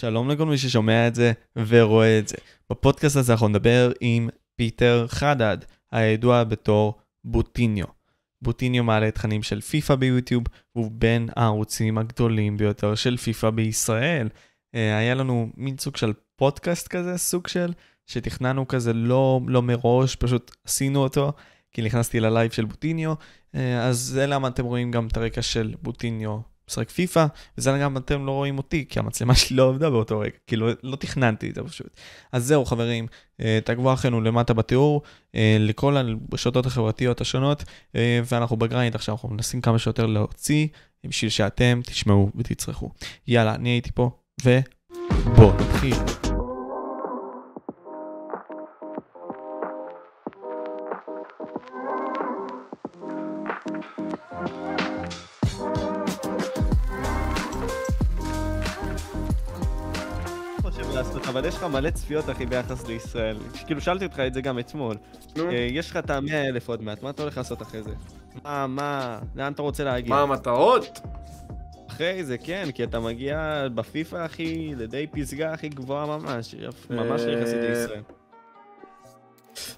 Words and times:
שלום 0.00 0.30
לכל 0.30 0.46
מי 0.46 0.58
ששומע 0.58 1.08
את 1.08 1.14
זה 1.14 1.32
ורואה 1.56 2.18
את 2.18 2.28
זה. 2.28 2.36
בפודקאסט 2.70 3.16
הזה 3.16 3.32
אנחנו 3.32 3.48
נדבר 3.48 3.92
עם 4.00 4.28
פיטר 4.56 5.06
חדד, 5.08 5.58
הידוע 5.92 6.44
בתור 6.44 6.98
בוטיניו. 7.24 7.86
בוטיניו 8.42 8.84
מעלה 8.84 9.10
תכנים 9.10 9.42
של 9.42 9.60
פיפא 9.60 9.94
ביוטיוב, 9.94 10.44
והוא 10.76 10.90
בין 10.94 11.28
הערוצים 11.36 11.98
הגדולים 11.98 12.56
ביותר 12.56 12.94
של 12.94 13.16
פיפא 13.16 13.50
בישראל. 13.50 14.28
אה, 14.74 14.98
היה 14.98 15.14
לנו 15.14 15.48
מין 15.56 15.78
סוג 15.78 15.96
של 15.96 16.12
פודקאסט 16.36 16.88
כזה, 16.88 17.18
סוג 17.18 17.46
של, 17.46 17.72
שתכננו 18.06 18.68
כזה 18.68 18.92
לא, 18.92 19.40
לא 19.46 19.62
מראש, 19.62 20.16
פשוט 20.16 20.56
עשינו 20.64 21.02
אותו, 21.02 21.32
כי 21.72 21.82
נכנסתי 21.82 22.20
ללייב 22.20 22.52
של 22.52 22.64
בוטיניו, 22.64 23.14
אה, 23.54 23.86
אז 23.86 23.98
זה 23.98 24.26
למה 24.26 24.48
אתם 24.48 24.64
רואים 24.64 24.90
גם 24.90 25.06
את 25.06 25.16
הרקע 25.16 25.42
של 25.42 25.74
בוטיניו 25.82 26.40
משחק 26.68 26.90
פיפא, 26.90 27.26
וזה 27.58 27.78
גם 27.82 27.96
אתם 27.96 28.26
לא 28.26 28.30
רואים 28.30 28.58
אותי, 28.58 28.84
כי 28.88 28.98
המצלמה 28.98 29.34
שלי 29.34 29.56
לא 29.56 29.68
עבדה 29.68 29.90
באותו 29.90 30.18
רגע, 30.18 30.36
כאילו 30.46 30.68
לא 30.82 30.96
תכננתי 30.96 31.50
את 31.50 31.54
זה 31.54 31.62
פשוט. 31.62 32.00
אז 32.32 32.44
זהו 32.44 32.64
חברים, 32.64 33.06
אה, 33.40 33.58
תעקבו 33.64 33.92
אחרינו 33.92 34.20
למטה 34.20 34.54
בתיאור, 34.54 35.02
אה, 35.34 35.56
לכל 35.60 35.96
הרשתות 35.96 36.66
החברתיות 36.66 37.20
השונות, 37.20 37.64
אה, 37.96 38.20
ואנחנו 38.24 38.56
ב 38.56 38.62
grind 38.62 38.94
עכשיו, 38.94 39.14
אנחנו 39.14 39.28
מנסים 39.28 39.60
כמה 39.60 39.78
שיותר 39.78 40.06
להוציא, 40.06 40.66
בשביל 41.06 41.30
שאתם 41.30 41.80
תשמעו 41.84 42.30
ותצרכו. 42.36 42.90
יאללה, 43.28 43.54
אני 43.54 43.68
הייתי 43.68 43.90
פה, 43.94 44.10
ובואו 44.44 45.52
נתחיל. 45.54 46.27
אבל 61.38 61.46
יש 61.46 61.54
לך 61.54 61.62
מלא 61.62 61.90
צפיות, 61.90 62.30
אחי, 62.30 62.46
ביחס 62.46 62.86
לישראל. 62.86 63.36
כאילו, 63.66 63.80
שאלתי 63.80 64.04
אותך 64.04 64.20
את 64.20 64.34
זה 64.34 64.40
גם 64.40 64.58
אתמול. 64.58 64.96
אה, 65.38 65.66
יש 65.70 65.90
לך 65.90 65.96
את 65.96 66.10
המאה 66.10 66.48
אלף 66.48 66.68
עוד 66.68 66.82
מעט, 66.82 67.02
מה 67.02 67.10
אתה 67.10 67.22
הולך 67.22 67.36
לעשות 67.36 67.62
אחרי 67.62 67.82
זה? 67.82 67.90
מה, 68.44 68.66
מה, 68.66 69.18
לאן 69.36 69.52
אתה 69.52 69.62
רוצה 69.62 69.84
להגיע? 69.84 70.14
מה 70.14 70.20
המטרות? 70.22 71.00
אחרי 71.88 72.24
זה, 72.24 72.38
כן, 72.38 72.68
כי 72.74 72.84
אתה 72.84 73.00
מגיע 73.00 73.66
בפיפא, 73.74 74.26
אחי, 74.26 74.74
לידי 74.76 75.06
פסגה 75.06 75.52
הכי 75.52 75.68
גבוהה 75.68 76.06
ממש, 76.06 76.54
ממש 76.90 77.20
אה, 77.20 77.32
יחסית 77.32 77.60
לישראל. 77.60 78.02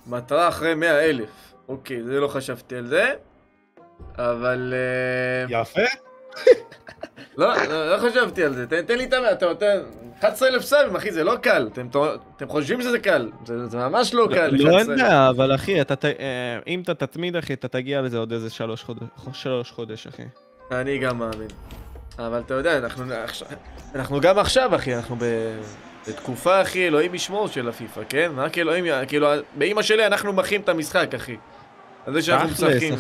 מטרה 0.07 0.49
אחרי 0.49 0.75
100 0.75 1.01
אלף. 1.05 1.55
אוקיי, 1.69 2.03
זה 2.03 2.21
לא 2.21 2.29
חשבתי 2.29 2.77
על 2.77 2.87
זה. 2.87 3.13
אבל... 4.15 4.75
אה, 4.77 5.61
יפה. 5.61 6.10
לא, 7.37 7.55
לא, 7.69 7.97
לא 7.97 7.99
חשבתי 7.99 8.45
על 8.45 8.55
זה. 8.55 8.67
תן, 8.67 8.83
תן 8.83 8.99
לי 8.99 9.05
את 9.05 9.13
המאה, 9.13 9.33
אתה 9.33 9.47
נותן... 9.47 9.79
11 10.21 10.49
אלף 10.49 10.63
סאבים, 10.63 10.97
אחי, 10.97 11.13
זה 11.13 11.25
לא 11.25 11.37
קל. 11.37 11.69
אתם, 11.73 11.89
אתם 12.37 12.49
חושבים 12.49 12.83
שזה 12.83 12.99
קל. 12.99 13.31
זה, 13.45 13.67
זה 13.67 13.79
ממש 13.79 14.15
לא 14.15 14.29
קל. 14.35 14.49
לא, 14.53 14.79
אין 14.79 14.91
11,000. 14.91 14.97
בעיה, 14.97 15.29
אבל 15.29 15.55
אחי, 15.55 15.81
אתה 15.81 15.95
אה, 16.09 16.59
אם 16.67 16.81
אתה 16.81 16.95
תתמיד, 16.95 17.37
אחי, 17.37 17.53
אתה 17.53 17.69
תגיע 17.69 18.01
לזה 18.01 18.19
עוד 18.19 18.33
איזה 18.33 18.51
שלוש 18.51 18.83
חודש, 18.83 19.03
שלוש 19.33 19.71
חודש, 19.71 20.07
אחי. 20.07 20.23
אני 20.73 20.99
גם 20.99 21.19
מאמין. 21.19 21.49
אבל 22.19 22.41
אתה 22.47 22.55
יודע, 22.55 22.79
אנחנו, 23.95 24.21
גם 24.21 24.39
עכשיו, 24.39 24.75
אחי, 24.75 24.95
אנחנו 24.95 25.17
ב... 25.19 25.25
בתקופה, 26.09 26.63
אחי, 26.63 26.87
אלוהים 26.87 27.15
ישמור 27.15 27.49
של 27.49 27.69
הפיפא, 27.69 28.01
כן? 28.09 28.33
רק 28.37 28.59
אלוהים, 28.59 28.85
כאילו, 29.09 29.29
באמא 29.55 29.83
שלי 29.83 30.07
אנחנו 30.07 30.33
מחים 30.33 30.61
את 30.61 30.69
המשחק, 30.69 31.15
אחי. 31.15 31.37
על 32.07 32.13
זה 32.13 32.23
שאנחנו 32.23 32.49
משחקים. 32.49 32.95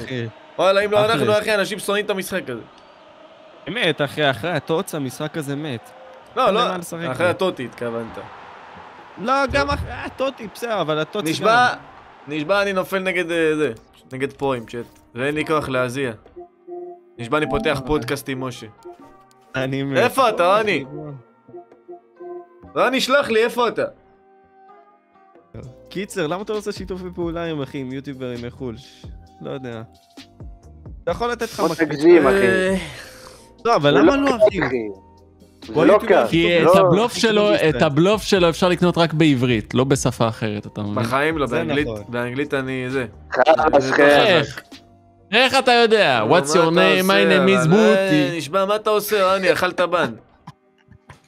וואלה, 0.58 0.81
אם 0.81 0.91
לא. 0.91 1.05
אנחנו, 1.05 1.39
אחי, 1.39 1.55
אנשים 1.55 1.78
שונאים 1.78 2.05
את 2.05 2.11
המשחק 2.11 2.42
הזה. 2.51 2.61
אמת, 3.69 4.00
אחי, 4.00 4.30
אחרי 4.30 4.50
הטוץ 4.50 4.94
המשחק 4.94 5.36
הזה 5.36 5.56
מת. 5.56 5.91
לא, 6.36 6.50
לא, 6.50 6.77
אחרי. 7.12 7.27
הטוטי 7.27 7.64
התכוונת. 7.64 8.19
לא, 9.19 9.34
גם 9.52 9.70
אחרי 9.70 9.92
הטוטי, 9.92 10.47
בסדר, 10.55 10.80
אבל 10.80 10.98
הטוטי. 10.98 11.30
נשבע, 11.30 11.69
נשבע 12.28 12.62
אני 12.62 12.72
נופל 12.72 12.98
נגד 12.98 13.30
אה, 13.30 13.56
זה, 13.56 13.72
נגד 14.12 14.33
פרוים 14.33 14.67
צ'אט. 14.67 14.98
ואין 15.14 15.34
לי 15.34 15.46
כוח 15.46 15.68
להזיע. 15.68 16.12
נשבע 17.18 17.39
אני 17.39 17.51
פותח 17.51 17.80
פודקאסט 17.86 18.29
עם 18.29 18.45
משה. 18.45 18.67
אני 19.55 19.83
מת. 19.83 19.98
איפה 19.98 20.29
אתה, 20.29 20.57
רני? 20.57 20.84
רני, 22.77 23.01
שלח 23.01 23.29
לי, 23.29 23.45
איפה 23.45 23.68
אתה? 23.68 23.84
קיצר, 25.89 26.27
למה 26.27 26.42
אתה 26.42 26.52
לא 26.52 26.58
עושה 26.58 26.73
שיתופי 26.73 27.05
פעולה 27.14 27.45
עם 27.45 27.63
אחי, 27.63 27.79
עם 27.79 27.92
יוטיוברים 27.92 28.46
מחו"ל? 28.46 28.77
לא 29.40 29.51
יודע. 29.51 29.83
אתה 31.02 31.11
יכול 31.11 31.30
לתת 31.30 31.42
לך 31.42 31.61
בוא. 31.61 31.74
תגזים, 31.74 32.27
אחי. 32.27 33.09
לא, 33.64 33.76
אבל 33.76 33.98
למה 33.98 34.16
לא 34.16 34.22
לא, 34.22 34.36
אחי? 34.36 34.58
לא 35.74 35.98
קל. 36.08 36.26
כי 36.30 36.60
לא, 36.64 36.72
את 36.72 36.76
הבלוף 36.78 37.14
שלו, 37.14 37.54
את. 37.54 37.82
הבלוף 37.82 38.22
שלו 38.22 38.48
אפשר 38.48 38.68
לקנות 38.68 38.98
רק 38.98 39.12
בעברית, 39.12 39.74
לא 39.74 39.84
בשפה 39.84 40.28
אחרת, 40.28 40.66
אתה 40.66 40.82
מבין? 40.82 40.94
בחיים 40.94 41.38
לא, 41.38 41.46
באנגלית, 41.46 41.86
נכון. 41.86 42.04
באנגלית 42.08 42.54
אני 42.54 42.84
זה. 42.88 43.06
חלאס. 43.80 44.56
איך? 45.32 45.54
אתה 45.58 45.72
יודע? 45.72 46.22
What's 46.28 46.48
your 46.50 46.70
name? 46.70 47.06
My 47.06 47.24
name 47.30 47.48
is 47.48 47.64
אבל, 47.64 47.72
אה, 47.72 47.94
בוטי. 47.94 48.36
נשבע, 48.38 48.64
מה 48.64 48.76
אתה 48.76 48.90
עושה, 48.90 49.34
רני? 49.34 49.52
אכלת 49.52 49.80
בן. 49.80 50.12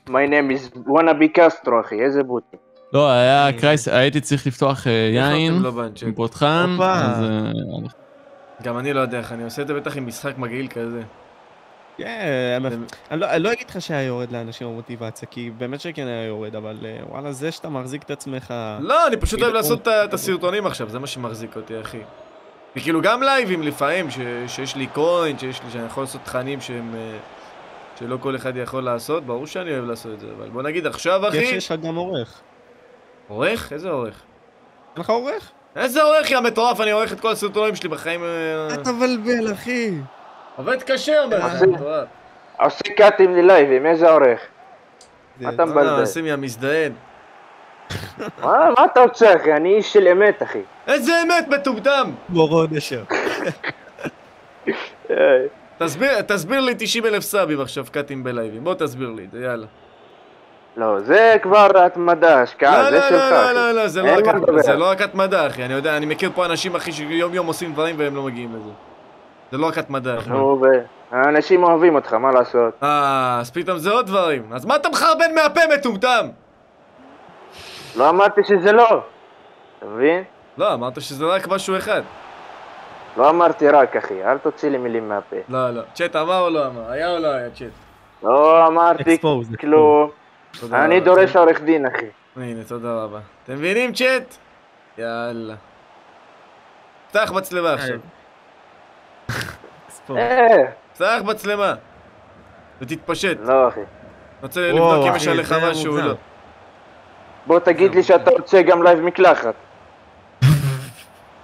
My 0.08 0.10
name 0.10 0.50
is 0.50 0.76
wanna 0.76 1.14
be 1.20 1.28
קסטרו, 1.34 1.80
אחי, 1.80 2.00
איזה 2.04 2.22
בוטי. 2.22 2.56
לא, 2.92 3.10
היה 3.10 3.48
קרייס, 3.60 3.88
הייתי 3.88 4.20
צריך 4.20 4.46
לפתוח 4.46 4.86
אה, 4.86 4.92
יין. 5.14 5.62
עם 6.02 6.12
פותחן. 6.14 6.76
אז... 6.80 7.22
אה, 7.22 7.50
גם 8.62 8.78
אני 8.78 8.92
לא 8.92 9.00
יודע 9.00 9.18
איך 9.18 9.32
אני 9.32 9.44
עושה 9.44 9.62
את 9.62 9.66
זה 9.66 9.74
בטח 9.74 9.96
עם 9.96 10.06
משחק 10.06 10.38
מגעיל 10.38 10.68
כזה. 10.68 11.02
כן, 12.04 12.62
אני 13.10 13.20
לא- 13.20 13.26
אני 13.26 13.42
לא 13.42 13.52
אגיד 13.52 13.70
לך 13.70 13.82
שהיה 13.82 14.02
יורד 14.02 14.32
לאנשים 14.32 14.66
המוטיבציה, 14.66 15.28
כי 15.28 15.50
באמת 15.58 15.80
שכן 15.80 16.06
היה 16.06 16.24
יורד, 16.24 16.56
אבל 16.56 16.76
אה, 16.84 16.98
וואלה, 17.08 17.32
זה 17.32 17.52
שאתה 17.52 17.68
מחזיק 17.68 18.02
את 18.02 18.10
עצמך... 18.10 18.54
לא, 18.80 19.06
אני 19.06 19.16
פשוט 19.16 19.42
אוהב 19.42 19.52
לעשות 19.54 19.88
את 19.88 20.14
הסרטונים 20.14 20.66
עכשיו, 20.66 20.88
זה 20.88 20.98
מה 20.98 21.06
שמחזיק 21.06 21.56
אותי, 21.56 21.80
אחי. 21.80 22.00
וכאילו 22.76 23.02
גם 23.02 23.22
לייבים 23.22 23.62
לפעמים, 23.62 24.06
שיש 24.46 24.76
לי 24.76 24.86
קוין, 24.86 25.36
שאני 25.38 25.86
יכול 25.86 26.02
לעשות 26.02 26.20
תכנים 26.24 26.60
שהם... 26.60 26.94
אה, 26.94 27.18
שלא 27.98 28.16
כל 28.20 28.36
אחד 28.36 28.56
יכול 28.56 28.82
לעשות, 28.84 29.26
ברור 29.26 29.46
שאני 29.46 29.70
אוהב 29.70 29.84
לעשות 29.84 30.12
את 30.12 30.20
זה, 30.20 30.26
אבל 30.38 30.48
בוא 30.48 30.62
נגיד 30.62 30.86
עכשיו, 30.86 31.28
אחי... 31.28 31.46
שיש 31.46 31.72
לך 31.72 31.80
גם 31.80 31.94
עורך. 31.94 32.40
עורך? 33.28 33.72
איזה 33.72 33.90
עורך? 33.90 34.22
אין 34.96 35.00
לך 35.02 35.10
עורך? 35.10 35.50
איזה 35.76 36.02
עורך, 36.02 36.30
יא 36.30 36.40
מטורף, 36.40 36.80
אני 36.80 36.90
עורך 36.90 37.12
את 37.12 37.20
כל 37.20 37.30
הסרטונים 37.32 37.74
שלי 37.74 37.88
בחיים... 37.88 38.24
אה, 38.24 38.74
אתה 38.74 38.92
מבלבל, 38.92 39.52
אחי. 39.52 39.90
עובד 40.56 40.82
קשה, 40.82 41.22
אומר. 41.22 41.38
עושה 42.60 42.84
קאטים 42.96 43.36
ללייבים, 43.36 43.86
איזה 43.86 44.10
עורך. 44.10 44.40
אתה 45.40 45.64
לא, 45.64 45.66
מבלבל. 45.66 46.06
שים 46.06 46.26
יא 46.26 46.36
מזדיין. 46.36 46.92
מה 48.42 48.84
אתה 48.84 49.00
רוצה, 49.00 49.36
אחי? 49.36 49.52
אני 49.52 49.74
איש 49.74 49.92
של 49.92 50.08
אמת, 50.08 50.42
אחי. 50.42 50.62
איזה 50.86 51.12
אמת, 51.22 51.48
מטומטם! 51.48 52.10
מורון 52.28 52.66
נשר. 52.70 53.02
אה, 55.10 55.14
תסביר, 55.78 56.22
תסביר 56.22 56.60
לי 56.60 56.74
90 56.78 57.06
אלף 57.06 57.22
סאבים 57.22 57.60
עכשיו 57.60 57.84
קאטים 57.92 58.24
בלייבים, 58.24 58.64
בוא 58.64 58.74
תסביר 58.74 59.10
לי 59.10 59.24
את 59.24 59.30
זה, 59.32 59.40
יאללה. 59.40 59.66
לא, 60.76 61.00
זה 61.00 61.36
כבר 61.42 61.84
התמדה, 61.84 62.42
השקעה, 62.42 62.82
לא, 62.82 62.90
זה 62.90 62.96
לא, 62.96 63.08
שלך, 63.08 63.32
לא, 63.32 63.52
לא. 63.52 63.52
לא, 63.52 63.72
לא, 63.72 63.82
לא. 64.54 64.62
זה 64.62 64.74
לא 64.74 64.90
רק 64.90 65.00
התמדה, 65.00 65.46
אחי, 65.46 65.64
אני 65.64 65.74
יודע, 65.74 65.96
אני 65.96 66.06
מכיר 66.06 66.30
פה 66.34 66.46
אנשים, 66.46 66.74
אחי, 66.74 66.92
שיום 66.92 67.34
יום 67.34 67.46
עושים 67.46 67.72
דברים 67.72 67.94
והם 67.98 68.16
לא 68.16 68.22
מגיעים 68.22 68.56
לזה. 68.56 68.70
זה 69.52 69.58
לא 69.58 69.66
רק 69.66 69.78
התמדה, 69.78 70.16
האנשים 71.10 71.62
אוהבים 71.62 71.94
אותך, 71.94 72.12
מה 72.12 72.30
לעשות? 72.32 72.74
אה, 72.82 73.38
אז 73.40 73.50
פתאום 73.50 73.78
זה 73.78 73.90
עוד 73.90 74.06
דברים. 74.06 74.52
אז 74.52 74.64
מה 74.64 74.76
אתה 74.76 74.88
מחרבן 74.88 75.34
מהפה, 75.34 75.60
מטומטם? 75.74 76.28
לא 77.96 78.08
אמרתי 78.08 78.40
שזה 78.44 78.72
לא. 78.72 79.02
אתה 79.78 79.86
מבין? 79.86 80.24
לא, 80.58 80.74
אמרת 80.74 81.00
שזה 81.00 81.24
רק 81.24 81.48
משהו 81.48 81.76
אחד. 81.76 82.02
לא 83.16 83.30
אמרתי 83.30 83.68
רק, 83.68 83.96
אחי, 83.96 84.24
אל 84.24 84.38
תוציא 84.38 84.70
לי 84.70 84.78
מילים 84.78 85.08
מהפה. 85.08 85.36
לא, 85.48 85.70
לא. 85.70 85.82
צ'אט 85.94 86.16
אמר 86.16 86.40
או 86.40 86.50
לא 86.50 86.66
אמר? 86.66 86.90
היה 86.90 87.10
או 87.14 87.18
לא 87.18 87.28
היה 87.28 87.50
צ'אט? 87.50 87.72
לא 88.22 88.66
אמרתי 88.66 89.18
כלום. 89.60 90.10
אני. 90.72 91.00
דורש 91.00 91.36
עורך 91.36 91.60
דין, 91.60 91.86
אחי. 91.86 92.06
הנה, 92.36 92.64
תודה 92.68 93.04
רבה. 93.04 93.20
אתם 93.44 93.52
מבינים, 93.52 93.92
צ'אט? 93.92 94.36
יאללה. 94.98 95.54
פתח 97.10 97.32
מצלמה 97.34 97.72
עכשיו. 97.72 97.96
ספורט. 99.88 100.18
אה, 100.18 100.46
פתח 100.94 101.20
מצלמה. 101.24 101.74
ותתפשט. 102.80 103.36
לא, 103.40 103.68
אחי. 103.68 103.80
רוצה 104.42 104.60
לבדוק 104.60 105.06
אם 105.08 105.16
יש 105.16 105.28
עליך 105.28 105.54
משהו 105.70 105.96
או. 105.96 106.00
לא. 106.00 106.14
בוא 107.46 107.58
תגיד 107.58 107.94
לי 107.94 108.02
שאתה 108.02 108.30
רוצה 108.30 108.62
גם 108.62 108.82
לייב 108.82 109.00
מקלחת. 109.00 109.54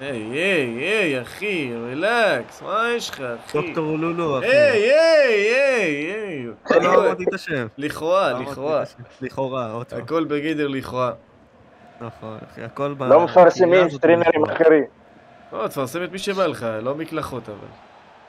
היי, 0.00 0.22
היי, 0.22 0.78
היי, 0.78 1.22
אחי, 1.22 1.72
relax, 1.86 2.62
מה 2.62 2.84
יש 2.96 3.10
לך, 3.10 3.22
אחי? 3.46 3.58
דוקטור 3.62 3.98
לולו, 3.98 4.38
אחי. 4.38 4.46
היי, 4.46 4.92
היי, 4.92 5.50
היי, 5.54 6.12
היי. 6.12 6.46
לא 6.82 6.94
אמרתי 6.94 7.24
את 7.28 7.34
השם. 7.34 7.66
לכאורה, 7.78 8.32
לא 8.32 8.40
לכאורה. 8.40 8.82
לכאורה, 9.20 9.70
עוד 9.70 9.86
פעם. 9.86 10.00
הכל 10.00 10.24
בגדר 10.24 10.68
לכאורה. 10.68 11.12
נכון, 12.00 12.38
אחי, 12.52 12.62
הכל 12.62 12.94
ב... 12.94 13.02
לא 13.02 13.24
מפרסמים 13.24 13.90
סטרימרים. 13.90 14.44
אחרים. 14.44 14.84
לא, 15.52 15.68
תפרסם 15.68 16.04
את 16.04 16.12
מי 16.12 16.18
שבא 16.18 16.46
לך, 16.46 16.66
לא 16.82 16.94
מקלחות 16.94 17.48
אבל. 17.48 17.68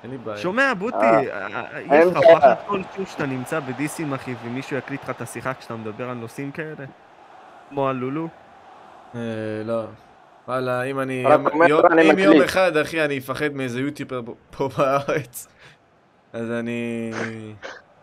אין 0.04 0.12
לי 0.12 0.18
בעיה. 0.18 0.38
שומע, 0.38 0.74
בוטי, 0.74 0.95
אה, 0.98 1.45
אה, 1.74 1.81
יש 1.81 1.92
אין 1.92 2.07
לך. 2.07 2.18
פחד 2.38 2.54
כלשהו 2.68 3.06
שאתה 3.06 3.25
נמצא 3.25 3.60
בדיסים, 3.60 4.13
אחי, 4.13 4.36
ומישהו 4.44 4.77
יקליט 4.77 5.04
לך 5.04 5.10
את 5.10 5.21
השיחה 5.21 5.54
כשאתה 5.54 5.75
מדבר 5.75 6.10
על 6.10 6.16
נושאים 6.16 6.51
כאלה? 6.51 6.86
כמו 7.69 7.89
על 7.89 7.95
לולו? 7.95 8.27
אה, 9.16 9.19
לא. 9.66 9.83
וואלה, 10.48 10.83
אם 10.83 11.00
אני... 11.00 11.25
אם 12.12 12.19
יום. 12.19 12.42
אחד, 12.42 12.77
אחי, 12.77 13.06
אני 13.06 13.18
אפחד 13.18 13.54
מאיזה 13.54 13.80
יוטיובר 13.81 14.22
פה- 14.51 14.69
בארץ, 14.77 15.48
אז 16.33 16.51
אני... 16.51 17.12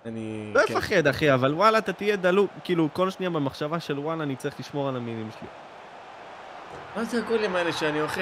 אני... 0.06 0.50
לא 0.54 0.60
כן. 0.66 0.72
יפחד, 0.72 1.06
אחי, 1.06 1.34
אבל 1.34 1.54
וואלה, 1.54 1.78
אתה 1.78 1.92
תהיה 1.92 2.16
דלוק, 2.16 2.50
כאילו, 2.64 2.88
כל 2.92 3.10
שנייה 3.10 3.30
במחשבה 3.30 3.80
של 3.80 3.98
וואלה, 3.98 4.22
אני 4.22 4.36
צריך 4.36 4.60
לשמור 4.60 4.88
על 4.88 4.96
המילים 4.96 5.28
שלי. 5.38 5.48
מה 6.96 7.04
זה 7.04 7.18
הקולים 7.22 7.56
האלה 7.56 7.72
שאני 7.72 8.00
אוכל? 8.00 8.20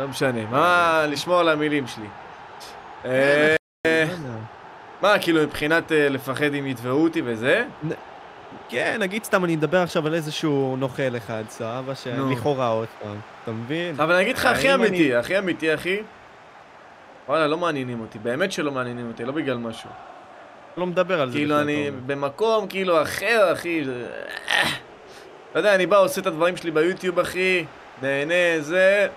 לא 0.00 0.08
משנה. 0.08 0.46
מה 0.50 1.04
לשמור 1.08 1.40
על 1.40 1.48
המילים 1.48 1.86
שלי? 1.86 2.06
אה, 3.04 3.54
מה, 5.02 5.18
כאילו, 5.20 5.42
מבחינת 5.42 5.92
אה, 5.92 6.08
לפחד 6.08 6.54
אם 6.54 6.66
יתבעו 6.66 7.02
אותי 7.02 7.22
וזה? 7.24 7.64
כן, 8.68 8.96
נגיד 9.00 9.24
סתם 9.24 9.44
אני 9.44 9.56
מדבר 9.56 9.78
עכשיו 9.78 10.06
על 10.06 10.14
איזשהו 10.14 10.76
נוכל 10.78 11.16
אחד, 11.16 11.44
סבבה. 11.48 11.94
שלכאורה 11.94 12.68
עוד 12.68 12.88
פעם, 13.02 13.16
אתה 13.42 13.50
מבין? 13.50 13.94
אבל 14.00 14.14
אני 14.14 14.22
אגיד 14.22 14.36
לך, 14.36 14.46
הכי 14.46 14.74
אמיתי, 14.74 15.14
הכי 15.14 15.38
אמיתי, 15.38 15.74
אחי. 15.74 15.96
וואלה, 17.28 17.46
לא 17.46 17.58
מעניינים 17.58 18.00
אותי. 18.00 18.18
באמת 18.18 18.52
שלא 18.52 18.72
מעניינים 18.72 19.08
אותי, 19.08 19.24
לא 19.24 19.32
בגלל 19.32 19.58
משהו. 19.58 19.90
לא 20.76 20.86
מדבר 20.86 21.20
על 21.20 21.30
זה. 21.30 21.38
כאילו 21.38 21.60
אני. 21.60 21.90
במקום 22.06 22.66
כאילו 22.66 23.02
אחר, 23.02 23.52
אחי. 23.52 23.84
אתה 25.50 25.58
יודע, 25.58 25.74
אני 25.74 25.86
בא, 25.86 25.98
עושה 25.98 26.20
את 26.20 26.26
הדברים 26.26 26.56
שלי 26.56 26.70
ביוטיוב, 26.70 27.18
אחי, 27.18 27.64
נהנה, 28.02 28.60
זה, 28.60 29.08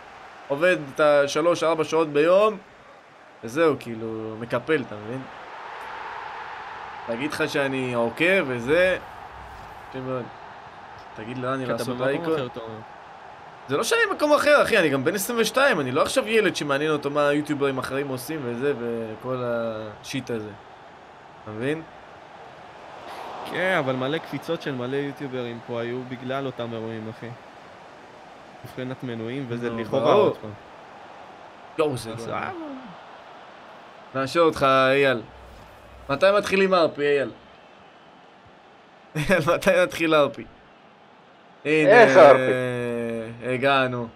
עובד 0.53 0.77
את 0.95 0.99
השלוש-ארבע 0.99 1.83
שעות 1.83 2.07
ביום, 2.07 2.57
וזהו, 3.43 3.75
כאילו, 3.79 4.35
מקפל, 4.39 4.83
אתה 4.87 4.95
מבין? 4.95 5.21
להגיד 7.09 7.31
לך 7.31 7.43
שאני 7.47 7.93
עוקב 7.93 8.43
וזה, 8.47 8.97
קשה 9.89 9.99
מאוד. 9.99 10.23
תגיד 11.15 11.37
לאן 11.37 11.53
אני 11.53 11.65
כי 11.65 11.71
אתה 11.71 11.73
לעשות 11.73 12.01
אומר. 12.57 12.79
זה 13.67 13.77
לא 13.77 13.83
שאני 13.83 14.01
במקום 14.11 14.33
אחר, 14.33 14.61
אחי, 14.63 14.77
אני 14.77 14.89
גם 14.89 15.03
בן 15.03 15.15
22, 15.15 15.79
אני 15.79 15.91
לא 15.91 16.01
עכשיו 16.01 16.27
ילד 16.27 16.55
שמעניין 16.55 16.91
אותו 16.91 17.09
מה 17.09 17.27
היוטיוברים 17.27 17.77
אחרים 17.77 18.07
עושים 18.07 18.39
וזה, 18.43 18.73
וכל 18.79 19.43
השיט 19.43 20.31
הזה. 20.31 20.49
אתה 21.43 21.51
מבין? 21.51 21.81
כן, 23.51 23.77
אבל 23.79 23.95
מלא 23.95 24.17
קפיצות 24.17 24.61
של 24.61 24.71
מלא 24.75 24.95
יוטיוברים 24.95 25.59
פה 25.67 25.81
היו 25.81 25.99
בגלל 26.09 26.45
אותם 26.45 26.73
אירועים, 26.73 27.09
אחי. 27.09 27.29
מבחינת 28.65 29.03
מנויים, 29.03 29.45
וזה 29.47 29.69
נו, 29.69 29.79
לכאורה. 29.81 30.13
עוד 30.13 30.37
פעם. 30.37 30.51
יואו, 31.77 31.97
זה 31.97 32.13
אז, 32.13 32.27
לא... 32.27 32.33
אה, 32.33 32.51
נאשר 34.15 34.39
אותך, 34.39 34.65
אייל. 34.91 35.21
מתי 36.09 36.25
מתחילים 36.37 36.73
RP, 36.73 37.01
אייל? 37.01 37.31
אייל, 39.15 39.41
מתי 39.55 39.83
נתחיל 39.83 40.15
RP? 40.15 40.43
איך 41.65 42.17
RP? 42.17 42.51
אה, 43.43 43.53
הגענו. 43.53 44.07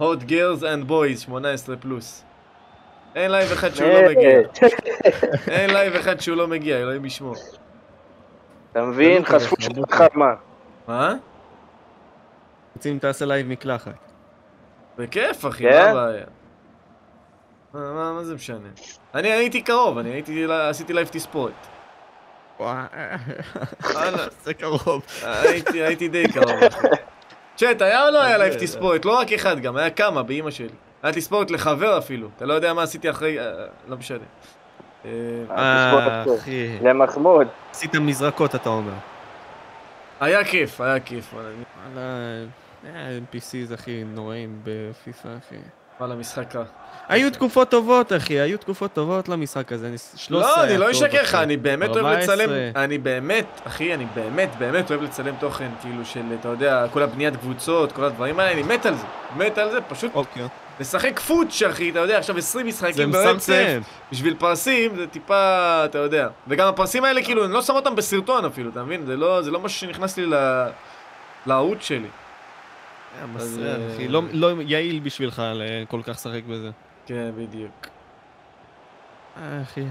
hot 0.00 0.26
girls 0.26 0.62
and 0.62 0.88
boys, 0.88 1.26
18 1.26 1.76
פלוס. 1.76 2.24
אין 3.14 3.30
לייב 3.30 3.52
אחד 3.52 3.74
שהוא 3.74 3.88
לא 3.88 4.08
מגיע. 4.08 4.40
אין 5.56 5.70
לייב 5.70 5.94
אחד 5.94 6.20
שהוא 6.20 6.36
לא 6.36 6.48
מגיע, 6.48 6.78
אלוהים 6.78 7.04
ישמור. 7.04 7.34
אתה 8.72 8.82
מבין? 8.82 9.22
לא 9.22 9.26
חשפו 9.26 9.56
שלך. 9.58 9.94
חרמן. 9.94 10.34
מה? 10.88 11.14
רוצים 12.76 12.98
תעשה 12.98 13.24
לייב 13.26 13.46
מקלחת. 13.46 13.92
בכיף, 14.98 15.46
אחי, 15.46 15.62
כן? 15.70 15.94
מה 15.94 16.02
הבעיה? 16.02 16.24
מה- 17.74 18.24
זה 18.24 18.34
משנה? 18.34 18.68
אני 19.14 19.28
הייתי 19.32 19.62
קרוב, 19.62 19.98
אני 19.98 20.10
הייתי, 20.10 20.44
עשיתי 20.50 20.92
לייב 20.92 21.08
תספורת. 21.12 21.52
וואלה. 22.60 23.16
זה 24.44 24.54
קרוב. 24.54 25.02
הייתי, 25.22 25.82
הייתי 25.82 26.08
די 26.08 26.24
קרוב. 26.32 26.50
אחי. 26.68 26.86
צ'אט, 27.56 27.82
היה 27.82 28.06
או 28.06 28.12
לא 28.12 28.22
היה 28.22 28.34
אז 28.34 28.40
לייב 28.40 28.52
זה- 28.52 28.58
תספורת? 28.66 29.04
לא 29.04 29.18
רק 29.18 29.32
אחד 29.32 29.60
גם, 29.60 29.76
היה 29.76 29.90
כמה 29.90 30.22
באימא 30.22 30.50
שלי. 30.50 30.68
היה 31.02 31.12
תספורת 31.12 31.50
לחבר 31.50 31.98
אפילו. 31.98 32.28
אתה 32.36 32.46
לא 32.46 32.54
יודע 32.54 32.74
מה 32.74 32.82
עשיתי 32.82 33.10
אחרי... 33.10 33.40
אה, 33.40 33.44
לא 33.88 33.96
משנה. 33.96 34.18
אה, 35.04 35.10
אה, 35.50 35.92
תספורת. 36.24 36.38
אחי. 36.40 36.78
למחמוד. 36.82 37.46
עשית 37.70 37.94
מזרקות, 37.96 38.54
אתה 38.54 38.68
אומר. 38.68 38.92
היה 40.20 40.44
כיף, 40.44 40.80
היה 40.80 41.00
כיף. 41.00 41.34
וואלה, 41.34 42.00
אה, 42.86 43.18
NPCs, 43.32 43.74
אחי, 43.74 44.04
נוראים 44.04 44.60
בפיפא, 44.64 45.28
אחי. 45.28 45.56
וואלה, 46.00 46.14
משחק 46.14 46.56
רע. 46.56 46.64
היו 47.08 47.30
תקופות 47.30 47.70
טובות, 47.70 48.12
אחי, 48.12 48.40
היו 48.40 48.58
תקופות 48.58 48.92
טובות 48.92 49.28
למשחק 49.28 49.72
הזה. 49.72 49.86
אני- 49.88 49.96
13 50.16 50.56
לא, 50.56 50.64
אני 50.64 50.78
לא 50.78 50.90
אשקר 50.90 51.22
לך. 51.22 51.34
אני 51.34 51.56
באמת 51.56 51.88
אוהב 51.90 52.06
14. 52.06 52.34
לצלם, 52.36 52.50
אני 52.76 52.98
באמת, 52.98 53.60
אחי, 53.66 53.94
אני 53.94 54.06
באמת, 54.14 54.48
באמת 54.58 54.90
אוהב 54.90 55.02
לצלם 55.02 55.34
תוכן, 55.40 55.68
כאילו 55.82 56.04
של, 56.04 56.22
אתה 56.40 56.48
יודע, 56.48 56.86
כל 56.92 57.02
הבניית 57.02 57.36
קבוצות, 57.36 57.92
כל 57.92 58.04
הדברים 58.04 58.40
האלה, 58.40 58.52
אני 58.52 58.62
מת 58.62 58.86
על 58.86 58.94
זה. 58.94 59.04
מת 59.36 59.58
על 59.58 59.70
זה, 59.70 59.80
פשוט 59.80 60.14
אוקיי. 60.14 60.42
לשחק 60.80 61.18
פוטש, 61.20 61.62
אחי, 61.62 61.90
אתה 61.90 61.98
יודע, 61.98 62.18
עכשיו 62.18 62.38
20 62.38 62.70
זה 62.70 62.86
משחקים 62.86 63.10
ברצף. 63.12 63.78
בשביל 64.12 64.34
פרסים 64.38 64.96
זה 64.96 65.06
טיפה, 65.06 65.34
אתה 65.84 65.98
יודע. 65.98 66.28
וגם 66.48 66.68
הפרסים 66.68 67.04
האלה, 67.04 67.22
כאילו, 67.22 67.44
אני 67.44 67.52
לא 67.52 67.62
שם 67.62 67.74
אותם 67.74 67.96
בסרטון 67.96 68.44
אפילו, 68.44 68.70
אתה 68.70 68.82
מבין? 68.82 69.06
זה 69.06 69.16
לא, 69.16 69.42
זה 69.42 69.50
לא 69.50 69.60
משהו 69.60 69.78
שנכנס 69.80 70.16
לי 70.16 70.26
לערוץ 71.46 71.78
שלי. 71.82 72.08
אז, 73.22 73.28
מסריח, 73.34 73.76
אה, 73.78 73.94
אחי. 73.94 74.08
לא- 74.08 74.22
לא 74.32 74.50
יעיל 74.66 75.00
בשבילך 75.00 75.42
ל- 75.54 75.62
כל 75.88 76.00
כך 76.02 76.08
לשחק 76.08 76.42
בזה. 76.48 76.70
כן, 77.06 77.30
בדיוק. 77.36 77.86
אה, 79.36 79.62
אחי. 79.62 79.84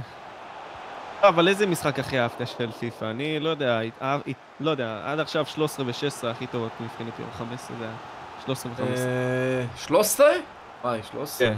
לא, 1.24 1.28
אבל 1.28 1.48
איזה 1.48 1.66
משחק 1.68 2.00
הכי 2.00 2.20
אהבת 2.20 2.48
של 2.58 2.72
פיפא? 2.80 3.06
אני 3.06 3.40
לא 3.40 3.50
יודע, 3.50 3.80
הת- 3.80 4.02
אהב- 4.02 4.22
הת- 4.28 4.36
לא 4.60 4.72
יודע, 4.72 5.02
עד 5.06 5.20
עכשיו 5.20 5.46
13 5.46 5.86
ו-16 5.86 6.28
הכי 6.28 6.48
טובות 6.48 6.72
מבחינתי, 6.82 7.22
או 7.24 7.38
15 7.38 7.76
זה 7.80 7.84
היה. 7.84 7.94
13 8.46 8.72
ו-15. 8.72 8.82
אה, 8.98 9.66
13? 9.78 10.28
וואי, 10.84 11.00
13? 11.12 11.48
כן. 11.48 11.54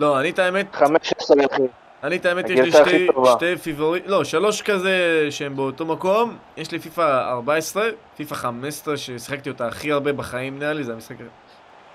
לא, 0.00 0.20
אני 0.20 0.30
את 0.30 0.38
האמת, 0.38 0.74
15 0.74 1.36
אחי. 1.52 1.62
אני 2.02 2.16
את 2.16 2.26
האמת, 2.26 2.50
יש 2.50 2.60
לי 2.60 2.72
שתי. 2.72 3.08
שתי 3.32 3.56
favorite, 3.56 4.06
לא, 4.06 4.24
שלוש 4.24 4.62
כזה 4.62 5.26
שהם 5.30 5.56
באותו 5.56 5.86
מקום. 5.86 6.36
יש 6.56 6.72
לי 6.72 6.78
פיפא 6.78 7.30
14, 7.30 7.88
פיפא 8.16 8.34
15 8.34 8.96
ששיחקתי 8.96 9.50
אותה 9.50 9.66
הכי 9.66 9.92
הרבה 9.92 10.12
בחיים 10.12 10.58
נראה 10.58 10.72
לי, 10.72 10.84
זה 10.84 10.92
המשחק 10.92 11.14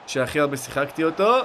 שהכי 0.08 0.40
הרבה 0.40 0.58
שיחקתי 0.58 1.04
אותו. 1.04 1.38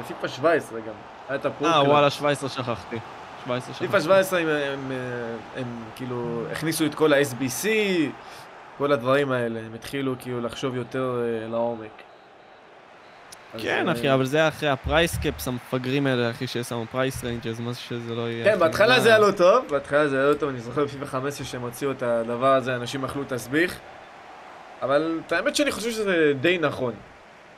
ופיפא 0.00 0.28
17 0.28 0.80
גם, 0.80 0.86
היה 1.28 1.36
את 1.38 1.46
ה-Pro 1.46 1.65
Club. 1.65 1.84
אה, 1.84 1.90
וואלה, 1.90 2.10
17 2.10 2.48
שכחתי. 2.48 2.96
17 3.44 3.74
שכחתי. 3.74 3.86
פיפא 3.86 4.00
17 4.00 4.40
הם, 4.40 4.48
הם, 4.48 4.52
הם, 4.62 4.92
הם 5.56 5.84
כאילו 5.96 6.42
הכניסו 6.52 6.86
את 6.86 6.94
כל 6.94 7.12
ה-SBC, 7.12 7.66
כל 8.78 8.92
הדברים 8.92 9.32
האלה, 9.32 9.60
הם 9.60 9.74
התחילו 9.74 10.14
כאילו 10.18 10.40
לחשוב 10.40 10.76
יותר 10.76 11.22
אה, 11.22 11.48
לעומק. 11.48 12.09
כן, 13.58 13.88
אה, 13.88 13.92
אחי, 13.92 14.14
אבל 14.14 14.24
זה 14.24 14.36
היה 14.36 14.48
אחרי 14.48 14.68
ה-price 14.68 15.18
caps 15.18 15.48
המפגרים 15.48 16.06
האלה, 16.06 16.30
אחי, 16.30 16.46
ששמו 16.46 16.86
price 16.90 17.24
ranges, 17.24 17.60
מה 17.60 17.74
שזה 17.74 18.14
לא 18.14 18.30
יהיה. 18.30 18.44
כן. 18.44 18.58
בהתחלה 18.58 19.00
זה 19.00 19.08
היה 19.08 19.18
לא 19.18 19.30
טוב, 19.30 19.66
בהתחלה 19.70 20.08
זה 20.08 20.20
היה 20.20 20.28
לא 20.28 20.34
טוב, 20.34 20.48
אני 20.48 20.60
זוכר 20.60 20.84
בפיפא 20.84 21.04
15 21.04 21.46
שהם 21.46 21.62
הוציאו 21.62 21.90
את 21.90 22.02
הדבר 22.02 22.54
הזה, 22.54 22.76
אנשים 22.76 23.04
אכלו 23.04 23.22
תסביך, 23.28 23.78
אבל 24.82 25.20
את 25.26 25.32
האמת 25.32 25.56
שאני 25.56 25.70
חושב 25.72 25.90
שזה 25.90 26.32
די 26.40 26.58
נכון, 26.58 26.94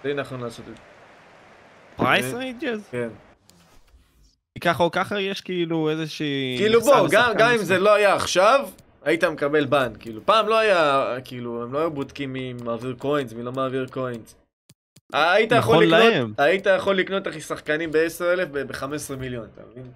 די 0.02 0.14
נכון 0.14 0.40
לעשות 0.40 0.64
את 0.68 0.76
זה, 0.76 0.82
price 1.96 2.34
ranges? 2.34 2.88
כן. 2.90 3.08
ככה 4.60 4.82
או 4.82 4.90
ככה 4.90 5.20
יש 5.20 5.40
כאילו 5.40 5.90
איזושהי... 5.90 6.54
כאילו 6.58 6.80
בוא, 6.80 7.08
גם, 7.10 7.32
גם 7.38 7.50
אם. 7.50 7.58
זה 7.58 7.78
לא 7.78 7.94
היה 7.94 8.14
עכשיו, 8.14 8.68
היית 9.04 9.24
מקבל 9.24 9.64
בן, 9.64 9.92
כאילו, 10.00 10.20
פעם 10.24 10.48
לא 10.48 10.58
היה, 10.58 11.14
כאילו, 11.24 11.62
הם 11.62 11.72
לא 11.72 11.78
היו 11.78 11.90
בודקים 11.90 12.32
מי 12.32 12.52
מעביר 12.64 12.94
coins, 12.98 13.32
מי 13.32 13.42
לא 13.42 13.52
מעביר 13.52 13.86
קוינס. 13.90 14.41
היית 15.12 15.52
יכול 15.52 15.58
נכון 15.58 15.84
לקנות, 15.84 16.12
להם. 16.14 16.34
היית 16.38 16.66
יכול 16.66 16.96
לקנות 16.96 17.28
אחי 17.28 17.40
שחקנים 17.40 17.90
ב-10,000 17.90 18.44
ב-15 18.52 19.16
מיליון, 19.18 19.48
אתה 19.54 19.62
מבין? 19.70 19.90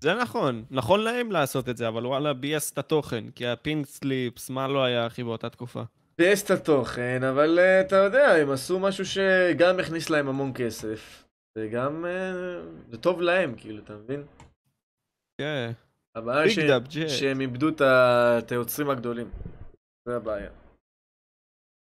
זה 0.00 0.14
נכון, 0.14 0.64
נכון 0.70 1.00
להם 1.00 1.32
לעשות 1.32 1.68
את 1.68 1.76
זה, 1.76 1.88
אבל 1.88 2.06
וואלה, 2.06 2.32
ביאס 2.32 2.72
את 2.72 2.78
התוכן, 2.78 3.24
כי 3.34 3.46
הפינק 3.46 3.86
סליפס, 3.86 4.50
מה 4.50 4.68
לא 4.68 4.84
היה, 4.84 5.06
אחי, 5.06 5.24
באותה 5.24 5.50
תקופה? 5.50 5.82
ביאס 6.18 6.44
את 6.44 6.50
התוכן, 6.50 7.22
אבל 7.24 7.58
אה, 7.58 7.80
אתה 7.80 7.96
יודע, 7.96 8.32
הם 8.34 8.50
עשו 8.50 8.78
משהו 8.78 9.04
שגם 9.06 9.80
הכניס 9.80 10.10
להם 10.10 10.28
המון 10.28 10.52
כסף, 10.54 11.24
וגם 11.58 12.04
אה, 12.04 12.32
זה 12.88 12.98
טוב 12.98 13.20
להם, 13.20 13.54
כאילו, 13.56 13.82
אתה 13.84 13.92
מבין? 13.94 14.22
כן. 15.40 15.70
הבעיה 16.16 16.44
ביג 16.44 16.90
ש... 16.90 16.98
שהם 16.98 17.40
איבדו 17.40 17.68
את 17.68 18.52
היוצרים 18.52 18.90
הגדולים. 18.90 19.30
זה 20.08 20.16
הבעיה. 20.16 20.50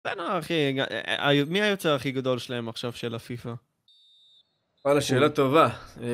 בסדר, 0.07 0.39
אחי, 0.39 0.74
ג- 0.74 0.79
אה, 0.79 1.29
אה, 1.29 1.43
מי 1.48 1.62
היוצר 1.62 1.95
הכי 1.95 2.12
גדול 2.12 2.38
שלהם 2.39 2.69
עכשיו 2.69 2.91
של 2.91 3.15
הפיפא? 3.15 3.53
וואלה, 4.86 5.01
שאלה 5.01 5.29
טובה. 5.29 5.67
אה, 6.01 6.07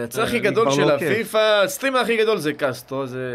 היוצר 0.00 0.20
אה, 0.22 0.26
הכי 0.26 0.38
גדול 0.38 0.70
של 0.70 0.84
לא. 0.84 0.92
הפיפא, 0.92 1.62
הסטרימר 1.64 1.98
הכי 1.98 2.16
גדול 2.16 2.38
זה 2.38 2.52
קסטרו, 2.52 3.06
זה... 3.06 3.34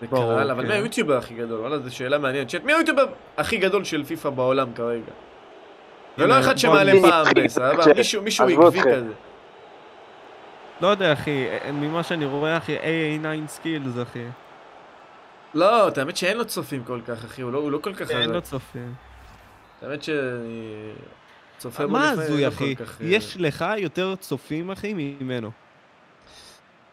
זה 0.00 0.06
קהל, 0.06 0.50
אבל 0.50 0.62
כן. 0.62 0.68
מי 0.68 0.74
היוטיובר 0.74 1.16
הכי 1.16 1.34
גדול? 1.34 1.60
וואלה, 1.60 1.78
זו 1.78 1.94
שאלה 1.96 2.18
מעניינת. 2.18 2.50
שאת 2.50 2.64
מי 2.64 2.72
היוטיובר 2.72 3.06
הכי 3.36 3.56
גדול 3.56 3.84
של 3.84 4.04
פיפא 4.04 4.30
בעולם 4.30 4.72
כרגע? 4.74 5.12
ולא 6.18 6.40
אחד 6.40 6.58
שמעלה 6.58 6.92
פעם 7.02 7.26
בסבבה? 7.44 7.84
מישהו- 8.22 8.22
עקבי 8.48 8.68
אתכם. 8.80 8.80
כזה. 8.92 9.12
לא 10.80 10.86
יודע, 10.88 11.12
אחי, 11.12 11.46
אה, 11.48 11.72
ממה 11.72 12.02
שאני 12.02 12.24
רואה, 12.26 12.56
אחי, 12.56 12.76
AA9 12.78 13.48
סקילס, 13.48 13.94
אחי. 14.02 14.24
לא, 15.56 15.88
את 15.88 15.98
האמת 15.98 16.16
שאין 16.16 16.36
לו 16.36 16.44
צופים 16.44 16.84
כל 16.84 17.00
כך, 17.06 17.24
אחי, 17.24 17.42
הוא 17.42 17.52
לא, 17.52 17.58
הוא 17.58 17.70
לא 17.72 17.78
כל 17.78 17.94
כך... 17.94 18.10
אין. 18.10 18.30
לו 18.30 18.42
צופים. 18.42 18.94
האמת 19.82 20.02
שאני... 20.02 20.92
צופה 21.58 21.86
בו 21.86 21.92
מה 21.92 22.12
לפעמים, 22.12 22.22
הזוי, 22.22 22.42
לא 22.42 22.48
אחי? 22.48 22.74
אה, 22.80 23.06
יש 23.06 23.36
לך 23.40 23.64
יותר 23.78 24.14
צופים, 24.16 24.70
אחי, 24.70 25.16
ממנו. 25.20 25.50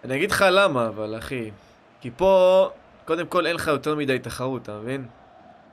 אני 0.03 0.15
אגיד 0.15 0.32
לך 0.32 0.46
למה, 0.51 0.88
אבל 0.88 1.17
אחי. 1.17 1.51
כי 2.01 2.12
פה, 2.17 2.70
קודם 3.05 3.27
כל 3.27 3.46
אין 3.46 3.55
לך 3.55 3.67
יותר 3.67 3.96
מדי 3.96 4.20
תחרות, 4.20 4.62
אתה 4.62 4.77
מבין? 4.77 5.05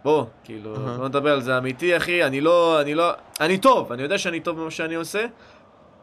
בוא, 0.05 0.27
כאילו, 0.45 0.77
אהה. 0.77 0.97
בוא 0.97 1.09
נדבר 1.09 1.33
על 1.33 1.41
זה 1.41 1.59
אמיתי, 1.59 1.97
אחי, 1.97 2.25
אני 2.25 2.41
לא, 2.41 2.81
אני 2.81 2.95
לא, 2.95 3.13
אני 3.41 3.59
טוב, 3.59 3.93
אני 3.93 4.03
יודע 4.03 4.19
שאני 4.19 4.41
טוב 4.41 4.61
במה 4.61 4.71
שאני 4.71 4.95
עושה, 4.95 5.27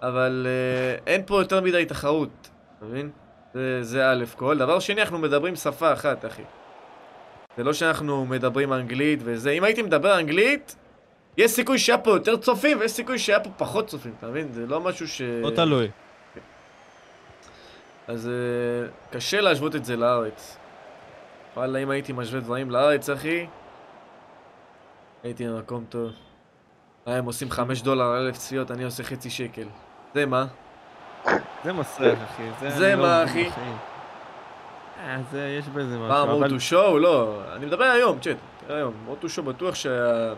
אבל 0.02 0.48
אה, 0.50 1.14
אין 1.14 1.22
פה 1.26 1.42
יותר 1.42 1.62
מדי 1.62 1.86
תחרות, 1.86 2.50
אתה 2.78 2.86
מבין? 2.86 3.10
זה, 3.54 3.84
זה 3.84 4.12
א' 4.12 4.26
כל. 4.36 4.58
דבר 4.58 4.80
שני, 4.80 5.02
אנחנו 5.02 5.18
מדברים 5.18 5.56
שפה 5.56 5.94
אחת, 5.94 6.26
אחי. 6.26 6.44
זה 7.58 7.64
לא 7.64 7.74
שאנחנו 7.74 8.26
מדברים 8.26 8.74
אנגלית 8.74 9.20
וזה, 9.24 9.52
אם 9.52 9.64
הייתי 9.64 9.82
מדבר 9.82 10.20
אנגלית, 10.20 10.76
יש 11.38 11.52
סיכוי 11.52 11.80
שהיה 11.80 11.98
פה 11.98 12.12
יותר 12.12 12.38
צופים 12.38 12.80
ויש 12.80 12.92
סיכוי 12.92 13.20
שהיה 13.20 13.40
פה 13.40 13.50
פחות 13.58 13.88
צופים, 13.88 14.14
אתה 14.20 14.28
מבין? 14.28 14.48
זה 14.52 14.66
לא 14.66 14.82
משהו 14.82 15.08
ש... 15.08 15.22
לא 15.22 15.50
תלוי. 15.56 15.88
אז 18.08 18.28
אה, 18.28 18.90
קשה 19.12 19.42
להשוות 19.42 19.76
את 19.76 19.86
זה 19.86 19.96
לארץ. 19.96 20.58
וואלה, 21.56 21.80
אם 21.80 21.90
הייתי 21.90 22.14
משווה 22.14 22.40
דברים 22.40 22.72
לארץ, 22.72 23.10
אחי, 23.10 23.46
הייתי 25.24 25.48
במקום 25.48 25.86
טוב. 25.90 26.12
אה, 27.08 27.18
הם 27.18 27.26
עושים 27.26 27.52
5 27.52 27.82
דולר 27.82 28.06
על 28.06 28.26
אלף 28.26 28.38
צפיות, 28.38 28.72
אני 28.72 28.84
עושה 28.84 29.04
חצי 29.04 29.30
שקל. 29.30 29.68
זה 30.14 30.26
מה? 30.26 30.46
זה 31.64 31.74
מסריח, 31.74 32.20
אחי. 32.24 32.70
זה 32.70 32.96
לא 32.96 33.02
מה, 33.02 33.24
אחי? 33.24 33.50
בחיים. 34.98 35.24
אה, 35.34 35.48
יש 35.48 35.66
בזה 35.68 35.98
משהו, 35.98 36.10
פעם 36.10 36.30
אבל... 36.30 36.60
שואו? 36.60 37.00
לא. 37.00 37.42
אני 37.56 37.66
מדבר 37.66 37.84
היום, 37.84 38.20
צ'ט. 38.20 38.38
היום. 38.70 38.94
אוטו 39.08 39.30
שואו 39.30 39.46
בטוח 39.46 39.76
שהיה 39.76 40.34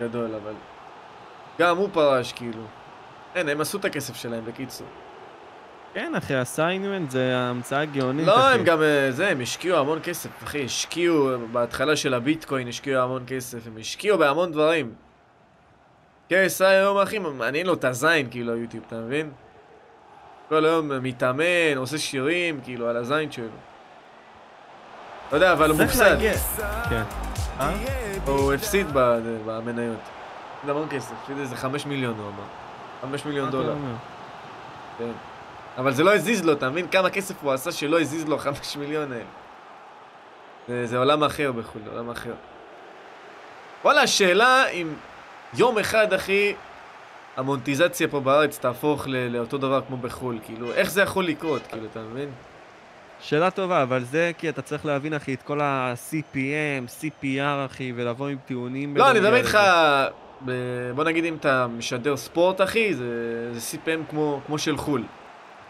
גדול, 0.00 0.34
אבל... 0.34 0.52
גם 1.58 1.76
הוא 1.76 1.88
פרש, 1.92 2.32
כאילו. 2.32 2.62
אין, 3.34 3.48
הם 3.48 3.60
עשו 3.60 3.78
את 3.78 3.84
הכסף 3.84 4.16
שלהם, 4.16 4.44
בקיצור. 4.44 4.86
כן, 5.94 6.14
אחי, 6.14 6.34
הסיינמנט 6.34 7.10
זה 7.10 7.36
המצאה 7.36 7.84
גאונית, 7.84 8.26
לא, 8.26 8.38
אחי. 8.38 8.54
הם 8.54 8.64
גם, 8.64 8.82
אה, 8.82 9.10
זה, 9.10 9.28
הם 9.28 9.40
השקיעו 9.40 9.78
המון 9.78 9.98
כסף, 10.02 10.44
אחי, 10.44 10.64
השקיעו, 10.64 11.28
בהתחלה 11.52 11.96
של 11.96 12.14
הביטקוין 12.14 12.68
השקיעו 12.68 13.02
המון 13.02 13.24
כסף, 13.26 13.66
הם 13.66 13.76
השקיעו 13.80 14.18
בהמון 14.18 14.52
דברים. 14.52 14.94
KSI 16.30 16.64
היום, 16.64 16.98
אחי, 16.98 17.18
מעניין 17.18 17.66
לו 17.66 17.74
את 17.74 17.84
הזין, 17.84 18.30
כאילו, 18.30 18.52
היוטיוב, 18.52 18.84
אתה 18.86 18.96
מבין? 18.96 19.30
כל 20.48 20.64
היום 20.64 20.90
מתאמן, 21.02 21.76
עושה 21.76 21.98
שירים, 21.98 22.60
כאילו, 22.64 22.88
על 22.88 22.96
הזין 22.96 23.32
שלו. 23.32 23.46
לא 25.32 25.36
יודע, 25.36 25.52
אבל 25.52 25.70
הוא 25.70 25.78
מופסד. 25.82 26.16
כן. 26.90 27.02
אה? 27.60 27.72
הוא 28.26 28.52
הפסיד 28.52 28.86
ב- 28.92 29.38
במניות. 29.46 29.98
זה 30.64 30.70
המון 30.70 30.88
כסף, 30.90 31.14
זה 31.28 31.40
איזה 31.40 31.56
חמש 31.56 31.86
מיליון, 31.86 32.14
הוא 32.18 32.26
אמר. 32.28 32.44
חמש 33.02 33.24
מיליון 33.24 33.44
מה 33.44 33.48
אתה 33.50 33.56
דולר. 33.58 33.74
כן. 34.98 35.10
אבל 35.78 35.92
זה 35.92 36.04
לא 36.04 36.14
הזיז 36.14 36.44
לו, 36.44 36.52
אתה 36.52 36.70
מבין 36.70 36.88
כמה 36.88 37.10
כסף 37.10 37.34
הוא 37.42 37.52
עשה 37.52 37.72
שלא 37.72 38.00
הזיז 38.00 38.24
לו 38.28 38.38
חמש 38.38 38.76
מיליון 38.76 39.12
האלה. 39.12 39.24
זה, 40.68 40.86
זה 40.86 40.98
עולם 40.98 41.24
אחר 41.24 41.52
בחו"ל, 41.52 41.82
עולם 41.92 42.10
אחר. 42.10 42.34
וואלה, 43.84 44.02
השאלה 44.02 44.68
אם 44.68 44.94
יום 45.54 45.78
אחד, 45.78 46.12
אחי, 46.12 46.54
המונטיזציה 47.36 48.08
פה 48.08 48.20
בארץ 48.20 48.58
תהפוך 48.58 49.06
ל- 49.08 49.16
לאותו 49.36 49.58
דבר 49.58 49.80
כמו 49.88 49.96
בחו"ל, 49.96 50.38
כאילו, 50.44 50.72
איך 50.72 50.90
זה 50.90 51.02
יכול 51.02 51.24
לקרות, 51.24 51.62
כאילו, 51.66 51.86
אתה 51.92 52.00
מבין? 52.00 52.28
שאלה 53.20 53.50
טובה, 53.50 53.82
אבל 53.82 54.04
זה 54.04 54.32
כי 54.38 54.48
אתה 54.48 54.62
צריך 54.62 54.86
להבין, 54.86 55.14
אחי, 55.14 55.34
את 55.34 55.42
כל 55.42 55.60
ה-CPM, 55.60 57.00
CPR, 57.00 57.40
אחי, 57.66 57.92
ולבוא 57.96 58.28
עם 58.28 58.38
טיעונים... 58.46 58.96
לא, 58.96 59.10
אני 59.10 59.20
מדבר 59.20 59.36
איתך. 59.36 59.58
ב- 60.44 60.90
בוא 60.94 61.04
נגיד 61.04 61.24
אם 61.24 61.34
אתה 61.34 61.66
משדר 61.66 62.16
ספורט, 62.16 62.60
אחי, 62.60 62.94
זה, 62.94 63.04
זה 63.54 63.76
CPM 63.76 64.10
כמו, 64.10 64.40
כמו 64.46 64.58
של 64.58 64.76
חו"ל. 64.76 65.04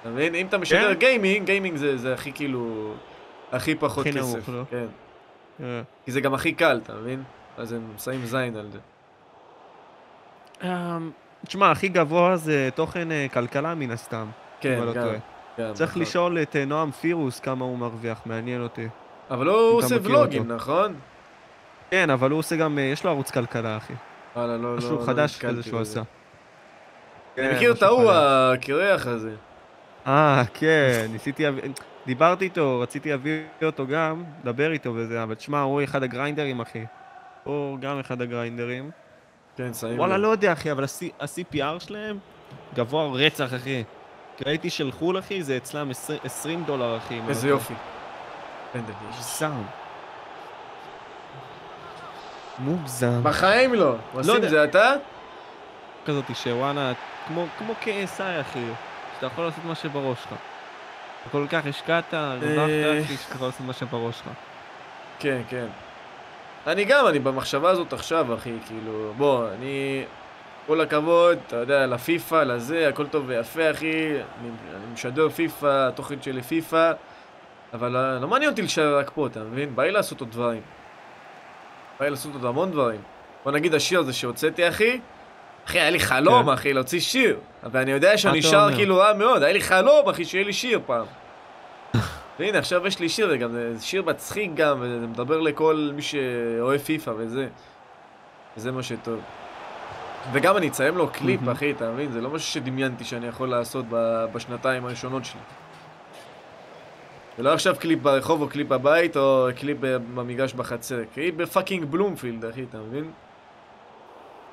אתה 0.00 0.08
מבין? 0.10 0.34
אם 0.34 0.46
אתה 0.46 0.58
משדר 0.58 0.94
כן? 0.94 0.98
גיימינג, 1.00 1.46
גיימינג 1.46 1.76
זה, 1.76 1.96
זה 1.96 2.14
הכי 2.14 2.32
כאילו, 2.32 2.92
הכי 3.52 3.74
פחות 3.74 4.06
הכי 4.06 4.18
כסף. 4.18 4.34
נמוך, 4.34 4.48
לא? 4.48 4.62
כן. 4.70 4.86
אה. 5.62 5.82
כי 6.04 6.12
זה 6.12 6.20
גם 6.20 6.34
הכי 6.34 6.52
קל, 6.52 6.80
אתה 6.82 6.92
מבין? 6.94 7.22
אז 7.58 7.72
הם 7.72 7.80
שמים 8.04 8.24
זין 8.26 8.56
על 8.56 8.66
זה. 8.72 8.78
תשמע, 11.44 11.70
הכי 11.70 11.88
גבוה 11.88 12.36
זה 12.36 12.68
תוכן 12.74 13.12
אה, 13.12 13.26
כלכלה 13.32 13.74
מן 13.74 13.90
הסתם. 13.90 14.26
כן, 14.60 14.72
אם 14.72 14.78
אני 14.78 14.86
לא 14.86 14.92
גם. 14.92 15.02
טועה. 15.02 15.16
גם, 15.58 15.74
צריך 15.74 15.90
נכון. 15.90 16.02
לשאול 16.02 16.38
את 16.42 16.56
אה, 16.56 16.64
נועם 16.64 16.90
פירוס 16.90 17.40
כמה 17.40 17.64
הוא 17.64 17.78
מרוויח, 17.78 18.20
מעניין 18.26 18.62
אותי. 18.62 18.88
אבל 19.30 19.46
הוא 19.46 19.78
עושה 19.78 19.96
ולוגים, 20.02 20.42
אותו. 20.42 20.54
נכון? 20.54 20.94
כן, 21.90 22.10
אבל 22.10 22.30
הוא 22.30 22.38
עושה 22.38 22.56
גם, 22.56 22.78
אה, 22.78 22.82
יש 22.82 23.04
לו 23.04 23.10
ערוץ 23.10 23.30
כלכלה, 23.30 23.76
אחי. 23.76 23.92
וואלה, 24.36 24.56
לא, 24.56 24.62
לא, 24.62 24.78
משהו 24.78 24.98
לא 24.98 25.06
חדש 25.06 25.34
נתקלתי 25.34 25.54
כזה 25.54 25.62
שהוא. 25.62 25.80
עשה. 25.80 26.00
אני 26.00 27.48
כן, 27.48 27.54
מכיר 27.56 27.72
את 27.72 27.82
ההוא. 27.82 28.12
הקרח 28.12 29.06
הזה. 29.06 29.34
אה, 30.06 30.42
כן, 30.54 31.06
ניסיתי. 31.12 31.44
דיברתי 32.06 32.44
איתו, 32.44 32.80
רציתי 32.80 33.10
להביא 33.10 33.40
אותו 33.62 33.86
גם, 33.86 34.24
לדבר 34.42 34.72
איתו 34.72 34.94
וזה, 34.94 35.22
אבל 35.22 35.34
תשמע, 35.34 35.60
הוא 35.60 35.84
אחד 35.84 36.02
הגריינדרים, 36.02 36.60
אחי. 36.60 36.84
הוא 37.44 37.78
גם 37.78 37.98
אחד 37.98 38.22
הגריינדרים. 38.22 38.90
כן, 39.56 39.74
שמים 39.74 39.98
וואלה. 39.98 40.16
לא 40.16 40.28
יודע, 40.28 40.52
אחי, 40.52 40.72
אבל 40.72 40.84
ה-CPR 40.84 41.80
שלהם 41.80 42.18
גבוה 42.74 43.08
רצח, 43.12 43.54
אחי. 43.54 43.84
ראיתי 44.46 44.70
של 44.70 44.92
חו"ל, 44.92 45.18
אחי, 45.18 45.42
זה 45.42 45.56
אצלם 45.56 45.90
20 45.90 46.18
20 46.24 46.64
דולר, 46.64 46.96
אחי. 46.96 47.20
איזה 47.28 47.48
לא 47.48 47.52
טועה. 47.52 47.62
יופי. 47.62 47.74
יש. 48.74 49.42
מוגזם. 49.42 49.62
מוגזם. 52.58 53.20
בחיים 53.22 53.74
לא. 53.74 53.94
עושים 54.12 54.34
יודע. 54.34 54.48
זה 54.48 54.64
אתה? 54.64 54.92
כזאת 56.06 56.24
שוואלה, 56.34 56.92
כמו, 57.26 57.46
כמו 57.58 57.72
KSI, 57.82 58.40
אחי. 58.40 58.64
שאתה 59.14 59.26
יכול 59.26 59.44
לעשות 59.44 59.64
מה 59.64 59.74
שבראש 59.74 60.18
שלך. 60.22 60.34
כל 61.32 61.46
כך 61.50 61.66
השקעת, 61.66 62.14
אה. 62.14 62.32
הרווחת, 62.32 63.04
אחי, 63.04 63.16
שאתה 63.16 63.34
יכול 63.34 63.46
לעשות 63.46 63.66
מה 63.66 63.72
שבראש 63.72 64.18
שלך. 64.18 64.28
כן, 65.18 65.42
כן. 65.48 65.66
אני 66.66 66.84
גם, 66.84 67.06
אני 67.06 67.18
במחשבה 67.18 67.70
הזאת 67.70 67.92
עכשיו, 67.92 68.34
אחי, 68.34 68.52
כאילו, 68.66 69.12
בוא, 69.16 69.48
אני... 69.48 70.04
כל 70.66 70.80
הכבוד, 70.80 71.38
אתה 71.46 71.56
יודע, 71.56 71.86
לפיפא, 71.86 72.34
לזה, 72.34 72.88
הכל 72.88 73.06
טוב 73.06 73.24
ויפה, 73.26 73.70
אחי. 73.70 74.10
אני, 74.10 74.48
אני 74.48 74.92
משדר 74.92 75.28
פיפא, 75.28 75.88
התוכן 75.88 76.22
שלי 76.22 76.42
פיפא, 76.42 76.92
אבל 77.74 77.88
לא, 77.88 78.18
לא 78.18 78.28
מעניין 78.28 78.50
אותי 78.50 78.62
להישאר 78.62 78.98
רק 78.98 79.10
פה, 79.14 79.26
אתה 79.26 79.40
מבין? 79.40 79.76
בא 79.76 79.82
לי 79.82 79.90
לעשות 79.90 80.20
עוד 80.20 80.30
דברים. 80.30 80.62
בא 82.00 82.04
לי 82.04 82.10
לעשות 82.10 82.32
עוד 82.34 82.44
המון 82.44 82.70
דברים. 82.70 83.00
בוא 83.44 83.52
נגיד 83.52 83.74
השיר 83.74 84.00
הזה 84.00 84.12
שהוצאתי, 84.12 84.68
אחי, 84.68 85.00
אחי, 85.66 85.80
היה 85.80 85.90
לי 85.90 86.00
חלום, 86.00 86.46
כן. 86.46 86.52
אחי, 86.52 86.72
להוציא 86.72 87.00
שיר. 87.00 87.38
אבל 87.64 87.80
אני 87.80 87.90
יודע 87.90 88.18
שאני 88.18 88.42
שר 88.42 88.64
אומר? 88.64 88.76
כאילו 88.76 88.96
רע 88.96 89.12
מאוד, 89.12 89.42
היה 89.42 89.52
לי 89.52 89.60
חלום, 89.60 90.08
אחי, 90.08 90.24
שיהיה 90.24 90.44
לי 90.44 90.52
שיר 90.52 90.80
פעם. 90.86 91.06
והנה, 92.38 92.58
עכשיו 92.58 92.86
יש 92.86 92.98
לי 92.98 93.08
שיר, 93.08 93.48
זה 93.50 93.76
שיר 93.80 94.02
מצחיק 94.02 94.50
גם, 94.54 94.78
וזה 94.80 95.06
מדבר 95.06 95.40
לכל 95.40 95.90
מי 95.94 96.02
שאוהב 96.02 96.80
פיפא 96.80 97.12
וזה. 97.16 97.48
וזה 98.56 98.72
מה 98.72 98.82
שטוב. 98.82 99.20
וגם 100.32 100.56
אני 100.56 100.68
אציין 100.68 100.94
לו 100.94 101.08
קליפ, 101.08 101.40
מהמם. 101.40 101.52
אחי, 101.52 101.70
אתה 101.70 101.90
מבין? 101.90 102.12
זה 102.12 102.20
לא 102.20 102.30
משהו 102.30 102.52
שדמיינתי 102.52 103.04
שאני 103.04 103.26
יכול 103.26 103.48
לעשות 103.48 103.84
בשנתיים 104.32 104.84
הראשונות 104.84 105.24
שלי. 105.24 105.40
זה 107.36 107.42
לא 107.42 107.52
עכשיו 107.52 107.76
קליפ 107.78 107.98
ברחוב 107.98 108.42
או 108.42 108.48
קליפ 108.48 108.68
בבית 108.68 109.16
או 109.16 109.48
קליפ 109.56 109.78
במגרש 109.80 110.54
בחצר, 110.54 111.04
קליפ 111.14 111.34
בפאקינג 111.34 111.84
בלומפילד, 111.84 112.44
אחי, 112.44 112.62
אתה 112.62 112.78
מבין? 112.78 113.10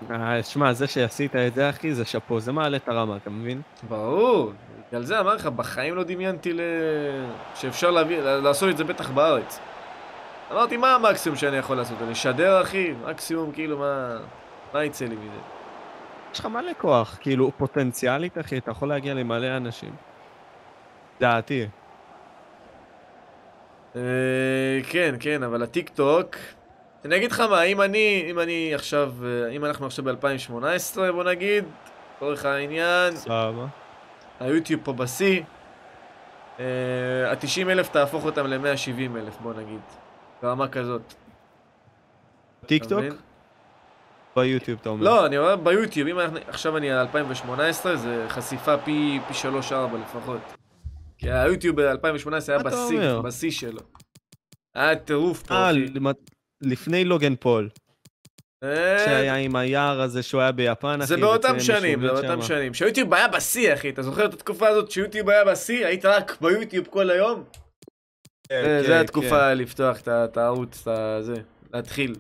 אה, 0.10 0.44
שמע, 0.44 0.74
זה 0.74 0.88
שעשית 0.88 1.36
את 1.36 1.54
זה, 1.54 1.70
אחי, 1.70 1.94
זה 1.94 2.06
שאפו, 2.06 2.40
זה 2.40 2.52
מעלה 2.52 2.78
את 2.78 2.88
הרמה, 2.88 3.18
אתה 3.18 3.30
מבין? 3.30 3.62
ברור, 3.90 4.52
בגלל 4.90 5.04
זה 5.04 5.20
אמר 5.20 5.36
לך, 5.36 5.48
בחיים 5.48 5.96
לא 5.96 6.04
דמיינתי 6.04 6.54
ל... 6.54 6.62
שאפשר 7.56 7.92
להביא, 7.92 8.22
לעשות 8.22 8.70
את 8.70 8.78
זה 8.78 8.84
בטח 8.84 9.10
בארץ. 9.10 9.60
אמרתי, 10.52 10.78
מה 10.78 10.96
המקסימום 10.96 11.38
שאני 11.38 11.58
יכול 11.58 11.78
לעשות? 11.78 11.98
לשדר, 12.10 12.62
אחי? 12.62 12.94
מקסימום, 13.06 13.52
כאילו, 13.52 13.78
מה... 13.78 14.18
מה 14.74 14.84
יצא 14.84 15.06
לי 15.06 15.16
מזה? 15.16 15.40
יש 16.34 16.40
לך 16.40 16.46
מלא 16.46 16.72
כוח, 16.78 17.18
כאילו, 17.22 17.52
פוטנציאלית, 17.58 18.38
אחי, 18.38 18.58
אתה 18.58 18.72
יכול 18.72 18.90
להגיע 18.90 19.14
למלא 19.14 19.58
אנשים. 19.58 19.96
דעתי. 21.20 21.68
אה, 23.96 24.02
כן, 24.90 25.16
כן, 25.20 25.44
אבל 25.44 25.64
הטיק 25.64 25.90
טוק... 25.90 26.36
אני 27.06 27.16
אגיד 27.16 27.32
לך 27.32 27.40
מה, 27.40 27.64
אם 27.64 27.82
אני, 27.82 28.28
אם 28.30 28.40
אני 28.40 28.76
עכשיו, 28.76 29.14
אה, 29.24 29.50
אם 29.50 29.66
אנחנו 29.66 29.86
עכשיו 29.86 30.06
ב-2018, 30.06 30.54
בוא 31.12 31.24
נגיד, 31.24 31.64
לצורך 32.16 32.46
העניין, 32.46 33.16
סבבה. 33.16 33.66
היוטיוב 34.40 34.82
פה 34.84 34.94
בשיא, 34.94 35.42
ה-90 36.60 37.70
אלף 37.70 37.90
תהפוך 37.90 38.26
אותם 38.26 38.48
ל-170 38.48 39.18
אלף, 39.18 39.38
בוא 39.40 39.54
נגיד. 39.54 39.80
ברמה 40.44 40.68
כזאת. 40.68 41.14
טיק 42.66 42.84
טוק? 42.86 43.00
ביוטיוב 44.36 44.80
אתה 44.82 44.90
אומר. 44.90 45.04
לא, 45.04 45.26
אני 45.26 45.38
אומר 45.38 45.56
ביוטיוב, 45.56 46.08
אם 46.08 46.20
אנחנו- 46.20 46.40
עכשיו 46.48 46.78
אני 46.78 46.92
על 46.92 46.98
2018, 47.00 47.96
זה 47.96 48.26
חשיפה 48.30 48.78
פי 48.78 49.20
פי 49.28 49.34
3-4 49.34 49.74
לפחות. 50.02 50.40
כי 51.18 51.32
היוטיוב 51.32 51.82
ב-2018 51.82 52.30
היה 52.48 52.60
בשיא? 52.60 53.00
בשיא 53.24 53.52
שלו. 53.52 53.80
היה 54.76 54.96
טירוף 54.96 55.44
פה, 55.44 55.54
אה, 55.56 55.72
לפני 56.62 57.06
לוגן 57.06 57.36
פול, 57.36 57.70
אה, 58.64 59.00
שהיה 59.06 59.36
עם 59.36 59.56
היער 59.56 60.02
הזה 60.02 60.24
שהוא 60.24 60.42
היה 60.42 60.52
ביפן, 60.52 60.98
אחי. 61.02 61.08
זה 61.08 61.18
באותם 61.18 61.54
וזה 61.56 61.66
שנים, 61.66 62.02
זה 62.02 62.08
באותם. 62.08 62.42
שנים. 62.42 62.74
שיוטיוב 62.74 63.14
היה 63.14 63.28
בשיא, 63.28 63.74
אחי. 63.74 63.90
אתה 63.90 64.02
זוכר 64.02 64.26
את 64.26 64.34
התקופה 64.34 64.68
הזאת 64.68 64.92
שיוטיוב 64.92 65.30
היה 65.30 65.46
בשיא? 65.46 65.86
היית 65.86 66.06
רק 66.06 66.38
ביוטיוב 66.42 66.88
כל 66.90 67.10
היום? 67.10 67.44
כן, 68.50 68.62
זה- 68.64 68.80
כן, 68.82 68.88
זה 68.88 69.00
התקופה 69.02 69.54
לפתוח 69.54 69.98
את 70.08 70.38
הערוץ, 70.38 70.82
את 70.82 70.88
הזה, 70.88 71.34
להתחיל. 71.74 72.16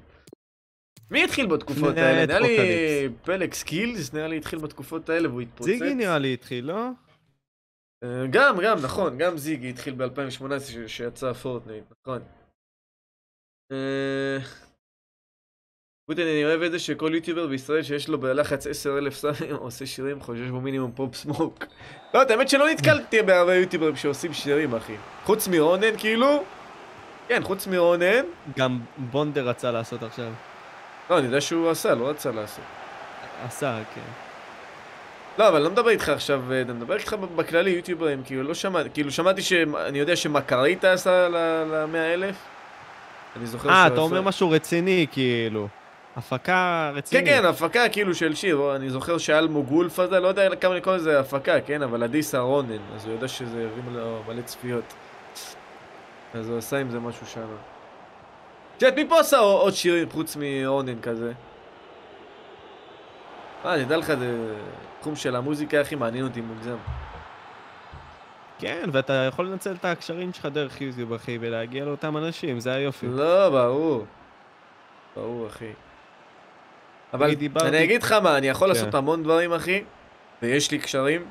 מי 1.12 1.24
התחיל 1.24 1.46
בתקופות 1.46 1.98
האלה? 1.98 2.26
נראה 2.26 2.40
לי. 2.40 3.10
פלג 3.24 3.54
סקילס, 3.54 4.14
נראה 4.14 4.28
לי 4.28 4.38
התחיל 4.38 4.60
בתקופות 4.60 5.10
האלה 5.10 5.30
והוא 5.30 5.42
התפוצץ. 5.42 5.66
זיגי 5.72 5.94
נראה 5.94 6.18
לי 6.20 6.34
התחיל, 6.34 6.66
לא? 6.66 6.90
אה, 8.04 8.28
גם, 8.30 8.56
גם, 8.64 8.78
נכון, 8.82 9.18
גם 9.18 9.38
זיגי 9.38 9.70
התחיל 9.70 9.94
ב-2018 9.98 10.44
שיצא 10.88 11.34
פורטנייט, 11.34 11.84
נכון. 12.08 12.22
אה, 13.72 14.38
פוטין, 16.06 16.28
אני 16.28 16.46
אוהב 16.46 16.62
את 16.62 16.72
זה 16.72 16.80
שכל 16.80 17.12
יוטיובר 17.16 17.48
בישראל 17.48 17.84
שיש 17.84 18.10
לו 18.10 18.20
בלחץ 18.20 18.68
10,000 18.68 19.14
סאבים 19.14 19.56
עושה 19.66 19.86
שירים, 19.86 20.22
חושב 20.22 20.50
בו 20.50 20.62
מינימום 20.62 20.92
פופ 20.92 21.16
סמוק. 21.16 21.66
לא, 22.14 22.22
האמת 22.30 22.50
שלא 22.50 22.70
נתקלתי 22.70 23.22
בהרבה 23.22 23.56
יוטיוברים 23.56 23.96
שעושים 23.96 24.34
שירים, 24.34 24.76
אחי. 24.76 24.96
חוץ 25.24 25.48
מרונן, 25.48 25.98
כאילו. 25.98 26.44
כן, 27.28 27.44
חוץ 27.44 27.68
מרונן. 27.68 28.26
גם 28.58 28.80
בונדר 28.98 29.50
רצה 29.50 29.72
לעשות 29.72 30.04
עכשיו. 30.04 30.32
לא, 31.10 31.18
אני 31.18 31.26
יודע 31.26 31.42
שהוא 31.42 31.70
עשה, 31.70 31.96
לא 31.96 32.10
רצה 32.10 32.32
לעשות. 32.32 32.66
עשה, 33.46 33.80
כן. 33.96 34.12
לא, 35.38 35.48
אבל 35.48 35.62
לא 35.62 35.70
מדבר 35.70 35.90
איתך 35.90 36.10
עכשיו, 36.10 36.52
אה, 36.52 36.62
אני 36.62 36.74
מדבר 36.74 36.96
איתך 36.96 37.14
בכללי, 37.14 37.70
יוטיוברים, 37.70 38.24
כאילו 38.24 38.44
לא 38.44 38.54
שמעתי, 38.54 38.90
כאילו 38.94 39.12
שמעתי 39.12 39.42
ש... 39.42 39.54
אני 39.88 40.00
יודע 40.00 40.16
שמקריטה 40.16 40.94
עשה 40.94 41.30
ל-100 41.30 41.96
אלף. 41.98 42.51
אני 43.36 43.46
זוכר 43.46 43.70
אה, 43.70 43.74
שהוא 43.76 43.86
אתה 43.86 43.94
עשה- 43.94 44.02
אומר 44.02 44.22
משהו 44.22 44.50
רציני, 44.50 45.08
כאילו. 45.12 45.68
הפקה 46.16 46.38
כן, 46.92 46.98
רצינית. 46.98 47.26
כן, 47.28 47.46
הפקה 47.46 47.90
כאילו 47.90 48.16
של 48.16 48.36
שיר, 48.36 48.76
אני 48.76 48.90
זוכר 48.90 49.18
שאלמו 49.18 49.64
גולף 49.64 50.00
הזה, 50.00 50.20
לא 50.20 50.28
יודע 50.28 50.56
כמה 50.56 50.76
לקרוא 50.76 50.96
לזה 50.96 51.20
הפקה, 51.20 51.62
כן, 51.62 51.82
אבל 51.82 52.04
אדיסה 52.04 52.40
רונן, 52.40 52.78
אז 52.96 53.06
הוא 53.06 53.14
יודע 53.14 53.28
שזה 53.28 53.58
הרים 53.72 53.96
לו 53.96 54.22
מלא 54.28 54.42
צפיות. 54.42 54.84
אז 56.34 56.50
הוא 56.50 56.58
עשה 56.58 56.78
עם 56.78 56.90
זה 56.90 57.00
משהו 57.00 57.26
שם. 57.28 57.42
יודעת, 58.82 58.96
מי 59.00 59.08
פה 59.10 59.20
עשה 59.20 59.38
עוד 59.38 59.74
שירים 59.74 60.10
חוץ 60.10 60.38
מרונן 60.40 61.02
כזה? 61.02 61.32
אה, 63.66 63.74
אני 63.74 63.82
יודע 63.82 63.98
לך, 63.98 64.08
זה 64.20 64.54
תחום 65.02 65.16
של 65.16 65.36
המוזיקה 65.36 65.82
הכי 65.82 65.96
מעניין 65.96 66.24
אותי 66.26 66.42
מוגזם. 66.42 66.76
כן, 68.62 68.90
ואתה 68.92 69.14
יכול 69.14 69.48
לנצל 69.48 69.72
את 69.72 69.86
הקשרים 69.86 70.34
שלך 70.34 70.46
דרך 70.46 70.82
יוטיוב, 70.82 71.14
אחי, 71.14 71.38
ולהגיע 71.42 71.86
לאותם 71.86 72.18
אנשים, 72.18 72.60
זה 72.60 72.74
היופי. 72.74 73.08
לא, 73.10 73.50
ברור. 73.50 74.06
ברור, 75.16 75.48
אחי. 75.48 75.70
אבל 77.14 77.26
אני 77.26 77.36
דיברתי- 77.36 77.68
אני 77.68 77.84
אגיד 77.84 78.04
לך 78.04 78.12
מה, 78.12 78.38
אני 78.38 78.48
יכול 78.48 78.68
כן. 78.68 78.74
לעשות 78.74 78.94
המון 78.96 79.24
דברים, 79.24 79.54
אחי, 79.54 79.84
ויש 80.42 80.72
לי 80.72 80.80
קשרים. 80.80 81.26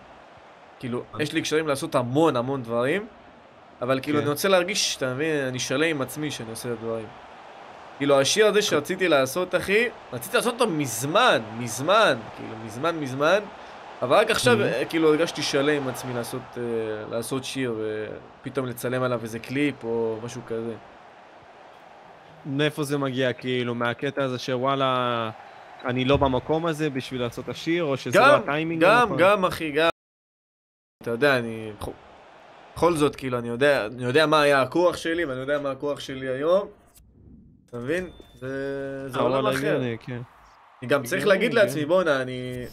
כאילו, 0.79 1.03
יש 1.21 1.33
לי 1.33 1.43
קשרים 1.43 1.69
לעשות 1.69 1.95
המון 1.95 2.37
המון 2.37 2.63
דברים, 2.63 3.07
אבל 3.83 4.01
כאילו, 4.03 4.19
כן. 4.19 4.23
אני 4.25 4.31
רוצה 4.31 4.49
להרגיש, 4.49 4.97
אתה 4.97 5.15
מבין, 5.15 5.47
אני 5.47 5.59
שלם 5.59 5.83
עם 5.83 6.03
עצמי 6.03 6.31
שאני 6.31 6.51
עושה 6.51 6.69
את 6.69 6.79
הדברים. 6.79 7.07
כאילו, 7.99 8.21
השיר 8.21 8.47
הזה 8.47 8.63
שרציתי 8.63 9.09
לעשות, 9.09 9.55
אחי, 9.55 9.89
רציתי 10.13 10.37
לעשות 10.37 10.55
אותו 10.61 10.67
מזמן, 10.71 11.41
מזמן, 11.59 12.19
כאילו, 12.37 12.55
מזמן, 12.67 12.97
מזמן, 12.97 13.39
אבל 14.03 14.17
רק 14.17 14.31
עכשיו, 14.31 14.59
Mhm. 14.59 14.63
אה, 14.63 14.85
כאילו, 14.85 15.09
הרגשתי 15.09 15.43
שלם 15.43 15.83
עם 15.83 15.89
עצמי 15.89 16.15
לעשות, 16.15 16.43
אה, 16.57 16.63
לעשות 17.11 17.45
שיר, 17.45 17.75
ופתאום 18.43 18.67
לצלם 18.67 19.03
עליו 19.03 19.21
איזה 19.23 19.39
קליפ 19.39 19.85
או 19.85 20.19
משהו 20.23 20.41
כזה. 20.47 20.75
מאיפה 22.47 22.83
זה 22.83 22.99
מגיע, 22.99 23.33
כאילו, 23.33 23.75
מהקטע 23.75 24.25
הזה 24.25 24.39
שוואלה, 24.39 25.31
אני 25.85 26.05
לא 26.05 26.17
במקום 26.17 26.67
הזה 26.67 26.91
בשביל 26.91 27.21
לעשות 27.21 27.45
את 27.45 27.49
השיר, 27.49 27.85
או 27.85 27.97
שזה 27.97 28.19
לא 28.19 28.25
הטיימינג 28.37 28.83
גם, 28.83 29.01
הנכון? 29.03 29.17
גם, 29.19 29.45
אחי, 29.45 29.71
גם. 29.73 29.89
אתה 31.03 31.11
יודע, 31.11 31.39
אני... 31.39 31.73
בכל- 32.77 32.95
זאת, 32.97 33.17
כאילו, 33.17 33.39
אני 33.39 33.49
יודע, 33.49 33.87
אני 33.87 34.05
יודע 34.05 34.27
מה 34.27 34.41
היה 34.43 34.63
הכוח 34.63 34.97
שלי, 34.97 35.25
ואני 35.25 35.41
יודע 35.41 35.59
מה 35.59 35.71
הכוח 35.71 36.01
שלי 36.01 36.29
היום. 36.29 36.69
אתה 37.67 37.79
מבין? 37.79 38.11
זה, 38.35 38.49
זה 39.09 39.19
אה, 39.19 39.23
עולם 39.25 39.47
אחר. 39.47 39.57
הגיוני, 39.57 39.97
כן. 40.01 40.21
אני 40.83 40.89
גם 40.89 41.03
צריך 41.03 41.27
להגיד. 41.27 41.55
לעצמי, 41.55 41.85
בואנה, 41.85 42.23
אני... 42.23 42.65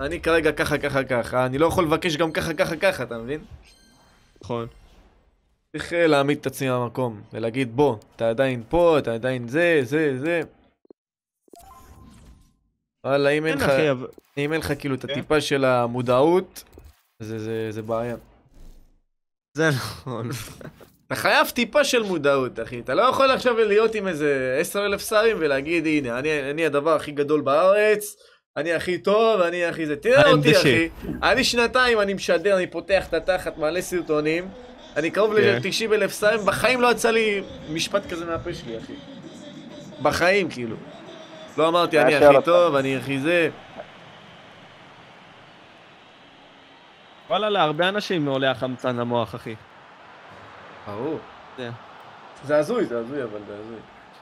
אני 0.00 0.20
כרגע 0.20 0.52
ככה, 0.52 0.78
ככה, 0.78 1.04
ככה, 1.04 1.46
אני 1.46 1.58
לא 1.58 1.66
יכול 1.66 1.84
לבקש 1.84 2.16
גם 2.16 2.32
ככה, 2.32 2.54
ככה, 2.54 2.76
ככה, 2.76 3.02
אתה 3.02 3.18
מבין? 3.18 3.44
נכון. 4.42 4.66
צריך 5.72 5.92
אה, 5.92 6.06
להעמיד 6.06 6.38
את 6.38 6.46
עצמי 6.46 6.70
במקום, 6.70 7.22
ולהגיד, 7.32 7.76
בוא, 7.76 7.96
אתה 8.16 8.28
עדיין 8.28 8.62
פה, 8.68 8.98
אתה 8.98 9.14
עדיין 9.14 9.48
זה, 9.48 9.80
זה, 9.82 10.18
זה. 10.18 10.40
וואלה, 13.06 13.30
אם 13.30 13.46
אין 13.46 13.58
לך... 13.58 13.70
אם 14.38 14.52
אין 14.52 14.60
לך 14.60 14.72
כאילו 14.78 14.94
את 14.94 15.06
כן. 15.06 15.12
הטיפה 15.12 15.40
של 15.40 15.64
המודעות, 15.64 16.64
זה, 17.22 17.38
זה, 17.38 17.66
זה 17.70 17.82
בעיה. 17.82 18.16
זה 19.56 19.68
נכון. 19.68 20.28
אתה 21.06 21.14
חייב 21.14 21.48
טיפה 21.48 21.84
של 21.84 22.02
מודעות, 22.02 22.60
אחי. 22.60 22.80
אתה 22.80 22.94
לא 22.94 23.02
יכול 23.02 23.30
עכשיו 23.30 23.56
להיות 23.58 23.94
עם 23.94 24.08
איזה 24.08 24.56
עשר 24.60 24.86
אלף 24.86 25.00
סאבים 25.00 25.36
ולהגיד, 25.40 25.86
הנה, 25.86 26.18
אני, 26.18 26.50
אני 26.50 26.66
הדבר 26.66 26.94
הכי 26.94 27.12
גדול 27.12 27.40
בארץ, 27.40 28.16
אני 28.56 28.72
הכי 28.72 28.98
טוב, 28.98 29.40
אני 29.40 29.64
הכי 29.64 29.86
זה. 29.86 29.96
תראה 29.96 30.30
אותי, 30.30 30.56
אחי. 30.56 30.88
אני 31.22 31.44
שנתיים, 31.44 32.00
אני 32.00 32.14
משדר, 32.14 32.56
אני 32.56 32.66
פותח 32.66 33.06
את 33.08 33.14
התחת, 33.14 33.58
מעלה 33.58 33.82
סרטונים. 33.82 34.48
אני 34.96 35.10
קרוב 35.10 35.34
כן. 35.36 35.42
ל-90 35.42 35.94
אלף 35.94 36.12
סאבים, 36.12 36.46
בחיים 36.46 36.80
לא 36.80 36.90
יצא 36.90 37.10
לי 37.10 37.42
משפט 37.70 38.10
כזה 38.10 38.24
מהפה 38.26 38.54
שלי, 38.54 38.78
אחי. 38.78 38.92
בחיים, 40.02 40.50
כאילו. 40.50 40.76
לא 41.58 41.68
אמרתי, 41.68 42.00
אני 42.00 42.14
הכי. 42.16 42.34
טוב, 42.44 42.74
אני 42.74 42.96
הכי 42.96 43.18
זה. 43.18 43.50
וואלה, 47.28 47.48
להרבה 47.48 47.88
אנשים 47.88 48.26
עולה 48.26 48.50
החמצן 48.50 48.96
למוח, 48.96 49.34
אחי. 49.34 49.54
ברור. 50.86 51.18
זה. 51.58 51.70
זה 52.44 52.56
הזוי, 52.56 52.84
זה 52.84 52.98
הזוי, 52.98 53.22
אבל 53.22 53.40
זה 53.48 53.54
הזוי. 53.54 53.78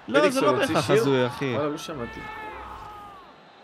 לא, 0.08 0.28
זה 0.28 0.40
לא 0.40 0.52
בהכרח? 0.52 0.90
הזוי, 0.90 1.26
אחי. 1.26 1.54
וואלה, 1.54 1.68
לא 1.68 1.78
שמעתי. 1.78 2.20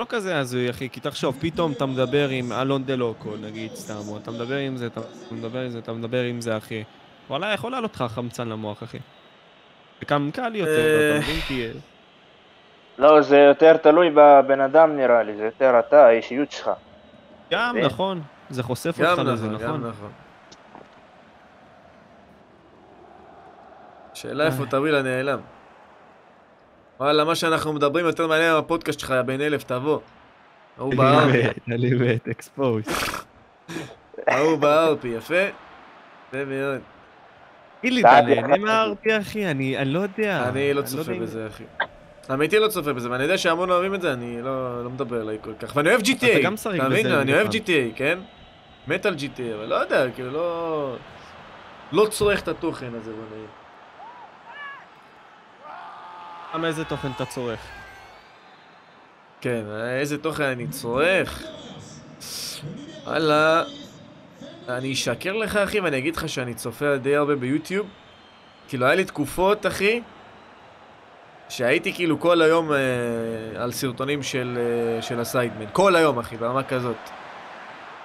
לא 0.00 0.06
כזה 0.08 0.38
הזוי, 0.38 0.70
אחי, 0.70 0.90
כי 0.90 1.00
תחשוב, 1.00 1.38
פתאום 1.40 1.72
אתה 1.72 1.86
מדבר 1.86 2.28
עם 2.28 2.52
אלון 2.52 2.84
דלוקו, 2.84 3.30
נגיד, 3.36 3.74
סתם, 3.74 4.08
או 4.08 4.16
אתה 4.16 4.30
מדבר 4.30 4.56
עם 4.56 4.76
זה, 4.76 4.86
אתה 4.86 5.00
מדבר 5.30 5.60
עם 5.60 5.70
זה, 5.70 5.78
אתה 5.78 5.92
מדבר 5.92 6.22
עם 6.22 6.40
זה, 6.40 6.56
אחי. 6.56 6.84
וואלה, 7.30 7.52
יכול 7.52 7.72
לעלות 7.72 7.94
לך 7.94 8.02
חמצן 8.02 8.48
למוח, 8.48 8.82
אחי. 8.82 8.98
וגם 10.02 10.30
קל 10.34 10.56
יותר, 10.56 11.10
אה. 11.10 11.16
אתה 11.16 11.18
מבין? 11.18 11.40
כי... 11.40 11.68
לא, 12.98 13.22
זה 13.22 13.38
יותר 13.38 13.76
תלוי 13.76 14.10
בבן 14.14 14.60
אדם 14.60 14.96
נראה 14.96 15.22
לי, 15.22 15.36
זה 15.36 15.44
יותר 15.44 15.78
אתה, 15.78 16.06
האישיות 16.06 16.52
שלך. 16.52 16.70
גם. 17.50 17.76
נכון. 17.76 18.22
זה 18.50 18.62
חושף 18.62 19.00
אותך 19.00 19.18
לזה, 19.18 19.46
נכון, 19.46 19.58
גם 19.58 19.76
נכון? 19.76 19.90
נכון. 19.90 20.10
שאלה 24.14 24.46
איפה 24.46 24.66
טווילה 24.66 25.02
נעלם. 25.02 25.40
וואלה, 27.00 27.24
מה 27.24 27.34
שאנחנו 27.34 27.72
מדברים 27.72 28.06
יותר 28.06 28.26
מעניין 28.26 28.58
בפודקאסט 28.58 29.00
שלך, 29.00 29.10
יא 29.10 29.22
בן 29.22 29.40
אלף, 29.40 29.64
תבוא. 29.64 29.98
ההוא 30.78 30.94
בארפי, 30.94 31.42
אני 31.68 31.90
מת, 31.94 32.28
אקספוז. 32.28 32.82
ההוא 34.26 34.58
בארפי, 34.58 35.08
יפה? 35.08 35.34
יפה 36.28 36.44
מאוד. 36.44 36.80
תגיד 37.80 37.92
לי, 37.92 38.02
סעדי, 38.02 38.32
אתה 38.32 38.40
נהנה 38.40 38.54
אחי. 38.54 38.62
מהארפי, 38.62 39.18
אחי? 39.18 39.50
אני 39.50 39.78
אני 39.78 39.90
לא 39.92 39.98
יודע. 39.98 40.48
אני 40.48 40.74
לא 40.74 40.80
יודע 40.80 40.90
צופה 40.90 41.12
בזה, 41.12 41.46
אחי. 41.46 41.64
אמיתי 42.32 42.58
לא 42.58 42.68
צופה 42.68 42.92
בזה, 42.92 43.10
ואני 43.10 43.22
יודע 43.22 43.38
שהמון 43.38 43.70
אוהבים 43.70 43.94
את 43.94 44.00
זה, 44.00 44.12
אני 44.12 44.42
לא 44.42 44.84
לא 44.84 44.90
מדבר 44.90 45.22
אליי 45.22 45.38
כל 45.40 45.54
כך. 45.60 45.76
ואני 45.76 45.88
אוהב 45.88 46.00
GTA, 46.00 46.26
אתה 46.26 46.40
גם 46.42 46.54
מבין? 46.86 47.06
בזה 47.06 47.20
אני 47.20 47.34
אוהב 47.34 47.48
GTA, 47.48 47.96
כן? 47.96 48.18
מת 48.88 49.06
על 49.06 49.14
GTA, 49.14 49.54
אבל 49.54 49.66
לא 49.66 49.74
יודע, 49.74 50.10
כאילו 50.10 50.30
לא... 50.30 50.96
לא 51.92 52.06
צורך 52.10 52.40
את 52.42 52.48
התוכן 52.48 52.90
הזה, 52.94 53.12
בוא 53.12 53.24
נגיד. 53.36 53.59
גם 56.54 56.64
איזה 56.64 56.84
תוכן 56.84 57.08
אתה 57.16 57.24
צורך. 57.24 57.60
כן, 59.40 59.62
איזה 59.98 60.18
תוכן 60.18 60.44
אני 60.44 60.68
צורך? 60.68 61.42
וואלה, 63.04 63.62
אני 64.68 64.92
אשקר 64.92 65.32
לך 65.32 65.56
אחי 65.56 65.80
ואני 65.80 65.98
אגיד 65.98 66.16
לך 66.16 66.28
שאני 66.28 66.54
צופה 66.54 66.96
די 66.96 67.16
הרבה 67.16 67.36
ביוטיוב. 67.36 67.86
כאילו 68.68 68.86
היה 68.86 68.94
לי 68.94 69.04
תקופות 69.04 69.66
אחי, 69.66 70.00
שהייתי 71.48 71.92
כאילו 71.92 72.20
כל 72.20 72.42
היום 72.42 72.72
אה, 72.72 72.78
על 73.56 73.72
סרטונים 73.72 74.22
של, 74.22 74.58
אה, 74.58 75.02
של 75.02 75.20
הסיידמן. 75.20 75.66
כל 75.72 75.96
היום 75.96 76.18
אחי, 76.18 76.36
ברמה 76.36 76.62
כזאת. 76.62 76.96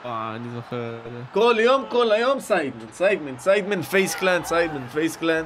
וואו, 0.05 0.35
אני 0.35 0.49
זוכר. 0.55 0.93
כל 1.33 1.55
יום, 1.59 1.85
כל 1.89 2.11
היום 2.11 2.39
סיידמן, 2.39 2.91
סיידמן, 2.91 3.37
סיידמן 3.37 3.81
פייס 3.81 4.15
קלאן, 4.15 4.43
סיידמן 4.43 4.87
פייס 4.87 5.17
קלאן. 5.17 5.43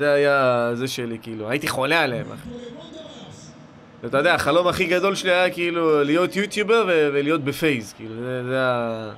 זה 0.00 0.12
היה 0.12 0.70
זה 0.74 0.88
שלי 0.88 1.18
כאילו, 1.22 1.50
הייתי 1.50 1.68
חולה 1.68 2.02
עליהם 2.02 2.26
אחי. 2.32 2.48
ואתה 4.02 4.18
יודע, 4.18 4.34
החלום 4.34 4.68
הכי 4.68 4.86
גדול 4.86 5.14
שלי 5.14 5.30
היה 5.30 5.50
כאילו 5.50 6.04
להיות 6.04 6.36
יוטיובר 6.36 6.84
ו- 6.88 7.08
ולהיות 7.12 7.44
בפייס, 7.44 7.92
כאילו, 7.92 8.14
זה, 8.14 8.44
זה 8.44 8.60
ה... 8.62 9.10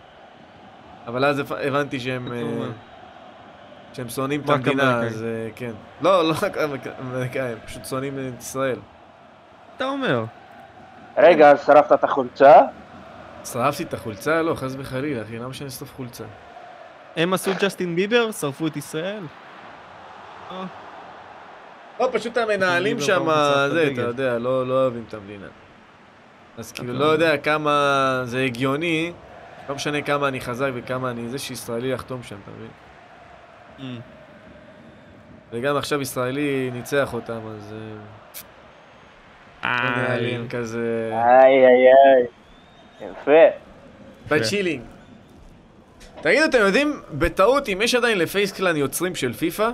אבל 1.06 1.24
אז 1.24 1.38
הבנ- 1.38 1.66
הבנתי 1.66 2.00
שהם... 2.00 2.32
אה. 2.32 2.66
שהם 3.92 4.08
שונאים 4.08 4.40
את 4.40 4.50
המדינה. 4.50 5.00
אז 5.02 5.22
אה, 5.22 5.48
כן. 5.56 5.72
לא, 6.00 6.28
לא 6.28 6.34
רק 6.42 6.58
אמריק- 6.58 6.86
אמריקאים, 7.00 7.58
פשוט 7.66 7.84
שונאים 7.84 8.18
את 8.36 8.42
ישראל. 8.42 8.78
אתה 9.76 9.88
אומר. 9.88 10.24
רגע, 11.16 11.50
אז 11.50 11.66
שרפת 11.66 11.92
את 11.92 12.04
החולצה? 12.04 12.52
שרפתי 13.44 13.82
את 13.82 13.94
החולצה? 13.94 14.42
לא, 14.42 14.54
חס 14.54 14.74
וחלילה, 14.78 15.22
אחי, 15.22 15.38
למה 15.38 15.54
שאני 15.54 15.68
אשרוף 15.68 15.94
חולצה? 15.96 16.24
הם 17.16 17.32
עשו 17.34 17.50
ג'סטין 17.60 17.96
ביבר, 17.96 18.32
שרפו 18.32 18.66
את 18.66 18.76
ישראל. 18.76 19.22
לא, 22.00 22.08
פשוט 22.12 22.36
המנהלים 22.36 23.00
שם, 23.00 23.24
זה. 23.70 23.90
אתה 23.92 24.00
יודע, 24.00 24.38
לא 24.38 24.66
לא 24.66 24.74
אוהבים 24.74 25.04
את 25.08 25.14
המדינה. 25.14 25.46
אז 26.58 26.72
כאילו, 26.72 26.92
לא 26.92 26.98
אומר. 26.98 27.12
יודע 27.12 27.36
כמה 27.36 28.20
זה 28.24 28.42
הגיוני, 28.44 29.12
לא 29.68 29.74
משנה 29.74 30.02
כמה 30.02 30.28
אני 30.28 30.40
חזק 30.40 30.70
וכמה 30.74 31.10
אני 31.10 31.28
זה, 31.28 31.38
שישראלי 31.38 31.92
יחתום 31.92 32.22
שם, 32.22 32.36
אתה 32.42 32.50
מבין? 32.50 32.70
אמ, 33.78 34.00
וגם 35.52 35.76
עכשיו 35.76 36.00
ישראלי 36.00 36.70
ניצח 36.72 37.14
אותם, 37.14 37.40
אז... 37.56 37.74
אה, 39.64 40.16
לא 40.20 40.48
כזה... 40.50 41.10
איי 41.12 41.66
איי 41.66 41.86
איי. 41.86 42.26
יפה. 43.10 43.56
בצ'ילינג. 44.28 44.82
תגידו, 46.22 46.44
אתם 46.44 46.58
יודעים, 46.58 47.02
בטעות, 47.12 47.68
אם 47.68 47.78
יש 47.82 47.94
עדיין 47.94 48.18
לפייסקלן 48.18 48.76
יוצרים 48.76 49.14
של 49.14 49.32
פיפא? 49.32 49.70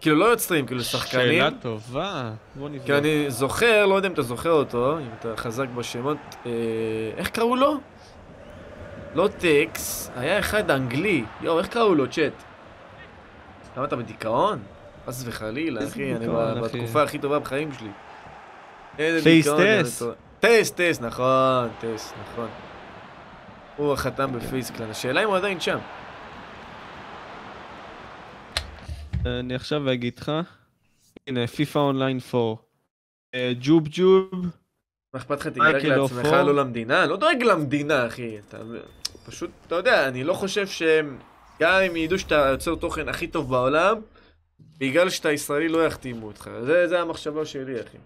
כאילו 0.00 0.16
לא 0.16 0.24
יוצרים, 0.24 0.66
כאילו 0.66 0.82
שחקנים. 0.82 1.26
שאלה 1.28 1.48
טובה. 1.62 2.30
בוא 2.54 2.68
נבדוק. 2.68 2.86
כי 2.86 2.92
אני 2.94 3.30
זוכר, 3.30 3.86
לא 3.86 3.94
יודע 3.94 4.08
אם 4.08 4.12
אתה 4.12 4.22
זוכר 4.22 4.50
אותו, 4.50 4.98
אם 4.98 5.08
אתה 5.20 5.32
חזק 5.36 5.66
בשמות, 5.68 6.16
אה, 6.46 6.50
איך 7.16 7.28
קראו 7.30 7.56
לו? 7.56 7.80
לא 9.14 9.28
טקס, 9.38 10.10
היה 10.16 10.38
אחד 10.38 10.70
אנגלי. 10.70 11.24
יואו, 11.40 11.58
איך 11.58 11.66
קראו 11.68 11.94
לו, 11.94 12.06
צ'אט? 12.10 12.32
למה 13.76 13.84
אתה 13.86 13.96
בדיכאון? 13.96 14.58
חס 15.06 15.22
וחלילה, 15.26 15.84
אחי, 15.88 16.10
אני 16.10 16.18
דיכאון, 16.18 16.60
ב- 16.60 16.64
אחי? 16.64 16.78
בתקופה 16.78 17.02
הכי 17.02 17.18
טובה 17.18 17.38
בחיים 17.38 17.72
שלי. 17.78 17.88
איזה 18.98 19.30
אני 19.30 19.42
טס. 19.82 19.98
טועה. 19.98 20.14
טס, 20.40 21.00
נכון, 21.00 21.68
טס, 21.80 22.12
נכון. 22.32 22.48
הוא 23.76 23.92
החתם 23.92 24.32
בפייסקלן, 24.32 24.90
השאלה 24.90 25.22
אם 25.22 25.28
הוא 25.28 25.36
עדיין 25.36 25.60
שם. 25.60 25.78
אני 29.26 29.54
עכשיו 29.54 29.92
אגיד 29.92 30.18
לך. 30.18 30.32
הנה, 31.26 31.46
פיפא 31.46 31.78
אונליין 31.78 32.18
4. 32.34 32.54
אה, 33.34 33.52
ג'וב 33.60 33.88
ג'וב. 33.90 34.30
מה 35.14 35.20
אכפת 35.20 35.40
לך, 35.40 35.46
תדאג 35.46 35.86
לעצמך. 35.86 36.24
לא 36.24 36.54
למדינה? 36.54 37.06
לא 37.06 37.16
דואג 37.16 37.42
למדינה, 37.42 38.06
אחי. 38.06 38.38
אתה 38.38 38.58
פשוט, 39.26 39.50
אתה 39.66 39.74
יודע, 39.74 40.08
אני 40.08 40.24
לא 40.24 40.34
חושב 40.34 40.66
שהם... 40.66 41.18
גם 41.60 41.82
אם 41.82 41.96
ידעו 41.96 42.18
שאתה 42.18 42.34
יוצר 42.34 42.74
תוכן 42.74 43.08
הכי 43.08 43.26
טוב 43.26 43.50
בעולם, 43.50 43.96
בגלל 44.78 45.10
שאתה 45.10 45.32
ישראלי 45.32 45.68
לא 45.68 45.86
יחתימו 45.86 46.26
אותך. 46.26 46.50
זה, 46.64 46.88
זה 46.88 47.00
המחשבה 47.00 47.46
שלי, 47.46 47.80
אחי. 47.80 47.98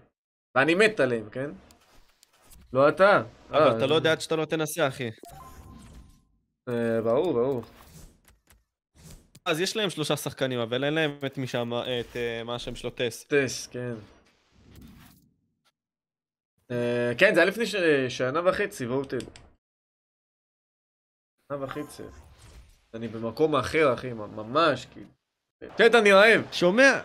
ואני 0.55 0.75
מת 0.75 0.99
עליהם, 0.99 1.29
כן? 1.31 1.49
לא 2.73 2.89
אתה. 2.89 3.23
אבל 3.49 3.59
אה, 3.59 3.77
אתה 3.77 3.85
לא 3.85 3.95
יודע 3.95 4.11
עד 4.11 4.21
שאתה 4.21 4.35
לא 4.35 4.45
תנסה, 4.45 4.87
אחי. 4.87 5.09
אה, 6.69 7.01
ברור, 7.03 7.33
ברור. 7.33 7.63
אז 9.45 9.59
יש 9.59 9.75
להם 9.75 9.89
שלושה 9.89 10.17
שחקנים, 10.17 10.59
אבל 10.59 10.83
אין 10.83 10.93
להם 10.93 11.19
את 11.25 11.37
מי 11.37 11.47
שם, 11.47 11.71
את 11.73 12.15
אה, 12.15 12.43
מה 12.43 12.55
השם 12.55 12.75
שלו, 12.75 12.89
טס. 12.89 13.23
טס, 13.23 13.67
כן. 13.67 13.93
אה, 16.71 17.11
כן, 17.17 17.33
זה 17.33 17.39
היה 17.39 17.49
לפני. 17.49 17.65
שנה 18.09 18.49
וחצי, 18.49 18.85
ווטד. 18.85 19.19
שנה 21.47 21.63
וחצי. 21.63 22.03
אני 22.93 23.07
במקום 23.07 23.55
אחר, 23.55 23.93
אחי, 23.93 24.13
ממש, 24.13 24.85
כאילו. 24.85 25.07
צ'אט, 25.77 25.95
אני 25.95 26.11
רעב. 26.11 26.41
שומע? 26.51 27.01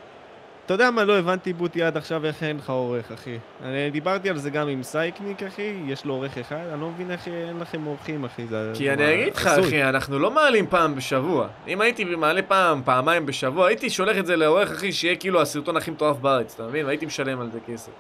אתה 0.66 0.74
יודע 0.74 0.90
מה 0.90 1.05
לא 1.05 1.18
הבנתי 1.18 1.52
בוטי 1.52 1.83
עד 1.83 1.96
עכשיו 1.96 2.24
איך 2.26 2.42
אין 2.42 2.57
לך 2.57 2.70
עורך, 2.70 3.12
אחי. 3.12 3.38
אני 3.64 3.90
דיברתי 3.90 4.31
על 4.31 4.38
זה 4.38 4.50
גם 4.50 4.68
עם 4.68 4.83
סייקניק, 4.83 5.42
אחי, 5.42 5.74
יש 5.87 6.05
לו 6.05 6.14
עורך 6.14 6.38
אחד, 6.38 6.57
אני 6.72 6.81
לא 6.81 6.88
מבין 6.90 7.11
איך 7.11 7.29
אין 7.29 7.59
לכם 7.61 7.85
עורכים, 7.85 8.24
אחי. 8.24 8.46
זה... 8.46 8.72
כי 8.74 8.90
אני 8.92 9.14
אגיד 9.14 9.37
לך. 9.37 9.46
אחי, 9.46 9.85
אנחנו 9.85 10.18
לא 10.18 10.31
מעלים 10.31 10.66
פעם 10.66 10.94
בשבוע. 10.94 11.48
אם 11.68 11.81
הייתי 11.81 12.05
מעלה 12.05 12.42
פעם, 12.42 12.83
פעמיים 12.85 13.26
בשבוע, 13.26 13.66
הייתי 13.66 13.90
שולח 13.90 14.16
את 14.18 14.26
זה 14.26 14.37
לעורך, 14.37 14.70
אחי, 14.70 14.92
שיהיה 14.92 15.16
כאילו 15.16 15.40
הסרטון 15.42 15.76
הכי 15.76 15.90
מטורף 15.90 16.16
בארץ, 16.16 16.55
אתה 16.55 16.62
מבין? 16.62 16.87
והייתי 16.87 17.07
משלם 17.07 17.40
על 17.40 17.50
זה 17.52 17.59
כסף. 17.68 17.90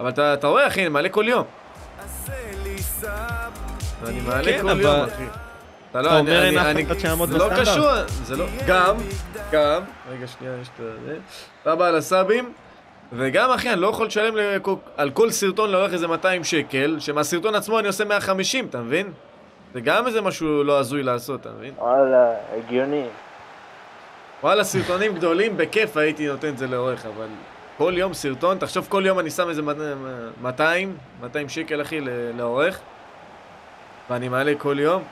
אבל 0.00 0.08
אתה 0.08 0.34
אתה 0.34 0.46
רואה, 0.46 0.66
אחי, 0.66 0.80
אני 0.80 0.88
מעלה 0.88 1.08
כל 1.08 1.24
יום. 1.28 1.44
אני 4.06 4.20
מעלה 4.20 4.44
כן, 4.44 4.62
כל 4.62 4.68
אבל- 4.70 4.80
יום, 4.80 5.00
אחי. 5.00 5.49
אתה 5.90 6.02
לא, 6.02 6.18
אומר, 6.18 6.38
אני- 6.38 6.48
אין 6.48 6.58
אף 6.58 6.66
אני- 6.66 6.84
אחד 6.84 6.98
שיעמוד 6.98 7.30
זה 7.30 7.38
לא. 7.38 7.48
קשור, 7.60 7.90
זה 8.24 8.36
לא... 8.36 8.44
גם, 8.66 8.96
גם, 9.52 9.82
רגע, 10.10 10.26
שנייה, 10.26 10.54
יש 10.62 10.68
את 10.68 10.84
זה. 11.06 11.16
סבבה 11.64 11.88
על 11.88 11.96
הסאבים. 11.96 12.52
וגם, 13.12 13.50
אחי, 13.50 13.72
אני 13.72 13.80
לא 13.80 13.86
יכול 13.86 14.06
לשלם 14.06 14.34
על 14.96 15.10
כל 15.10 15.30
סרטון 15.30 15.70
לעורך 15.70 15.92
איזה 15.92 16.06
200 16.08 16.44
שקל, 16.44 16.96
שמהסרטון 17.00 17.54
עצמו 17.54 17.78
אני 17.78 17.86
עושה 17.86 18.04
150, 18.04 18.66
אתה 18.66 18.78
מבין? 18.78 19.12
זה 19.74 19.80
גם 19.80 20.06
איזה 20.06 20.20
משהו 20.20 20.64
לא 20.64 20.78
הזוי 20.78 21.02
לעשות, 21.02 21.40
אתה 21.40 21.48
מבין? 21.58 21.74
וואלה, 21.78 22.32
הגיוני. 22.58 23.04
וואלה, 24.42 24.64
סרטונים 24.64 25.14
גדולים, 25.14 25.56
בכיף 25.56 25.96
הייתי 25.96 26.26
נותן 26.28 26.48
את 26.48 26.58
זה 26.58 26.66
לעורך, 26.66 27.06
אבל 27.06 27.26
כל 27.78 27.92
יום 27.96 28.14
סרטון, 28.14 28.58
תחשוב 28.58 28.86
כל 28.88 29.02
יום 29.06 29.18
אני 29.18 29.30
שם 29.30 29.48
איזה 29.48 29.62
200, 30.42 30.96
200 31.20 31.48
שקל, 31.48 31.82
אחי, 31.82 32.00
ל- 32.00 32.08
לעורך, 32.36 32.78
ואני 34.10 34.28
מעלה 34.28 34.52
כל 34.58 34.76
יום, 34.78 35.02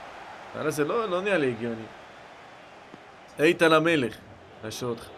וואלה, 0.55 0.71
זה 0.71 0.85
לא, 0.85 1.09
לא 1.11 1.21
נראה 1.21 1.39
לי 1.39 1.51
הגיוני. 1.51 1.87
איתן 3.39 3.73
המלך, 3.73 4.19
נשאיר 4.65 4.91
אותך. 4.91 5.09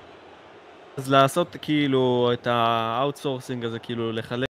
אז 0.96 1.10
לעשות 1.10 1.56
כאילו 1.62 2.30
את 2.32 2.46
ה-outsourcing 2.46 3.64
הזה, 3.64 3.78
כאילו 3.78 4.12
לחלק 4.12 4.48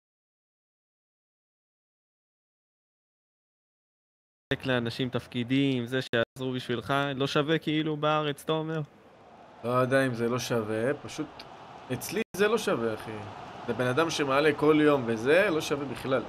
לאנשים 4.65 5.09
תפקידים, 5.09 5.85
זה 5.85 5.99
שיעזרו 6.01 6.53
בשבילך, 6.53 6.93
לא 7.15 7.27
שווה 7.27 7.57
כאילו 7.57 7.97
בארץ, 7.97 8.43
אתה 8.43 8.51
אומר? 8.51 8.81
לא 9.63 9.69
יודע 9.69 10.05
אם 10.05 10.13
זה 10.13 10.29
לא 10.29 10.39
שווה, 10.39 10.93
פשוט 10.93 11.27
אצלי 11.93 12.21
זה 12.35 12.47
לא 12.47 12.57
שווה, 12.57 12.93
אחי. 12.93 13.11
זה 13.67 13.73
בן 13.73 13.87
אדם 13.87 14.09
שמעלה 14.09 14.49
כל 14.57 14.77
יום 14.81 15.03
וזה, 15.07 15.49
לא 15.49 15.61
שווה 15.61 15.85
בכלל. 15.85 16.23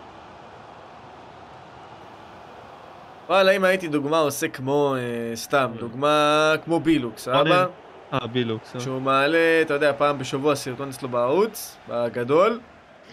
וואלה, 3.29 3.51
אם 3.51 3.65
הייתי 3.65 3.89
דוגמה 3.89 4.19
עושה 4.19 4.49
כמו, 4.49 4.95
אה, 4.97 5.37
סתם, 5.37 5.71
דוגמה 5.79 6.55
כמו 6.65 6.81
בילוקס, 6.81 7.25
סבבה? 7.25 7.67
אה, 8.13 8.27
בילוקס. 8.27 8.77
אה. 8.77 8.81
שהוא 8.81 9.03
מעלה, 9.03 9.63
אתה 9.63 9.75
יודע, 9.75 9.93
פעם 9.99 10.19
בשבוע 10.19 10.55
סרטון 10.55 10.89
אצלו 10.89 11.09
בערוץ, 11.09 11.77
בגדול, 11.89 12.61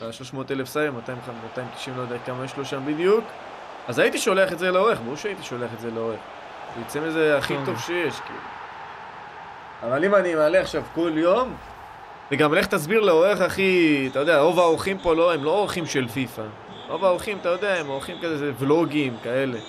ה-300 0.02 0.38
אלף 0.52 0.68
סיים, 0.68 0.94
290, 0.96 1.98
לא 1.98 2.02
יודע 2.02 2.18
כמה 2.26 2.46
יש 2.46 2.58
לו 2.58 2.66
שם 2.66 2.82
בדיוק, 2.86 3.24
אז 3.88 4.00
הייתי 4.00 4.18
שולח 4.18 4.54
את 4.54 4.60
זה 4.60 4.72
לעורך, 4.72 5.02
ברור 5.02 5.16
שהייתי 5.16 5.44
שולח 5.44 5.70
את 5.74 5.80
זה 5.80 5.92
לעורך. 5.92 6.20
הוא 6.76 6.84
יצא 6.84 7.00
מזה 7.00 7.38
הכי 7.38 7.56
טוב. 7.66 7.80
שיש, 7.80 8.20
כאילו. 8.20 8.40
אבל 9.84 10.06
אם 10.06 10.16
אני 10.16 10.36
מעלה 10.36 10.62
עכשיו 10.62 10.84
כל 10.94 11.12
יום, 11.16 11.56
וגם 12.32 12.54
לך 12.54 12.66
תסביר 12.66 13.02
לעורך, 13.02 13.42
אחי, 13.42 14.08
אתה 14.12 14.20
יודע, 14.20 14.40
רוב 14.40 14.60
האורחים 14.60 14.98
פה 14.98 15.16
לא, 15.16 15.34
הם 15.34 15.44
לא 15.44 15.52
אורחים 15.52 15.86
של 15.86 16.08
פיפא. 16.08 16.44
רוב 16.88 17.06
האורחים, 17.06 17.38
אתה 17.42 17.50
יודע, 17.50 17.74
הם 17.74 17.90
אורחים 17.90 18.18
כזה, 18.22 18.38
זה 18.38 18.52
ולוגים, 18.60 19.14
כאלה. 19.24 19.60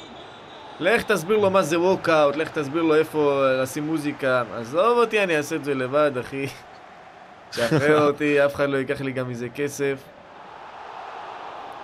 לך 0.80 1.02
תסביר 1.02 1.36
לו 1.36 1.50
מה 1.50 1.62
זה 1.62 1.80
ווקאוט, 1.80 2.36
לך 2.36 2.48
תסביר 2.50 2.82
לו 2.82 2.94
איפה 2.94 3.42
לשים 3.62 3.86
מוזיקה. 3.86 4.42
עזוב 4.56 4.98
אותי, 4.98 5.22
אני 5.22 5.36
אעשה 5.36 5.56
את 5.56 5.64
זה 5.64 5.74
לבד, 5.74 6.10
אחי. 6.20 6.46
שחרר 7.54 8.06
אותי, 8.06 8.44
אף 8.44 8.54
אחד 8.54 8.68
לא 8.68 8.76
ייקח 8.76 9.00
לי 9.00 9.12
גם 9.12 9.28
מזה 9.28 9.48
כסף. 9.54 9.98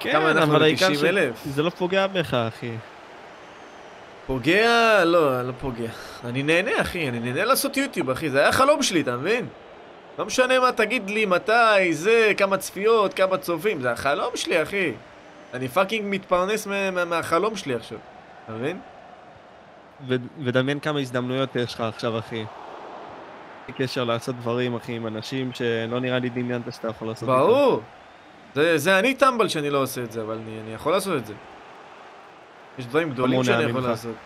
כן, 0.00 0.12
כמה 0.12 0.30
אנחנו 0.30 0.52
אבל 0.54 0.62
העיקר 0.62 0.88
ל-90 0.88 1.06
אלף? 1.06 1.34
זה 1.46 1.62
לא 1.62 1.70
פוגע 1.70 2.06
בך, 2.06 2.34
אחי. 2.34 2.70
פוגע? 4.26 5.04
לא, 5.04 5.42
לא 5.42 5.52
פוגע. 5.60 5.88
אני 6.24 6.42
נהנה, 6.42 6.70
אחי, 6.80 7.08
אני 7.08 7.20
נהנה 7.20 7.44
לעשות 7.44 7.76
יוטיוב, 7.76 8.10
אחי, 8.10 8.30
זה 8.30 8.40
היה 8.40 8.52
חלום 8.52 8.82
שלי, 8.82 9.00
אתה 9.00 9.16
מבין? 9.16 9.46
לא 10.18 10.24
משנה 10.24 10.60
מה 10.60 10.72
תגיד 10.72 11.10
לי, 11.10 11.26
מתי, 11.26 11.52
זה, 11.94 12.32
כמה 12.36 12.56
צפיות, 12.56 13.14
כמה 13.14 13.38
צופים, 13.38 13.80
זה 13.80 13.90
החלום 13.92 14.30
שלי, 14.34 14.62
אחי. 14.62 14.92
אני 15.54 15.68
fucking 15.68 16.04
מתפרנס 16.06 16.66
מה- 16.66 16.90
מה- 16.90 17.04
מהחלום 17.04 17.56
שלי 17.56 17.74
עכשיו, 17.74 17.98
אתה 18.52 18.60
מבין? 18.60 18.80
ודמיין 20.44 20.80
כמה 20.80 21.00
הזדמנויות 21.00 21.56
יש 21.56 21.74
לך 21.74 21.80
עכשיו, 21.80 22.18
אחי. 22.18 22.44
קשר 23.76 24.04
לעשות 24.04 24.36
דברים, 24.36 24.74
אחי, 24.74 24.92
עם 24.92 25.06
אנשים 25.06 25.52
שלא 25.52 26.00
נראה 26.00 26.18
לי 26.18 26.28
דמיינת 26.28 26.72
שאתה 26.72 26.88
יכול 26.88 27.08
לעשות 27.08 27.28
איתם. 27.28 27.38
ברור. 27.40 27.80
זה, 28.54 28.78
זה 28.78 28.98
אני 28.98 29.14
טמבל 29.14 29.48
שאני 29.48 29.70
לא 29.70 29.82
עושה 29.82 30.02
את 30.02 30.12
זה, 30.12 30.22
אבל 30.22 30.34
אני, 30.34 30.60
אני 30.60 30.74
יכול 30.74 30.92
לעשות 30.92 31.16
את 31.18 31.26
זה. 31.26 31.34
יש 32.78 32.86
דברים 32.86 33.10
גדולים 33.10 33.44
שאני 33.44 33.62
יכול 33.62 33.80
ממך. 33.80 33.90
לעשות. 33.90 34.16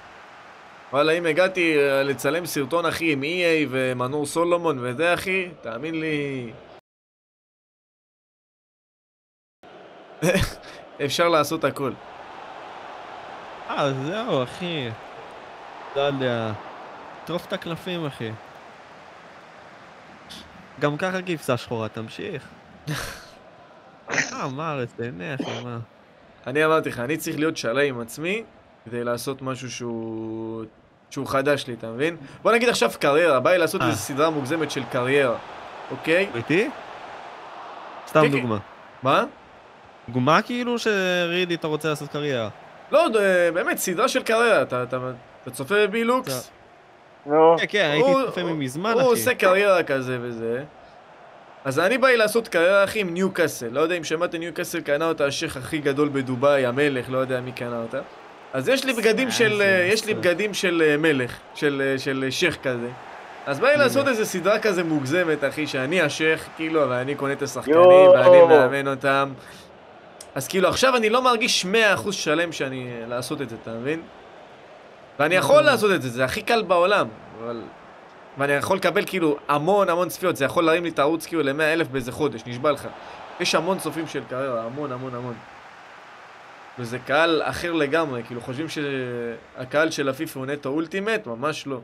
וואלה, 0.93 1.12
אם 1.12 1.27
הגעתי 1.27 1.79
אה, 1.79 2.03
לצלם 2.03 2.47
סרטון, 2.47 2.87
אחי, 2.87 3.12
עם 3.12 3.23
EA 3.23 3.69
ומנור 3.71 4.27
סולומון 4.27 4.79
וזה, 4.81 5.15
אחי, 5.15 5.49
תאמין 5.61 6.01
לי... 6.01 6.53
אפשר 11.05 11.29
לעשות 11.29 11.65
הכל. 11.65 11.93
אה, 13.70 13.92
זהו, 13.92 14.42
אחי. 14.42 14.88
לא 15.96 16.00
יודע. 16.00 16.52
טרוף 17.24 17.46
את 17.46 17.52
הקלפים, 17.52 18.07
אחי. 18.07 18.31
גם 20.81 20.96
ככה 20.96 21.22
כבשה 21.22 21.57
שחורה, 21.57 21.88
תמשיך. 21.88 22.48
אה, 24.11 24.48
מה 24.48 24.79
תהנה, 24.96 25.35
אחי, 25.35 25.64
מה? 25.64 25.79
אני 26.46 26.64
אמרתי 26.64 26.88
לך, 26.88 27.00
אני 27.00 27.16
צריך 27.16 27.38
להיות 27.38 27.57
שלם 27.57 27.94
עם 27.94 28.00
עצמי 28.00 28.44
כדי 28.85 29.05
לעשות 29.05 29.42
משהו 29.42 29.70
שהוא... 29.70 30.64
שהוא 31.11 31.26
חדש 31.26 31.66
לי, 31.66 31.74
אתה 31.74 31.90
מבין? 31.90 32.16
בוא 32.42 32.52
נגיד 32.52 32.68
עכשיו 32.68 32.90
קריירה, 33.00 33.40
בא 33.40 33.50
לי 33.50 33.59
לעשות 33.59 33.81
אה. 33.81 33.87
איזו 33.87 33.98
סדרה 33.98 34.31
מוגזמת 34.31 34.70
של 34.70 34.83
קריירה, 34.85 35.37
אוקיי? 35.90 36.29
איתי? 36.35 36.70
סתם. 38.09 38.26
דוגמה. 38.31 38.59
מה? 39.02 39.24
דוגמה 40.09 40.42
כאילו 40.42 40.79
שרידי 40.79 41.55
אתה 41.55 41.66
רוצה 41.66 41.88
לעשות 41.88 42.09
קריירה. 42.09 42.48
לא, 42.90 43.09
ד- 43.09 43.16
באמת, 43.55 43.79
סדרה 43.79 44.09
של 44.09 44.22
קריירה, 44.22 44.62
אתה, 44.62 44.83
אתה, 44.83 44.96
אתה 45.42 45.51
צופה 45.51 45.75
בבילוקס? 45.87 46.51
נו, 47.27 47.57
כן, 47.59 47.64
כן, 47.68 47.88
הייתי 47.92 48.11
הוא- 48.11 48.22
צופה 48.27 48.40
הוא- 48.40 48.51
ממזמן, 48.51 48.90
הוא 48.92 49.01
אחי. 49.01 49.09
עושה 49.11 49.35
קריירה 49.35 49.83
כזה 49.83 50.18
וזה. 50.20 50.62
אז 51.64 51.79
אני 51.79 51.99
בא 51.99 52.09
לי 52.09 52.16
לעשות 52.16 52.49
קריירה, 52.49 52.85
אחי, 52.85 53.01
עם 53.01 53.14
ניוקאסל. 53.14 53.68
לא 53.72 53.81
יודע 53.81 53.94
אם 53.94 54.05
שמעתם, 54.05 54.38
ניוקאסל 54.38 54.81
קנה 54.81 55.09
אותה 55.09 55.27
השייח 55.27 55.57
הכי 55.57 55.79
גדול 55.79 56.09
בדובאי, 56.12 56.66
המלך, 56.66 57.07
לא 57.11 57.18
יודע 57.18 57.40
מי 57.40 57.53
קנה 57.53 57.83
אותה. 57.83 58.01
אז 58.53 58.68
יש 58.68 58.85
לי 58.85 58.92
בגדים 58.92 59.31
של, 59.31 59.62
אה, 59.62 59.88
יש 59.92 60.07
לי. 60.07 60.14
בגדים 60.14 60.55
של 60.55 60.83
אה, 60.87 60.96
מלך, 60.96 61.37
של, 61.55 61.83
אה, 61.92 61.99
של 61.99 62.22
אה, 62.27 62.31
שייח 62.31 62.57
כזה. 62.62 62.88
אז 63.46 63.61
בא 63.61 63.68
לי 63.68 63.77
לעשות 63.77 64.09
איזה 64.09 64.25
סדרה 64.25 64.59
כזה 64.59 64.85
מוגזמת, 64.85 65.44
אחי, 65.44 65.66
שאני 65.66 66.01
השייח, 66.01 66.44
כאילו, 66.57 66.90
ואני 66.90 67.14
קונה 67.14 67.33
את 67.33 67.42
השחקנים. 67.42 67.77
ואני 68.14 68.42
מאמן 68.49 68.88
אותם. 68.88 69.33
אז 70.37 70.49
כאילו, 70.49 70.68
עכשיו 70.68 70.96
אני 70.96 71.11
לא 71.11 71.22
מרגיש 71.22 71.66
100% 72.05 72.12
שלם 72.12 72.53
שאני... 72.53 72.88
אה, 72.92 73.07
לעשות 73.07 73.42
את 73.42 73.49
זה, 73.49 73.57
אתה 73.62 73.70
מבין? 73.70 74.03
ואני 75.18 75.35
יכול 75.35 75.62
לעשות 75.62 75.90
את 75.94 76.03
זה, 76.03 76.09
זה 76.09 76.25
הכי 76.25 76.42
קל 76.42 76.62
בעולם, 76.62 77.09
אבל... 77.38 77.62
ואני 78.38 78.53
יכול 78.53 78.77
לקבל 78.77 79.05
כאילו 79.07 79.37
המון 79.49 79.88
המון 79.88 80.09
צפיות, 80.09 80.37
זה 80.37 80.44
יכול 80.44 80.64
להרים 80.64 80.85
לי 80.85 80.90
את 80.90 80.99
הערוץ 80.99 81.27
כאילו 81.27 81.42
ל-100 81.42 81.62
אלף 81.62 81.88
באיזה 81.88 82.12
חודש, 82.12 82.42
נשבע 82.46 82.72
לך. 82.72 82.88
יש 83.40 83.55
המון 83.55 83.79
צופים 83.79 84.07
של 84.07 84.22
קריירה, 84.29 84.64
המון 84.64 84.92
המון 84.92 85.14
המון. 85.14 85.35
וזה 86.79 86.99
קהל 86.99 87.42
אחר 87.44 87.72
לגמרי, 87.72 88.22
כאילו 88.22 88.40
חושבים 88.40 88.66
שהקהל 88.68 89.90
של 89.90 90.09
הפיפ"א 90.09 90.38
הוא 90.38 90.46
נטו 90.46 90.68
אולטימט? 90.68 91.27
ממש 91.27 91.66
לא. 91.66 91.81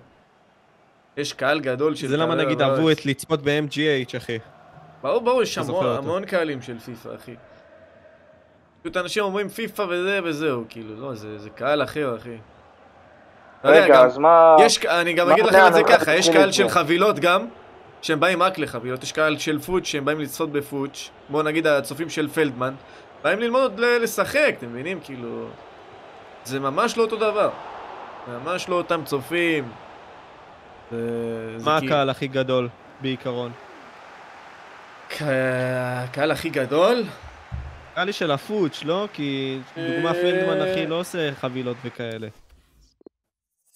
יש 1.16 1.32
קהל 1.32 1.60
גדול 1.60 1.94
של 1.94 2.08
זה 2.08 2.16
למה 2.16 2.34
נגיד. 2.34 2.62
אהבו 2.62 2.90
את 2.90 3.06
לצפות 3.06 3.40
ב-MGH, 3.42 4.16
אחי. 4.16 4.38
ברור, 5.02 5.20
ברור, 5.20 5.42
יש 5.42 5.58
המון. 5.58 5.86
המון 5.86 6.24
קהלים 6.24 6.62
של 6.62 6.78
פיפ"א, 6.78 7.14
אחי. 7.14 7.34
פשוט 8.82 8.96
אנשים 8.96 9.24
אומרים 9.24 9.48
פיפ"א 9.48 9.82
וזה 9.88 10.20
וזהו, 10.24 10.64
כאילו, 10.68 10.94
לא, 11.00 11.14
זה, 11.14 11.38
זה 11.38 11.50
קהל 11.50 11.82
אחר, 11.82 12.16
אחי. 12.16 12.36
רגע, 13.64 13.94
גם- 13.94 14.04
אז 14.04 14.18
מה... 14.18 14.56
יש, 14.60 14.86
אני 14.86 15.12
גם 15.12 15.26
מה 15.28 15.32
אגיד 15.34 15.44
לכם 15.46 15.66
את 15.66 15.72
זה 15.74 15.82
ככה, 15.82 16.14
יש 16.14 16.28
קהל 16.30 16.52
של 16.52 16.68
זה? 16.68 16.74
חבילות 16.74 17.18
גם, 17.18 17.46
שהם 18.02 18.20
באים 18.20 18.42
רק 18.42 18.58
לחבילות, 18.58 19.02
יש 19.02 19.12
קהל 19.12 19.38
של 19.38 19.58
פוץ' 19.58 19.84
שהם 19.84 20.04
באים 20.04 20.20
לצפות 20.20 20.52
בפוץ', 20.52 21.10
בואו 21.28 21.42
נגיד 21.42 21.66
הצופים 21.66 22.10
של 22.10 22.28
פלדמן, 22.28 22.74
באים 23.22 23.38
ללמוד 23.38 23.80
ל- 23.80 24.02
לשחק, 24.02 24.54
אתם 24.58 24.66
מבינים? 24.68 25.00
כאילו, 25.04 25.46
זה 26.44 26.60
ממש 26.60 26.96
לא 26.96 27.02
אותו 27.02 27.16
דבר. 27.16 27.50
ממש 28.28 28.68
לא 28.68 28.74
אותם 28.74 29.00
צופים. 29.04 29.68
זה- 30.90 30.98
זה 31.58 31.64
מה 31.70 31.80
כי- 31.80 31.86
הקהל 31.86 32.10
הכי 32.10 32.28
גדול, 32.28 32.68
בעיקרון? 33.00 33.52
ק- 35.08 35.22
הקהל 36.04 36.30
הכי 36.30 36.50
גדול? 36.50 37.02
נראה 37.92 38.04
לי 38.04 38.12
של 38.12 38.30
הפוץ', 38.30 38.84
לא? 38.84 39.08
כי 39.12 39.58
דוגמה 39.76 40.08
אה. 40.08 40.14
פלדמן, 40.14 40.60
אחי, 40.60 40.86
לא 40.86 41.00
עושה 41.00 41.34
חבילות 41.34 41.76
וכאלה. 41.84 42.28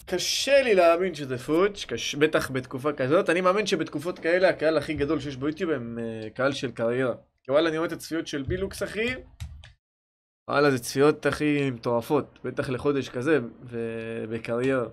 קשה 0.06 0.62
לי 0.62 0.74
להאמין 0.74 1.14
שזה 1.14 1.38
פוץ', 1.38 1.84
קש... 1.84 2.14
בטח 2.14 2.50
בתקופה 2.50 2.92
כזאת. 2.92 3.30
אני 3.30 3.40
מאמין 3.40 3.66
שבתקופות 3.66 4.18
כאלה 4.18 4.48
הקהל 4.48 4.76
הכי 4.76 4.94
גדול 4.94 5.20
שיש 5.20 5.36
ביוטיוב 5.36 5.70
הם 5.70 5.98
uh, 5.98 6.30
קהל 6.30 6.52
של 6.52 6.70
קריירה. 6.70 7.14
כי 7.42 7.50
וואלה, 7.50 7.68
אני 7.68 7.78
רואה 7.78 7.88
את 7.88 7.92
הצפיות 7.92 8.26
של 8.26 8.42
בילוקס, 8.42 8.82
אחי. 8.82 9.14
וואלה, 10.50 10.70
זה 10.70 10.78
צפיות 10.78 11.26
הכי 11.26 11.70
מטורפות. 11.70 12.38
בטח 12.44 12.70
לחודש 12.70 13.08
כזה, 13.08 13.38
ובקריירה. 13.62 14.86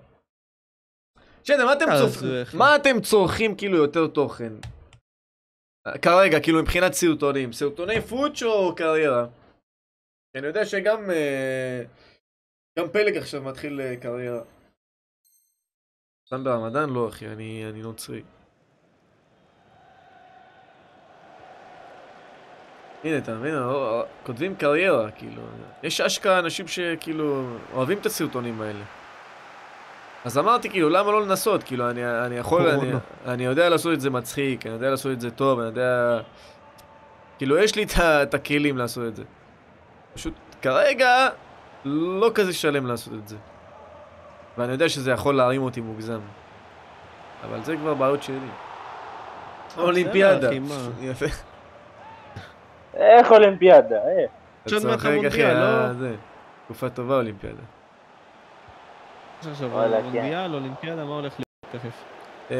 שנייה, 1.44 1.64
מה 1.64 1.72
אתם 1.72 1.88
אז, 1.90 2.00
צורכים? 2.00 2.30
אה, 2.30 2.42
מה 2.52 2.76
אתם 2.76 3.00
צורכים 3.00 3.56
כאילו 3.56 3.76
יותר 3.76 4.06
תוכן? 4.06 4.52
כרגע, 6.02 6.40
כאילו 6.40 6.62
מבחינת 6.62 6.92
סרטונים. 6.92 7.52
סרטוני 7.52 8.00
פוץ' 8.00 8.42
או 8.42 8.74
קריירה? 8.74 9.26
אני 10.34 10.46
יודע 10.46 10.66
שגם... 10.66 11.10
אה, 11.10 11.82
גם 12.78 12.88
פלג 12.88 13.16
עכשיו 13.16 13.42
מתחיל 13.42 13.80
אה, 13.80 13.96
קריירה. 13.96 14.42
סתם 16.26 16.44
ברמדאן? 16.44 16.90
לא 16.90 17.08
אחי, 17.08 17.26
אני, 17.26 17.64
אני 17.70 17.82
נוצרי. 17.82 18.22
הנה, 23.04 23.18
אתה 23.18 23.34
מבין? 23.34 23.54
אה, 23.54 24.02
כותבים 24.26 24.56
קריירה, 24.56 25.10
כאילו. 25.10 25.42
יש 25.82 26.00
אשכרה 26.00 26.38
אנשים 26.38 26.68
שכאילו 26.68 27.56
אוהבים 27.72 27.98
את 27.98 28.06
הסרטונים 28.06 28.60
האלה. 28.60 28.84
אז 30.24 30.38
אמרתי, 30.38 30.70
כאילו, 30.70 30.88
למה 30.88 31.12
לא 31.12 31.22
לנסות? 31.22 31.62
כאילו, 31.62 31.90
אני, 31.90 32.06
אני 32.06 32.36
יכול, 32.36 32.68
אני, 32.68 32.80
קורונה. 32.80 32.98
אני 33.26 33.44
יודע 33.44 33.68
לעשות 33.68 33.92
את 33.92 34.00
זה 34.00 34.10
מצחיק, 34.10 34.66
אני 34.66 34.74
יודע 34.74 34.90
לעשות 34.90 35.12
את 35.12 35.20
זה 35.20 35.30
טוב, 35.30 35.58
אני 35.58 35.68
יודע... 35.68 36.20
כאילו, 37.38 37.58
יש 37.58 37.76
לי 37.76 37.86
את 38.22 38.34
הכלים 38.34 38.78
לעשות 38.78 39.06
את 39.06 39.16
זה. 39.16 39.22
פשוט, 40.14 40.34
כרגע, 40.62 41.28
לא 41.84 42.30
כזה 42.34 42.52
שלם 42.52 42.86
לעשות 42.86 43.14
את 43.14 43.28
זה. 43.28 43.36
ואני 44.58 44.72
יודע 44.72 44.88
שזה 44.88 45.10
יכול 45.10 45.36
להרים 45.36 45.62
אותי 45.62 45.80
מוגזם. 45.80 46.20
אבל 47.44 47.62
זה 47.62 47.76
כבר 47.76 47.94
בעיות 47.94 48.22
שלי. 48.22 48.36
אולימפיאדה. 49.78 50.50
יפה. 51.02 51.26
איך 52.94 53.30
אולימפיאדה? 53.32 53.96
איך? 53.96 54.30
יש 54.66 54.72
עוד 54.72 54.86
מעט 54.86 54.94
צוחק, 54.94 55.06
אחי, 55.28 55.44
המונדיאל, 55.44 55.88
לא? 55.88 55.92
זה. 55.92 56.14
תקופה 56.64 56.88
טובה 56.88 57.16
אולימפיאדה. 57.16 57.62
יש 59.44 59.48
עכשיו 59.50 59.70
וואלה, 59.70 59.96
כן. 59.96 60.02
מונדיאל, 60.02 60.54
אולימפיאדה, 60.54 61.04
מה 61.04 61.14
הולך 61.14 61.32
להיות 61.38 61.82
תכף? 61.82 62.04
אה, 62.50 62.56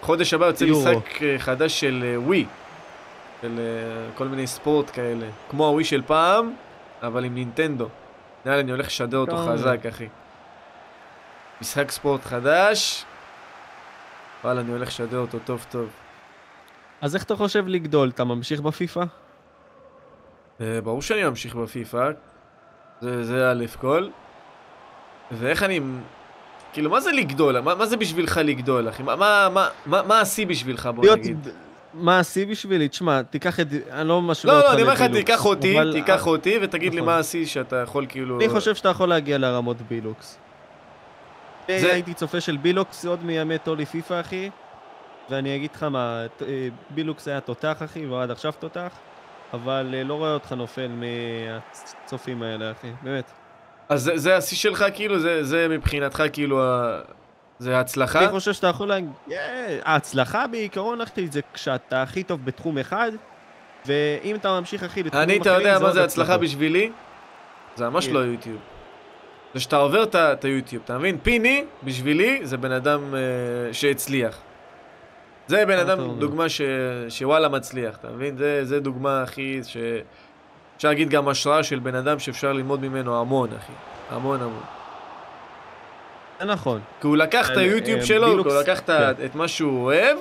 חודש 0.00 0.34
הבא 0.34 0.46
יוצא. 0.46 0.64
משחק 0.64 1.22
אה, 1.22 1.38
חדש 1.38 1.80
של 1.80 2.04
אה, 2.06 2.20
ווי. 2.20 2.46
של 3.42 3.60
כל 4.14 4.28
מיני 4.28 4.46
ספורט 4.46 4.90
כאלה. 4.92 5.26
כמו 5.50 5.66
הווי 5.66 5.84
של 5.84 6.02
פעם, 6.06 6.54
אבל 7.02 7.24
עם 7.24 7.34
נינטנדו. 7.34 7.88
נראה 8.44 8.56
לי 8.56 8.62
אני 8.62 8.70
הולך 8.70 8.86
לשדר 8.86 9.18
אותו? 9.18 9.36
חזק, 9.36 9.86
אחי. 9.88 10.08
משחק 11.60 11.90
ספורט 11.90 12.24
חדש. 12.24 13.04
וואלה, 14.44 14.60
אני 14.60 14.72
הולך 14.72 14.88
לשדר 14.88 15.18
אותו 15.18 15.38
טוב 15.44 15.66
טוב. 15.70 15.88
אז 17.00 17.14
איך 17.14 17.24
אתה 17.24 17.36
חושב 17.36 17.68
לגדול? 17.68 18.08
אתה 18.08 18.24
ממשיך 18.24 18.60
בפיפא? 18.60 19.04
ברור 20.60 21.02
שאני 21.02 21.24
ממשיך 21.24 21.54
בפיפא. 21.54 22.10
זה, 23.00 23.24
זה 23.24 23.50
א' 23.50 23.64
כל. 23.80 24.08
ואיך 25.32 25.62
אני... 25.62 25.80
כאילו, 26.72 26.90
מה 26.90 27.00
זה 27.00 27.12
לגדול? 27.12 27.60
מה, 27.60 27.74
מה 27.74 27.86
זה 27.86 27.96
בשבילך 27.96 28.40
לגדול, 28.44 28.88
אחי? 28.88 29.02
מה, 29.02 29.16
מה, 29.16 29.48
מה, 29.86 30.02
מה, 30.02 30.20
השיא 30.20 30.46
בשבילך, 30.46 30.88
בוא 30.94 31.04
להיות... 31.04 31.18
נגיד? 31.18 31.48
מה 31.94 32.18
השיא 32.18 32.46
בשבילי? 32.46 32.88
תשמע, 32.88 33.22
תיקח 33.22 33.60
את... 33.60 33.66
אני 33.90 34.08
לא 34.08 34.22
משווה 34.22 34.52
לא, 34.54 34.58
אותך 34.58 34.68
לא, 34.68 34.74
אני 34.74 34.82
אומר 34.82 34.92
לך, 34.94 35.02
תיקח 35.02 35.44
אותי, 35.46 35.78
אבל- 35.78 35.92
תיקח 35.92 36.26
אותי 36.26 36.58
ותגיד 36.62 36.94
לי 36.94 37.00
נכון. 37.00 37.12
מה 37.12 37.18
השיא 37.18 37.46
שאתה 37.46 37.76
יכול 37.76 38.06
כאילו... 38.08 38.36
אני 38.40 38.48
חושב 38.48 38.74
שאתה 38.74 38.88
יכול 38.88 39.08
להגיע 39.08 39.38
לרמות 39.38 39.76
בילוקס. 39.82 40.38
זה- 41.68 41.92
הייתי 41.92 42.14
צופה 42.14 42.40
של 42.40 42.56
בילוקס 42.56 43.04
עוד 43.06 43.24
מימי 43.24 43.58
טולי 43.58 43.86
פיפא, 43.86 44.20
אחי. 44.20 44.50
ואני 45.30 45.56
אגיד 45.56 45.70
לך 45.74 45.82
מה, 45.82 46.22
אה, 46.42 46.68
בילוקס 46.90 47.28
היה 47.28 47.40
תותח, 47.40 47.76
אחי, 47.84 48.06
ועד 48.06 48.30
עכשיו 48.30 48.52
תותח. 48.58 48.90
אבל 49.52 49.94
אה, 49.98 50.04
לא 50.04 50.14
רואה 50.14 50.34
אותך 50.34 50.52
נופל 50.52 50.88
מהצופים 50.88 52.42
האלה, 52.42 52.70
אחי. 52.72 52.88
באמת. 53.02 53.30
אז 53.88 54.02
זה, 54.02 54.18
זה 54.18 54.36
השיא 54.36 54.56
שלך, 54.56 54.84
כאילו? 54.94 55.18
זה, 55.18 55.44
זה 55.44 55.66
מבחינתך, 55.70 56.22
כאילו, 56.32 56.62
ה... 56.62 57.00
זה 57.58 57.76
ההצלחה? 57.76 58.18
אני 58.18 58.28
חושב 58.28 58.52
שאתה 58.52 58.66
יכול 58.66 58.88
להגיד... 58.88 59.10
אה, 59.32 59.78
ההצלחה 59.84 60.46
בעיקרון, 60.46 61.00
אחי, 61.00 61.28
זה 61.28 61.40
כשאתה 61.54 62.02
הכי 62.02 62.22
טוב 62.22 62.44
בתחום 62.44 62.78
אחד, 62.78 63.12
ואם 63.86 64.36
אתה 64.36 64.60
ממשיך, 64.60 64.82
אחי, 64.82 65.02
לתחומים 65.02 65.28
אני, 65.28 65.38
אחרים, 65.38 65.42
אתה 65.42 65.68
יודע 65.68 65.78
מה 65.78 65.92
זה 65.92 66.04
הצלחה. 66.04 66.38
בשבילי? 66.38 66.90
זה 67.76 67.88
ממש 67.88 68.06
כן. 68.06 68.12
לא 68.12 68.18
יוטיוב. 68.18 68.58
זה 69.54 69.60
שאתה 69.60 69.76
עובר 69.76 70.02
את 70.02 70.44
היוטיוב, 70.44 70.82
אתה 70.84 70.98
מבין? 70.98 71.18
פיני, 71.22 71.64
בשבילי, 71.82 72.40
זה 72.42 72.56
בן 72.56 72.72
אדם 72.72 73.14
אה, 73.14 73.20
שהצליח. 73.72 74.38
זה 75.48 75.66
בן 75.66 75.74
אתה 75.74 75.82
אדם? 75.92 76.18
דוגמה 76.18 76.48
ש... 76.48 76.60
שוואלה 77.08 77.48
מצליח, 77.48 77.96
אתה 77.96 78.08
מבין? 78.10 78.36
זה, 78.36 78.64
זה 78.64 78.80
דוגמה, 78.80 79.22
אחי, 79.22 79.60
ש... 79.66 79.76
אפשר 80.76 80.88
להגיד 80.88 81.10
גם 81.10 81.28
השראה 81.28 81.62
של 81.62 81.78
בן 81.78 81.94
אדם 81.94 82.18
שאפשר 82.18 82.52
ללמוד 82.52 82.80
ממנו 82.80 83.20
המון, 83.20 83.48
אחי. 83.58 83.72
המון 84.10 84.42
המון. 84.42 84.62
זה 86.40 86.44
נכון. 86.44 86.80
כי 87.00 87.06
הוא 87.06 87.16
לקח 87.16 87.50
את 87.50 87.56
אה, 87.56 87.62
היוטיוב 87.62 88.00
אה, 88.00 88.06
שלו, 88.06 88.26
הוא 88.26 88.60
לקח 88.60 88.80
את 88.80 88.86
כן. 88.86 89.24
את 89.24 89.34
מה 89.34 89.48
שהוא 89.48 89.84
אוהב, 89.84 90.18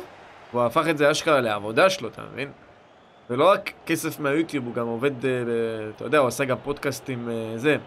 והוא 0.53 0.63
הפך 0.63 0.87
את 0.89 0.97
זה 0.97 1.11
אשכרה 1.11 1.41
לעבודה 1.41 1.89
שלו, 1.89 2.07
אתה 2.07 2.21
מבין? 2.33 2.51
ולא 3.29 3.49
רק 3.51 3.71
כסף 3.85 4.19
מהיוטיוב, 4.19 4.65
הוא 4.65 4.73
גם 4.73 4.87
עובד, 4.87 5.25
אה, 5.25 5.31
אתה 5.95 6.05
יודע, 6.05 6.17
הוא 6.17 6.27
עשה 6.27 6.45
גם 6.45 6.57
פודקאסט 6.63 7.09
עם 7.09 7.29
זה. 7.55 7.77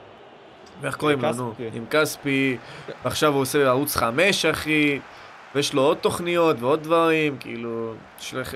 ואיך 0.80 0.96
קוראים 0.96 1.22
לו, 1.22 1.32
נו? 1.32 1.52
כספי. 1.52 1.70
עם 1.72 1.84
כספי, 1.90 2.56
ועכשיו 3.04 3.32
הוא 3.32 3.42
עושה 3.42 3.66
ערוץ 3.66 3.96
5, 3.96 4.44
אחי, 4.44 4.98
ויש 5.54 5.74
לו 5.74 5.82
עוד 5.82 5.96
תוכניות 5.96 6.56
ועוד 6.60 6.82
דברים, 6.82 7.36
כאילו, 7.40 7.94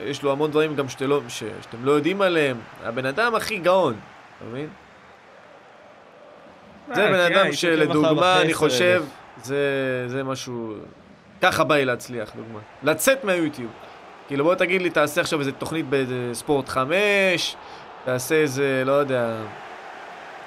יש, 0.04 0.22
לו 0.22 0.32
המון 0.32 0.50
דברים 0.50 0.76
גם 0.76 0.88
שאתם 0.88 1.06
לא, 1.06 1.20
ש, 1.28 1.38
שאתם 1.62 1.84
לא 1.84 1.92
יודעים 1.92 2.22
עליהם. 2.22 2.56
הבן 2.84 3.06
אדם 3.06 3.34
הכי 3.34 3.58
גאון, 3.58 3.94
אתה 4.38 4.44
מבין? 4.50 4.68
זה 6.94 7.04
אה, 7.04 7.12
בן 7.12 7.28
כן, 7.28 7.38
אדם 7.38 7.52
שלדוגמה, 7.52 8.40
אני 8.40 8.52
10,000. 8.52 8.56
חושב, 8.56 9.04
זה, 9.42 9.58
זה 10.06 10.24
משהו... 10.24 10.74
ככה 11.42 11.64
בא 11.64 11.74
לי 11.74 11.84
להצליח, 11.84 12.32
דוגמה. 12.36 12.58
לצאת 12.82 13.24
מהיוטיוב. 13.24 13.70
כאילו, 14.26 14.44
בוא 14.44 14.54
תגיד 14.54 14.82
לי, 14.82 14.90
תעשה 14.90 15.20
עכשיו 15.20 15.40
איזה 15.40 15.52
תוכנית 15.52 15.88
באיזה 15.88 16.30
ספורט 16.32 16.68
5, 16.68 17.56
תעשה 18.04 18.34
איזה, 18.34 18.82
לא 18.86 18.92
יודע... 18.92 19.36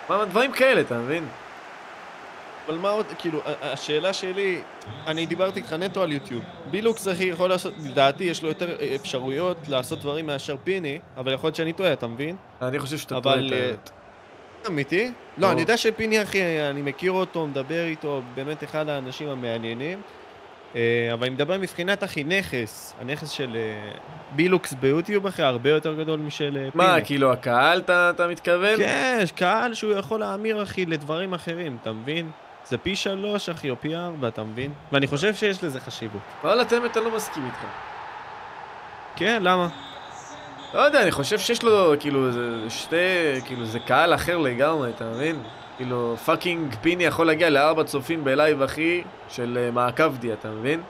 מה, 0.10 0.26
דברים 0.26 0.52
כאלה, 0.52 0.82
אתה 0.82 0.98
מבין? 0.98 1.26
אבל 2.68 2.78
מה 2.78 2.90
עוד, 2.90 3.06
כאילו, 3.18 3.42
השאלה 3.62 4.14
שלי, 4.14 4.62
אני 5.08 5.26
דיברתי 5.26 5.60
איתך 5.60 5.74
נטו 5.74 6.04
על 6.04 6.12
יוטיוב. 6.12 6.44
בילוקס 6.72 7.08
אחי 7.08 7.24
יכול 7.24 7.50
לעשות, 7.50 7.74
לדעתי 7.86 8.24
יש 8.24 8.44
לו 8.44 8.50
יותר 8.50 8.76
אה, 8.80 8.96
אפשרויות 8.96 9.58
לעשות 9.68 10.00
דברים 10.00 10.26
מאשר 10.26 10.56
פיני, 10.64 11.00
אבל 11.18 11.34
יכול 11.34 11.48
להיות 11.48 11.56
שאני 11.56 11.74
טועה, 11.74 11.94
אתה 11.94 12.08
מבין? 12.08 12.36
אני 12.62 12.80
חושב 12.80 12.98
שאתה 12.98 13.22
טועה 13.22 13.36
את 13.48 13.52
אה, 13.52 13.66
האמת. 13.66 13.90
אמיתי? 14.68 15.06
לא. 15.06 15.48
לא, 15.48 15.52
אני 15.52 15.62
יודע 15.62 15.78
שפיני 15.78 16.22
אחי, 16.22 16.42
אני 16.70 16.82
מכיר 16.82 17.12
אותו, 17.12 17.48
מדבר 17.48 17.86
איתו, 17.86 18.22
באמת 18.36 18.64
אחד 18.64 18.90
האנשים 18.90 19.30
המעניינים. 19.30 20.02
אה, 20.76 21.10
אבל 21.14 21.26
אני 21.26 21.36
מדבר 21.36 21.58
מבחינת 21.58 22.04
אחי 22.04 22.24
נכס, 22.24 22.94
הנכס 23.02 23.30
של 23.30 23.58
בילוקס 24.32 24.74
ביוטיוב 24.74 25.28
אחי 25.28 25.44
הרבה 25.44 25.70
יותר 25.70 25.94
גדול 25.94 26.20
משל 26.20 26.52
פיני. 26.52 26.70
מה, 26.74 27.02
כאילו 27.04 27.32
הקהל, 27.34 27.80
אתה, 27.80 28.28
מתכוון? 28.30 28.78
כן, 28.78 29.24
קהל 29.36 29.74
שהוא 29.74 29.94
יכול 29.94 30.20
להמיר 30.20 30.64
אחי 30.64 30.86
לדברים 30.86 31.34
אחרים, 31.34 31.78
אתה 31.82 31.92
מבין? 31.92 32.32
זה 32.70 32.78
פי 32.78 32.96
שלוש 32.96 33.50
אחי, 33.50 33.70
או 33.70 33.76
פי 33.80 33.96
ארבע, 33.96 34.28
אתה 34.28 34.44
מבין? 34.44 34.74
ואני 34.92 35.08
חושב 35.08 35.36
שיש 35.36 35.64
לזה 35.64 35.80
חשיבות. 35.80 36.22
וואלה, 36.44 36.62
את 36.62 36.74
האמת, 36.74 36.98
אני 36.98 37.06
לא 37.06 37.16
מסכים 37.16 37.46
איתך. 37.46 37.66
כן, 39.16 39.44
למה? 39.44 39.68
לא 40.74 40.80
יודע, 40.80 41.02
אני 41.02 41.12
חושב 41.12 41.40
שיש 41.40 41.64
לו, 41.64 41.94
כאילו, 42.00 42.32
זה 42.32 42.70
שתי, 42.70 42.96
כאילו, 43.46 43.66
זה 43.66 43.80
קהל 43.80 44.14
אחר 44.14 44.38
לגמרי, 44.38 44.90
אתה 44.90 45.06
מבין? 45.06 45.44
כאילו, 45.78 46.16
fucking 46.26 46.76
פיני 46.82 47.04
יכול 47.04 47.28
להגיע 47.28 47.50
לארבע 47.50 47.84
צופים 47.84 48.24
בלייב, 48.24 48.62
אחי, 48.62 49.04
של 49.30 49.58
אה, 49.62 49.72
מעקב 49.72 50.18
די, 50.18 50.34
אתה 50.34 50.48
מבין? 50.48 50.82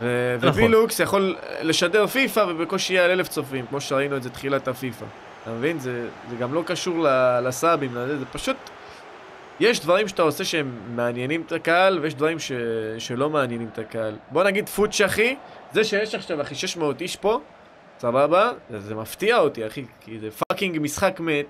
ו- 0.00 0.36
נכון. 0.38 0.48
ובילוקס 0.48 1.00
יכול 1.00 1.36
לשדר 1.60 2.06
פיפא 2.06 2.40
ובקושי 2.48 2.92
יהיה 2.92 3.04
על 3.04 3.10
אלף 3.10 3.28
צופים, 3.28 3.66
כמו 3.66 3.80
שראינו 3.80 4.16
את 4.16 4.22
זה 4.22 4.30
תחילת 4.30 4.68
הפיפא. 4.68 5.04
אתה 5.42 5.50
מבין? 5.50 5.78
זה, 5.78 6.08
זה 6.30 6.36
גם 6.36 6.54
לא 6.54 6.62
קשור 6.66 7.06
לסאבים, 7.42 7.90
זה 7.94 8.24
פשוט... 8.32 8.56
יש 9.60 9.80
דברים 9.80 10.08
שאתה 10.08 10.22
עושה 10.22 10.44
שהם 10.44 10.96
מעניינים 10.96 11.42
את 11.46 11.52
הקהל, 11.52 11.98
ויש 11.98 12.14
דברים 12.14 12.38
ש... 12.38 12.52
שלא 12.98 13.30
מעניינים 13.30 13.68
את 13.72 13.78
הקהל. 13.78 14.16
בוא 14.30 14.44
נגיד 14.44 14.68
פוטש, 14.68 15.00
אחי, 15.00 15.36
זה 15.72 15.84
שיש 15.84 16.14
עכשיו, 16.14 16.40
אחי, 16.40 16.54
600 16.54 17.00
איש 17.00 17.16
פה, 17.16 17.40
סבבה? 17.98 18.52
זה, 18.70 18.80
זה 18.80 18.94
מפתיע 18.94 19.38
אותי, 19.38 19.66
אחי, 19.66 19.84
כי 20.00 20.18
זה 20.18 20.28
fucking 20.30 20.78
משחק 20.80 21.20
מת, 21.20 21.46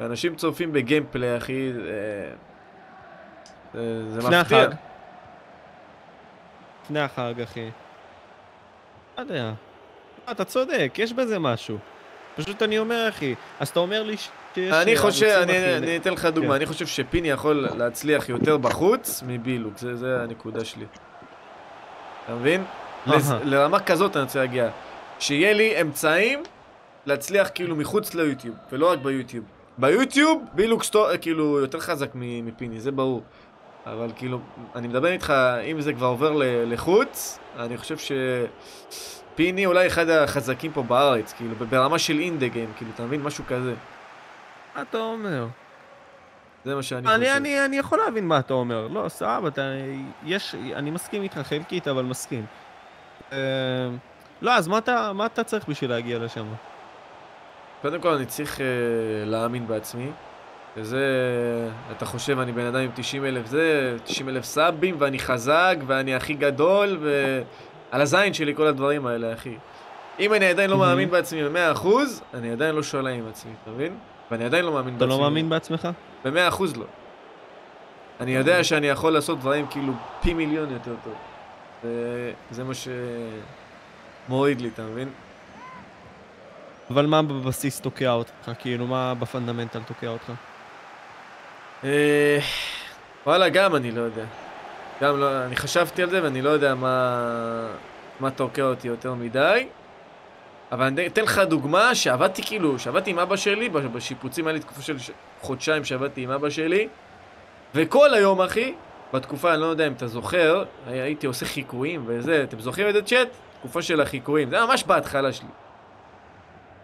ואנשים 0.00 0.34
צופים 0.34 0.72
ב 0.72 0.78
gameplay, 0.78 1.36
אחי, 1.36 1.72
זה... 1.72 2.30
זה, 3.74 4.10
זה 4.10 4.18
לפני 4.18 4.40
מפתיע. 4.40 4.58
החג. 4.58 4.74
לפני 6.84 7.00
החג, 7.00 7.40
אחי. 7.42 7.70
לא 9.18 9.22
יודע. 9.22 9.52
אתה 10.30 10.44
צודק, 10.44 10.92
יש 10.98 11.12
בזה 11.12 11.38
משהו. 11.38 11.78
פשוט 12.36 12.62
אני 12.62 12.78
אומר, 12.78 13.08
אחי, 13.08 13.34
אז 13.60 13.68
אתה 13.68 13.80
אומר 13.80 14.02
לי 14.02 14.16
שיש... 14.16 14.30
אני 14.72 14.94
אה, 14.94 15.00
חושב, 15.00 15.26
ערוצים, 15.26 15.54
אני, 15.54 15.76
אני 15.76 15.96
אתן 15.96 16.12
לך 16.12 16.24
דוגמה, 16.24 16.48
כן. 16.48 16.54
אני 16.54 16.66
חושב 16.66 16.86
שפיני 16.86 17.30
יכול 17.30 17.68
להצליח 17.76 18.28
יותר 18.28 18.56
בחוץ 18.56 19.22
מבילוק, 19.26 19.78
זה, 19.78 19.96
זה 19.96 20.22
הנקודה 20.22 20.64
שלי. 20.64 20.84
אתה 22.24 22.34
מבין? 22.34 22.64
לז. 23.06 23.34
לרמה 23.44 23.80
כזאת 23.80 24.16
אני 24.16 24.24
רוצה 24.24 24.38
להגיע. 24.38 24.70
שיהיה 25.18 25.52
לי 25.52 25.80
אמצעים 25.80 26.42
להצליח 27.06 27.50
כאילו 27.54 27.76
מחוץ 27.76 28.14
ליוטיוב, 28.14 28.56
ולא 28.72 28.90
רק 28.90 28.98
ביוטיוב. 28.98 29.44
ביוטיוב 29.78 30.42
בילוק 30.52 30.82
סטו, 30.82 31.06
כאילו 31.20 31.60
יותר 31.60 31.80
חזק 31.80 32.10
מפיני, 32.14 32.80
זה 32.80 32.92
ברור. 32.92 33.22
אבל 33.86 34.10
כאילו, 34.16 34.38
אני 34.74 34.88
מדבר 34.88 35.08
איתך, 35.08 35.32
אם 35.70 35.80
זה 35.80 35.92
כבר 35.92 36.06
עובר 36.06 36.32
לחוץ, 36.66 37.38
אני 37.58 37.76
חושב 37.78 37.96
שפיני 39.32 39.66
אולי 39.66 39.86
אחד 39.86 40.08
החזקים 40.08 40.72
פה 40.72 40.82
בארץ, 40.82 41.32
כאילו, 41.32 41.54
ברמה 41.70 41.98
של 41.98 42.18
אינדה 42.18 42.48
גיים, 42.48 42.72
כאילו, 42.76 42.90
אתה 42.94 43.02
מבין? 43.02 43.22
משהו 43.22 43.44
כזה. 43.48 43.74
מה 44.76 44.82
אתה 44.82 44.98
אומר? 44.98 45.46
זה 46.64 46.74
מה 46.74 46.82
שאני 46.82 47.06
חושב. 47.06 47.14
אני, 47.14 47.36
אני, 47.36 47.64
אני 47.64 47.76
יכול 47.76 47.98
להבין 47.98 48.28
מה 48.28 48.38
אתה 48.38 48.54
אומר. 48.54 48.88
לא, 48.88 49.08
סבבה, 49.08 49.48
אתה... 49.48 49.62
יש... 50.24 50.54
אני 50.54 50.90
מסכים 50.90 51.22
איתך 51.22 51.38
חלקית, 51.38 51.88
אבל 51.88 52.02
מסכים. 52.02 52.46
אה, 53.32 53.38
לא, 54.42 54.54
אז 54.54 54.68
מה 54.68 54.78
אתה, 54.78 55.12
מה 55.14 55.26
אתה 55.26 55.44
צריך 55.44 55.68
בשביל 55.68 55.90
להגיע 55.90 56.18
לשם? 56.18 56.46
קודם 57.82 58.00
כל 58.00 58.08
אני 58.08 58.26
צריך 58.26 58.56
uh, 58.56 58.60
להאמין 59.26 59.66
בעצמי. 59.66 60.10
וזה, 60.76 61.04
אתה 61.96 62.04
חושב, 62.04 62.38
אני 62.38 62.52
בן 62.52 62.66
אדם 62.66 62.80
עם 62.80 62.90
90 62.94 63.24
אלף 63.24 63.46
זה, 63.46 63.96
90 64.04 64.28
אלף 64.28 64.44
סאבים, 64.44 64.96
ואני 64.98 65.18
חזק, 65.18 65.76
ואני 65.86 66.14
הכי 66.14 66.34
גדול, 66.34 66.98
ועל 67.92 68.00
הזין 68.00 68.34
שלי 68.34 68.54
כל 68.54 68.66
הדברים 68.66 69.06
האלה, 69.06 69.32
אחי. 69.32 69.56
אם 70.20 70.34
אני 70.34 70.46
עדיין 70.46 70.70
לא 70.70 70.78
מהמם. 70.78 70.90
מאמין 70.90 71.10
בעצמי 71.10 71.48
ב-100%, 71.48 71.86
אני 72.34 72.52
עדיין 72.52 72.74
לא 72.74 72.82
שואלה 72.82 73.10
עם 73.10 73.28
עצמי, 73.28 73.52
אתה 73.62 73.70
מבין? 73.70 73.96
ואני 74.30 74.44
עדיין 74.44 74.64
לא 74.64 74.72
מאמין 74.72 74.96
אתה 74.96 75.06
בעצמי. 75.06 75.18
לא 75.18 75.24
מאמין 75.24 75.48
בעצמך? 75.48 75.88
ב-100% 76.24 76.62
לא. 76.76 76.84
אני 78.20 78.34
יודע 78.34 78.64
שאני 78.64 78.86
יכול 78.86 79.12
לעשות 79.12 79.38
דברים 79.40 79.66
כאילו 79.70 79.92
פי 80.22 80.34
מיליון 80.34 80.70
יותר 80.70 80.94
טוב. 81.04 81.14
וזה 82.50 82.64
מה 82.64 82.72
שמוריד 84.28 84.60
לי, 84.60 84.68
אתה 84.74 84.82
מבין? 84.82 85.08
אבל 86.90 87.06
מה 87.06 87.22
בבסיס 87.22 87.80
תוקע 87.80 88.12
אותך? 88.12 88.50
כאילו, 88.58 88.86
מה 88.86 89.14
בפונדמנטל 89.14 89.82
תוקע 89.82 90.08
אותך? 90.08 90.32
אה, 91.84 92.38
וואלה, 93.26 93.48
גם 93.48 93.76
אני 93.76 93.90
לא 93.90 94.00
יודע. 94.00 94.24
גם 95.02 95.20
לא, 95.20 95.44
אני 95.44 95.56
חשבתי 95.56 96.02
על 96.02 96.10
זה 96.10 96.22
ואני 96.22 96.42
לא 96.42 96.50
יודע 96.50 96.74
מה, 96.74 97.66
מה 98.20 98.30
תוקע 98.30 98.62
אותי 98.62 98.88
יותר 98.88 99.14
מדי. 99.14 99.66
אבל 100.72 100.84
אני 100.84 101.06
אתן 101.06 101.22
לך 101.22 101.38
דוגמה 101.38 101.94
שעבדתי 101.94 102.42
כאילו, 102.42 102.78
שעבדתי 102.78 103.10
עם 103.10 103.18
אבא 103.18 103.36
שלי, 103.36 103.68
בש- 103.68 103.84
בשיפוצים 103.84 104.46
היה 104.46 104.54
לי 104.54 104.60
תקופה 104.60 104.82
של 104.82 104.96
חודשיים 105.40 105.84
שעבדתי 105.84 106.22
עם 106.22 106.30
אבא 106.30 106.50
שלי, 106.50 106.88
וכל 107.74 108.14
היום, 108.14 108.40
אחי, 108.42 108.74
בתקופה, 109.14 109.52
אני 109.52 109.60
לא 109.60 109.66
יודע 109.66 109.86
אם 109.86 109.92
אתה 109.92 110.06
זוכר, 110.06 110.64
הי- 110.86 111.00
הייתי 111.00 111.26
עושה 111.26 111.46
חיקויים 111.46 112.04
וזה, 112.06 112.42
אתם 112.48 112.60
זוכרים 112.60 112.88
את 112.88 112.94
זה 112.94 113.02
צ'אט? 113.02 113.28
תקופה 113.58 113.82
של 113.82 114.00
החיקויים, 114.00 114.50
זה 114.50 114.56
היה 114.56 114.66
ממש 114.66 114.84
בהתחלה 114.84 115.32
שלי. 115.32 115.48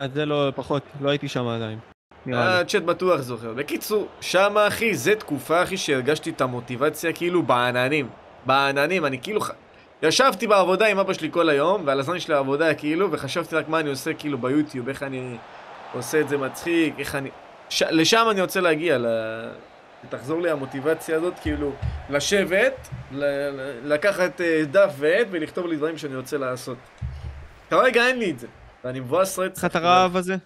אז 0.00 0.10
זה 0.14 0.26
לא, 0.26 0.52
פחות, 0.56 0.82
לא 1.00 1.10
הייתי 1.10 1.28
שם 1.28 1.46
עדיין. 1.46 1.78
נראה 2.26 2.48
לי. 2.48 2.60
הצ'אט 2.60 2.82
בטוח 2.82 3.20
זוכר. 3.20 3.52
בקיצור, 3.52 4.08
שמה 4.20 4.68
אחי, 4.68 4.94
זה 4.94 5.14
תקופה 5.14 5.62
אחי 5.62 5.76
שהרגשתי 5.76 6.30
את 6.30 6.40
המוטיבציה 6.40 7.12
כאילו 7.12 7.42
בעננים. 7.42 8.08
בעננים, 8.46 9.06
אני 9.06 9.18
כאילו... 9.22 9.40
ישבתי 10.02 10.46
בעבודה 10.46 10.86
עם 10.86 10.98
אבא 10.98 11.12
שלי 11.12 11.28
כל 11.32 11.48
היום, 11.48 11.82
ועל 11.84 12.00
הזמן 12.00 12.20
שלי 12.20 12.34
העבודה 12.34 12.74
כאילו, 12.74 13.12
וחשבתי 13.12 13.56
רק 13.56 13.68
מה 13.68 13.80
אני 13.80 13.90
עושה 13.90 14.14
כאילו 14.14 14.38
ביוטיוב, 14.38 14.88
איך 14.88 15.02
אני 15.02 15.36
עושה 15.92 16.20
את 16.20 16.28
זה 16.28 16.38
מצחיק, 16.38 16.94
איך 16.98 17.14
אני... 17.14 17.30
ש... 17.68 17.82
לשם 17.82 18.26
אני 18.30 18.40
רוצה 18.40 18.60
להגיע, 18.60 18.98
ל... 18.98 19.06
תחזור 20.08 20.42
לי 20.42 20.50
המוטיבציה 20.50 21.16
הזאת, 21.16 21.34
כאילו, 21.42 21.72
לשבת, 22.10 22.88
ל... 23.12 23.24
לקחת 23.84 24.40
אה, 24.40 24.62
דף 24.70 24.94
ועט 24.98 25.26
ולכתוב 25.30 25.66
לי 25.66 25.76
דברים 25.76 25.98
שאני 25.98 26.16
רוצה 26.16 26.38
לעשות. 26.38 26.78
כרגע 27.70 28.06
אין 28.06 28.18
לי 28.18 28.30
את 28.30 28.38
זה, 28.38 28.46
ואני 28.84 29.00
מבואס 29.00 29.38
רצח. 29.38 29.64
לך 29.64 29.70
את 29.70 29.76
הרעב 29.76 30.16
הזה? 30.16 30.36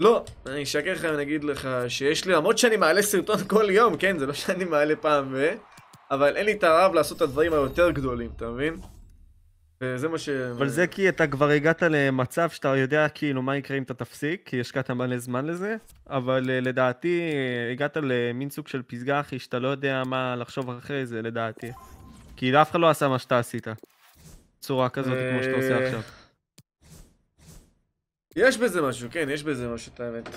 לא, 0.00 0.24
אני 0.46 0.62
אשקר 0.62 0.92
לך 0.92 1.06
ואני 1.10 1.22
אגיד 1.22 1.44
לך 1.44 1.68
שיש 1.88 2.24
לי, 2.24 2.32
למרות 2.32 2.58
שאני 2.58 2.76
מעלה 2.76 3.02
סרטון 3.02 3.44
כל 3.52 3.70
יום, 3.70 3.96
כן, 3.96 4.18
זה 4.18 4.26
לא 4.26 4.32
שאני 4.32 4.64
מעלה 4.64 4.96
פעם 4.96 5.28
ו... 5.32 5.52
אבל 6.10 6.36
אין 6.36 6.46
לי 6.46 6.52
את 6.52 6.64
הרעב 6.64 6.94
לעשות 6.94 7.16
את 7.16 7.22
הדברים 7.22 7.52
היותר 7.52 7.90
גדולים, 7.90 8.30
אתה 8.36 8.50
מבין? 8.50 8.76
וזה 9.80 10.08
מה 10.08 10.18
ש... 10.18 10.28
אבל 10.28 10.68
זה 10.68 10.86
כי 10.86 11.08
אתה 11.08 11.26
כבר 11.26 11.48
הגעת 11.48 11.82
למצב 11.82 12.50
שאתה 12.50 12.76
יודע 12.76 13.08
כאילו 13.08 13.42
מה 13.42 13.56
יקרה 13.56 13.78
אם 13.78 13.82
אתה 13.82 13.94
תפסיק, 13.94 14.42
כי 14.44 14.60
השקעת 14.60 14.90
מלא 14.90 15.18
זמן 15.18 15.46
לזה, 15.46 15.76
אבל 16.10 16.50
אה, 16.50 16.60
לדעתי 16.60 17.20
אה, 17.20 17.72
הגעת 17.72 17.96
למין 18.02 18.50
סוג 18.50 18.68
של 18.68 18.82
פסגה 18.82 19.20
אחי 19.20 19.38
שאתה 19.38 19.58
לא 19.58 19.68
יודע 19.68 20.02
מה 20.06 20.36
לחשוב 20.36 20.70
אחרי 20.70 21.06
זה 21.06 21.22
לדעתי. 21.22 21.70
כי 22.36 22.56
אף 22.56 22.70
אחד 22.70 22.80
לא 22.80 22.90
עשה 22.90 23.08
מה 23.08 23.18
שאתה 23.18 23.38
עשית. 23.38 23.66
צורה 24.60 24.88
כזאת 24.88 25.18
כמו 25.32 25.42
שאתה 25.42 25.56
עושה 25.56 25.78
אה, 25.78 25.86
עכשיו. 25.86 26.00
יש 28.36 28.58
בזה 28.58 28.82
משהו, 28.82 29.08
כן, 29.12 29.28
יש 29.30 29.42
בזה 29.42 29.68
משהו, 29.68 29.92
את 29.94 30.00
האמת. 30.00 30.28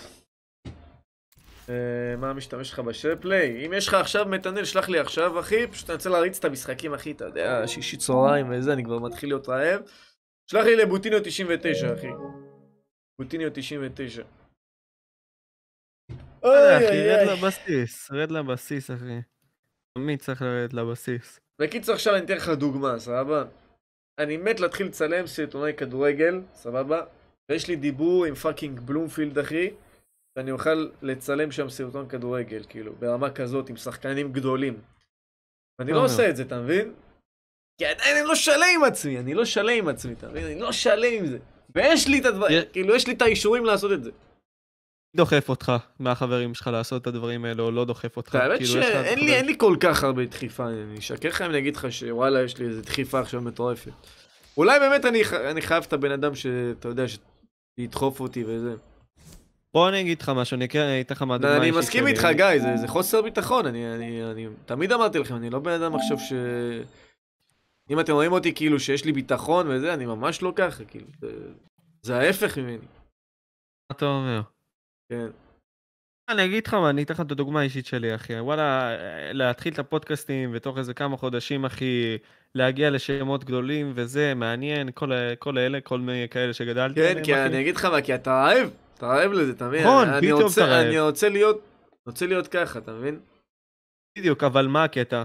אה, 1.69 2.15
מה 2.17 2.33
משתמש 2.33 2.71
לך 2.71 2.79
בשאר 2.79 3.15
פליי? 3.21 3.65
אם 3.65 3.73
יש 3.73 3.87
לך 3.87 3.93
עכשיו 3.93 4.25
מתנאל, 4.25 4.65
שלח 4.65 4.89
לי 4.89 4.99
עכשיו, 4.99 5.39
אחי, 5.39 5.67
פשוט 5.67 5.89
אני 5.89 5.95
רוצה 5.95 6.09
להריץ 6.09 6.37
את 6.37 6.45
המשחקים, 6.45 6.93
אחי, 6.93 7.11
אתה 7.11 7.25
יודע, 7.25 7.67
שישי 7.67 7.97
צהריים 7.97 8.49
וזה, 8.49 8.73
אני 8.73 8.83
כבר 8.83 8.99
מתחיל 8.99 9.29
להיות 9.29 9.49
רעב. 9.49 9.81
שלח 10.47 10.65
לי 10.65 10.75
לבוטינו 10.75 11.17
99, 11.23 11.93
אחי. 11.93 12.07
בוטיניו 13.21 13.49
99. 13.53 14.21
אה, 14.21 14.27
אוי, 16.43 16.77
אחי, 16.77 16.85
אוי, 16.85 17.15
רד 17.15 17.27
אוי. 17.27 17.37
לבסיס, 17.37 18.11
רד 18.11 18.31
לבסיס, 18.31 18.91
אחי. 18.91 19.19
תמיד 19.97 20.19
צריך 20.19 20.41
לרדת 20.41 20.73
לבסיס. 20.73 21.39
בקיצור 21.61 21.95
עכשיו 21.95 22.15
אני 22.15 22.25
אתן 22.25 22.35
לך 22.35 22.49
דוגמה, 22.49 22.99
סבבה? 22.99 23.43
אני 24.19 24.37
מת 24.37 24.59
להתחיל 24.59 24.87
לצלם 24.87 25.27
סרטוני 25.27 25.73
כדורגל, 25.73 26.41
סבבה? 26.53 27.05
ויש 27.51 27.67
לי 27.67 27.75
דיבור 27.75 28.25
עם 28.25 28.35
fucking 28.35 28.79
בלומפילד 28.79 29.39
אחי, 29.39 29.69
ואני 30.35 30.51
אוכל 30.51 30.89
לצלם 31.01 31.51
שם 31.51 31.69
סרטון 31.69 32.09
כדורגל, 32.09 32.63
כאילו, 32.69 32.93
ברמה 32.99 33.29
כזאת, 33.29 33.69
עם 33.69 33.75
שחקנים 33.75 34.31
גדולים. 34.33 34.79
ואני 35.79 35.91
לא 35.91 35.97
אומר. 35.97 36.09
עושה 36.09 36.29
את 36.29 36.35
זה, 36.35 36.43
אתה 36.43 36.61
מבין? 36.61 36.93
כי 37.77 37.85
עדיין 37.85 38.17
אני 38.17 38.27
לא 38.27 38.35
שלם 38.35 38.67
עם 38.75 38.83
עצמי, 38.83 39.19
אני 39.19 39.33
לא 39.33 39.45
שלם 39.45 39.77
עם 39.77 39.87
עצמי, 39.87 40.13
אתה 40.13 40.29
מבין? 40.29 40.45
אני 40.45 40.59
לא 40.59 40.71
שלם 40.71 41.13
עם 41.13 41.25
זה. 41.25 41.37
ויש 41.75 42.07
לי 42.07 42.19
את 42.19 42.25
הדברים, 42.25 42.61
כאילו, 42.73 42.95
יש 42.95 43.07
לי 43.07 43.13
את 43.13 43.21
האישורים 43.21 43.65
לעשות 43.65 43.91
את 43.91 44.03
זה. 44.03 44.11
דוחף 45.15 45.49
אותך 45.49 45.71
מהחברים 45.99 46.53
שלך 46.53 46.67
לעשות 46.67 47.01
את 47.01 47.07
הדברים 47.07 47.45
האלה, 47.45 47.63
או 47.63 47.71
לא 47.71 47.85
דוחף 47.85 48.17
אותך. 48.17 48.35
האמת 48.35 48.57
כאילו, 48.57 48.83
שאין 48.83 49.45
לי, 49.45 49.57
כל 49.57 49.75
כך 49.79 50.03
הרבה 50.03 50.25
דחיפה, 50.25 50.67
אני 50.67 50.99
אשקר 50.99 51.29
לך 51.29 51.41
אם 51.41 51.49
אני 51.49 51.57
אגיד 51.57 51.75
לך 51.75 51.91
שוואלה, 51.91 52.43
יש 52.43 52.57
לי 52.57 52.65
איזה 52.65 52.81
דחיפה 52.81 53.19
עכשיו 53.19 53.41
מטורפת. 53.41 53.91
אולי 54.57 54.79
באמת 54.79 55.05
אני 55.05 55.61
חייב 55.61 55.83
את 55.87 55.93
הבן 55.93 56.11
אדם 56.11 56.35
שאתה 56.35 56.87
יודע, 56.87 57.07
שידחוף 57.81 58.19
אותי 58.19 58.43
וזה. 58.43 58.75
בוא 59.73 59.89
אני 59.89 60.01
אגיד 60.01 60.21
לך 60.21 60.29
משהו, 60.29 60.55
אני 60.55 60.65
אתן 61.01 61.15
לך 61.15 61.21
מהדוגמה 61.21 61.57
אני 61.57 61.71
מסכים. 61.71 62.07
איתך, 62.07 62.27
גיא, 62.35 62.59
זה, 62.59 62.77
זה 62.77 62.87
חוסר 62.87 63.21
ביטחון, 63.21 63.65
אני, 63.65 63.95
אני, 63.95 64.31
אני 64.31 64.47
תמיד 64.65 64.91
אמרתי 64.91 65.19
לכם, 65.19 65.35
אני 65.35 65.49
לא 65.49 65.59
בן 65.59 65.71
אדם 65.71 65.95
עכשיו 65.95 66.19
ש... 66.19 66.33
אם 67.89 67.99
אתם 67.99 68.13
רואים 68.13 68.31
אותי 68.31 68.53
כאילו 68.53 68.79
שיש 68.79 69.05
לי 69.05 69.11
ביטחון 69.11 69.67
וזה, 69.67 69.93
אני 69.93 70.05
ממש 70.05 70.41
לא 70.41 70.53
ככה, 70.55 70.85
כאילו, 70.85 71.07
זה, 71.19 71.27
זה 72.01 72.17
ההפך 72.17 72.57
ממני, 72.57 72.77
מה 72.77 73.95
אתה 73.95 74.05
אומר? 74.05 74.41
כן. 75.09 75.27
אני 76.31 76.45
אגיד 76.45 76.67
לך 76.67 76.73
מה, 76.73 76.89
אני 76.89 77.03
אתן 77.03 77.13
לך 77.13 77.21
את 77.21 77.31
הדוגמה 77.31 77.59
האישית 77.59 77.85
שלי, 77.85 78.15
אחי. 78.15 78.39
וואלה, 78.39 78.95
להתחיל 79.33 79.73
את 79.73 79.79
הפודקאסטים 79.79 80.51
ותוך 80.53 80.77
איזה 80.77 80.93
כמה 80.93 81.17
חודשים, 81.17 81.65
אחי, 81.65 82.17
להגיע 82.55 82.89
לשמות 82.89 83.43
גדולים 83.43 83.91
וזה, 83.95 84.33
מעניין, 84.33 84.89
כל, 84.93 85.11
כל 85.39 85.57
אלה, 85.57 85.81
כל 85.81 85.99
מיני 85.99 86.27
כאלה 86.29 86.53
שגדלתי 86.53 86.95
כן, 86.95 87.07
עליהם, 87.07 87.25
כי 87.25 87.33
אחי. 87.33 87.45
אני 87.45 87.61
אגיד 87.61 87.75
לך 87.75 87.85
מה, 87.85 88.01
כי 88.01 88.15
אתה 88.15 88.31
רעב, 88.31 88.69
אתה 88.97 89.07
רעב 89.07 89.31
לזה, 89.31 89.51
אתה 89.51 89.67
מבין? 89.67 89.83
נכון, 89.83 90.07
פתאום 90.21 90.51
אתה 90.53 90.65
רעב. 90.65 90.85
אני 90.85 90.99
רוצה 90.99 91.29
להיות, 91.29 91.61
רוצה 92.05 92.25
להיות 92.25 92.47
ככה, 92.47 92.79
אתה 92.79 92.91
מבין? 92.91 93.19
בדיוק, 94.17 94.43
אבל 94.43 94.67
מה 94.67 94.83
הקטע? 94.83 95.23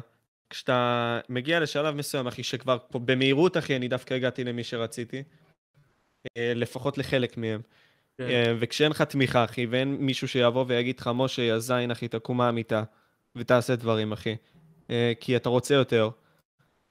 כשאתה 0.51 1.21
מגיע 1.29 1.61
לשלב 1.61 1.95
מסוים, 1.95 2.27
אחי, 2.27 2.43
שכבר 2.43 2.77
במהירות, 2.95 3.57
אחי, 3.57 3.77
אני 3.77 3.89
דווקא 3.89 4.15
הגעתי 4.15 4.45
למי 4.45 4.65
שרציתי. 4.65 5.23
אה, 6.37 6.53
לפחות 6.55 6.99
לחלק 6.99 7.37
מהם. 7.37 7.61
כן. 8.19 8.25
אה, 8.25 8.55
וכשאין 8.59 8.91
לך 8.91 9.03
תמיכה, 9.03 9.45
אחי, 9.45 9.67
ואין 9.67 9.97
מישהו 9.97 10.29
שיבוא 10.29 10.65
ויגיד 10.69 11.01
לך, 11.01 11.11
משה, 11.15 11.43
יא 11.43 11.59
זין, 11.59 11.91
אחי, 11.91 12.09
תקום 12.09 12.37
מהמיטה, 12.37 12.83
ותעשה 13.37 13.77
דברים, 13.77 14.13
אחי. 14.13 14.37
אה, 14.91 15.13
כי 15.21 15.37
אתה 15.37 15.49
רוצה 15.49 15.75
יותר. 15.75 16.11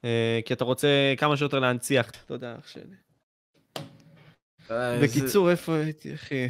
אה, 0.05 0.39
כי 0.45 0.53
אתה 0.53 0.63
רוצה 0.63 1.13
כמה 1.17 1.37
שיותר 1.37 1.59
להנציח. 1.59 2.11
תודה, 2.25 2.55
אח 2.59 2.67
שלי. 2.67 2.95
בקיצור, 5.03 5.51
איפה 5.51 5.75
הייתי, 5.75 6.13
אחי? 6.13 6.49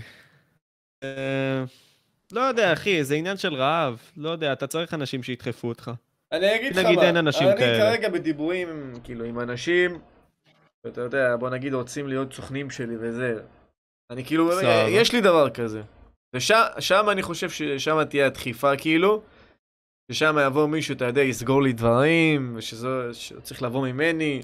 לא 2.31 2.41
יודע, 2.41 2.73
אחי, 2.73 3.03
זה 3.03 3.15
עניין 3.15 3.37
של 3.37 3.53
רעב. 3.53 4.01
לא 4.17 4.29
יודע, 4.29 4.53
אתה 4.53 4.67
צריך 4.67 4.93
אנשים 4.93 5.23
שידחפו 5.23 5.67
אותך. 5.67 5.91
אני 6.31 6.55
אגיד 6.55 6.75
לך 6.75 6.85
נגיד 6.85 6.99
מה, 6.99 7.03
אין 7.07 7.17
אנשים 7.17 7.47
אני 7.47 7.57
כאלה. 7.57 7.79
כרגע 7.79 8.09
בדיבורים, 8.09 8.93
כאילו, 9.03 9.25
עם 9.25 9.39
אנשים, 9.39 9.99
ואתה 10.83 11.01
יודע, 11.01 11.35
בוא 11.35 11.49
נגיד 11.49 11.73
רוצים 11.73 12.07
להיות 12.07 12.33
סוכנים 12.33 12.69
שלי 12.69 12.95
וזה. 12.99 13.39
אני 14.11 14.25
כאילו, 14.25 14.51
סבבה. 14.51 14.85
יש 14.89 15.13
לי 15.13 15.21
דבר 15.21 15.49
כזה. 15.49 15.81
ושם 16.35 17.09
אני 17.11 17.21
חושב 17.21 17.49
ששם 17.49 18.03
תהיה 18.03 18.25
הדחיפה, 18.25 18.77
כאילו. 18.77 19.21
ששם 20.11 20.35
יבוא 20.47 20.67
מישהו, 20.67 20.95
אתה 20.95 21.05
יודע, 21.05 21.21
יסגור 21.21 21.63
לי 21.63 21.73
דברים, 21.73 22.53
ושזה 22.57 23.09
צריך 23.43 23.63
לבוא 23.63 23.87
ממני, 23.87 24.41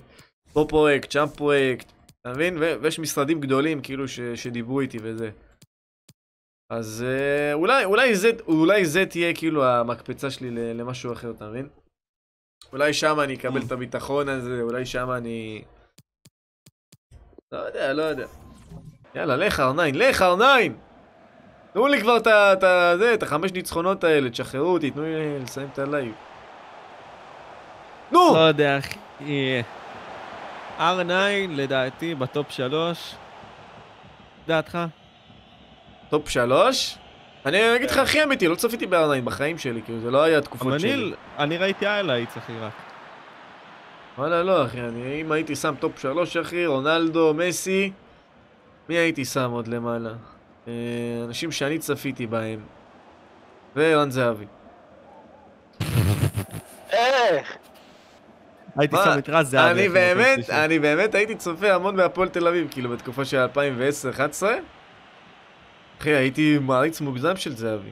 פה 0.54 0.66
פרויקט, 0.70 1.12
שם 1.12 1.26
פרויקט, 1.38 1.92
אתה 2.22 2.30
מבין? 2.34 2.58
ו- 2.58 2.76
ויש 2.82 3.00
משרדים 3.00 3.42
גדולים, 3.42 3.82
כאילו, 3.82 4.08
ש- 4.08 4.20
שדיברו 4.20 4.80
איתי 4.82 4.98
וזה. 5.02 5.30
אז 6.70 7.06
אה, 7.08 7.54
אולי, 7.54 7.86
אולי, 7.86 8.16
זה, 8.16 8.30
אולי 8.48 8.86
זה 8.86 9.06
תהיה 9.06 9.36
כאילו 9.36 9.66
המקפצה 9.66 10.32
שלי 10.32 10.74
למשהו 10.74 11.14
אחר, 11.14 11.32
אתה 11.32 11.50
מבין? 11.50 11.70
אולי 12.72 12.94
שם 12.94 13.20
אני 13.20 13.36
אקבל 13.36 13.62
את 13.68 13.72
הביטחון 13.72 14.30
הזה, 14.30 14.62
אולי 14.62 14.86
שם 14.86 15.12
אני... 15.12 15.64
לא 17.52 17.58
יודע, 17.58 17.94
לא 17.94 18.02
יודע. 18.02 18.28
יאללה, 19.16 19.36
לך 19.36 19.60
ארניים, 19.60 19.96
לך 19.96 20.22
ארניים! 20.22 20.78
תנו 21.74 21.88
לי 21.88 22.02
כבר 22.02 22.18
את. 22.18 22.28
זה, 23.00 23.14
את 23.14 23.24
החמש 23.24 23.52
ניצחונות 23.52 24.04
האלה, 24.04 24.30
תשחררו 24.30 24.74
אותי, 24.74 24.92
תנו 24.92 25.04
לי 25.04 25.40
לסיים 25.40 25.68
את 25.74 25.80
הלייב. 25.80 26.14
נו! 28.12 28.34
לא 28.34 28.40
יודע, 28.40 28.78
אחי. 28.78 28.98
R9, 30.80 31.12
לדעתי, 31.50 32.16
בטופ 32.16 32.52
3. 32.52 33.16
דעתך? 34.48 34.78
טופ 36.10 36.30
שלוש? 36.30 36.98
אני 37.46 37.76
אגיד 37.76 37.92
לך 37.92 37.98
הכי 37.98 38.24
אמיתי, 38.24 38.48
לא 38.48 38.56
צפיתי 38.56 38.88
ב 38.88 39.01
R9 39.01 39.26
בחיים 39.26 39.58
שלי, 39.58 39.82
כאילו, 39.82 40.00
זה 40.00 40.12
לא 40.12 40.24
היה 40.24 40.38
אבל 40.38 40.44
התקופות 40.44 40.80
שלי. 40.80 40.94
אני, 40.94 41.14
אני 41.38 41.58
ראיתי 41.58 41.86
highlights, 41.86 42.38
אחי, 42.38 42.54
רק. 42.62 42.72
וואלה 44.18 44.44
לא 44.44 44.66
אחי, 44.66 44.82
אני, 44.82 45.22
אם 45.22 45.32
הייתי 45.32 45.56
שם 45.56 45.76
טופ 45.80 46.00
שלוש 46.00 46.38
אחי, 46.38 46.66
רונלדו, 46.66 47.34
מסי, 47.34 47.92
מי 48.92 48.98
הייתי 48.98 49.26
שם 49.26 49.52
עוד 49.52 49.68
למעלה? 49.68 50.10
אה, 50.68 50.74
אנשים 51.26 51.52
שאני 51.52 51.80
צפיתי 51.80 52.28
בהם. 52.28 52.60
וערן 53.76 54.12
זהבי. 54.12 54.46
איך? 56.90 57.58
הייתי? 58.78 58.96
שם 59.04 59.20
את 59.20 59.30
ערן 59.30 59.50
זהבי. 59.50 59.72
אני 59.72 59.90
באמת. 59.90 60.50
אני 60.50 60.80
באמת 60.80 61.16
הייתי 61.16 61.36
צופה 61.36 61.74
המון 61.74 61.96
בהפועל 61.96 62.30
תל 62.30 62.48
אביב, 62.48 62.68
כאילו 62.72 62.90
בתקופה 62.90 63.26
של 63.26 63.46
2010-2011. 63.46 64.44
אחי, 66.00 66.10
הייתי 66.10 66.58
מעריץ 66.62 67.02
מוגזם 67.02 67.36
של 67.36 67.56
זהבי. 67.56 67.92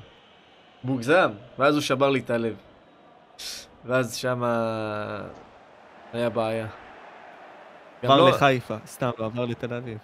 מוגזם. 0.83 1.31
ואז 1.59 1.73
הוא 1.73 1.81
שבר 1.81 2.09
לי 2.09 2.19
את 2.19 2.29
הלב. 2.29 2.55
ואז 3.85 4.15
שמה 4.15 5.21
היה 6.13 6.29
בעיה. 6.29 6.67
עבר 8.03 8.17
לא- 8.17 8.29
לחיפה, 8.29 8.75
סתם, 8.85 9.09
עבר 9.17 9.45
לתל 9.45 9.73
אביב. 9.73 9.97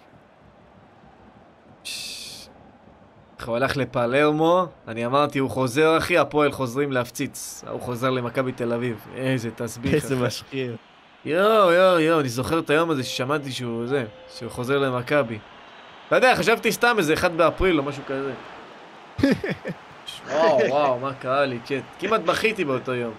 איך 3.38 3.48
הוא 3.48 3.56
הלך 3.56 3.76
לפלרמו, 3.76 4.66
אני 4.88 5.06
אמרתי, 5.06 5.38
הוא 5.38 5.50
חוזר 5.50 5.98
אחי, 5.98 6.18
הפועל 6.18 6.52
חוזרים 6.52 6.92
להפציץ. 6.92 7.64
הוא 7.70 7.80
חוזר 7.80 8.10
למכבי 8.10 8.52
תל 8.52 8.72
אביב. 8.72 9.06
איזה 9.14 9.50
תסביך. 9.50 9.94
איזה. 9.94 10.16
משחיר. 10.16 10.76
יואו, 11.24 11.72
יואו, 11.72 12.00
יואו, 12.00 12.20
אני 12.20 12.28
זוכר 12.28 12.58
את 12.58 12.70
היום 12.70 12.90
הזה 12.90 13.02
ששמעתי 13.02 13.52
שהוא 13.52 13.86
זה, 13.86 14.04
שהוא 14.36 14.50
חוזר 14.50 14.78
למכבי. 14.78 15.38
אתה 16.08 16.16
יודע, 16.16 16.36
חשבתי 16.36 16.72
סתם 16.72 16.94
איזה 16.98 17.14
אחד 17.14 17.36
באפריל 17.36 17.78
או 17.78 17.82
משהו 17.82 18.02
כזה. 18.06 18.32
וואו, 20.30 20.58
וואו, 20.68 20.98
מה 20.98 21.14
קרה 21.14 21.44
לי, 21.44 21.58
צ'אט. 21.64 21.82
כמעט 21.98 22.20
בכיתי 22.20 22.64
באותו 22.64 22.94
יום. 22.94 23.14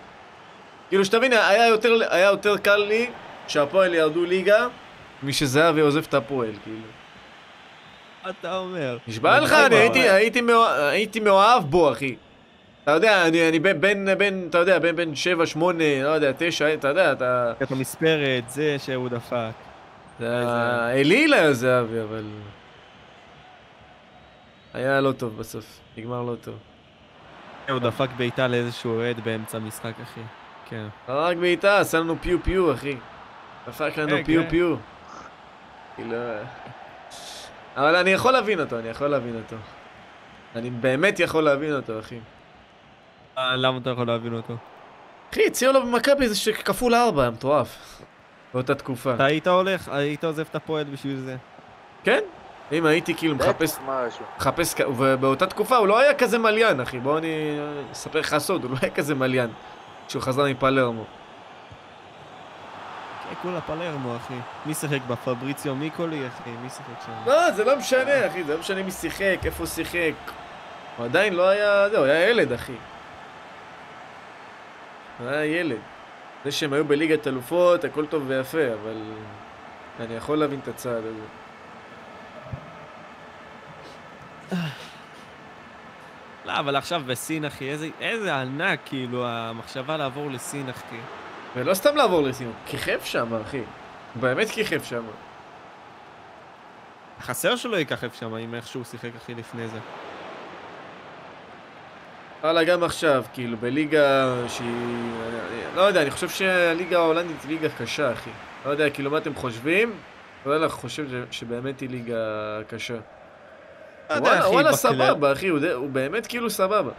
כאילו, 0.90 1.06
שתבין, 1.06 1.34
היה 1.34 1.68
יותר, 1.68 1.94
היה 2.10 2.30
יותר 2.30 2.58
קל 2.58 2.78
לי 2.78 3.10
שהפועל 3.48 3.94
ירדו 3.94 4.26
ליגה 4.26 4.68
משזהבי 5.24 5.82
עוזב 5.82 6.04
את 6.10 6.14
הפועל, 6.14 6.52
כאילו. 6.64 6.88
מה 8.28 8.34
אתה 8.40 8.58
אומר? 8.58 8.98
נשבע 9.08 9.40
לך, 9.40 9.52
אבל- 9.52 9.66
אני 9.66 9.76
הייתי, 9.76 10.10
הייתי, 10.10 10.42
מאוה- 10.42 10.90
הייתי 10.90 11.20
מאוהב 11.20 11.64
בו, 11.64 11.92
אחי. 11.92 12.16
אתה 12.84 12.92
יודע, 12.92 13.28
אני, 13.28 13.50
אני 13.50 13.60
בין, 13.60 13.82
בין, 13.82 14.08
בין, 14.18 14.48
אתה 14.50 14.58
יודע, 14.58 14.80
בין, 14.80 14.96
בין 14.96 15.16
שבע, 15.16 15.46
שמונה, 15.46 16.04
לא 16.04 16.10
יודע, 16.10 16.32
תשע, 16.38 16.74
אתה 16.74 16.88
יודע, 16.88 17.12
אתה... 17.12 17.54
את 17.64 17.72
המספרת, 17.72 18.50
זה 18.50 18.76
שהוא 18.80 19.10
דפק. 19.10 19.52
זה 20.20 20.48
האליל 20.48 21.34
היה 21.34 21.54
זהבי, 21.54 22.02
אבל... 22.02 22.24
היה 24.74 25.02
לא 25.02 25.12
טוב 25.12 25.38
בסוף, 25.38 25.66
נגמר 25.98 26.22
לא 26.22 26.36
טוב. 26.42 26.56
הוא 27.70 27.80
דפק 27.80 28.10
בעיטה 28.18 28.48
לאיזשהו 28.48 28.92
אוהד 28.96 29.20
באמצע 29.24 29.58
המשחק, 29.58 29.94
אחי. 30.04 30.22
כן. 30.70 30.88
רק 31.10 31.38
בעיטה, 31.38 31.80
עשה 31.80 32.00
לנו 32.00 32.16
פיו 32.22 32.44
פיו, 32.44 32.74
אחי. 32.74 32.96
דפק 33.68 33.98
לנו 33.98 34.10
כן, 34.18 34.24
פיו 34.24 34.44
כן. 34.44 34.50
פיו. 34.50 34.76
כאילו... 35.96 36.16
אבל 37.78 37.96
אני 37.96 38.10
יכול 38.10 38.32
להבין 38.32 38.60
אותו, 38.60 38.80
אני 38.80 38.88
יכול 38.90 39.08
להבין 39.08 39.36
אותו. 39.36 39.56
אני 40.56 40.70
באמת 40.70 41.20
יכול 41.20 41.44
להבין 41.44 41.74
אותו, 41.74 42.00
אחי. 42.00 42.20
אה, 43.38 43.56
למה 43.56 43.78
אתה 43.78 43.90
יכול 43.90 44.08
להבין 44.08 44.34
אותו? 44.34 44.54
אחי, 45.32 45.46
הציעו 45.48 45.74
לו 45.74 45.86
במכבי 45.86 46.28
זה 46.28 46.36
שכפול 46.36 46.96
ארבע, 46.96 47.22
היה 47.22 47.32
מטורף. 47.32 48.02
באותה 48.54 48.76
תקופה. 48.76 49.14
אתה 49.14 49.26
היית 49.26 49.48
הולך, 49.48 49.90
היית 49.90 50.24
עוזב 50.24 50.46
את 50.50 50.56
הפועל 50.56 50.84
בשביל 50.84 51.16
זה. 51.16 51.36
כן? 52.04 52.20
אם 52.72 52.86
הייתי 52.86 53.16
כאילו 53.16 53.36
מחפש. 53.36 53.78
מחפש, 54.38 54.76
ובאותה 54.98 55.46
תקופה 55.48 55.78
הוא 55.78 55.88
לא 55.88 56.00
היה 56.00 56.14
כזה 56.14 56.38
מליין, 56.38 56.82
אחי. 56.82 57.00
בוא 57.00 57.18
אני 57.18 57.60
אספר 57.92 58.20
לך 58.20 58.38
סוד, 58.38 58.64
הוא 58.64 58.72
לא 58.72 58.78
היה 58.82 58.92
כזה 58.92 59.16
מליין 59.16 59.50
כשהוא 60.08 60.22
חזר 60.22 60.46
מפלרמו. 60.46 61.04
כולה 63.42 63.62
פלרמו, 63.62 64.16
אחי. 64.16 64.34
מי 64.66 64.74
שיחק 64.74 65.00
בפבריציו 65.08 65.76
מיקולי, 65.76 66.28
אחי? 66.28 66.50
מי 66.50 66.70
שיחק 66.70 67.06
שם? 67.06 67.12
לא, 67.26 67.52
זה 67.52 67.64
לא 67.64 67.78
משנה, 67.78 68.28
אחי, 68.28 68.44
זה 68.44 68.54
לא 68.54 68.60
משנה 68.60 68.84
מי 68.84 68.92
שיחק, 68.92 69.38
איפה 69.46 69.66
שיחק. 69.66 70.14
הוא 70.98 71.06
עדיין 71.06 71.34
לא 71.34 71.50
היה, 71.50 71.90
זהו, 71.90 72.04
היה 72.04 72.30
ילד, 72.30 72.52
אחי. 72.52 72.74
הוא 75.20 75.28
היה 75.30 75.46
ילד. 75.46 75.80
זה 76.46 76.52
שהם 76.52 76.74
היו 76.74 76.86
בליגת 76.86 77.28
אלופות, 77.28 77.84
הכל 77.84 78.06
טוב 78.06 78.24
ויפה, 78.28 78.74
אבל 78.82 79.02
אני 80.00 80.14
יכול 80.16 80.38
להבין 80.38 80.60
את 80.60 80.68
הצעד 80.68 81.04
הזה. 81.04 81.26
לא, 86.46 86.60
אבל 86.60 86.76
עכשיו 86.76 87.02
בסין, 87.06 87.46
אחי, 87.46 87.70
איזה, 87.70 87.90
איזה 88.02 88.36
ענק, 88.36 88.80
כאילו, 88.86 89.28
המחשבה 89.28 89.98
לעבור 89.98 90.32
לסין, 90.32 90.70
אחי. 90.70 90.98
ולא 91.56 91.74
סתם 91.74 91.96
לעבור 91.96 92.22
לסין, 92.22 92.48
הוא 92.48 92.56
כיכב 92.66 93.00
שם, 93.04 93.34
אחי. 93.34 93.58
הוא 93.58 94.22
באמת 94.22 94.50
כיכב 94.50 94.84
שם. 94.84 95.04
חסר 97.22 97.56
שלא 97.56 97.78
יככב 97.78 98.10
שם, 98.14 98.34
עם 98.34 98.56
איך 98.56 98.68
שהוא 98.68 98.84
שיחק, 98.84 99.10
אחי, 99.24 99.34
לפני 99.34 99.68
זה. 99.68 99.80
וואלה, 102.44 102.64
גם 102.64 102.84
עכשיו, 102.84 103.24
כאילו, 103.34 103.58
בליגה 103.58 104.34
שהיא... 104.48 105.12
לא 105.76 105.82
יודע, 105.82 106.02
אני 106.02 106.12
חושב 106.12 106.30
שהליגה 106.30 106.98
ההולנדית 106.98 107.38
היא 107.44 107.50
ליגה 107.50 107.70
קשה, 107.70 108.14
אחי. 108.14 108.30
לא 108.66 108.72
יודע, 108.72 108.90
כאילו, 108.90 109.12
מה 109.12 109.18
אתם 109.18 109.36
חושבים? 109.36 109.94
וואלה, 110.46 110.70
חושב 110.70 111.06
שבאמת 111.32 111.80
היא 111.80 111.90
ליגה 111.90 112.16
קשה. 112.70 112.98
לא 114.10 114.16
וואלה, 114.46 114.74
סבבה, 114.74 115.34
אחי, 115.34 115.48
הוא 115.48 115.60
הוא 115.74 115.90
באמת 115.90 116.28
כאילו 116.28 116.50
סבבה. 116.50 116.92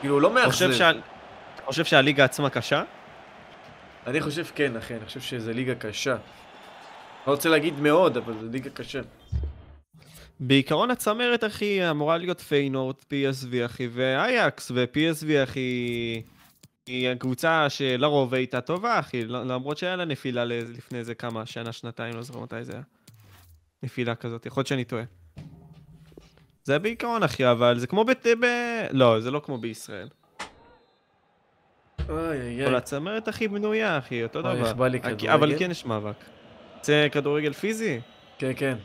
כאילו, 0.00 0.14
הוא 0.14 0.22
לא 0.22 0.30
מאכזב. 0.30 0.92
אתה 1.64 1.72
חושב 1.72 1.84
שהליגה 1.84 2.24
עצמה 2.24 2.50
קשה? 2.50 2.82
אני 4.06 4.20
חושב 4.20 4.44
כן, 4.54 4.76
אחי, 4.76 4.94
אני 4.94 5.04
חושב 5.04 5.20
שזו 5.20 5.52
ליגה 5.52 5.74
קשה. 5.74 6.16
לא 7.26 7.32
רוצה 7.32 7.48
להגיד 7.48 7.80
מאוד, 7.80 8.16
אבל 8.16 8.34
זו 8.40 8.46
ליגה 8.52 8.70
קשה. 8.70 9.00
בעיקרון 10.40 10.90
הצמרת, 10.90 11.44
אחי, 11.44 11.90
אמורה 11.90 12.18
להיות 12.18 12.40
פיינורד, 12.40 12.94
PSV, 12.96 13.64
אחי, 13.64 13.88
ואייקס, 13.92 14.70
ו-PSV, 14.74 15.44
אחי, 15.44 16.22
היא 16.86 17.08
הקבוצה 17.08 17.70
שלרוב 17.70 18.34
הייתה 18.34 18.60
טובה, 18.60 18.98
אחי, 18.98 19.24
למרות 19.24 19.78
שהיה 19.78 19.96
לה 19.96 20.04
נפילה 20.04 20.44
לפני 20.44 20.98
איזה 20.98 21.14
כמה, 21.14 21.46
שנה, 21.46 21.72
שנתיים, 21.72 22.14
לא 22.16 22.22
זוכר 22.22 22.40
מתי 22.40 22.64
זה 22.64 22.72
היה. 22.72 22.82
נפילה 23.82 24.14
כזאת, 24.14 24.46
יכול 24.46 24.60
להיות 24.60 24.66
שאני 24.68 24.84
טועה. 24.84 25.04
זה 26.64 26.78
בעיקרון, 26.78 27.22
אחי, 27.22 27.50
אבל 27.50 27.78
זה 27.78 27.86
כמו 27.86 28.04
ב... 28.04 28.10
ב... 28.10 28.46
לא, 28.90 29.20
זה 29.20 29.30
לא 29.30 29.40
כמו 29.44 29.58
בישראל. 29.58 30.08
אוי 32.08 32.16
אוי 32.18 32.58
כל 32.64 32.68
אוי. 32.68 32.76
הצמרת, 32.76 33.28
אחי, 33.28 33.48
בנויה, 33.48 33.98
אחי, 33.98 34.22
אותו 34.22 34.42
דבר. 34.42 34.66
איך 34.66 34.72
בא 34.72 34.88
לי 34.88 34.98
אבל 34.98 35.16
כדורגל. 35.16 35.58
כן 35.58 35.70
יש 35.70 35.86
מאבק. 35.86 36.24
זה 36.82 37.08
כדורגל 37.12 37.52
פיזי? 37.52 38.00
כן, 38.38 38.52
כן. 38.56 38.76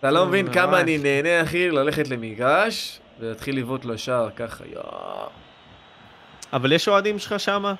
אתה 0.00 0.10
לא 0.10 0.20
כן, 0.20 0.28
מבין 0.28 0.52
כמה. 0.52 0.80
אני 0.80 0.98
נהנה, 0.98 1.42
אחי, 1.42 1.70
ללכת 1.70 2.08
למגרש 2.08 3.00
ולהתחיל 3.20 3.58
לבעוט 3.58 3.84
לשער 3.84 4.30
ככה, 4.30 4.64
יואו. 4.72 5.28
אבל 6.52 6.72
יש 6.72 6.88
אוהדים 6.88 7.18
שלך 7.18 7.40
שמה? 7.40 7.74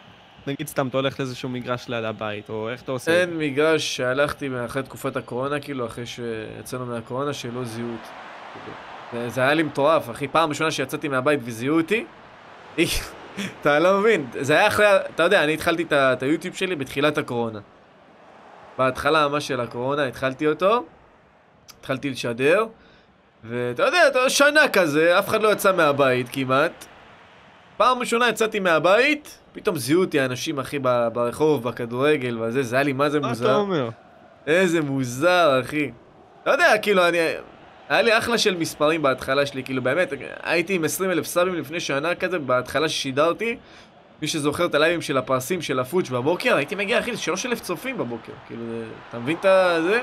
נגיד 0.46 0.68
סתם, 0.68 0.88
אתה 0.88 0.96
הולך 0.96 1.20
לאיזשהו 1.20 1.48
מגרש 1.48 1.88
ליד 1.88 2.04
הבית, 2.04 2.48
או 2.48 2.68
איך 2.70 2.82
אתה 2.82 2.92
עושה? 2.92 3.20
אין 3.20 3.38
מגרש 3.38 3.96
שהלכתי 3.96 4.50
אחרי 4.64 4.82
תקופת 4.82 5.16
הקורונה, 5.16 5.60
כאילו, 5.60 5.86
אחרי 5.86 6.06
שיצאנו 6.06 6.86
מהקורונה, 6.86 7.32
שלא 7.32 7.64
זיהו 7.64 7.88
אותי. 7.88 9.30
זה 9.30 9.40
היה 9.40 9.54
לי 9.54 9.62
מטורף, 9.62 10.10
אחי. 10.10 10.28
פעם 10.28 10.48
ראשונה 10.48 10.70
שיצאתי 10.70 11.08
מהבית 11.08 11.40
וזיהו 11.42 11.80
אותי, 11.80 12.04
אתה 13.60 13.78
לא 13.78 14.00
מבין. 14.00 14.26
זה 14.40 14.52
היה 14.52 14.66
אחרי, 14.66 14.86
אתה 14.96 15.22
יודע, 15.22 15.44
אני 15.44 15.54
התחלתי 15.54 15.84
את 15.92 16.22
היוטיוב 16.22 16.54
שלי 16.54 16.76
בתחילת 16.76 17.18
הקורונה. 17.18 17.58
בהתחלה 18.78 19.28
ממש 19.28 19.48
של 19.48 19.60
הקורונה, 19.60 20.04
התחלתי 20.04 20.46
אותו, 20.46 20.84
התחלתי 21.80 22.10
לשדר, 22.10 22.66
ואתה 23.44 23.82
יודע, 23.82 24.08
אתה 24.08 24.30
שנה 24.30 24.68
כזה, 24.68 25.18
אף 25.18 25.28
אחד 25.28 25.42
לא 25.42 25.52
יצא 25.52 25.72
מהבית 25.72 26.26
כמעט. 26.32 26.84
פעם 27.76 27.98
ראשונה 27.98 28.28
יצאתי 28.28 28.60
מהבית, 28.60 29.38
פתאום 29.52 29.76
זיהו 29.76 30.00
אותי 30.00 30.20
האנשים, 30.20 30.58
אחי, 30.58 30.78
ברחוב, 31.12 31.62
בכדורגל 31.62 32.38
וזה, 32.42 32.62
זה 32.62 32.76
היה 32.76 32.82
לי 32.82 32.92
מה 32.92 33.08
זה 33.08 33.20
מה 33.20 33.26
אתה 33.26 33.28
מוזר. 33.28 33.54
אומר? 33.54 33.88
איזה 34.46 34.80
מוזר, 34.80 35.60
אחי. 35.64 35.90
לא 36.46 36.52
יודע, 36.52 36.78
כאילו, 36.82 37.08
אני... 37.08 37.18
היה 37.88 38.02
לי 38.02 38.18
אחלה 38.18 38.38
של 38.38 38.56
מספרים 38.56 39.02
בהתחלה 39.02 39.46
שלי, 39.46 39.64
כאילו, 39.64 39.82
באמת, 39.82 40.12
הייתי 40.42 40.74
עם 40.74 40.84
20 40.84 41.10
אלף 41.10 41.26
סאבים 41.26 41.54
לפני 41.54 41.80
שנה 41.80 42.14
כזה, 42.14 42.38
בהתחלה 42.38 42.88
ששידרתי. 42.88 43.56
מי 44.22 44.28
שזוכר 44.28 44.66
את 44.66 44.74
הלייבים 44.74 45.02
של 45.02 45.16
הפרסים 45.18 45.62
של 45.62 45.78
הפוץ' 45.80 46.08
בבוקר, 46.10 46.56
הייתי 46.56 46.74
מגיע, 46.74 46.98
אחי, 47.00 47.10
ל-3 47.12 47.46
אלף 47.46 47.60
צופים 47.60 47.98
בבוקר. 47.98 48.32
כאילו, 48.46 48.62
זה- 48.68 48.84
אתה 49.08 49.18
מבין 49.18 49.36
את. 49.36 49.42
זה? 49.82 50.02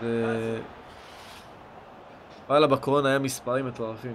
זה... 0.00 0.58
וואלה, 2.48 2.66
בקורונה 2.66 3.08
היה 3.08 3.18
מספרים 3.18 3.66
מטורפים. 3.66 4.14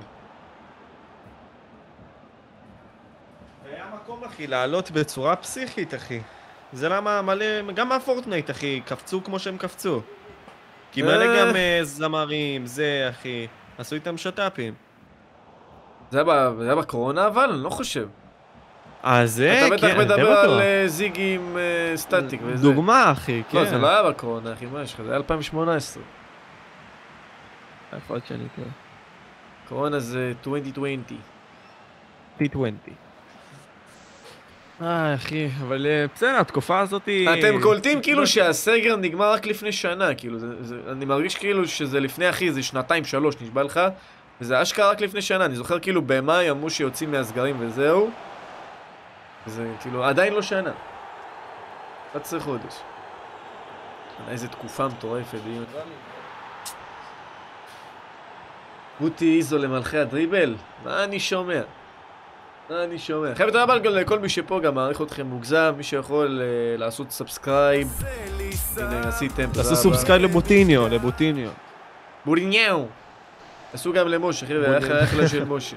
היה 3.71 3.85
מקום, 3.95 4.23
אחי, 4.23 4.47
לעלות 4.47 4.91
בצורה 4.91 5.35
פסיכית, 5.35 5.93
אחי. 5.93 6.19
זה 6.73 6.89
למה 6.89 7.21
מלא, 7.21 7.45
גם 7.75 7.89
מהפורטנייט, 7.89 8.49
אחי, 8.51 8.81
קפצו 8.85 9.23
כמו 9.23 9.39
שהם 9.39 9.57
קפצו. 9.57 10.01
כי 10.91 11.01
מלא 11.01 11.23
אה. 11.23 11.39
גם 11.49 11.55
אה, 11.55 11.79
זמרים, 11.83 12.65
זה, 12.65 13.07
אחי, 13.09 13.47
עשו 13.77 13.95
איתם 13.95 14.17
שת"פים. 14.17 14.73
זה 16.11 16.17
היה 16.17 16.23
ב- 16.23 16.55
זה 16.59 16.65
היה 16.65 16.75
בקורונה 16.75 17.27
אבל? 17.27 17.49
אני 17.49 17.63
לא 17.63 17.69
חושב. 17.69 18.07
אה, 19.05 19.25
זה, 19.25 19.67
אתה 19.67 19.75
בטח 19.75 19.87
כן, 19.87 19.99
מדבר. 19.99 20.29
על 20.39 20.59
אה, 20.61 20.83
זיגי 20.87 21.35
עם 21.35 21.57
סטטיק 21.95 22.41
וזה. 22.45 22.63
דוגמה, 22.63 23.11
אחי, 23.11 23.43
כן. 23.49 23.57
לא, 23.57 23.65
זה 23.65 23.77
לא 23.77 23.87
היה 23.87 24.09
בקורונה, 24.09 24.53
אחי, 24.53 24.65
מה 24.65 24.81
יש 24.81 24.93
לך? 24.93 25.01
זה 25.01 25.07
היה 25.09 25.17
2018. 25.17 26.03
יכול 27.97 28.15
להיות 28.15 28.27
שאני 28.27 28.43
טועה. 28.55 28.67
קורונה 29.69 29.99
זה 29.99 30.33
2020. 30.45 31.03
T20. 32.39 32.91
אה, 34.81 35.15
אחי, 35.15 35.49
אבל 35.61 35.85
אה, 35.85 36.05
בסדר, 36.15 36.37
התקופה 36.39 36.79
הזאת 36.79 37.05
היא... 37.05 37.29
אתם 37.39 37.61
קולטים 37.61 38.01
כאילו 38.01 38.27
שהסגר 38.27 38.95
נגמר 38.95 39.31
רק 39.31 39.45
לפני 39.45 39.71
שנה, 39.71 40.15
כאילו, 40.15 40.39
זה, 40.39 40.63
זה, 40.63 40.75
אני 40.91 41.05
מרגיש 41.05 41.35
כאילו 41.35 41.67
שזה 41.67 41.99
לפני, 41.99 42.29
אחי, 42.29 42.51
זה 42.51 42.63
שנתיים, 42.63 43.05
שלוש, 43.05 43.35
נשבע 43.41 43.63
לך, 43.63 43.79
וזה 44.41 44.61
אשכרה 44.61 44.89
רק 44.91 45.01
לפני 45.01 45.21
שנה, 45.21 45.45
אני 45.45 45.55
זוכר 45.55 45.79
כאילו 45.79 46.01
במאי 46.01 46.49
אמרו 46.51 46.69
שיוצאים 46.69 47.11
מהסגרים 47.11 47.55
וזהו, 47.59 48.09
זה 49.45 49.67
כאילו 49.81 50.03
עדיין 50.03 50.33
לא 50.33 50.41
שנה. 50.41 50.71
11 52.11 52.39
חודש. 52.39 52.73
איזה 54.29 54.47
תקופה 54.47 54.87
מטורפת. 54.87 55.37
היא- 55.45 55.61
רותי 59.01 59.37
איזו 59.37 59.57
למלכי 59.57 59.97
הדריבל? 59.97 60.55
מה 60.83 61.03
אני 61.03 61.19
שומע? 61.19 61.61
אני 62.71 62.99
שומע? 62.99 63.35
חבר'ה, 63.35 63.47
תודה 63.47 63.63
רבה 63.63 63.75
לכל 63.75 64.19
מי 64.19 64.29
שפה, 64.29 64.59
גם 64.59 64.75
מעריך 64.75 65.01
אתכם 65.01 65.25
מוגזם, 65.25 65.73
מי 65.77 65.83
שיכול 65.83 66.41
אה, 66.41 66.77
לעשות 66.77 67.11
subscribe. 67.11 68.03
הנה, 68.77 69.07
עשיתם, 69.07 69.35
תודה 69.35 69.53
תעשו 69.53 69.69
רבה. 69.69 69.75
subscribe 69.75 70.21
לבוטיניו, 70.21 70.87
לבוטיניו. 70.87 71.49
בוריניהו. 72.25 72.87
עשו 73.73 73.93
גם 73.93 74.07
למשה, 74.07 74.45
חבר'ה, 74.45 74.59
בוריניהו. 74.59 74.83
אחלה 74.83 75.03
אחלה 75.03 75.27
של 75.27 75.45
משה. 75.45 75.75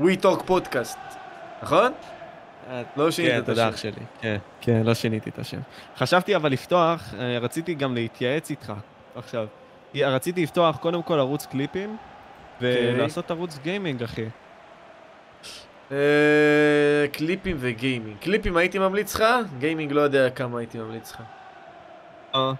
We 0.00 0.22
Talk 0.22 0.48
Podcast, 0.48 0.98
נכון? 1.62 1.92
לא 2.96 3.10
שינית 3.10 3.32
כן, 3.32 3.38
את 3.38 3.46
תודה 3.46 3.68
השם. 3.68 3.74
אח 3.74 3.76
שלי. 3.76 4.06
כן, 4.20 4.36
כן, 4.60 4.82
לא 4.84 4.94
שיניתי 4.94 5.30
את 5.30 5.38
השם. 5.38 5.60
חשבתי 5.96 6.36
אבל 6.36 6.52
לפתוח, 6.52 7.14
אה, 7.18 7.38
רציתי 7.38 7.74
גם 7.74 7.94
להתייעץ 7.94 8.50
איתך 8.50 8.72
עכשיו. 9.14 9.46
רציתי 9.94 10.42
לפתוח 10.42 10.76
קודם 10.76 11.02
כל 11.02 11.18
ערוץ 11.18 11.46
קליפים, 11.46 11.96
ולעשות 12.60 13.30
ערוץ 13.30 13.58
גיימינג, 13.62 14.02
אחי. 14.02 14.24
אה, 15.92 17.08
קליפים 17.12 17.56
וגיימינג. 17.60 18.16
קליפים 18.20 18.56
הייתי 18.56 18.78
ממליץ 18.78 19.14
לך, 19.14 19.24
גיימינג 19.58 19.92
לא 19.92 20.00
יודע 20.00 20.30
כמה 20.30 20.58
הייתי 20.58 20.78
ממליץ 20.78 21.12
לך. 21.12 21.22
אה, 22.34 22.52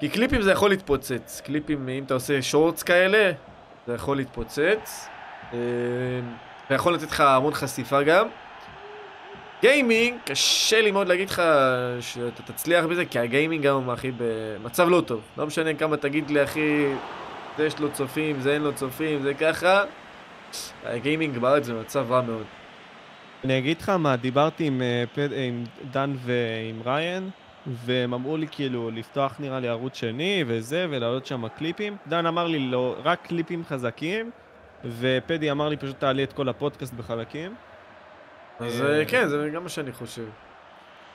כי 0.00 0.08
קליפים 0.08 0.42
זה 0.42 0.52
יכול 0.52 0.70
להתפוצץ. 0.70 1.42
קליפים, 1.44 1.88
אם 1.88 2.02
אתה 2.06 2.14
עושה 2.14 2.42
שורטס 2.42 2.82
כאלה, 2.82 3.32
זה 3.86 3.94
יכול 3.94 4.16
להתפוצץ. 4.16 5.08
אה, 5.52 5.58
זה 6.68 6.74
יכול 6.74 6.94
לתת 6.94 7.10
לך 7.10 7.20
המון 7.20 7.54
חשיפה 7.54 8.02
גם. 8.02 8.28
גיימינג, 9.60 10.18
קשה 10.24 10.80
לי 10.80 10.90
מאוד 10.90 11.08
להגיד 11.08 11.30
לך 11.30 11.42
שאתה 12.00 12.42
תצליח 12.42 12.84
בזה, 12.84 13.04
כי 13.04 13.18
הגיימינג 13.18 13.64
גם, 13.64 13.90
אחי, 13.90 14.10
במצב 14.16 14.88
לא 14.88 15.02
טוב. 15.06 15.20
לא 15.38 15.46
משנה 15.46 15.74
כמה 15.74 15.96
תגיד 15.96 16.30
לי, 16.30 16.44
אחי, 16.44 16.86
זה 17.58 17.66
יש 17.66 17.78
לו 17.78 17.92
צופים, 17.92 18.40
זה 18.40 18.52
אין 18.52 18.62
לו 18.62 18.72
צופים, 18.74 19.22
זה 19.22 19.34
ככה. 19.34 19.84
הגיימינג 20.84 21.38
בארץ 21.38 21.64
זה 21.64 21.74
מצב 21.74 22.12
רע 22.12 22.20
מאוד. 22.20 22.44
אני 23.44 23.58
אגיד 23.58 23.80
לך 23.80 23.88
מה, 23.88 24.16
דיברתי 24.16 24.64
עם, 24.64 24.82
אה, 24.82 25.04
עם 25.46 25.64
דן 25.90 26.14
ועם 26.24 26.82
ריין, 26.84 27.30
והם 27.66 28.14
אמרו 28.14 28.36
לי 28.36 28.46
כאילו 28.50 28.90
לפתוח 28.90 29.36
נראה 29.38 29.60
לי 29.60 29.68
ערוץ 29.68 29.94
שני 29.94 30.44
וזה, 30.46 30.86
ולהעלות 30.90 31.26
שם 31.26 31.48
קליפים. 31.48 31.96
דן 32.08 32.26
אמר 32.26 32.46
לי 32.46 32.58
לא, 32.58 32.96
רק 33.04 33.26
קליפים 33.26 33.64
חזקים, 33.64 34.30
ופדי 34.84 35.50
אמר 35.50 35.68
לי 35.68 35.76
פשוט 35.76 36.00
תעלה 36.00 36.22
את 36.22 36.32
כל 36.32 36.48
הפודקאסט 36.48 36.94
בחלקים. 36.94 37.54
אז 38.60 38.82
אה, 38.82 38.98
אה, 38.98 39.04
כן, 39.04 39.28
זה 39.28 39.50
גם 39.54 39.62
מה 39.62 39.68
שאני 39.68 39.92
חושב. 39.92 40.24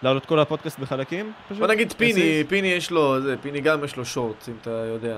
להעלות 0.04 0.26
כל 0.26 0.40
הפודקאסט 0.40 0.80
בחלקים? 0.80 1.34
פשוט? 1.50 1.60
בוא 1.60 1.68
נגיד 1.68 1.94
פיני? 1.94 2.44
פיני 2.48 2.68
יש 2.68 2.92
לו, 2.92 3.22
זה, 3.22 3.36
פיני 3.42 3.62
גם 3.62 3.84
יש 3.84 3.96
לו 3.96 4.06
שורטס, 4.06 4.50
אם 4.50 4.54
אתה 4.62 4.70
יודע. 4.70 5.18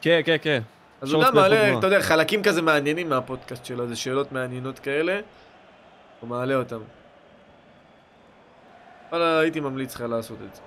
כן, 0.00 0.20
כן, 0.24 0.36
כן. 0.42 0.60
אז 1.04 1.12
הוא 1.12 1.24
גם 1.24 1.34
מעלה, 1.34 1.78
אתה 1.78 1.86
יודע, 1.86 2.00
חלקים 2.02 2.42
כזה 2.42 2.62
מעניינים 2.62 3.08
מהפודקאסט 3.08 3.64
שלו, 3.64 3.86
זה 3.88 3.96
שאלות 3.96 4.32
מעניינות 4.32 4.78
כאלה, 4.78 5.20
הוא 6.20 6.30
מעלה 6.30 6.54
אותם. 6.54 6.78
וואלה, 9.10 9.38
הייתי 9.38 9.60
ממליץ 9.60 9.94
לך 9.94 10.00
לעשות 10.00 10.38
את 10.50 10.54
זה. 10.54 10.62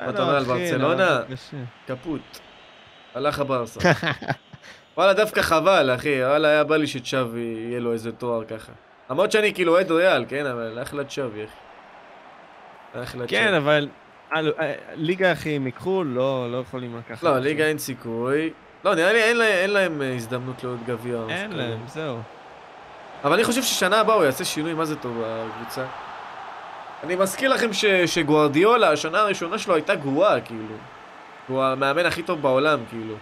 מה 0.00 0.10
אתה 0.10 0.22
אומר 0.22 0.36
על 0.36 0.42
לא, 0.46 0.52
אחי, 0.52 0.70
ברצלונה? 0.70 1.20
לא. 1.28 1.36
קפוט. 1.86 2.20
הלך 3.14 3.38
הברסה. 3.40 3.80
וואלה, 4.96 5.14
דווקא 5.14 5.42
חבל, 5.42 5.90
אחי. 5.94 6.24
וואלה, 6.24 6.48
היה 6.48 6.64
בא 6.64 6.76
לי 6.76 6.86
שצ'אבי 6.86 7.40
יהיה 7.68 7.80
לו 7.80 7.92
איזה 7.92 8.12
תואר 8.12 8.44
ככה. 8.44 8.72
למרות 9.10 9.32
שאני 9.32 9.54
כאילו 9.54 9.72
אוהד 9.72 9.90
ריאל, 9.90 10.24
כן? 10.28 10.46
אבל 10.46 10.82
אחלה 10.82 11.04
צ'אבי, 11.04 11.44
אחי. 11.44 11.52
אחלה 13.02 13.24
כן, 13.28 13.44
צ'אבי. 13.46 13.56
אבל 13.56 13.72
על- 13.72 13.84
אה, 13.84 14.07
ליגה 14.94 15.32
אחי, 15.32 15.56
הם 15.56 15.66
ייקחו, 15.66 16.04
לא, 16.04 16.52
לא 16.52 16.56
יכולים 16.56 16.96
לקחת. 16.96 17.22
לא, 17.22 17.38
ליגה 17.38 17.64
אין 17.64 17.78
סיכוי. 17.78 18.50
לא, 18.84 18.94
נראה 18.94 19.12
לי 19.12 19.22
אין 19.22 19.42
אין 19.42 19.70
להם 19.70 20.02
אה, 20.02 20.14
הזדמנות 20.14 20.64
לעוד 20.64 20.78
גביע. 20.86 21.18
אין. 21.28 21.52
להם, 21.52 21.78
זהו. 21.86 22.18
אבל 23.24 23.32
אני 23.32 23.44
חושב 23.44 23.62
ששנה 23.62 24.00
הבאה 24.00 24.16
הוא 24.16 24.24
יעשה 24.24 24.44
שינוי, 24.44 24.74
מה 24.74 24.84
זה 24.84 24.96
טוב 24.96 25.22
בקבוצה. 25.24 25.84
אני 27.04 27.16
מזכיר 27.16 27.50
לכם 27.50 27.72
ש, 27.72 27.84
שגוארדיולה, 27.84 28.90
השנה 28.90 29.18
הראשונה 29.20 29.58
שלו 29.58 29.74
הייתה 29.74 29.94
גרועה, 29.94 30.40
כאילו. 30.40 30.74
הוא 31.48 31.62
המאמן 31.62 32.06
הכי 32.06 32.22
טוב 32.22 32.42
בעולם, 32.42 32.78
כאילו. 32.90 33.14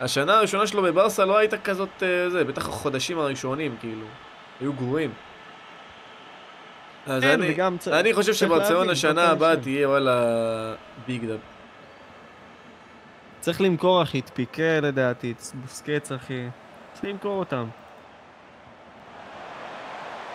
השנה 0.00 0.38
הראשונה 0.38 0.66
שלו 0.66 0.82
בברסה 0.82 1.24
לא 1.24 1.36
הייתה 1.36 1.58
כזאת, 1.58 2.02
אה, 2.02 2.30
זה, 2.30 2.44
בטח 2.44 2.68
החודשים 2.68 3.18
הראשונים, 3.18 3.76
כאילו. 3.80 4.06
היו 4.60 4.72
גרועים. 4.72 5.10
אז 7.08 7.22
כן, 7.22 7.28
אני, 7.42 7.52
וגם 7.52 7.78
צ- 7.78 7.88
אני 7.88 8.14
חושב 8.14 8.26
צריך 8.32 8.38
שברצלונה 8.38 8.78
להבין, 8.80 8.94
שנה 8.94 9.22
זאת 9.26 9.32
הבאה. 9.32 9.56
תהיה 9.56 9.88
וואלה 9.88 10.22
big 11.06 11.24
dub. 11.24 11.38
צריך 13.40 13.60
למכור 13.60 14.02
אחי, 14.02 14.18
את 14.20 14.30
פיקה 14.34 14.80
לדעתי, 14.82 15.32
את 15.32 15.42
בוסקץ 15.54 16.12
אחי. 16.12 16.46
צריך 16.92 17.04
למכור 17.04 17.38
אותם. 17.38 17.66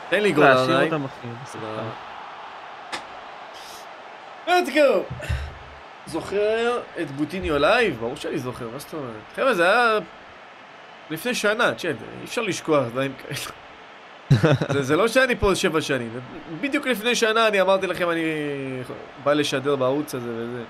תן 0.10 0.24
לי 0.24 0.32
גול 0.32 0.46
להשאיר 0.46 0.76
עליי. 0.76 0.86
אותם 0.86 1.06
אחי. 1.06 1.28
בשמחה. 1.44 1.84
let's 4.48 4.70
go! 4.76 5.14
זוכר 6.06 6.80
את 7.02 7.12
בוטיניו 7.12 7.58
לייב? 7.60 7.98
ברור 8.00 8.16
שאני 8.16 8.38
זוכר, 8.40 8.70
מה 8.74 8.80
זאת 8.80 8.94
אומרת? 8.94 9.14
חבר'ה, 9.36 9.54
זה 9.54 9.64
היה 9.72 10.00
לפני 11.10 11.36
שנה, 11.36 11.76
צ'אט, 11.76 11.96
אי 12.20 12.26
אפשר 12.26 12.42
לשכוח 12.42 12.84
דברים 12.88 13.14
כאלה. 13.22 13.36
זה, 14.74 14.84
זה 14.84 14.96
לא 14.96 15.08
שאני 15.08 15.36
פה 15.36 15.56
שבע 15.56 15.82
שנים, 15.82 16.10
בדיוק 16.62 16.88
לפני 16.88 17.16
שנה 17.16 17.48
אני 17.48 17.62
אמרתי 17.62 17.88
לכם 17.88 18.10
אני 18.10 18.24
בא 19.24 19.34
לשדר 19.34 19.76
בערוץ 19.76 20.16
הזה 20.16 20.30
וזה. 20.30 20.64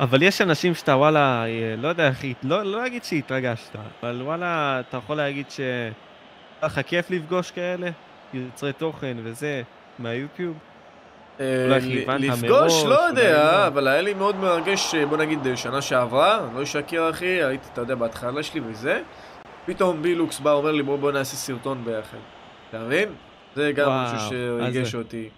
אבל 0.00 0.22
יש 0.22 0.40
אנשים 0.40 0.74
שאתה 0.74 0.96
וואלה, 0.96 1.44
אה, 1.44 1.74
לא 1.78 1.88
יודע 1.88 2.08
איך, 2.08 2.24
לא, 2.42 2.62
לא 2.62 2.86
אגיד 2.86 3.04
שהתרגשת, 3.04 3.76
אבל 4.02 4.22
וואלה, 4.22 4.80
אתה 4.80 4.96
יכול 4.96 5.16
להגיד 5.16 5.50
ש... 5.50 5.60
היה 5.60 6.66
לך 6.66 6.80
כיף 6.86 7.10
לפגוש 7.10 7.50
כאלה? 7.50 7.90
יוצרי 8.34 8.72
תוכן 8.72 9.16
וזה, 9.22 9.62
מהיוטיוב? 9.98 10.56
אה, 11.40 11.78
לפגוש, 12.18 12.84
לא 12.84 13.00
יודע, 13.00 13.52
לא. 13.52 13.66
אבל 13.66 13.88
היה 13.88 14.00
לי 14.00 14.14
מאוד 14.14 14.36
מרגש, 14.36 14.94
אה, 14.94 15.06
בוא 15.06 15.16
נגיד, 15.16 15.46
אה, 15.46 15.56
שנה 15.56 15.82
שעברה, 15.82 16.38
אני 16.46 16.56
לא 16.56 16.62
אשקר 16.62 17.10
אחי, 17.10 17.26
הייתי, 17.26 17.68
אתה 17.72 17.80
יודע, 17.80 17.94
בהתחלה 17.94 18.42
שלי 18.42 18.60
וזה, 18.60 19.00
פתאום 19.66 20.02
בילוקס 20.02 20.40
בא, 20.40 20.52
אומר 20.52 20.72
לי, 20.72 20.82
בוא 20.82 20.98
בוא 20.98 21.12
נעשה 21.12 21.36
סרטון 21.36 21.84
ביחד. 21.84 22.18
אתה 22.68 22.78
מבין? 22.78 23.08
זה 23.54 23.72
גם 23.74 23.88
וואו, 23.88 24.04
משהו 24.04 24.16
אז 24.16 24.28
שריגש 24.28 24.92
זה. 24.92 24.98
אותי 24.98 25.28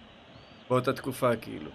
באותה 0.71 0.93
תקופה, 0.93 1.37
כאילו. 1.37 1.71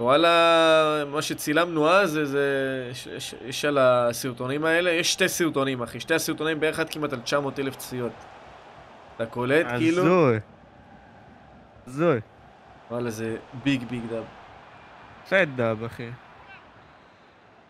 וואלה, 0.00 1.04
מה 1.12 1.22
שצילמנו 1.22 1.88
אז, 1.90 2.10
זה, 2.10 2.24
זה 2.24 2.44
יש, 2.90 3.06
יש, 3.06 3.34
יש 3.44 3.64
על 3.64 3.78
הסרטונים 3.78 4.64
האלה, 4.64 4.90
יש 4.90 5.12
שתי 5.12 5.28
סרטונים, 5.28 5.82
אחי, 5.82 6.00
שתי 6.00 6.14
הסרטונים 6.14 6.60
ביחד 6.60 6.90
כמעט 6.90 7.12
על 7.12 7.20
900 7.20 7.58
אלף 7.58 7.76
צפיות. 7.76 8.12
אתה 9.16 9.26
קולט, 9.26 9.66
כאילו? 9.78 10.02
הזוי. 10.02 10.38
הזוי. 11.86 12.20
וואלה, 12.90 13.10
זה 13.10 13.36
big 13.64 13.84
big 13.84 14.02
dub. 14.10 14.24
fat 15.28 15.48
dub, 15.56 15.84
אחי. 15.84 16.08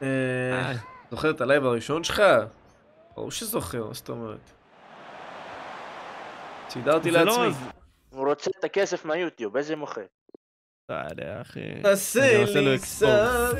אה. 0.03 0.73
זוכר 1.11 1.31
את 1.31 1.41
הלייב 1.41 1.65
הראשון 1.67 2.05
שלך? 2.05 2.23
ברור 3.17 3.31
שזוכר, 3.31 3.87
מה 3.87 3.95
זאת 3.95 4.09
אומרת? 4.09 4.51
סידרתי 6.69 7.11
לא- 7.11 7.21
לעצמי. 7.21 7.67
הוא 8.11 8.29
רוצה 8.29 8.51
את 8.59 8.65
הכסף 8.65 9.05
מהיוטיוב, 9.05 9.57
איזה 9.57 9.77
מוכר. 9.77 10.01
לא 10.89 10.95
יודע, 11.11 11.41
אחי. 11.41 11.61
תעשה 11.83 12.45
לי. 12.61 12.79
סאב. 12.79 13.55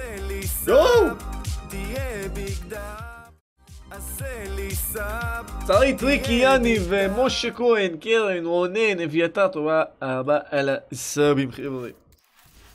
צרי 5.67 5.97
טריקי 5.99 6.33
יאני 6.33 6.77
ומשה 6.89 7.51
כהן, 7.51 7.97
קרן, 7.97 8.47
רונן, 8.47 9.01
אביתר, 9.05 9.49
תודה 9.49 9.83
רבה 10.03 10.39
על 10.51 10.71
הסאבים 10.93 11.53
חבר'ה. 11.53 11.89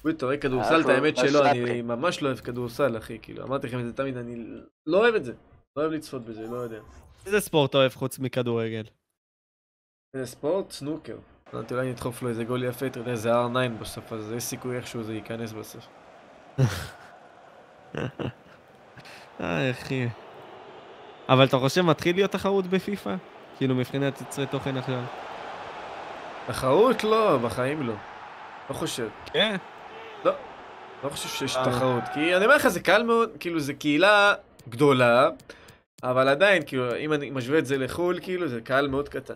אוי, 0.05 0.13
אתה 0.13 0.25
רואה 0.25 0.37
כדורסל, 0.37 0.81
את 0.81 0.89
האמת 0.89 1.17
שלא. 1.17 1.45
אני 1.45 1.81
ממש 1.81 2.21
לא 2.21 2.27
אוהב 2.27 2.39
כדורסל, 2.39 2.97
אחי, 2.97 3.17
כאילו, 3.21 3.43
אמרתי 3.43 3.67
לכם 3.67 3.79
את 3.79 3.85
זה 3.85 3.93
תמיד, 3.93 4.17
אני 4.17 4.35
לא 4.87 4.97
אוהב 4.97 5.15
את 5.15 5.25
זה. 5.25 5.33
לא 5.77 5.81
אוהב 5.81 5.93
לצפות 5.93 6.25
בזה, 6.25 6.47
לא 6.47 6.55
יודע. 6.55 6.79
איזה 7.25 7.39
ספורט 7.39 7.69
אתה 7.69 7.77
אוהב 7.77 7.91
חוץ 7.95 8.19
מכדורגל? 8.19 8.83
זה 10.13 10.25
ספורט? 10.25 10.71
סנוקר. 10.71 11.17
אמרתי 11.53 11.73
אולי 11.73 11.89
נדחוף 11.89 12.21
לו 12.21 12.29
איזה 12.29 12.43
גול 12.43 12.63
יפה, 12.63 12.87
אתה 12.87 12.99
יודע, 12.99 13.15
זה 13.15 13.31
R9 13.31 13.81
בסוף, 13.81 14.13
אז 14.13 14.31
יש 14.31 14.43
סיכוי 14.43 14.77
איכשהו 14.77 15.03
זה 15.03 15.13
ייכנס 15.13 15.51
בסוף. 15.51 15.87
אה, 19.41 19.71
אחי. 19.71 20.07
אבל 21.29 21.45
אתה 21.45 21.57
חושב 21.57 21.81
מתחיל 21.81 22.15
להיות 22.15 22.31
תחרות 22.31 22.67
בפיפא? 22.67 23.15
כאילו 23.57 23.75
מבחינת 23.75 24.21
יוצרי 24.21 24.45
תוכן 24.47 24.77
עכשיו. 24.77 25.03
תחרות? 26.47 27.03
לא, 27.03 27.37
בחיים 27.37 27.87
לא. 27.87 27.93
לא 28.69 28.73
חושב. 28.73 29.07
כן. 29.33 29.55
לא 31.03 31.09
חושב 31.09 31.29
שיש 31.29 31.55
אה. 31.55 31.65
תחרות. 31.65 32.03
כי 32.13 32.35
אני 32.35 32.45
אומר 32.45 32.55
לך, 32.55 32.67
זה 32.67 32.79
קל 32.79 33.03
מאוד, 33.03 33.29
כאילו, 33.39 33.59
זה 33.59 33.73
קהילה 33.73 34.33
גדולה, 34.69 35.29
אבל 36.03 36.27
עדיין, 36.27 36.63
כאילו, 36.65 36.95
אם 36.95 37.13
אני 37.13 37.29
משווה 37.29 37.59
את 37.59 37.65
זה 37.65 37.77
לחו"ל, 37.77 38.19
כאילו, 38.21 38.47
זה 38.47 38.61
קהל 38.61 38.87
מאוד 38.87 39.09
קטן. 39.09 39.33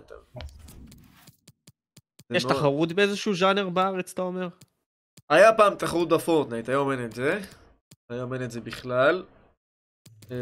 יש 2.31 2.45
מאוד- 2.45 2.55
תחרות 2.55 2.93
באיזשהו 2.93 3.35
ז'אנר 3.35 3.69
בארץ, 3.69 4.11
אתה 4.13 4.21
אומר? 4.21 4.47
היה 5.29 5.53
פעם 5.53 5.75
תחרות 5.75 6.09
בפורטנייט, 6.09 6.69
היום 6.69 6.91
אין 6.91 7.05
את 7.05 7.11
זה. 7.15 7.39
היום 8.09 8.33
אין 8.33 8.43
את 8.43 8.51
זה 8.51 8.61
בכלל. 8.61 9.23
אה, 10.31 10.35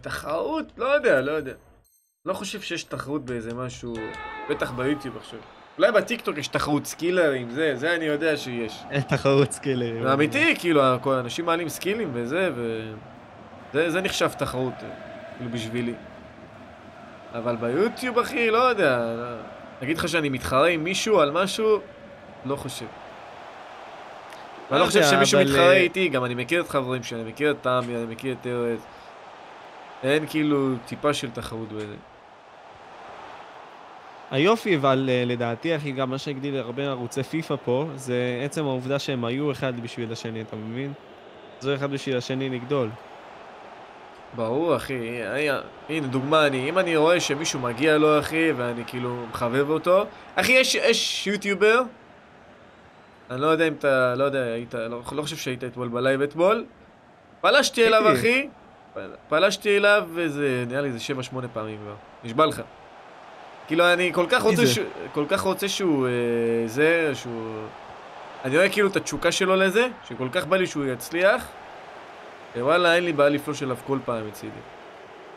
תחרות? 0.00 0.66
לא 0.76 0.84
יודע, 0.84 1.20
לא 1.20 1.32
יודע. 1.32 1.52
לא 2.26 2.32
חושב 2.34 2.60
שיש 2.60 2.84
תחרות 2.84 3.24
באיזה 3.24 3.54
משהו, 3.54 3.94
בטח 4.50 4.70
ביוטיוב 4.70 5.16
עכשיו. 5.16 5.38
אולי 5.78 5.92
בטיקטוק 5.92 6.38
יש 6.38 6.48
תחרות 6.48 6.86
סקילים, 6.86 7.50
זה, 7.50 7.72
זה 7.76 7.94
אני 7.94 8.04
יודע 8.04 8.36
שיש. 8.36 8.82
אין 8.90 9.00
תחרות 9.02 9.52
סקילים. 9.52 10.02
זה 10.02 10.12
אמיתי, 10.12 10.54
כאילו, 10.58 10.82
כל 11.02 11.14
האנשים 11.14 11.44
מעלים 11.44 11.68
סקילים 11.68 12.10
וזה, 12.14 12.50
ו... 12.56 12.92
זה, 13.72 13.90
זה 13.90 14.00
נחשב 14.00 14.28
תחרות, 14.38 14.74
כאילו, 15.40 15.52
בשבילי. 15.52 15.94
אבל 17.34 17.56
ביוטיוב, 17.56 18.18
אחי, 18.18 18.50
לא 18.50 18.58
יודע. 18.58 18.98
לא... 18.98 19.36
אגיד 19.82 19.98
לך 19.98 20.08
שאני 20.08 20.28
מתחרה 20.28 20.68
עם 20.68 20.84
מישהו 20.84 21.20
על 21.20 21.30
משהו, 21.30 21.78
לא 22.44 22.56
חושב. 22.56 22.84
לא 24.70 24.76
אני 24.76 24.80
לא 24.80 24.86
חושב 24.86 25.02
שמישהו 25.02 25.40
מתחרה 25.40 25.72
אה, 25.72 25.76
איתי, 25.76 26.08
גם 26.08 26.24
אני 26.24 26.34
מכיר 26.34 26.60
את 26.60 26.68
חברים 26.68 27.02
שלי, 27.02 27.20
אני 27.20 27.30
מכיר 27.30 27.50
את 27.50 27.56
תמי, 27.60 27.96
אני 27.96 28.06
מכיר 28.08 28.36
את 28.40 28.46
ארז. 28.46 28.80
אין 30.02 30.26
כאילו 30.28 30.74
טיפה 30.86 31.14
של 31.14 31.30
תחרות 31.30 31.72
בזה. 31.72 31.94
היופי, 34.30 34.76
אבל 34.76 35.08
אה, 35.12 35.24
לדעתי, 35.26 35.76
אחי, 35.76 35.92
גם 35.92 36.10
מה 36.10 36.18
שהגדיל 36.18 36.56
הרבה 36.56 36.82
ערוצי 36.82 37.22
פיפא 37.22 37.54
פה, 37.64 37.86
זה 37.94 38.42
עצם 38.44 38.64
העובדה 38.64 38.98
שהם 38.98 39.24
היו 39.24 39.52
אחד 39.52 39.80
בשביל 39.80 40.12
השני, 40.12 40.40
אתה 40.40 40.56
מבין? 40.56 40.92
זה 41.60 41.74
אחד 41.74 41.90
בשביל 41.90 42.16
השני 42.16 42.48
לגדול. 42.48 42.88
ברור, 44.36 44.76
אחי. 44.76 45.20
הנה, 45.88 46.06
דוגמה, 46.06 46.46
אני, 46.46 46.68
אם 46.68 46.78
אני 46.78 46.96
רואה 46.96 47.20
שמישהו 47.20 47.60
מגיע 47.60 47.98
לו, 47.98 48.18
אחי, 48.18 48.52
ואני 48.56 48.82
כאילו 48.86 49.26
מחבב 49.30 49.70
אותו... 49.70 50.04
אחי, 50.36 50.52
יש, 50.52 50.74
יש 50.74 51.26
יוטיובר, 51.26 51.82
אני 53.30 53.40
לא 53.40 53.46
יודע 53.46 53.68
אם 53.68 53.72
אתה, 53.78 54.14
לא 54.16 54.24
יודע, 54.24 54.38
היית, 54.42 54.74
לא, 54.74 55.02
לא 55.12 55.22
חושב 55.22 55.36
שהיית 55.36 55.64
אתמול 55.64 55.88
בלייב 55.88 56.22
אתמול. 56.22 56.64
פלשתי 57.40 57.86
אליו. 57.86 58.12
אחי. 58.12 58.48
פל- 58.94 59.14
פלשתי 59.28 59.76
אליו, 59.76 60.04
וזה, 60.14 60.64
נראה 60.68 60.80
לי 60.80 60.92
זה 60.92 60.98
7-8 61.32 61.46
פעמים 61.52 61.78
כבר. 61.84 61.94
נשבע 62.24 62.46
לך. 62.46 62.62
כאילו, 63.66 63.92
אני 63.92 64.10
כל 64.14 64.26
כך 64.28 64.42
רוצה? 64.42 64.66
שהוא, 64.66 64.86
כל 65.12 65.24
כך 65.28 65.40
רוצה 65.40 65.68
שהוא, 65.68 66.06
אה, 66.06 66.12
זה, 66.66 67.10
שהוא... 67.14 67.52
אני 68.44 68.56
רואה 68.56 68.68
כאילו 68.68 68.88
את 68.88 68.96
התשוקה 68.96 69.32
שלו 69.32 69.56
לזה, 69.56 69.86
שכל 70.08 70.28
כך 70.32 70.46
בא 70.46 70.56
לי 70.56 70.66
שהוא 70.66 70.84
יצליח. 70.84 71.46
וואלה, 72.56 72.94
אין 72.94 73.04
לי 73.04 73.12
בעיה 73.12 73.28
לפלוש 73.30 73.62
אליו 73.62 73.76
כל 73.86 73.98
פעם 74.04 74.28
מצידי. 74.28 74.52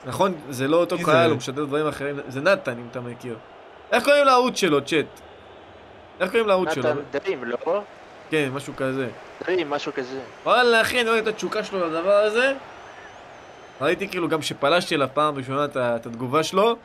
נכון, 0.05 0.33
זה 0.49 0.67
לא 0.67 0.77
אותו 0.77 0.97
קהל? 1.05 1.29
הוא 1.29 1.37
משדר 1.37 1.65
דברים 1.65 1.87
אחרים, 1.87 2.19
זה 2.27 2.41
נתן, 2.41 2.71
אם 2.71 2.87
אתה 2.91 3.01
מכיר. 3.01 3.37
איך 3.91 4.03
קוראים 4.03 4.25
לערוץ 4.25 4.57
שלו, 4.57 4.85
צ'אט? 4.85 5.05
איך 6.19 6.29
קוראים 6.31 6.47
לערוץ 6.47 6.73
שלו? 6.73 6.89
נתן 6.89 6.99
דרים, 7.11 7.43
לא? 7.43 7.81
כן, 8.29 8.49
משהו 8.53 8.73
כזה. 8.77 9.07
דרים, 9.45 9.69
משהו 9.69 9.93
כזה. 9.93 10.19
וואלה, 10.43 10.81
אחי, 10.81 11.01
אני 11.01 11.09
רואה 11.09 11.19
את 11.19 11.27
התשוקה 11.27 11.63
שלו 11.63 11.87
לדבר 11.87 12.15
הזה. 12.15 12.53
ראיתי 13.81 14.07
כאילו 14.07 14.27
גם 14.27 14.41
שפלשתי 14.41 14.95
אליו 14.95 15.07
פעם 15.13 15.35
ראשונה 15.35 15.65
את 15.65 16.05
התגובה 16.05 16.43
שלו, 16.43 16.75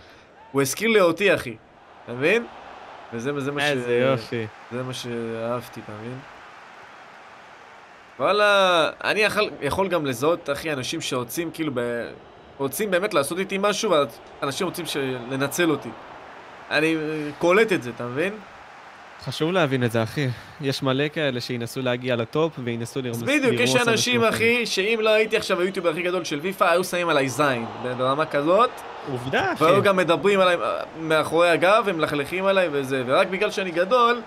הוא 0.53 0.63
הזכיר 0.63 0.89
לי 0.89 1.01
אותי, 1.01 1.35
אחי. 1.35 1.57
אתה 2.05 2.13
מבין? 2.13 2.47
וזה 3.13 3.41
זה 3.41 3.53
מה 3.53 3.61
ש... 3.61 3.65
איזה 3.65 3.99
יופי. 3.99 4.47
זה 4.73 4.83
מה 4.83 4.95
שאהבתי, 4.95 5.81
אתה 5.85 5.93
מבין? 6.01 6.19
וואלה, 8.19 8.91
אני 9.05 9.21
יכול, 9.21 9.51
יכול 9.61 9.89
גם 9.89 10.07
לזהות, 10.07 10.51
אחי, 10.51 10.73
אנשים 10.73 11.01
שרוצים 11.01 11.51
כאילו 11.51 11.73
ב... 11.75 11.81
רוצים 12.59 12.91
באמת 12.91 13.15
לעשות 13.15 13.39
איתי 13.39 13.59
משהו, 13.61 13.93
ואנשים 14.43 14.67
רוצים 14.67 14.87
ש... 14.87 14.97
לנצל 15.31 15.71
אותי. 15.71 15.89
אני 16.71 16.97
אה, 16.97 17.01
קולט 17.39 17.73
את 17.73 17.83
זה, 17.83 17.91
אתה 17.97 18.05
מבין? 18.07 18.33
חשוב 19.25 19.53
להבין 19.53 19.85
את 19.85 19.93
זה, 19.93 20.03
אחי. 20.03 20.29
יש 20.61 20.83
מלא 20.83 21.09
כאלה 21.09 21.41
שינסו 21.41 21.83
להגיע 21.83 22.17
לטופ 22.17 22.53
וינסו 22.65 23.03
לרמוס... 23.03 23.17
אז 23.17 23.23
בדיוק, 23.23 23.55
יש 23.61 23.77
אנשים, 23.77 24.25
אחי, 24.25 24.67
שאם 24.67 24.99
לא 25.03 25.11
הייתי 25.11 25.37
עכשיו 25.37 25.61
היוטיובר 25.61 25.91
הכי 25.91 26.03
גדול 26.03 26.25
של 26.25 26.39
ויפה, 26.39 26.71
היו 26.71 26.85
שמים 26.85 27.09
עליי 27.09 27.29
זין, 27.29 27.67
ברמה 27.97 28.27
כזאת, 28.27 28.71
עובדה, 29.11 29.53
אחי. 29.53 29.65
והיו 29.65 29.83
גם 29.83 29.97
מדברים 29.97 30.41
עליי 30.41 30.57
אה, 30.57 30.81
מאחורי 31.01 31.51
הגב, 31.51 31.85
הם 31.89 31.97
מלכלכים 31.97 32.47
עליי 32.47 32.69
וזה, 32.73 33.03
ורק 33.07 33.27
בגלל 33.27 33.51
שאני 33.51 33.71
גדול, 33.71 34.21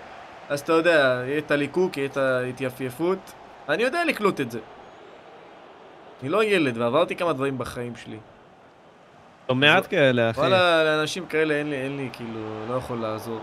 אז 0.48 0.60
אתה 0.60 0.72
יודע, 0.72 1.22
יהיה 1.26 1.38
את 1.38 1.50
הליקוק, 1.50 1.96
יהיה 1.96 2.06
את 2.06 2.16
ההתייפייפות, 2.16 3.32
אני 3.68 3.82
יודע 3.82 4.04
לקלוט 4.04 4.40
את 4.40 4.50
זה. 4.50 4.58
אני 6.22 6.28
לא 6.28 6.44
ילד, 6.44 6.78
ועברתי 6.78 7.16
כמה 7.16 7.32
דברים 7.32 7.58
בחיים 7.58 7.96
שלי. 7.96 8.18
לא 9.48 9.54
מעט 9.54 9.86
כאלה, 9.90 10.30
אחי. 10.30 10.40
וואלה, 10.40 10.84
לאנשים 10.84 11.26
כאלה 11.26 11.54
אין 11.54 11.70
לי, 11.70 11.76
אין 11.76 11.96
לי, 11.96 12.08
כאילו, 12.12 12.40
לא 12.68 12.74
יכול 12.74 12.98
לעזור. 12.98 13.40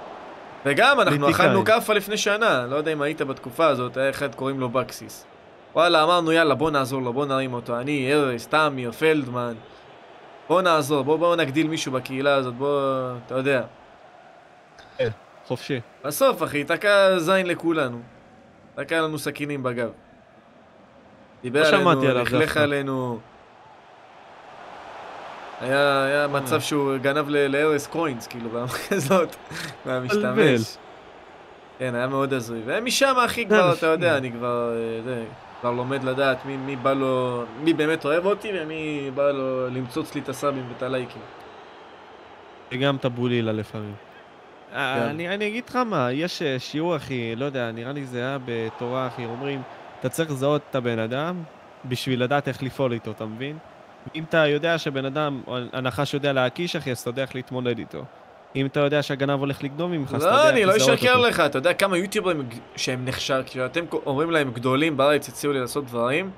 וגם, 0.65 1.01
אנחנו. 1.01 1.29
אכלנו 1.29 1.65
כאפה 1.65 1.93
לפני 1.93 2.17
שנה, 2.17 2.65
לא 2.69 2.75
יודע 2.75 2.93
אם 2.93 3.01
היית 3.01 3.21
בתקופה 3.21 3.67
הזאת, 3.67 3.97
היה 3.97 4.09
אחד 4.09 4.35
קוראים 4.35 4.59
לו 4.59 4.69
בקסיס. 4.69 5.25
וואלה, 5.73 6.03
אמרנו, 6.03 6.31
יאללה, 6.31 6.55
בוא 6.55 6.71
נעזור 6.71 7.01
לו, 7.01 7.13
בוא 7.13 7.25
נרים 7.25 7.53
אותו. 7.53 7.79
אני, 7.79 8.13
ארז, 8.13 8.47
תמיר, 8.47 8.91
פלדמן. 8.91 9.53
בוא 10.47 10.61
נעזור, 10.61 11.03
בוא, 11.03 11.17
בוא 11.17 11.35
נגדיל 11.35 11.67
מישהו 11.67 11.91
בקהילה 11.91 12.35
הזאת, 12.35 12.53
בוא, 12.53 13.11
אתה 13.25 13.35
יודע. 13.35 13.63
חופשי. 15.47 15.79
בסוף, 16.05 16.43
אחי, 16.43 16.63
תקע 16.63 17.19
זין 17.19 17.47
לכולנו. 17.47 17.99
תקע 18.75 19.01
לנו 19.01 19.19
סכינים 19.19 19.63
בגב. 19.63 19.89
דיבר 21.41 21.61
לא 21.71 21.91
עלינו, 21.91 22.03
לכלך. 22.21 22.57
עלינו. 22.57 23.19
היה, 25.61 26.03
היה 26.05 26.27
מצב 26.27 26.61
שהוא 26.61 26.97
גנב 26.97 27.29
ל- 27.29 27.47
לארז 27.55 27.87
קוינס, 27.87 28.27
כאילו, 28.27 28.49
ברמה 28.49 28.67
כזאת. 28.89 29.35
מהמשתמש. 29.85 30.77
כן, 31.79 31.95
היה 31.95 32.07
מאוד 32.07 32.33
הזוי. 32.33 32.61
ומשם, 32.65 33.13
אחי, 33.25 33.45
כבר, 33.45 33.73
אתה 33.73 33.85
יודע, 33.87 34.17
אני 34.17 34.31
כבר, 34.31 34.73
אה, 34.75 35.01
זה, 35.03 35.23
כבר 35.61 35.71
לומד 35.71 36.03
לדעת 36.03 36.45
מי, 36.45 36.57
מי 36.57 36.75
בא 36.75 36.93
לו, 36.93 37.43
מי 37.63 37.73
באמת 37.73 38.05
אוהב 38.05 38.25
אותי 38.25 38.51
ומי 38.53 39.11
בא 39.15 39.31
לו 39.31 39.67
למצוץ 39.67 40.15
לי 40.15 40.21
את 40.21 40.29
הסאבים 40.29 40.63
ואת 40.69 40.83
הלייקים. 40.83 41.21
וגם 42.71 42.95
את 42.95 43.05
הבולילה 43.05 43.51
לפעמים. 43.51 43.93
אה, 44.73 44.95
כן. 44.99 45.05
אני, 45.09 45.29
אני 45.35 45.47
אגיד 45.47 45.63
לך 45.69 45.75
מה, 45.75 46.11
יש 46.11 46.41
אה, 46.41 46.59
שיעור, 46.59 46.95
אחי, 46.95 47.35
לא 47.35 47.45
יודע, 47.45 47.71
נראה 47.71 47.91
לי 47.91 48.05
זה 48.05 48.17
היה 48.19 48.37
בתורה, 48.45 49.07
אחי, 49.07 49.25
אומרים, 49.25 49.61
אתה 49.99 50.09
צריך 50.09 50.31
לזהות 50.31 50.61
את 50.69 50.75
הבן 50.75 50.99
אדם 50.99 51.43
בשביל 51.85 52.23
לדעת 52.23 52.47
איך 52.47 52.63
לפעול 52.63 52.93
איתו, 52.93 53.11
אתה 53.11 53.25
מבין? 53.25 53.57
אם 54.15 54.23
אתה 54.23 54.47
יודע 54.47 54.77
שבן 54.77 55.05
אדם, 55.05 55.41
הנחש 55.73 56.13
יודע 56.13 56.33
להקיש, 56.33 56.75
אחי, 56.75 56.91
אז 56.91 56.99
אתה 56.99 57.09
יודע 57.09 57.21
איך 57.21 57.35
להתמודד 57.35 57.77
איתו. 57.79 58.03
אם 58.55 58.65
אתה 58.65 58.79
יודע 58.79 59.03
שהגנב 59.03 59.39
הולך 59.39 59.63
לגנוב 59.63 59.91
ממך, 59.91 60.13
אז 60.13 60.23
אתה 60.23 60.31
יודע 60.31 60.43
לא, 60.43 60.47
איך 60.47 60.53
אני 60.53 60.65
לא 60.65 60.73
לזהות 60.73 60.99
אשקר 60.99 61.15
אותו. 61.15 61.27
לך, 61.27 61.39
אתה 61.39 61.57
יודע 61.57 61.73
כמה 61.73 61.97
יוטיוברים 61.97 62.49
שהם 62.75 63.05
נחשב, 63.05 63.41
כשאתם 63.45 63.85
אומרים 64.05 64.31
להם 64.31 64.51
גדולים 64.51 64.97
בארץ 64.97 65.29
הציעו 65.29 65.53
לי 65.53 65.59
לעשות 65.59 65.85
דברים, 65.85 66.31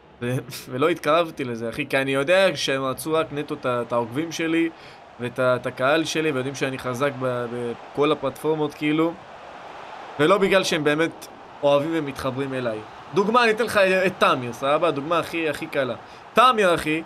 ולא 0.70 0.88
התקרבתי 0.88 1.44
לזה, 1.44 1.68
אחי, 1.68 1.86
כי 1.86 1.98
אני 1.98 2.14
יודע 2.14 2.56
שהם 2.56 2.84
רצו 2.84 3.12
רק 3.12 3.26
נטו 3.32 3.54
את 3.64 3.92
העוקבים 3.92 4.32
שלי, 4.32 4.70
ואת 5.20 5.66
הקהל 5.66 6.04
שלי, 6.04 6.30
ויודעים 6.30 6.54
שאני 6.54 6.78
חזק 6.78 7.12
בכל 7.20 8.12
הפלטפורמות, 8.12 8.74
כאילו, 8.74 9.12
ולא 10.20 10.38
בגלל 10.38 10.64
שהם 10.64 10.84
באמת 10.84 11.26
אוהבים 11.62 11.90
ומתחברים 11.94 12.54
אליי. 12.54 12.78
דוגמה, 13.14 13.44
אני 13.44 13.50
אתן 13.50 13.64
לך 13.64 13.76
את 14.06 14.12
תמיר, 14.18 14.52
סבבה? 14.52 14.90
דוגמה 14.90 15.18
הכי 15.18 15.48
הכי 15.48 15.66
קלה. 15.66 15.94
תמיר, 16.34 16.74
אחי, 16.74 17.02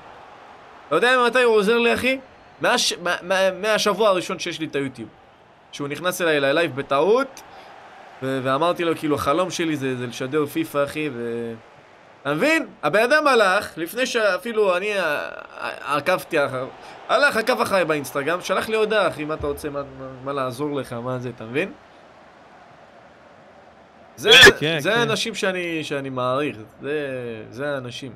אתה 0.89 0.97
יודע 0.97 1.25
מתי 1.27 1.43
הוא 1.43 1.55
עוזר 1.55 1.79
לי, 1.79 1.95
אחי? 1.95 2.19
מהש... 2.61 2.93
מה... 3.03 3.17
מה... 3.23 3.51
מהשבוע 3.51 4.09
הראשון 4.09 4.39
שיש 4.39 4.61
לי 4.61 4.67
את 4.67 4.77
היוטיוב. 4.77 5.09
שהוא 5.73 5.89
נכנס 5.89 6.23
אליי 6.23 6.41
ללייב 6.41 6.77
בטעות, 6.77 7.43
ו... 8.23 8.41
ואמרתי 8.43 8.85
לו, 8.85 8.97
כאילו, 8.97 9.15
החלום 9.15 9.51
שלי 9.51 9.77
זה, 9.77 9.97
זה 9.97 10.07
לשדר 10.07 10.47
פיפא, 10.47 10.85
אחי, 10.85 11.11
ו... 11.13 11.53
אתה 12.23 12.35
מבין? 12.35 12.67
הבן 12.83 13.03
אדם 13.03 13.27
הלך, 13.27 13.73
לפני 13.77 14.07
שאפילו 14.07 14.77
אני 14.77 14.99
ע- 14.99 15.03
ע- 15.03 15.97
עקבתי 15.97 16.45
אחר... 16.45 16.67
הלך, 17.09 17.37
עקב 17.37 17.61
אחריי 17.61 17.85
באינסטגרם, 17.85 18.41
שלח 18.41 18.69
לי 18.69 18.77
הודעה, 18.77 19.09
אחי, 19.09 19.25
מה 19.25 19.35
אתה 19.35 19.47
רוצה, 19.47 19.71
מה, 19.71 19.83
מה, 19.83 20.07
מה 20.25 20.33
לעזור 20.33 20.77
לך, 20.81 20.93
מה 20.93 21.19
זה, 21.19 21.31
אתה 21.37 21.45
מבין? 21.45 21.73
זה, 24.17 24.31
כן, 24.61 24.79
זה 24.81 24.91
כן. 24.91 24.99
האנשים 24.99 25.35
שאני, 25.35 25.85
שאני 25.85 26.11
מעריך, 26.11 26.57
זה, 26.81 27.09
זה 27.51 27.75
האנשים. 27.75 28.13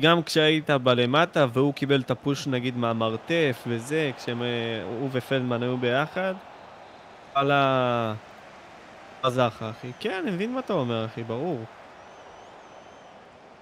גם 0.00 0.22
כשהיית 0.22 0.70
בלמטה 0.70 1.46
והוא 1.52 1.74
קיבל 1.74 2.00
את 2.00 2.10
הפוש 2.10 2.46
נגיד 2.46 2.76
מהמרתף 2.76 3.64
וזה, 3.66 4.10
כשהם, 4.16 4.42
אה, 4.42 4.48
ופלדמן 5.12 5.62
היו 5.62 5.76
ביחד, 5.76 6.34
וואלה, 7.34 8.14
עזר 9.22 9.46
לך 9.46 9.64
אחי. 9.70 9.92
כן, 10.00 10.20
אני 10.22 10.30
מבין 10.30 10.52
מה 10.52 10.60
אתה 10.60 10.72
אומר 10.72 11.04
אחי, 11.04 11.22
ברור. 11.22 11.64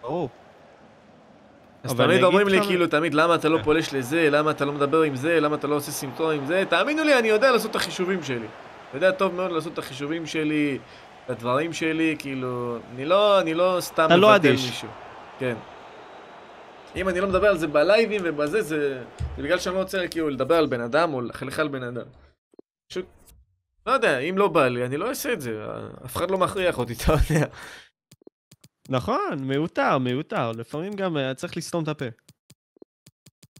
ברור. 0.03 0.29
אז 1.85 1.95
תמיד 1.95 2.23
אומרים 2.23 2.49
לי, 2.49 2.63
כאילו, 2.63 2.87
תמיד, 2.87 3.15
למה 3.15 3.35
אתה 3.35 3.49
לא 3.49 3.59
פולש 3.65 3.95
לזה, 3.95 4.31
למה 4.31 4.51
אתה 4.51 4.65
לא 4.65 4.73
מדבר 4.73 5.03
עם 5.03 5.17
זה, 5.17 5.41
למה 5.41 5.57
אתה 5.57 5.67
לא 5.67 5.75
עושה 5.75 5.91
סימפטום 5.91 6.31
עם 6.31 6.47
זה, 6.47 6.65
תאמינו 6.69 7.05
לי, 7.05 7.19
אני 7.19 7.29
יודע 7.29 7.53
לעשות 7.53 7.71
את 7.71 7.77
החישובים 7.77 8.23
שלי. 8.23 8.47
יודע 8.95 9.11
טוב 9.11 9.35
מאוד 9.35 9.53
לעשות 9.53 9.73
את 9.73 9.79
החישובים 9.79 10.27
שלי, 10.27 10.79
את 11.25 11.31
הדברים 11.31 11.73
שלי, 11.73 12.17
כאילו, 12.19 12.79
אני 12.95 13.05
לא, 13.05 13.41
אני 13.41 13.55
לא 13.55 13.77
סתם 13.81 14.09
לא 14.11 14.29
מבטל 14.29 14.49
אדיש. 14.49 14.67
מישהו. 14.67 14.89
כן. 15.39 15.55
אם 16.97 17.09
אני 17.09 17.21
לא 17.21 17.29
מדבר 17.29 17.47
על 17.49 17.59
זה 17.59 17.67
בלייבים 17.67 18.21
ובזה, 18.25 18.63
זה, 18.63 19.05
זה 19.37 19.43
בגלל 19.43 19.59
שאני 19.59 19.75
לא 19.75 19.81
רוצה 19.81 20.09
כאילו 20.09 20.29
לדבר 20.29 20.55
על 20.55 20.67
בן 20.67 20.81
אדם 20.81 21.15
או 21.15 21.21
לחלך 21.21 21.59
על 21.59 21.69
בן 21.69 21.83
אדם. 21.83 22.07
פשוט, 22.91 23.07
לא 23.87 23.93
יודע, 23.93 24.19
אם 24.19 24.39
לא 24.39 24.49
בא 24.49 24.69
לי, 24.69 24.85
אני 24.85 24.97
לא 24.97 25.09
אעשה 25.09 25.33
את 25.33 25.41
זה, 25.41 25.67
אף 26.05 26.17
אחד 26.17 26.31
לא 26.31 26.39
מכריח 26.39 26.79
אותי, 26.79 26.93
אתה 27.05 27.13
יודע. 27.13 27.47
נכון, 28.89 29.39
מיותר, 29.41 29.99
מיותר. 29.99 30.53
לפעמים 30.53 30.93
גם 30.93 31.17
אה, 31.17 31.35
צריך 31.35 31.57
לסתום 31.57 31.83
את 31.83 31.89
הפה. 31.89 32.05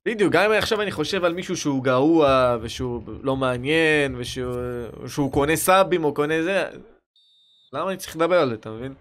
בדיוק, 0.07 0.33
גם 0.33 0.53
אם 0.53 0.59
עכשיו 0.59 0.83
אני 0.83 0.91
חושב 0.91 1.25
על 1.25 1.35
מישהו 1.35 1.57
שהוא 1.57 1.85
גרוע, 1.85 2.57
ושהוא 2.61 3.03
לא 3.23 3.37
מעניין, 3.37 4.15
ושהוא 4.19 4.55
שהוא 5.07 5.33
קונה 5.33 5.57
סאבים 5.57 6.05
או 6.05 6.15
קונה 6.15 6.43
זה, 6.43 6.65
למה 7.73 7.89
אני 7.89 7.97
צריך 7.97 8.17
לדבר 8.17 8.41
על 8.41 8.49
זה, 8.49 8.55
אתה 8.55 8.71
מבין? 8.71 8.95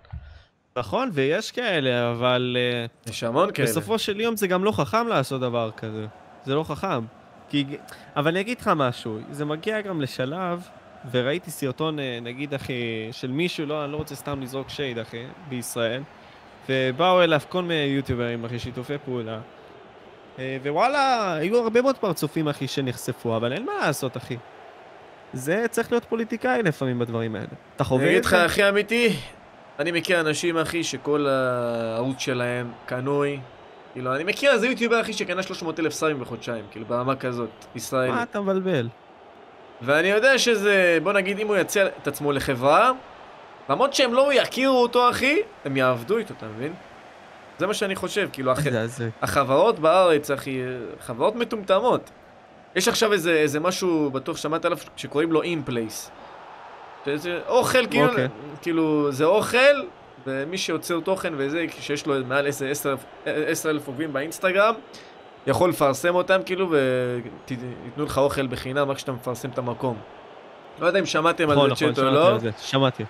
נכון, 0.78 1.10
ויש 1.14 1.52
כאלה, 1.52 2.12
אבל 2.12 2.58
אה, 2.60 3.12
יש 3.12 3.24
המון 3.24 3.52
כאלה. 3.52 3.68
בסופו 3.68 4.00
של 4.00 4.20
יום 4.20 4.38
זה 4.38 4.48
גם 4.48 4.64
לא 4.64 4.72
חכם 4.72 5.08
לעשות 5.08 5.42
דבר 5.42 5.72
כזה. 5.78 6.06
זה 6.46 6.56
לא 6.56 6.64
חכם. 6.64 7.06
כי... 7.50 7.66
אבל 8.16 8.32
אני 8.32 8.42
אגיד 8.42 8.60
לך 8.60 8.72
משהו, 8.76 9.20
זה 9.32 9.46
מגיע 9.46 9.82
גם 9.82 10.02
לשלב, 10.02 10.68
וראיתי 11.12 11.52
סרטון, 11.52 12.00
אה, 12.00 12.20
נגיד, 12.22 12.54
אחי, 12.54 13.08
של 13.12 13.32
מישהו, 13.32 13.66
לא, 13.66 13.84
אני 13.84 13.92
לא 13.92 13.98
רוצה 13.98 14.16
סתם 14.16 14.42
לזרוק 14.42 14.70
שייד, 14.70 15.00
אחי, 15.00 15.26
בישראל, 15.50 16.02
ובאו 16.70 17.24
אליו 17.24 17.40
כל 17.50 17.62
מיני 17.62 17.84
יוטיוברים, 17.96 18.46
אחי, 18.46 18.60
שיתופי 18.60 18.98
פעולה. 19.06 19.40
אה, 20.40 20.58
ווואלה, 20.64 21.34
היו 21.34 21.58
הרבה 21.58 21.82
מאוד 21.82 21.98
פרצופים, 21.98 22.48
אחי, 22.48 22.68
שנחשפו, 22.68 23.36
אבל 23.38 23.54
אין 23.54 23.66
מה 23.66 23.72
לעשות, 23.82 24.18
אחי. 24.18 24.38
זה 25.34 25.66
צריך 25.70 25.92
להיות 25.92 26.06
פוליטיקאי 26.06 26.64
לפעמים 26.64 27.00
בדברים 27.00 27.36
האלה. 27.36 27.48
אתה 27.76 27.84
חווה 27.84 28.04
אני 28.04 28.10
את 28.10 28.14
אגיד 28.14 28.26
לך 28.26 28.32
זה? 28.32 28.46
הכי 28.46 28.70
אמיתי, 28.70 29.16
אני 29.80 29.92
מכיר 29.92 30.20
אנשים, 30.20 30.58
אחי, 30.58 30.84
שכל 30.84 31.28
הערוץ 31.28 32.20
שלהם 32.20 32.72
קנוי. 32.86 33.40
כאילו, 33.94 34.16
אני 34.16 34.24
מכיר 34.24 34.52
איזה 34.52 34.68
יוטיובר, 34.68 35.02
אחי, 35.02 35.14
שקנה 35.14 35.44
300 35.44 35.80
אלף 35.80 35.94
סאבים 35.94 36.20
בחודשיים, 36.20 36.66
כאילו, 36.72 36.86
ברמה 36.86 37.16
כזאת, 37.16 37.50
ישראלי. 37.76 38.12
מה 38.12 38.24
אתה 38.24 38.42
מבלבל? 38.42 38.88
ואני 39.82 40.08
יודע 40.08 40.38
שזה, 40.38 40.98
בוא 41.04 41.14
נגיד, 41.14 41.40
אם 41.40 41.48
הוא 41.48 41.58
יציע 41.58 41.88
את 41.88 42.08
עצמו 42.08 42.32
לחברה, 42.32 42.92
למרות 43.70 43.94
שהם 43.94 44.14
לא 44.14 44.34
יכירו 44.34 44.82
אותו, 44.82 45.10
אחי, 45.10 45.40
הם 45.66 45.78
יעבדו 45.78 46.18
איתו, 46.18 46.34
אתה 46.38 46.46
מבין? 46.46 46.74
זה 47.60 47.68
מה 47.68 47.74
שאני 47.74 47.96
חושב, 47.96 48.30
כאילו, 48.34 48.52
הח... 48.52 48.60
זה, 48.60 48.88
זה. 48.88 49.10
החברות 49.22 49.80
בארץ, 49.80 50.32
אחי, 50.32 50.62
חברות 51.00 51.36
מטומטמות. 51.36 52.10
יש 52.76 52.88
עכשיו 52.88 53.14
איזה, 53.14 53.32
איזה 53.32 53.60
משהו, 53.60 54.12
בטוח 54.12 54.38
שמעת 54.38 54.66
עליו, 54.66 54.78
שקוראים 54.96 55.32
לו 55.32 55.42
אימפלייס. 55.42 56.12
שזה 57.06 57.40
אוכל, 57.48 57.88
כאילו, 57.88 58.10
אוקיי. 58.10 58.28
כאילו, 58.62 59.12
זה 59.12 59.26
אוכל 59.26 59.84
ומי 60.28 60.58
שיוצר 60.58 61.00
תוכן 61.00 61.34
וזה, 61.38 61.66
שיש 61.80 62.06
לו 62.06 62.16
מעל 62.26 62.48
10 62.48 62.96
אלף 63.70 63.88
עוקבים 63.88 64.14
באינסטגרם, 64.14 64.74
יכול 65.48 65.70
לפרסם 65.70 66.16
אותם 66.16 66.40
כאילו, 66.46 66.70
וייתנו 66.72 68.06
לך 68.06 68.18
אוכל 68.18 68.48
בחינם 68.48 68.90
רק 68.90 68.98
כשאתה 68.98 69.12
מפרסם 69.12 69.50
את 69.50 69.58
המקום. 69.58 69.98
לא 70.80 70.88
יודע 70.88 71.00
אם 71.00 71.06
שמעתם 71.06 71.50
על 71.50 71.56
נכון, 71.56 71.76
זה 71.76 71.86
נכון, 71.86 71.94
צ'אט 71.94 72.00
או 72.00 72.04
שמעתי 72.04 72.16
לא. 72.16 72.28
על 72.28 72.40
זה, 72.40 72.50
שמעתי. 72.60 73.04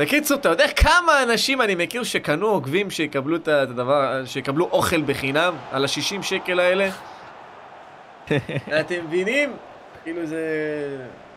בקיצור, 0.00 0.38
אתה 0.38 0.48
יודע 0.48 0.68
כמה 0.68 1.22
אנשים 1.22 1.62
אני 1.62 1.74
מכיר 1.74 2.02
שקנו 2.02 2.46
עוקבים 2.46 2.90
שיקבלו 2.90 3.36
את 3.36 3.48
הדבר, 3.48 4.22
שיקבלו 4.26 4.68
אוכל 4.72 5.02
בחינם 5.02 5.54
על 5.72 5.84
ה-60 5.84 6.22
שקל 6.22 6.60
האלה? 6.60 6.88
אתם 8.80 9.04
מבינים? 9.04 9.56
כאילו 10.02 10.26
זה... 10.26 10.38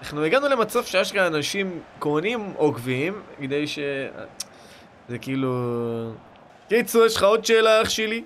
אנחנו 0.02 0.24
הגענו 0.24 0.48
למצב 0.48 0.84
שאשכרה 0.84 1.28
אנשים 1.28 1.80
קונים 2.00 2.54
עוקבים, 2.58 3.22
כדי 3.42 3.68
ש... 3.68 3.80
זה 5.10 5.18
כאילו... 5.18 5.52
קיצור, 6.70 7.06
יש 7.06 7.16
לך 7.16 7.24
עוד 7.24 7.46
שאלה, 7.46 7.82
אח 7.82 7.90
שלי? 7.90 8.24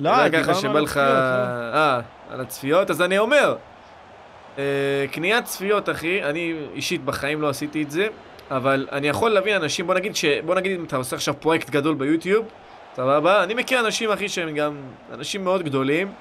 לא, 0.00 0.28
דיברנו 0.28 0.76
על 0.76 0.84
לך... 0.84 0.96
הצפיות, 0.96 1.72
לא? 1.72 1.78
אה, 1.78 2.00
על 2.30 2.40
הצפיות? 2.40 2.90
אז 2.90 3.02
אני 3.02 3.18
אומר, 3.18 3.56
אה, 4.58 5.04
קניית 5.12 5.44
צפיות, 5.44 5.88
אחי, 5.88 6.22
אני 6.24 6.54
אישית 6.74 7.04
בחיים 7.04 7.42
לא 7.42 7.48
עשיתי 7.48 7.82
את 7.82 7.90
זה, 7.90 8.08
אבל 8.50 8.88
אני 8.92 9.08
יכול 9.08 9.30
להבין 9.30 9.56
אנשים, 9.56 9.86
בוא 9.86 9.94
נגיד 9.94 10.16
ש... 10.16 10.24
בוא 10.24 10.54
נגיד 10.54 10.78
אם 10.78 10.84
אתה 10.84 10.96
עושה 10.96 11.16
עכשיו 11.16 11.34
פרויקט 11.40 11.70
גדול 11.70 11.94
ביוטיוב, 11.94 12.46
סבבה? 12.96 13.42
אני 13.42 13.54
מכיר 13.54 13.80
אנשים, 13.80 14.10
אחי, 14.10 14.28
שהם 14.28 14.54
גם 14.54 14.76
אנשים 15.14 15.44
מאוד 15.44 15.62
גדולים, 15.62 16.12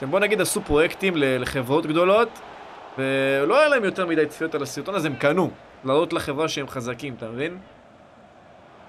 הם 0.00 0.10
בוא 0.10 0.20
נגיד 0.20 0.40
עשו 0.40 0.60
פרויקטים 0.62 1.14
לחברות 1.16 1.86
גדולות, 1.86 2.28
ולא 2.98 3.58
היה 3.58 3.68
להם 3.68 3.84
יותר 3.84 4.06
מדי 4.06 4.26
צפיות 4.26 4.54
על 4.54 4.62
הסרטון, 4.62 4.94
אז 4.94 5.04
הם 5.04 5.14
קנו, 5.14 5.50
להראות 5.84 6.12
לחברה 6.12 6.48
שהם 6.48 6.68
חזקים, 6.68 7.14
אתה 7.18 7.28
מבין? 7.28 7.58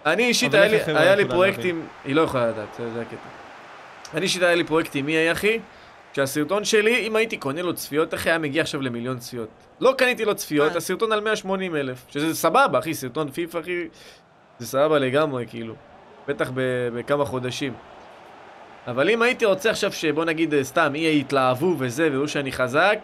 אני 0.06 0.24
אישית, 0.24 0.54
היה 0.54 0.68
לי, 0.68 0.78
היה 0.86 1.16
לי 1.16 1.26
פרויקטים, 1.26 1.88
היא 2.06 2.16
לא 2.16 2.22
יכולה 2.22 2.48
לדעת, 2.48 2.80
זה 2.94 3.02
הקטע. 3.02 3.16
אני 4.14 4.22
אישית 4.22 4.42
היה 4.42 4.56
לי 4.56 4.64
פרויקט 4.64 4.96
עם 4.96 5.08
EA 5.08 5.32
אחי, 5.32 5.60
שהסרטון 6.14 6.66
שלי, 6.66 7.07
אם 7.07 7.16
הייתי 7.16 7.38
קונה 7.38 7.62
לו 7.62 7.74
צפיות 7.74 8.14
אחי, 8.14 8.30
היה 8.30 8.38
מגיע 8.38 8.62
עכשיו 8.62 8.82
למיליון 8.82 9.18
צפיות. 9.18 9.49
לא 9.80 9.93
קניתי 9.97 10.26
לו 10.26 10.36
צפיות, 10.36 10.72
אה. 10.72 10.78
הסרטון 10.78 11.12
על 11.12 11.20
180 11.22 11.76
אלף, 11.76 12.05
שזה 12.10 12.36
סבבה 12.36 12.80
אחי, 12.80 12.93
סרטון 12.93 13.32
פיפא 13.32 13.60
אחי, 13.60 13.88
זה 14.60 14.68
סבבה 14.68 14.99
לגמרי 14.99 15.45
כאילו, 15.49 15.74
בטח 16.28 16.51
בכמה 16.93 17.26
חודשים. 17.26 17.74
אבל 18.88 19.10
אם 19.10 19.22
הייתי 19.22 19.45
רוצה 19.45 19.70
עכשיו 19.70 19.91
שבוא 19.91 20.26
נגיד 20.26 20.53
אה, 20.53 20.64
סתם 20.64 20.91
EA 20.93 20.97
יתלהבו 20.97 21.76
וזה, 21.80 22.10
ויראו 22.12 22.28
שאני 22.28 22.51
חזק, 22.51 22.99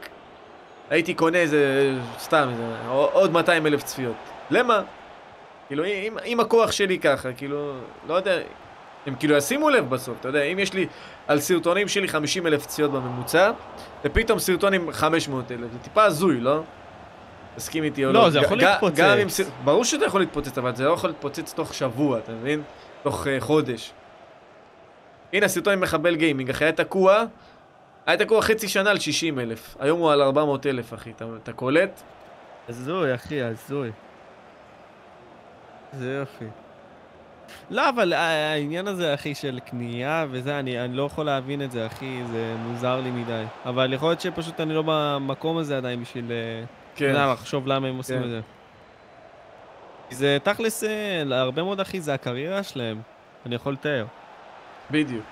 הייתי 0.90 1.14
קונה 1.14 1.38
איזה, 1.38 1.92
סתם, 2.20 2.50
איזה, 2.52 2.88
עוד 2.88 3.32
200 3.32 3.68
אלף 3.68 3.84
צפיות. 3.84 4.16
למה? 4.50 4.82
כאילו, 5.68 5.86
אם, 5.86 6.18
אם 6.26 6.40
הכוח 6.40 6.72
שלי 6.72 7.00
ככה, 7.00 7.34
כאילו, 7.34 7.74
לא 8.08 8.14
יודע, 8.14 8.38
הם 9.06 9.16
כאילו 9.16 9.36
ישימו 9.36 9.70
לב 9.70 9.90
בסוף, 9.90 10.18
אתה 10.20 10.28
יודע, 10.28 10.42
אם 10.42 10.60
יש 10.60 10.74
לי 10.74 10.88
על 11.28 11.40
סרטונים 11.40 11.88
שלי 11.88 12.08
50 12.08 12.48
אלף 12.48 12.66
צפיות 12.66 12.92
בממוצע, 12.92 13.52
ופתאום 14.06 14.40
סרטון 14.40 14.74
עם 14.74 14.92
500 14.92 15.52
אלף, 15.52 15.72
זה 15.72 15.80
טיפה 15.80 16.04
הזוי, 16.04 16.40
לא? 16.40 16.62
תסכים 17.56 17.84
איתי 17.84 18.06
או 18.06 18.12
לא? 18.12 18.22
לא, 18.24 18.30
זה 18.30 18.40
יכול 18.40 18.58
להתפוצץ. 18.58 18.98
גם 18.98 19.18
אם 19.18 19.28
ברור 19.64 19.84
שזה 19.84 20.06
יכול 20.06 20.22
להתפוצץ, 20.22 20.58
אבל 20.58 20.76
זה 20.76 20.84
לא 20.84 20.94
יכול 20.94 21.10
להתפוצץ 21.10 21.54
תוך 21.54 21.74
שבוע, 21.74 22.18
אתה 22.18 22.32
מבין? 22.32 22.62
תוך 23.04 23.28
uh, 23.28 23.30
חודש. 23.40 23.92
הנה, 25.34 25.46
הסרטון 25.46 25.74
עם 25.74 25.82
מחבל 25.82 26.16
גיימינג, 26.16 26.50
אחי, 26.50 26.64
היה 26.64 26.72
תקוע, 26.72 27.24
היה 28.06 28.18
תקוע 28.18 28.42
חצי 28.42 28.68
שנה 28.68 28.90
על 28.90 29.00
60 29.00 29.40
אלף. 29.40 29.76
היום 29.80 30.00
הוא 30.00 30.12
על 30.12 30.22
400 30.22 30.66
אלף, 30.66 30.94
אחי, 30.94 31.12
אתה, 31.12 31.26
אתה 31.44 31.54
קולט? 31.54 32.02
הזוי, 32.70 33.16
אחי, 33.16 33.42
הזוי. 33.42 33.92
זה 35.94 36.14
יופי. 36.14 36.65
לא, 37.70 37.90
אבל 37.90 38.14
ה- 38.14 38.52
העניין 38.52 38.88
הזה, 38.88 39.14
אחי, 39.14 39.36
של 39.36 39.60
קנייה 39.66 40.26
וזה, 40.32 40.60
אני, 40.60 40.82
אני 40.86 40.98
לא 40.98 41.04
יכול 41.04 41.26
להבין 41.26 41.62
את 41.62 41.72
זה, 41.72 41.86
אחי, 41.86 42.22
זה 42.32 42.56
מוזר 42.58 43.02
לי 43.02 43.12
מדי. 43.12 43.44
אבל 43.66 43.94
יכול 43.94 44.10
להיות 44.10 44.22
שפשוט 44.22 44.60
אני 44.60 44.74
לא 44.74 44.84
במקום 44.86 45.58
הזה 45.58 45.78
עדיין 45.78 46.02
בשביל, 46.02 46.32
אה, 46.32 46.64
כן. 46.96 47.06
יודע, 47.06 47.34
לחשוב 47.34 47.68
למה 47.68 47.88
הם 47.88 47.98
עושים 47.98 48.20
כן. 48.20 48.24
את 48.24 48.30
זה. 48.30 48.40
זה 50.10 50.38
תכלס, 50.44 50.84
אה, 50.84 51.22
להרבה 51.26 51.64
מאוד, 51.64 51.80
אחי, 51.80 52.02
זה 52.02 52.14
הקריירה 52.14 52.64
שלהם. 52.64 53.02
אני 53.46 53.56
יכול 53.56 53.74
לתאר. 53.74 54.06
בדיוק. 54.92 55.24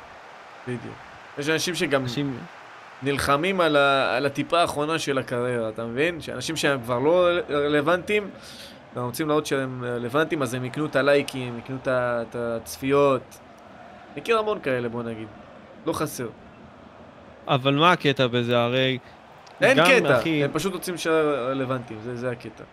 בדיוק. 0.67 0.95
יש 1.37 1.49
אנשים 1.49 1.75
שגם 1.75 2.01
אנשים... 2.01 2.37
נלחמים 3.05 3.61
על, 3.61 3.75
ה, 3.75 4.17
על 4.17 4.25
הטיפה 4.25 4.61
האחרונה 4.61 4.99
של 4.99 5.17
הקריירה, 5.17 5.69
אתה 5.69 5.85
מבין? 5.85 6.21
שאנשים 6.21 6.55
שהם 6.55 6.81
כבר 6.81 6.99
לא 6.99 7.27
רלוונטיים, 7.49 8.29
והם 8.95 9.05
רוצים 9.05 9.27
להראות 9.27 9.45
שהם 9.45 9.83
רלוונטיים, 9.83 10.41
אז 10.41 10.53
הם 10.53 10.65
יקנו 10.65 10.85
את 10.85 10.95
הלייקים, 10.95 11.57
יקנו 11.57 11.77
את 11.85 12.35
הצפיות. 12.35 13.39
מכיר 14.17 14.39
המון 14.39 14.59
כאלה, 14.59 14.89
בוא 14.89 15.03
נגיד. 15.03 15.27
לא 15.85 15.93
חסר. 15.93 16.27
אבל 17.47 17.75
מה 17.75 17.91
הקטע 17.91 18.27
בזה? 18.27 18.59
הרי... 18.59 18.97
אין 19.61 19.77
קטע, 19.85 20.19
אחי, 20.19 20.43
הם 20.43 20.51
פשוט 20.53 20.73
רוצים 20.73 20.97
שיהיו 20.97 21.47
רלוונטיים, 21.49 21.99
זה, 22.03 22.15
זה 22.15 22.31
הקטע. 22.31 22.63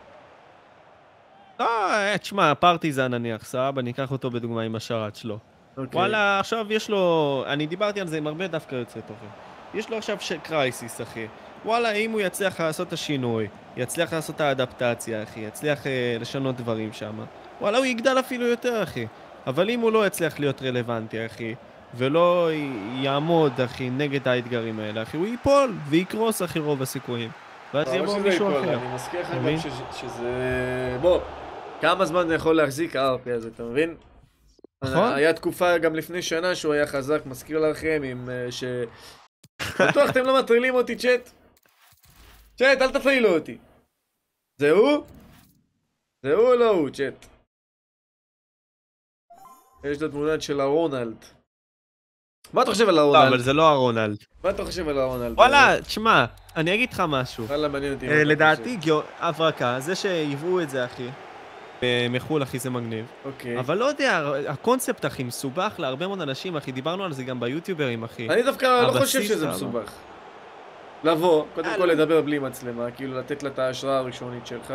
לא, 1.61 1.93
אה, 1.93 2.19
תשמע, 2.19 2.55
פרטיזן 2.55 3.15
נניח, 3.15 3.45
סבבה, 3.45 3.83
ניקח 3.83 4.11
אותו 4.11 4.31
בדוגמה 4.31 4.63
עם 4.63 4.75
השרת 4.75 5.17
שלו. 5.17 5.39
אוקיי. 5.77 5.99
וואלה, 5.99 6.41
עכשיו 6.41 6.73
יש 6.73 6.91
לו... 6.91 7.45
אני 7.47 7.67
דיברתי 7.67 8.01
על 8.01 8.07
זה 8.07 8.17
עם 8.17 8.27
הרבה 8.27 8.49
דווקא 8.49 8.75
יוצאי 8.75 9.03
תוכן. 9.03 9.27
יש 9.75 9.91
לו 9.91 9.97
עכשיו 9.97 10.17
ש... 10.21 10.33
קרייסיס, 10.33 11.01
אחי. 11.01 11.27
וואלה, 11.65 11.93
אם 11.93 12.11
הוא 12.11 12.21
יצליח 12.21 12.61
לעשות 12.61 12.89
את 12.89 12.93
השינוי, 12.93 13.49
יצליח 13.77 14.13
לעשות 14.13 14.37
את 14.37 14.41
האדפטציה, 14.41 15.23
אחי, 15.23 15.41
יצליח 15.41 15.87
אה, 15.87 16.17
לשנות 16.21 16.57
דברים 16.57 16.93
שם, 16.93 17.21
וואלה, 17.61 17.79
הוא 17.79 17.87
יגדל 17.87 18.19
אפילו 18.19 18.47
יותר, 18.47 18.83
אחי. 18.83 19.07
אבל 19.47 19.71
אם 19.71 19.81
הוא 19.81 19.93
לא 19.93 20.07
יצליח 20.07 20.41
להיות 20.41 20.63
רלוונטי, 20.63 21.27
אחי, 21.27 21.55
ולא 21.95 22.49
י- 22.53 22.71
יעמוד, 23.03 23.61
אחי, 23.61 23.91
נגד 23.91 24.29
האתגרים 24.29 24.81
האלה, 24.81 25.03
אחי, 25.03 25.17
הוא 25.17 25.27
ייפול 25.27 25.75
ויקרוס, 25.89 26.43
אחי, 26.43 26.59
רוב 26.59 26.83
הסיכויים. 26.83 27.31
ואז 27.75 27.87
ברור 27.87 27.99
יבוא 27.99 28.19
מישהו 28.19 28.51
ייפול, 28.51 28.65
אחר. 28.65 28.75
אני 28.75 28.95
מזכיר 28.95 29.21
לך 29.21 29.27
אתה 29.31 29.37
גם? 29.37 29.57
שזה-. 29.93 30.99
בוא, 31.01 31.21
כמה 31.81 32.05
זמן 32.05 32.29
זה 32.29 32.35
יכול 32.35 32.57
להחזיק 32.57 32.97
ה-RP 32.97 33.31
הזה, 33.37 33.49
אתה 33.55 33.63
מבין? 33.63 33.95
נכון. 34.85 35.13
היה 35.13 35.33
תקופה 35.33 35.79
גם 35.79 35.95
לפני 35.95 36.23
שנה 36.23 36.55
שהוא 36.55 36.73
היה 36.75 36.87
חזק, 36.87 37.27
מזכיר 37.27 37.59
לכם, 37.59 38.03
עם 38.05 38.29
אה, 38.31 38.53
ש... 38.53 38.65
בטוח 39.81 40.11
אתם 40.11 40.25
לא 40.25 40.39
מטרילים 40.39 40.75
אותי, 40.75 40.97
צ'אט? 40.97 41.31
צ'אט, 42.61 42.83
אל 42.83 42.91
תפעילו 42.91 43.35
אותי. 43.35 43.59
זה 44.61 44.71
הוא? 44.71 45.05
זה 46.23 46.35
הוא 46.35 46.49
או 46.49 46.55
לא 46.55 46.71
הוא, 46.71 46.91
צ'אט? 46.91 47.27
יש 49.85 50.03
לו 50.03 50.09
תמונה 50.09 50.41
של 50.41 50.61
הרונלד. 50.61 51.25
מה 52.53 52.63
אתה 52.63 52.71
חושב 52.71 52.89
על 52.89 52.95
לא, 52.95 53.01
הרונלד? 53.01 53.29
אבל 53.29 53.39
זה 53.43 53.53
לא 53.53 53.69
הרונלד. 53.69 54.17
מה 54.45 54.51
אתה 54.51 54.65
חושב 54.65 54.89
על 54.89 54.99
הרונלד? 54.99 55.33
וואלה, 55.33 55.83
תשמע, 55.83 56.25
אני 56.57 56.75
אגיד 56.75 56.93
לך 56.93 57.03
משהו. 57.09 57.45
וואלה, 57.45 57.69
מעניין 57.69 57.95
אותי. 57.95 58.09
אה, 58.09 58.25
לדעתי, 58.25 58.79
הברקה, 59.19 59.81
זה 59.81 59.95
שייבאו 59.95 60.61
את 60.63 60.71
זה, 60.71 60.85
אחי, 60.85 61.09
מחו"ל, 62.11 62.43
אחי, 62.43 62.59
זה 62.59 62.71
מגניב. 62.71 63.07
אוקיי. 63.25 63.59
אבל 63.59 63.79
לא 63.79 63.85
יודע, 63.85 64.33
הקונספט, 64.49 65.07
אחי, 65.07 65.23
מסובך 65.23 65.75
להרבה 65.79 66.07
מאוד 66.07 66.21
אנשים, 66.21 66.57
אחי, 66.57 66.73
דיברנו 66.73 67.05
על 67.05 67.13
זה 67.13 67.25
גם 67.25 67.41
ביוטיוברים, 67.41 68.05
אחי. 68.05 68.29
אני 68.29 68.43
דווקא 68.43 68.67
לא 68.67 69.01
חושב 69.01 69.23
שזה. 69.23 69.49
מסובך. 69.49 70.10
לבוא, 71.05 71.45
קודם 71.55 71.69
אה, 71.69 71.77
כל. 71.77 71.87
לדבר 71.87 72.23
בלי 72.23 72.39
מצלמה, 72.39 72.91
כאילו 72.91 73.19
לתת 73.19 73.43
לה 73.43 73.51
את 73.51 73.59
ההשראה 73.59 73.99
הראשונית 73.99 74.47
שלך. 74.47 74.75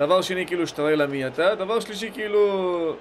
דבר 0.00 0.22
שני, 0.22 0.46
כאילו 0.46 0.66
שתראה 0.66 0.94
לה 0.94 1.06
מי 1.06 1.26
אתה. 1.26 1.54
דבר 1.54 1.80
שלישי, 1.80 2.10
כאילו... 2.12 2.94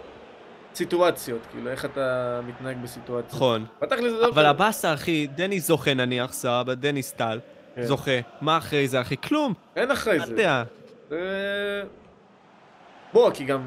סיטואציות, 0.75 1.39
כאילו 1.51 1.71
איך 1.71 1.85
אתה 1.85 2.39
מתנהג 2.47 2.77
בסיטואציות. 2.83 3.33
נכון. 3.33 3.65
זה 3.89 3.95
לא... 4.01 4.27
אבל 4.27 4.45
הבאסה, 4.45 4.93
אחי, 4.93 5.27
דני 5.27 5.59
זוכה 5.59 5.93
נניח, 5.93 6.33
סבבה, 6.33 6.75
דני 6.75 7.03
סטל, 7.03 7.39
כן. 7.75 7.83
זוכה. 7.83 8.11
מה 8.41 8.57
אחרי 8.57 8.87
זה, 8.87 9.01
אחי? 9.01 9.17
כלום. 9.17 9.53
אין 9.75 9.91
אחרי 9.91 10.17
אתה 10.17 10.25
זה. 10.25 10.31
יודע. 10.31 10.63
זה... 11.09 11.83
בוא, 13.13 13.31
כי 13.31 13.43
גם... 13.43 13.61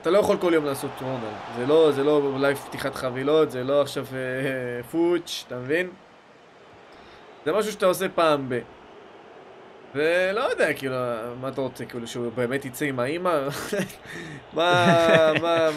אתה 0.00 0.10
לא 0.10 0.18
יכול 0.18 0.36
כל 0.36 0.52
יום 0.54 0.64
לעשות 0.64 0.90
רונלד. 1.02 1.34
זה 1.56 1.66
לא, 1.66 1.92
זה 1.92 2.04
לא 2.04 2.32
לייב 2.40 2.56
פתיחת 2.56 2.94
חבילות, 2.94 3.50
זה 3.50 3.64
לא 3.64 3.82
עכשיו 3.82 4.06
אה, 4.12 4.82
פוטש, 4.82 5.44
אתה 5.46 5.56
מבין? 5.56 5.88
זה 7.44 7.52
משהו 7.52 7.72
שאתה 7.72 7.86
עושה 7.86 8.08
פעם 8.08 8.48
ב... 8.48 8.58
ולא 9.94 10.40
יודע, 10.40 10.72
כאילו, 10.72 10.96
מה 11.40 11.48
אתה 11.48 11.60
רוצה, 11.60 11.84
כאילו, 11.84 12.06
שהוא 12.06 12.32
באמת 12.34 12.64
יצא 12.64 12.84
עם 12.84 13.00
האימא? 13.00 13.48
מה, 14.56 15.32
מה... 15.42 15.68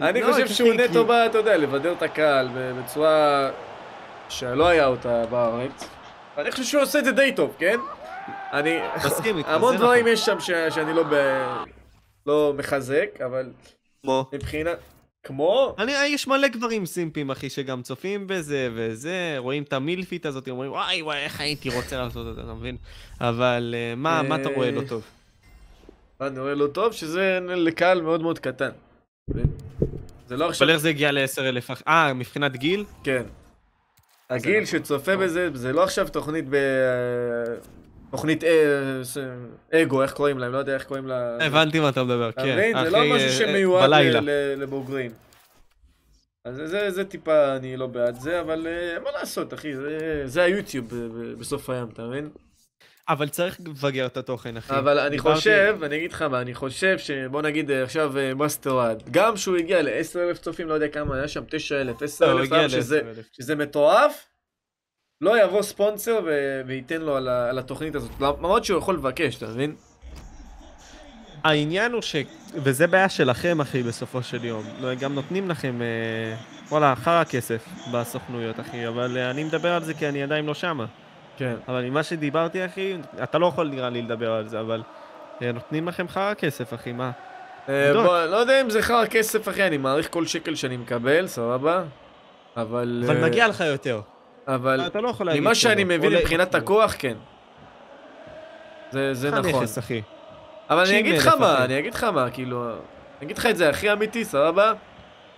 אני 0.00 0.22
לא, 0.22 0.32
חושב 0.32 0.48
שהוא 0.48 0.74
נטו 0.74 1.04
בא, 1.04 1.26
אתה 1.26 1.38
יודע, 1.38 1.56
לבדר 1.56 1.92
את 1.92 2.02
הקהל 2.02 2.48
בצורה 2.54 3.50
שלא 4.28 4.68
היה 4.68 4.86
אותה 4.86 5.26
בארץ. 5.26 5.88
אני 6.38 6.50
חושב 6.50 6.64
שהוא 6.64 6.82
עושה 6.82 6.98
את 6.98 7.04
זה 7.04 7.12
די 7.12 7.32
טוב, 7.36 7.54
כן? 7.58 7.78
אני... 8.52 8.78
מסכים 8.96 9.38
איתך, 9.38 9.48
המון 9.48 9.76
דברים 9.76 10.00
נכון. 10.00 10.12
יש 10.12 10.26
שם. 10.26 10.40
שאני 10.70 10.94
לא. 10.94 11.04
לא 12.26 12.52
מחזק, 12.56 13.20
אבל? 13.26 13.50
מבחינת... 14.32 14.78
כמו? 15.24 15.74
אני, 15.78 15.92
יש 15.92 16.28
מלא 16.28 16.48
גברים 16.48 16.86
סימפים, 16.86 17.30
אחי, 17.30 17.50
שגם 17.50 17.82
צופים 17.82 18.26
בזה 18.26 18.68
וזה, 18.74 19.34
רואים 19.38 19.62
את 19.62 19.72
המילפית 19.72 20.26
הזאת, 20.26 20.48
אומרים, 20.48 20.70
וואי, 20.70 21.02
וואי, 21.02 21.18
איך 21.18 21.40
הייתי 21.40 21.68
רוצה 21.68 21.98
לעשות 21.98 22.28
את 22.28 22.34
זה, 22.34 22.40
אתה 22.40 22.54
מבין? 22.54 22.76
אבל 23.20 23.74
אה, 23.76 23.94
מה, 23.94 24.22
מה 24.22 24.36
אתה 24.36 24.48
רואה 24.48 24.70
לא 24.70 24.82
טוב? 24.88 25.02
מה 26.20 26.28
נראה 26.28 26.54
לא 26.54 26.66
טוב, 26.66 26.92
שזה 26.92 27.38
לקהל 27.42 28.00
מאוד 28.00 28.22
מאוד 28.22 28.38
קטן. 28.38 28.70
זה 30.26 30.36
לא 30.36 30.48
עכשיו... 30.48 30.66
אבל 30.66 30.74
איך 30.74 30.82
זה 30.82 30.88
הגיע 30.88 31.12
ל-10,000? 31.12 31.82
אה, 31.88 32.12
מבחינת 32.12 32.56
גיל? 32.56 32.84
כן. 33.04 33.22
הגיל 34.30 34.64
שצופה 34.64 35.16
בזה, 35.16 35.48
זה 35.54 35.72
לא 35.72 35.84
עכשיו 35.84 36.08
תוכנית 36.08 36.44
ב... 36.50 36.56
תוכנית 38.14 38.44
אה, 38.44 39.02
אגו, 39.82 40.02
איך 40.02 40.12
קוראים 40.12 40.38
להם? 40.38 40.52
לא 40.52 40.58
יודע 40.58 40.74
איך 40.74 40.84
קוראים 40.84 41.06
לה... 41.06 41.36
הבנתי 41.46 41.80
מה 41.80 41.88
אתה 41.88 42.04
מדבר, 42.04 42.32
כן. 42.32 42.72
זה 42.84 42.90
לא 42.90 42.98
משהו 43.04 43.14
אה, 43.28 43.32
שמיועד 43.32 43.90
לבוגרים. 44.56 45.10
אז 46.44 46.56
זה- 46.56 46.66
זה, 46.66 46.90
זה 46.90 47.04
טיפה, 47.04 47.56
אני 47.56 47.76
לא 47.76 47.86
בעד 47.86 48.20
זה, 48.20 48.40
אבל 48.40 48.66
אה, 48.66 48.98
מה 49.04 49.10
לעשות, 49.18 49.54
אחי, 49.54 49.76
זה, 49.76 50.22
זה 50.24 50.42
היוטיוב 50.42 50.94
בסוף 51.38 51.70
הים, 51.70 51.88
אתה 51.92 52.02
מבין? 52.02 52.28
אבל 53.08 53.28
צריך 53.28 53.60
לבגר 53.66 54.06
את 54.06 54.16
התוכן, 54.16 54.56
אחי. 54.56 54.78
אבל 54.78 54.98
אני 54.98 55.18
חושב, 55.18 55.76
אני 55.82 55.96
אגיד 55.96 56.12
לך 56.12 56.22
מה, 56.22 56.40
אני 56.40 56.54
חושב 56.54 56.98
שבוא 56.98 57.42
נגיד 57.42 57.70
עכשיו 57.70 58.12
מאסטרד, 58.36 59.02
גם 59.10 59.36
שהוא 59.36 59.56
הגיע 59.56 59.82
ל-10,000 59.82 60.36
צופים, 60.38 60.68
לא 60.68 60.74
יודע 60.74 60.88
כמה, 60.88 61.16
היה 61.16 61.28
שם 61.28 61.42
9,000, 61.48 61.86
לא, 62.00 62.04
10,000, 62.04 62.32
הוא 62.32 62.40
הגיע 62.40 62.68
שזה, 62.68 63.00
ל-10,000. 63.02 63.22
שזה 63.32 63.56
מטורף, 63.56 64.24
לא 65.24 65.44
יבוא 65.44 65.62
ספונסר 65.62 66.20
ו- 66.24 66.60
וייתן 66.66 67.00
לו 67.00 67.16
על, 67.16 67.28
ה- 67.28 67.50
על 67.50 67.58
התוכנית 67.58 67.94
הזאת, 67.94 68.10
למרות 68.20 68.64
שהוא 68.64 68.78
יכול 68.78 68.94
לבקש, 68.94 69.36
אתה 69.36 69.46
מבין? 69.46 69.74
העניין 71.44 71.92
הוא 71.92 72.02
ש... 72.02 72.16
וזה 72.54 72.86
בעיה 72.86 73.08
שלכם, 73.08 73.60
אחי, 73.60 73.82
בסופו 73.82 74.22
של 74.22 74.44
יום. 74.44 74.62
לא, 74.80 74.94
גם 74.94 75.14
נותנים 75.14 75.50
לכם, 75.50 75.82
אה, 75.82 76.36
וואלה, 76.68 76.94
חרא 76.96 77.24
כסף 77.24 77.68
בסוכנויות, 77.92 78.60
אחי, 78.60 78.88
אבל 78.88 79.16
אה, 79.16 79.30
אני 79.30 79.44
מדבר 79.44 79.72
על 79.72 79.84
זה 79.84 79.94
כי 79.94 80.08
אני 80.08 80.22
עדיין 80.22 80.46
לא 80.46 80.54
שמה. 80.54 80.86
כן. 81.36 81.54
אבל 81.68 81.82
ממה 81.84 82.02
שדיברתי, 82.02 82.66
אחי, 82.66 82.96
אתה 83.22 83.38
לא 83.38 83.46
יכול 83.46 83.68
נראה 83.68 83.90
לי 83.90 84.02
לדבר 84.02 84.32
על 84.32 84.48
זה, 84.48 84.60
אבל 84.60 84.82
אה, 85.42 85.52
נותנים 85.52 85.88
לכם 85.88 86.08
חרא 86.08 86.34
כסף, 86.34 86.74
אחי, 86.74 86.92
מה? 86.92 87.10
אה. 87.68 87.92
בוא, 87.92 88.24
לא 88.24 88.36
יודע 88.36 88.60
אם 88.60 88.70
זה 88.70 88.82
חר 88.82 89.06
כסף, 89.06 89.48
אחי, 89.48 89.66
אני 89.66 89.76
מעריך 89.76 90.08
כל 90.10 90.26
שקל 90.26 90.54
שאני 90.54 90.76
מקבל, 90.76 91.26
סבבה? 91.26 91.82
אבל... 92.56 93.04
אבל 93.06 93.24
מגיע 93.24 93.48
לך 93.48 93.60
יותר. 93.60 94.00
אבל 94.48 94.86
אתה 94.86 95.00
לא 95.00 95.08
יכול 95.08 95.26
להגיד 95.26 95.42
ממה. 95.42 95.54
שאני 95.54 95.84
מבין 95.84 96.12
מבחינת 96.12 96.54
הכוח, 96.54 96.94
כן. 96.98 97.14
זה, 98.90 99.14
זה 99.14 99.30
נכון. 99.30 99.62
נכס, 99.62 99.78
אחי. 99.78 100.02
אבל 100.70 100.78
אני 100.78 100.86
90,000, 100.86 101.06
אגיד 101.06 101.20
לך 101.20 101.34
מה. 101.40 101.64
אני 101.64 101.78
אגיד 101.78 101.94
לך 101.94 102.04
מה, 102.04 102.30
כאילו, 102.30 102.70
אני 102.70 102.76
אגיד 103.22 103.38
לך 103.38 103.46
את 103.46 103.56
זה 103.56 103.68
הכי 103.68 103.92
אמיתי, 103.92 104.24
סבבה? 104.24 104.72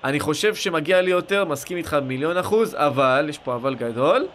אני 0.04 0.20
חושב 0.20 0.54
שמגיע 0.54 1.00
לי 1.00 1.10
יותר, 1.10 1.44
מסכים 1.44 1.76
איתך 1.76 1.96
מיליון 2.02 2.36
אחוז, 2.36 2.74
אבל, 2.74 3.26
יש 3.28 3.38
פה 3.38 3.54
אבל 3.54 3.74
גדול, 3.74 4.26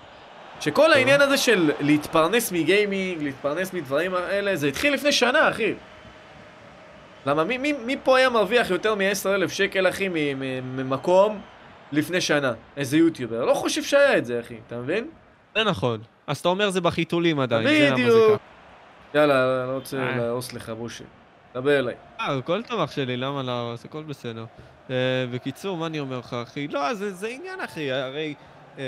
שכל 0.59 0.93
העניין 0.93 1.21
הזה 1.21 1.37
של 1.37 1.71
להתפרנס 1.79 2.51
מגיימינג, 2.51 3.23
להתפרנס 3.23 3.73
מדברים 3.73 4.15
האלה, 4.15 4.55
זה 4.55 4.67
התחיל 4.67 4.93
לפני 4.93 5.11
שנה, 5.11 5.49
אחי. 5.49 5.73
למה, 7.25 7.43
מי, 7.43 7.57
מי, 7.57 7.73
מי 7.73 7.97
פה 8.03 8.17
היה 8.17 8.29
מרוויח 8.29 8.69
יותר 8.69 8.95
מ-10,000 8.95 9.49
שקל, 9.49 9.89
אחי, 9.89 10.09
ממקום 10.75 11.41
לפני 11.91 12.21
שנה? 12.21 12.53
איזה 12.77 12.97
יוטיובר. 12.97 13.45
לא 13.45 13.53
חושב 13.53 13.83
שהיה 13.83 14.17
את 14.17 14.25
זה, 14.25 14.39
אחי, 14.39 14.55
אתה 14.67 14.77
מבין? 14.77 15.07
זה 15.55 15.63
נכון. 15.63 16.01
אז 16.27 16.37
אתה 16.37 16.49
אומר 16.49 16.69
זה 16.69 16.81
בחיתולים 16.81 17.39
עדיין, 17.39 17.95
זה. 17.95 18.27
ככה. 18.27 19.19
יאללה, 19.19 19.63
אני 19.63 19.69
לא 19.69 19.75
רוצה 19.75 19.97
אה. 19.97 20.17
להרוס 20.17 20.53
לך, 20.53 20.69
בושה. 20.69 21.03
דבר 21.53 21.79
אליי. 21.79 21.95
אה, 22.19 22.37
הכל 22.37 22.63
טוב 22.63 22.79
אח 22.79 22.91
שלי, 22.91 23.17
למה 23.17 23.43
להרוס? 23.43 23.85
הכל 23.85 24.03
בסדר. 24.03 24.45
אה, 24.89 24.95
בקיצור, 25.33 25.77
מה 25.77 25.85
אני 25.85 25.99
אומר 25.99 26.19
לך, 26.19 26.33
אחי? 26.33 26.67
לא, 26.67 26.93
זה, 26.93 27.13
זה 27.13 27.27
עניין, 27.27 27.61
אחי, 27.61 27.91
הרי... 27.91 28.33
אה, 28.77 28.83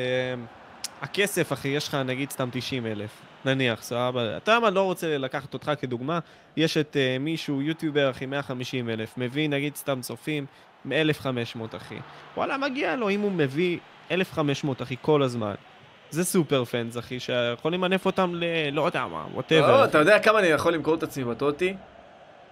הכסף, 1.01 1.53
אחי, 1.53 1.67
יש 1.67 1.87
לך 1.87 1.95
נגיד 1.95 2.31
סתם 2.31 2.49
90 2.51 2.85
אלף. 2.85 3.11
נניח, 3.45 3.83
סבבה. 3.83 4.37
אתה 4.37 4.59
מה, 4.59 4.69
לא 4.69 4.81
רוצה 4.81 5.17
לקחת 5.17 5.53
אותך 5.53 5.71
כדוגמה, 5.81 6.19
יש 6.57 6.77
את 6.77 6.97
אה, 6.97 7.17
מישהו, 7.19 7.61
יוטיובר, 7.61 8.09
אחי, 8.09 8.25
150 8.25 8.89
אלף, 8.89 9.17
מביא 9.17 9.49
נגיד 9.49 9.75
סתם 9.75 10.01
צופים, 10.01 10.45
1,500, 10.91 11.75
אחי. 11.75 11.95
וואלה, 12.37 12.57
מגיע 12.57 12.95
לו 12.95 13.09
אם 13.09 13.19
הוא 13.19 13.31
מביא 13.31 13.77
1,500, 14.11 14.81
אחי, 14.81 14.95
כל 15.01 15.23
הזמן. 15.23 15.53
זה 16.09 16.23
סופר 16.23 16.65
פאנס, 16.65 16.97
אחי, 16.97 17.19
שיכול 17.19 17.73
למנף 17.73 18.05
אותם 18.05 18.31
ל... 18.35 18.43
לא 18.71 18.85
יודע 18.85 19.07
מה, 19.07 19.25
לא, 19.31 19.35
whatever. 19.35 19.85
אתה 19.85 19.97
יודע 19.97 20.19
כמה 20.19 20.39
אני 20.39 20.47
יכול 20.47 20.73
למכור 20.73 20.95
את 20.95 21.03
עצמי 21.03 21.23
ב 21.23 21.32
TOTY? 21.32 21.75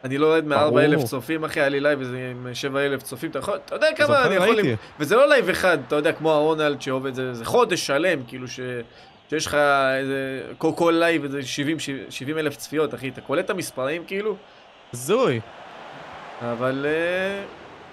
אני 0.04 0.18
לא 0.18 0.28
יורד 0.28 0.50
ברור. 0.50 0.80
מ-4,000 0.82 1.06
צופים, 1.06 1.44
אחי, 1.44 1.60
היה 1.60 1.70
לי 1.70 1.80
לייב 1.80 2.00
איזה 2.00 2.32
עם 2.32 2.54
7,000 2.54 3.02
צופים, 3.02 3.30
אתה 3.30 3.40
יכול, 3.40 3.60
אתה 3.66 3.76
יודע 3.76 3.88
כמה 3.96 4.26
אני 4.26 4.36
יכול... 4.36 4.56
למכור, 4.56 4.74
וזה 5.00 5.16
לא 5.16 5.30
לייב 5.30 5.50
אחד, 5.50 5.78
אתה 5.88 5.96
יודע, 5.96 6.14
כמו 6.14 6.32
הרונלד 6.32 6.82
שעובד, 6.82 7.14
זה, 7.14 7.34
זה 7.34 7.46
חודש 7.46 7.88
שלם, 7.88 8.24
כאילו 8.28 8.48
ש... 8.48 8.60
שיש 9.30 9.46
לך 9.46 9.58
איזה, 10.00 10.44
כל, 10.58 10.72
כל 10.76 10.96
לייב 11.00 11.24
איזה 11.24 11.44
70, 11.44 11.78
70 12.10 12.38
אלף 12.38 12.56
צפיות, 12.56 12.94
אחי, 12.94 13.10
אתה 13.10 13.22
קולט 13.22 13.46
את 13.46 13.50
המספרים 13.50 14.04
כאילו? 14.08 14.36
הזוי. 14.94 15.40
אבל 16.42 16.86
אה, 16.90 17.44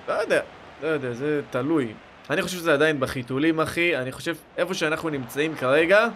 לא 0.08 0.12
יודע, 0.12 0.40
לא 0.82 0.88
יודע, 0.88 1.12
זה 1.12 1.40
תלוי. 1.50 1.92
אני 2.30 2.42
חושב 2.42 2.56
שזה 2.56 2.72
עדיין 2.72 3.00
בחיתולים, 3.00 3.60
אחי. 3.60 3.96
אני 3.96 4.12
חושב, 4.12 4.36
איפה 4.56 4.74
שאנחנו 4.74 5.08
נמצאים 5.08 5.54
כרגע, 5.54 6.08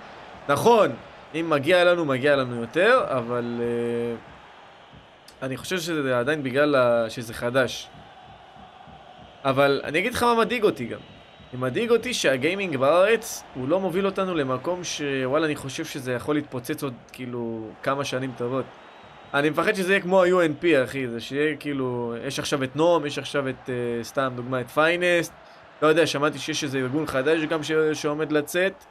נכון, 0.48 0.90
אם 1.34 1.50
מגיע 1.50 1.84
לנו, 1.84 2.04
מגיע 2.04 2.36
לנו 2.36 2.60
יותר, 2.60 3.04
אבל 3.08 3.60
אה, 3.60 4.14
אני 5.46 5.56
חושב 5.56 5.78
שזה 5.78 6.18
עדיין 6.18 6.42
בגלל 6.42 7.06
שזה 7.08 7.34
חדש. 7.34 7.88
אבל 9.44 9.80
אני 9.84 9.98
אגיד 9.98 10.14
לך 10.14 10.22
מה 10.22 10.34
מדאיג 10.34 10.64
אותי 10.64 10.86
גם. 10.86 11.00
מדאיג 11.54 11.90
אותי 11.90 12.14
שהגיימינג 12.14 12.76
בארץ, 12.76 13.42
הוא 13.54 13.68
לא 13.68 13.80
מוביל 13.80 14.06
אותנו 14.06 14.34
למקום 14.34 14.84
שוואלה, 14.84 15.46
אני 15.46 15.56
חושב 15.56 15.84
שזה 15.84 16.12
יכול 16.12 16.34
להתפוצץ 16.34 16.82
עוד 16.82 16.94
כאילו 17.12 17.68
כמה 17.82 18.04
שנים 18.04 18.32
טובות. 18.38 18.64
אני 19.34 19.50
מפחד 19.50 19.72
שזה 19.74 19.92
יהיה 19.92 20.02
כמו 20.02 20.22
ה-UNP, 20.22 20.64
אחי, 20.84 21.08
זה 21.08 21.20
שיהיה 21.20 21.56
כאילו, 21.56 22.14
יש 22.26 22.38
עכשיו 22.38 22.64
את 22.64 22.76
נועם, 22.76 23.06
יש 23.06 23.18
עכשיו 23.18 23.48
את, 23.48 23.54
uh, 23.66 23.70
סתם 24.04 24.32
דוגמא, 24.36 24.60
את 24.60 24.68
פיינסט, 24.68 25.32
לא 25.82 25.86
יודע, 25.86 26.06
שמעתי 26.06 26.38
שיש 26.38 26.64
איזה 26.64 26.78
ארגון 26.78 27.06
חדש 27.06 27.40
גם 27.42 27.62
ש... 27.62 27.72
שעומד 27.92 28.32
לצאת. 28.32 28.84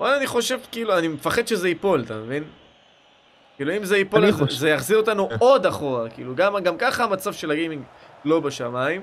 וואלה, 0.00 0.16
אני 0.16 0.26
חושב, 0.26 0.58
כאילו, 0.72 0.98
אני 0.98 1.08
מפחד 1.08 1.46
שזה 1.46 1.68
ייפול, 1.68 2.02
אתה 2.06 2.14
מבין? 2.14 2.44
כאילו, 3.56 3.76
אם 3.76 3.84
זה 3.84 3.96
ייפול, 3.96 4.32
חושב- 4.32 4.58
זה 4.58 4.70
יחזיר 4.70 4.96
אותנו 4.96 5.28
עוד 5.38 5.66
אחורה, 5.66 6.08
כאילו, 6.08 6.34
גם, 6.34 6.58
גם 6.62 6.76
ככה 6.78 7.04
המצב 7.04 7.32
של 7.32 7.50
הגיימינג 7.50 7.82
לא 8.24 8.40
בשמיים, 8.40 9.02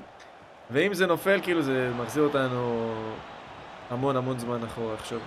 ואם 0.70 0.94
זה 0.94 1.06
נופל, 1.06 1.40
כאילו, 1.42 1.62
זה 1.62 1.90
מחזיר 2.02 2.22
אותנו 2.22 2.92
המון 3.90 4.16
המון 4.16 4.38
זמן 4.38 4.64
אחורה 4.64 4.94
עכשיו. 4.94 5.18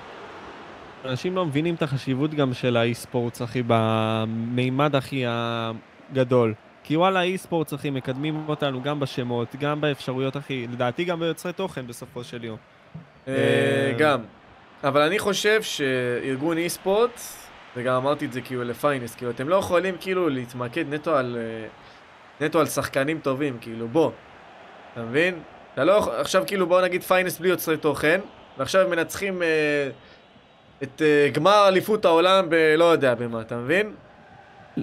אנשים 1.10 1.36
לא 1.36 1.46
מבינים 1.46 1.76
את 1.76 1.82
החשיבות 1.82 2.34
גם 2.34 2.54
של 2.54 2.78
האי-ספורטס, 2.78 3.42
אחי, 3.42 3.64
במימד 3.68 4.96
הכי 4.96 5.24
הגדול. 5.28 6.54
כי 6.84 6.98
וואלה, 6.98 7.20
האי-ספורטס, 7.20 7.74
אחי, 7.74 7.90
מקדמים 7.90 8.50
אותנו 8.50 8.82
גם 8.82 9.00
בשמות, 9.00 9.56
גם 9.60 9.82
באפשרויות, 9.82 10.38
אחי, 10.38 10.68
לדעתי 10.68 11.04
גם 11.04 11.20
ביוצרי 11.20 11.54
תוכן 11.54 11.88
בסופו 11.88 12.24
של 12.24 12.44
יום. 12.44 12.58
אה, 13.28 13.94
גם. 13.98 14.20
אבל 14.84 15.02
אני 15.02 15.20
חושב 15.20 15.62
שארגון 15.62 16.58
אי-ספורט, 16.58 17.22
וגם 17.76 17.96
אמרתי 17.96 18.26
את 18.26 18.34
זה 18.34 18.42
כאילו 18.42 18.64
לפיינס, 18.64 19.16
כאילו 19.16 19.32
אתם 19.32 19.50
לא 19.50 19.56
יכולים 19.56 19.96
כאילו 20.00 20.30
להתמקד 20.30 20.94
נטו 20.94 21.16
על, 21.16 21.38
אה, 21.40 22.46
נטו 22.46 22.60
על 22.60 22.66
שחקנים 22.66 23.20
טובים, 23.20 23.58
כאילו 23.62 23.88
בוא, 23.88 24.12
אתה 24.94 25.02
מבין? 25.02 25.40
אתה 25.74 25.84
לא 25.84 25.92
יכול, 25.92 26.14
עכשיו 26.14 26.44
כאילו 26.48 26.68
בוא 26.68 26.82
נגיד 26.82 27.04
פיינס 27.04 27.40
בלי 27.40 27.50
יוצרי 27.50 27.78
תוכן, 27.78 28.20
ועכשיו 28.58 28.90
מנצחים 28.90 29.42
אה, 29.42 29.90
את 30.84 31.02
אה, 31.02 31.30
גמר 31.34 31.68
אליפות 31.68 32.06
העולם 32.06 32.50
ב... 32.50 32.56
לא 32.78 32.86
יודע 32.86 33.16
במה, 33.16 33.42
אתה 33.42 33.56
מבין? 33.56 33.94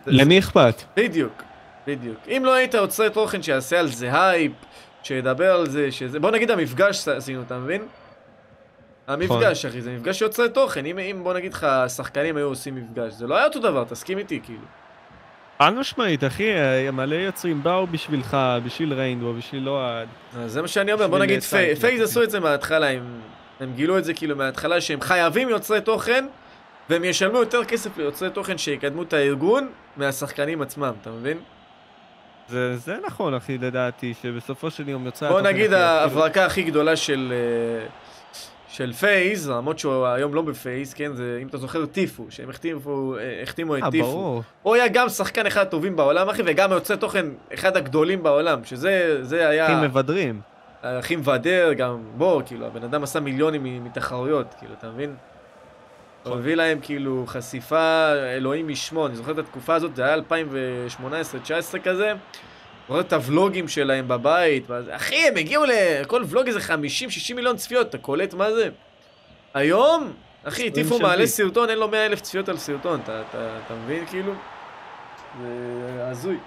למי 0.07 0.39
אכפת? 0.39 0.83
בדיוק, 0.97 1.43
בדיוק. 1.87 2.19
אם 2.29 2.43
לא 2.45 2.55
היו 2.55 2.75
יוצרי 2.75 3.11
תוכן 3.11 3.43
שיעשה 3.43 3.81
על 3.81 3.89
זה 3.89 4.23
הייפ, 4.23 4.53
שידבר 5.03 5.55
על 5.55 5.69
זה, 5.69 5.93
שזה... 5.93 6.21
בוא 6.21 6.31
נגיד 6.31 6.51
המפגש 6.51 7.09
עשינו, 7.09 7.43
אתה 7.43 7.59
מבין? 7.59 7.83
המפגש, 9.07 9.65
אחי, 9.65 9.81
זה 9.81 9.93
מפגש 9.97 10.23
יוצרי 10.23 10.49
תוכן. 10.49 10.87
אם, 10.87 10.99
אם 10.99 11.21
בוא 11.23 11.35
נגיד 11.35 11.55
לך, 11.55 11.65
השחקנים 11.65 12.37
היו 12.37 12.47
עושים 12.47 12.75
מפגש, 12.75 13.13
זה 13.13 13.27
לא 13.27 13.37
היה 13.37 13.45
אותו 13.45 13.59
דבר, 13.59 13.85
תסכים 13.85 14.19
איתי, 14.19 14.41
כאילו. 14.45 14.65
חד 15.59 15.75
משמעית, 15.75 16.25
אחי, 16.25 16.53
אה, 16.53 16.91
מלא 16.91 17.15
יוצרים 17.15 17.63
באו 17.63 17.87
בשבילך, 17.87 18.37
בשביל 18.65 18.93
ריינבו, 18.95 19.35
בשביל 19.35 19.69
אוהד. 19.69 20.09
זה 20.47 20.63
מה 20.63 20.69
שאני 20.69 20.93
אומר, 20.93 21.09
בוא 21.09 21.19
נגיד 21.19 21.43
פייז 21.43 21.81
כן. 21.81 22.03
עשו 22.03 22.23
את 22.23 22.31
זה 22.31 22.41
מההתחלה, 22.41 22.91
הם, 22.91 23.21
הם 23.63 23.73
גילו 23.75 23.99
את 23.99 24.05
זה 24.05 24.15
כאילו 24.15 24.37
מההתחלה 24.37 24.81
שהם 24.81 25.01
חייבים 25.01 25.49
יוצרי 25.49 25.81
תוכן, 25.81 26.27
והם 26.91 27.05
ישלמו 27.05 27.39
יותר 27.39 27.65
כסף 27.65 27.99
ליוצרי 27.99 28.31
תוכן 28.31 28.59
שיקדמו 28.59 29.03
את 29.03 29.13
הארגון 29.13 29.69
מהשחקנים 29.97 30.63
עצמם, 30.63 30.93
אתה 31.03 31.11
מבין? 31.11 31.39
זה, 32.49 32.77
זה 32.77 32.97
נכון, 33.07 33.35
אחי, 33.35 33.59
לדעתי, 33.59 34.15
שבסופו 34.23 34.71
של 34.71 34.89
יום 34.89 35.07
יוצא... 35.07 35.29
בוא 35.29 35.41
נגיד 35.41 35.73
ההברקה 35.73 36.47
הכי 36.47 36.63
גדולה 36.63 36.97
של, 36.97 37.33
אה, 37.33 37.87
של 38.69 38.93
פייז, 38.93 39.51
למרות 39.51 39.79
שהוא 39.79 40.07
היום 40.07 40.35
לא 40.35 40.43
בפייז, 40.43 40.95
כן, 40.95 41.15
זה, 41.15 41.39
אם 41.43 41.47
אתה 41.47 41.59
זוכר, 41.59 41.87
טיפו, 41.87 42.27
שהם 42.31 42.51
החתימו, 42.51 43.17
אה, 43.17 43.43
החתימו 43.43 43.77
את 43.77 43.83
אה, 43.83 43.91
טיפו. 43.91 44.07
ברור. 44.07 44.43
הוא 44.63 44.75
היה 44.75 44.89
גם 44.89 45.09
שחקן 45.09 45.47
אחד 45.47 45.63
הטובים 45.63 45.97
בעולם, 45.97 46.29
אחי, 46.29 46.43
וגם 46.47 46.73
יוצר 46.73 46.97
תוכן 46.97 47.27
אחד 47.55 47.77
הגדולים 47.77 48.23
בעולם, 48.23 48.65
שזה 48.65 49.19
זה 49.25 49.49
היה 49.49 49.67
הכי 49.67 49.87
מבדרים. 49.87 50.52
הכי 50.83 51.17
מבדר, 51.17 51.73
גם 51.73 52.03
בוא, 52.17 52.43
כאילו, 52.47 52.67
הבן 52.67 52.85
אדם 52.85 53.03
עשה 53.03 53.21
מיליונים 53.21 53.85
מתחרויות, 53.85 54.55
כאילו, 54.59 54.75
אתה 54.79 54.91
מבין? 54.91 55.17
הוא 56.25 56.35
הביא 56.35 56.55
להם 56.55 56.79
כאילו 56.83 57.25
חשיפה, 57.27 58.13
אלוהים 58.37 58.71
ישמור, 58.71 59.07
אני 59.07 59.17
זוכר 59.17 59.33
את 59.33 59.39
התקופה 59.39 59.75
הזאת, 59.75 59.97
זה 59.97 60.05
היה 60.05 60.17
2018-2019 60.17 61.79
כזה. 61.85 62.13
רואה 62.89 63.01
את 63.01 63.13
הוולוגים 63.13 63.69
שלהם 63.69 64.09
בבית, 64.09 64.71
ואז, 64.71 64.85
אחי, 64.91 65.29
הם 65.29 65.37
הגיעו 65.37 65.65
לכל 65.65 66.25
ולוג 66.29 66.47
איזה 66.47 66.59
50-60 66.59 67.35
מיליון 67.35 67.57
צפיות, 67.57 67.89
אתה 67.89 67.99
קולט 67.99 68.35
מה 68.35 68.53
זה? 68.53 68.69
היום, 69.55 70.13
אחי, 70.45 70.71
טיפו 70.71 70.99
מעלה. 70.99 71.27
סרטון, 71.27 71.71
אין 71.71 71.79
לו 71.79 71.89
100 71.89 72.07
אלף 72.07 72.21
צפיות 72.21 72.49
על 72.49 72.57
סרטון, 72.57 73.01
אתה, 73.01 73.23
אתה, 73.31 73.59
אתה 73.67 73.75
מבין 73.75 74.07
כאילו? 74.07 74.33
זה 75.43 76.07
הזוי. 76.07 76.39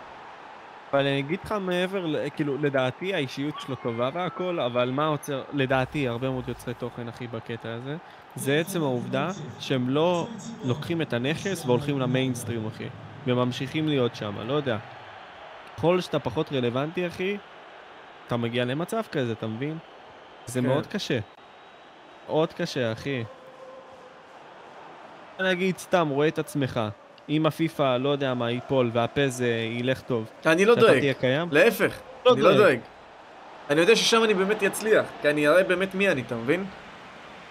אבל 0.95 1.07
אני 1.07 1.19
אגיד 1.19 1.39
לך 1.43 1.51
מעבר, 1.61 2.05
ל- 2.05 2.29
כאילו, 2.35 2.57
לדעתי 2.57 3.13
האישיות 3.13 3.59
שלו 3.59 3.75
טובה 3.75 4.09
והכל, 4.13 4.59
אבל 4.59 4.91
מה 4.91 5.05
עוצר, 5.07 5.43
לדעתי, 5.53 6.07
הרבה 6.07 6.29
מאוד 6.29 6.49
יוצרי 6.49 6.73
תוכן, 6.73 7.07
אחי, 7.07 7.27
בקטע 7.27 7.73
הזה, 7.73 7.95
זה 8.35 8.59
עצם 8.59 8.81
העובדה 8.83 9.29
שהם 9.59 9.89
לא 9.89 10.27
לוקחים 10.65 11.01
את 11.01 11.13
הנכס 11.13 11.65
והולכים 11.65 11.99
למיינסטרים, 11.99 12.67
אחי, 12.67 12.87
וממשיכים 13.27 13.87
להיות 13.87 14.15
שם, 14.15 14.35
לא 14.47 14.53
יודע. 14.53 14.77
ככל 15.77 16.01
שאתה 16.01 16.19
פחות 16.19 16.51
רלוונטי, 16.51 17.07
אחי, 17.07 17.37
אתה 18.27 18.37
מגיע 18.37 18.65
למצב 18.65 19.01
כזה, 19.11 19.31
אתה 19.31 19.47
מבין? 19.47 19.77
זה 20.45 20.61
כן. 20.61 20.67
מאוד 20.67 20.87
קשה. 20.87 21.19
מאוד 22.27 22.53
קשה, 22.53 22.91
אחי. 22.91 23.23
נגיד, 25.39 25.77
סתם, 25.77 26.07
רואה 26.09 26.27
את 26.27 26.39
עצמך. 26.39 26.79
אם 27.29 27.45
הפיפא, 27.45 27.97
לא 27.97 28.09
יודע 28.09 28.33
מה, 28.33 28.51
ייפול 28.51 28.89
והפז 28.93 29.41
אה, 29.41 29.47
ילך 29.47 30.01
טוב, 30.01 30.25
אני 30.45 30.65
לא 30.65 30.75
שאתה 30.75 30.85
דואג, 30.85 30.99
תהיה 30.99 31.13
קיים? 31.13 31.47
להפך, 31.51 31.99
לא 32.25 32.33
אני 32.33 32.41
לא 32.41 32.49
דואג. 32.49 32.61
דואג. 32.61 32.79
אני 33.69 33.81
יודע 33.81 33.95
ששם 33.95 34.23
אני 34.23 34.33
באמת 34.33 34.63
אצליח, 34.63 35.05
כי 35.21 35.29
אני 35.29 35.47
אראה 35.47 35.63
באמת 35.63 35.95
מי 35.95 36.09
אני, 36.09 36.21
אתה 36.21 36.35
מבין? 36.35 36.65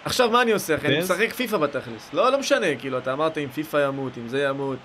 עכשיו 0.05 0.29
מה 0.29 0.41
אני 0.41 0.51
עושה 0.51 0.75
אחי? 0.75 0.87
אני? 0.87 0.99
משחק 0.99 1.33
פיפא 1.33 1.57
בתכלס. 1.57 2.13
לא, 2.13 2.31
לא 2.31 2.39
משנה, 2.39 2.75
כאילו, 2.79 2.97
אתה 2.97 3.13
אמרת 3.13 3.37
אם 3.37 3.47
פיפא 3.53 3.87
ימות, 3.87 4.17
אם 4.17 4.27
זה 4.27 4.43
ימות. 4.43 4.79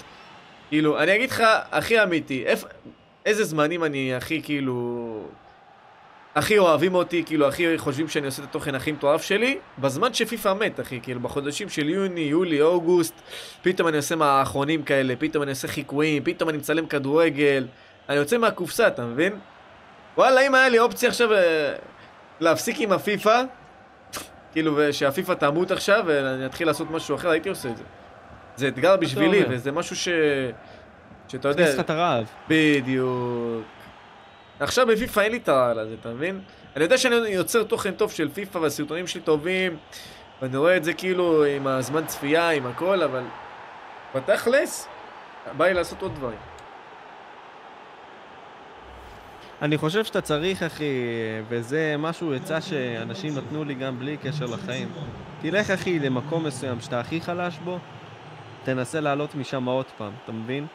כאילו, 0.68 0.98
אני 0.98 1.16
אגיד 1.16 1.30
לך, 1.30 1.42
הכי 1.72 2.02
אמיתי, 2.02 2.46
איפ... 2.46 2.64
איזה 3.26 3.44
זמנים 3.44 3.84
אני 3.84 4.14
הכי 4.14 4.42
כאילו... 4.42 5.09
הכי 6.34 6.58
אוהבים 6.58 6.94
אותי, 6.94 7.22
כאילו, 7.26 7.48
הכי 7.48 7.78
חושבים 7.78 8.08
שאני 8.08 8.26
עושה 8.26 8.42
את 8.42 8.48
התוכן 8.48 8.74
הכי 8.74 8.92
מטורף 8.92 9.22
שלי, 9.22 9.58
בזמן 9.78 10.14
שפיפא 10.14 10.52
מת, 10.52 10.80
אחי, 10.80 11.00
כאילו, 11.02 11.20
בחודשים 11.20 11.68
של 11.68 11.88
יוני, 11.88 12.20
יולי, 12.20 12.62
אוגוסט, 12.62 13.14
פתאום 13.62 13.88
אני 13.88 13.96
עושה 13.96 14.16
מערכונים 14.16 14.82
כאלה, 14.82 15.14
פתאום 15.18 15.42
אני 15.42 15.50
עושה 15.50 15.68
חיקויים, 15.68 16.24
פתאום 16.24 16.48
אני 16.48 16.58
מצלם 16.58 16.86
כדורגל, 16.86 17.66
אני 18.08 18.16
יוצא 18.16 18.38
מהקופסה, 18.38 18.86
אתה 18.86 19.04
מבין? 19.04 19.32
וואלה, 20.16 20.46
אם 20.46 20.54
היה 20.54 20.68
לי 20.68 20.78
אופציה 20.78 21.08
עכשיו 21.08 21.32
אה, 21.32 21.74
להפסיק 22.40 22.80
עם 22.80 22.92
הפיפא, 22.92 23.42
כאילו, 24.52 24.72
ושהפיפא 24.76 25.32
תמות 25.32 25.70
עכשיו 25.70 26.04
ואני 26.06 26.46
אתחיל 26.46 26.66
לעשות 26.66 26.90
משהו 26.90 27.16
אחר, 27.16 27.30
הייתי 27.30 27.48
עושה 27.48 27.68
את 27.68 27.76
זה. 27.76 27.84
זה 28.56 28.68
אתגר 28.68 28.96
בשבילי? 28.96 29.42
וזה 29.48 29.72
משהו 29.72 29.96
ש... 29.96 30.08
שאתה 31.28 31.48
יודע... 31.48 31.62
הכניס 31.62 31.78
לך 31.78 31.84
את 31.84 31.90
הרעב. 31.90 32.24
בדיוק. 32.48 33.79
עכשיו 34.60 34.86
בפיפא 34.86 35.20
אין 35.20 35.32
לי 35.32 35.38
את 35.38 35.48
הרעל 35.48 35.78
הזה, 35.78 35.94
אתה 36.00 36.08
מבין? 36.08 36.40
אני 36.76 36.84
יודע 36.84 36.98
שאני 36.98 37.14
יוצר 37.16 37.64
תוכן 37.64 37.94
טוב 37.94 38.10
של 38.10 38.28
פיפא 38.28 38.58
והסרטונים 38.58 39.06
שלי 39.06 39.20
טובים, 39.20 39.76
ואני 40.42 40.56
רואה 40.56 40.76
את 40.76 40.84
זה 40.84 40.92
כאילו 40.92 41.44
עם 41.44 41.66
הזמן 41.66 42.06
צפייה, 42.06 42.50
עם 42.50 42.66
הכל, 42.66 43.02
אבל 43.02 43.22
בתכלס, 44.14 44.88
בא 45.56 45.66
לי 45.66 45.74
לעשות 45.74 46.02
עוד 46.02 46.14
דברים. 46.14 46.38
אני 49.62 49.78
חושב 49.78 50.04
שאתה 50.04 50.20
צריך, 50.20 50.62
אחי, 50.62 51.04
וזה 51.48 51.94
משהו, 51.98 52.34
עצה 52.34 52.60
שאנשים 52.60 53.34
נתנו 53.38 53.64
לי 53.64 53.74
גם 53.74 53.98
בלי 53.98 54.16
קשר 54.16 54.46
לחיים. 54.46 54.88
תלך, 55.42 55.70
אחי, 55.70 55.98
למקום 55.98 56.46
מסוים 56.46 56.80
שאתה 56.80 57.00
הכי 57.00 57.20
חלש 57.20 57.58
בו, 57.64 57.78
תנסה 58.64 59.00
לעלות 59.00 59.34
משם 59.34 59.64
עוד 59.64 59.86
פעם, 59.98 60.12
אתה 60.24 60.32
מבין? 60.32 60.66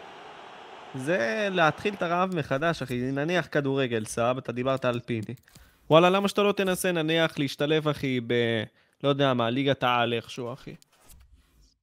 זה 0.98 1.48
להתחיל 1.52 1.94
את 1.94 2.02
הרעב 2.02 2.36
מחדש, 2.36 2.82
אחי. 2.82 2.96
נניח 2.96 3.48
כדורגל, 3.52 4.06
סבבה, 4.06 4.40
אתה 4.40 4.52
דיברת 4.52 4.86
על 4.86 5.00
פיני. 5.00 5.36
וואלה, 5.90 6.10
למה 6.10 6.28
שאתה 6.28 6.44
לא 6.44 6.52
תנסה, 6.52 6.92
נניח, 6.92 7.40
להשתלב, 7.40 7.88
אחי, 7.88 8.20
ב... 8.28 8.34
לא 9.04 9.10
יודע 9.10 9.34
מה, 9.34 9.50
ליגת 9.50 9.84
העל 9.84 10.14
איכשהו, 10.14 10.54
אחי. 10.54 10.76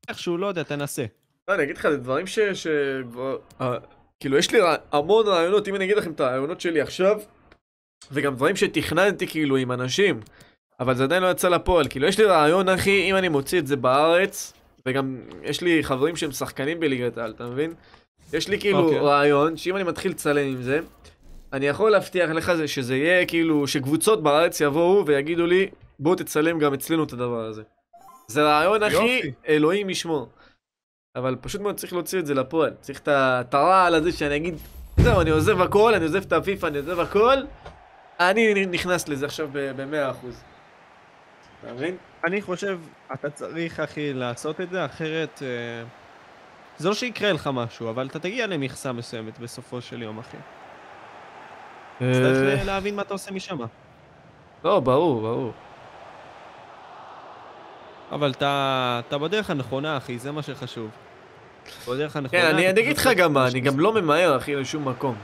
איכשהו, 0.09 0.39
לא 0.39 0.47
יודע, 0.47 0.63
תנסה. 0.63 1.05
לא, 1.49 1.55
אני 1.55 1.63
אגיד 1.63 1.77
לך, 1.77 1.91
זה 1.91 1.97
דברים 1.97 2.27
ש... 2.27 2.39
ש... 2.39 2.67
אה, 3.61 3.75
כאילו, 4.21 4.39
יש 4.39 4.51
לי 4.51 4.61
רע- 4.61 4.77
המון 4.93 5.27
רעיונות, 5.27 5.69
אם 5.69 5.75
אני 5.75 5.85
אגיד 5.85 5.97
לכם 5.97 6.13
את 6.13 6.21
הרעיונות 6.21 6.61
שלי 6.61 6.81
עכשיו, 6.81 7.21
וגם 8.13 8.35
דברים 8.35 8.57
שתכננתי 8.57 9.27
כאילו 9.27 9.57
עם 9.57 9.73
אנשים, 9.73 10.21
אבל 10.81 10.95
זה 10.95 11.05
עדיין 11.05 11.23
לא 11.23 11.31
יצא 11.31 11.49
לפועל. 11.49 11.89
כאילו, 11.89 12.07
יש 12.07 12.19
לי 12.19 12.25
רעיון, 12.25 12.69
אחי, 12.69 13.11
אם 13.11 13.17
אני 13.17 13.29
מוציא 13.29 13.59
את 13.59 13.67
זה 13.67 13.77
בארץ, 13.77 14.53
וגם 14.87 15.21
יש 15.43 15.61
לי 15.61 15.85
חברים 15.85 16.17
שהם 16.17 16.33
שחקנים 16.33 16.81
בליגת 16.81 17.19
העל, 17.19 17.31
אתה 17.31 17.47
מבין? 17.47 17.75
יש 18.33 18.49
לי 18.49 18.61
כאילו 18.61 18.79
אוקיי. 18.79 18.99
רעיון, 18.99 19.57
שאם 19.57 19.77
אני 19.77 19.85
מתחיל 19.85 20.11
לצלם 20.11 20.47
עם 20.47 20.63
זה, 20.63 20.81
אני 21.53 21.67
יכול 21.67 21.91
להבטיח 21.91 22.31
לך 22.31 22.55
זה 22.55 22.69
שזה 22.69 22.97
יהיה 22.97 23.27
כאילו, 23.27 23.67
שקבוצות 23.67 24.23
בארץ 24.23 24.61
יבואו 24.61 25.07
ויגידו 25.07 25.47
לי, 25.47 25.69
בוא 25.99 26.17
תצלם 26.17 26.59
גם 26.59 26.75
אצלנו 26.75 27.05
את 27.05 27.13
הדבר 27.13 27.45
הזה. 27.45 27.63
זה 28.29 28.43
רעיון, 28.43 28.83
יופי. 28.83 29.33
אלוהים 29.49 29.91
ישמור. 29.91 30.29
אבל 31.17 31.37
פשוט 31.41 31.61
מאוד 31.61 31.77
צריך 31.77 31.93
להוציא 31.93 32.19
את 32.19 32.27
זה 32.27 32.35
לפועל. 32.35 32.73
צריך 32.81 33.01
את 33.09 33.55
הרעל 33.55 33.95
הזה 33.95 34.13
שאני 34.13 34.37
אגיד, 34.37 34.55
זהו, 34.97 35.21
אני 35.21 35.31
עוזב 35.31 35.61
הכל, 35.61 35.95
אני 35.95 36.05
עוזב 36.05 36.23
את 36.23 36.33
הפיפ"א, 36.33 36.67
אני 36.67 36.79
עוזב 36.79 37.01
הכל, 37.01 37.37
אני 38.21 38.67
נכנס 38.67 39.09
לזה 39.09 39.27
עכשיו 39.27 39.49
ב-100%. 39.53 40.27
אתה 41.61 41.73
מבין? 41.73 41.97
אני 42.25 42.43
חושב, 42.43 42.79
אתה 43.13 43.31
צריך, 43.31 43.81
אחי, 43.81 44.13
לעשות 44.13 44.61
את 44.61 44.71
זה, 44.71 44.85
אחרת... 44.85 45.43
אה, 45.43 46.02
זה 46.83 46.89
לא 46.89 46.95
שיקרה 46.95 47.33
לך 47.33 47.51
משהו, 47.53 47.91
אבל 47.91 48.07
אתה 48.07 48.19
תגיע 48.19 48.47
למכסה 48.47 48.93
מסוימת 48.93 49.39
בסופו 49.39 49.81
של 49.81 50.03
יום, 50.03 50.19
אחי. 50.19 50.37
צריך 51.99 52.67
להבין 52.67 52.97
מה 52.97 53.03
אתה 53.03 53.15
עושה 53.15 53.31
משם. 53.31 53.59
לא, 54.65 54.81
ברור, 54.81 55.21
ברור. 55.21 55.53
אבל 58.13 58.31
אתה, 58.31 59.01
אתה 59.09 59.19
בדרך 59.19 59.51
הנכונה, 59.51 59.97
אחי, 59.97 60.19
זה 60.19 60.33
מה 60.33 60.43
שחשוב. 60.43 60.91
בדרך 61.89 62.17
הנכונה. 62.17 62.43
כן, 62.43 62.49
אני 62.49 62.71
אני 62.71 62.81
אגיד 62.81 62.99
לך 62.99 63.07
גם 63.17 63.33
מה, 63.33 63.49
אני 63.49 63.61
גם 63.61 63.81
לא 63.81 63.93
ממהר, 63.93 64.37
אחי, 64.37 64.55
לשום 64.55 64.89
מקום. 64.89 65.15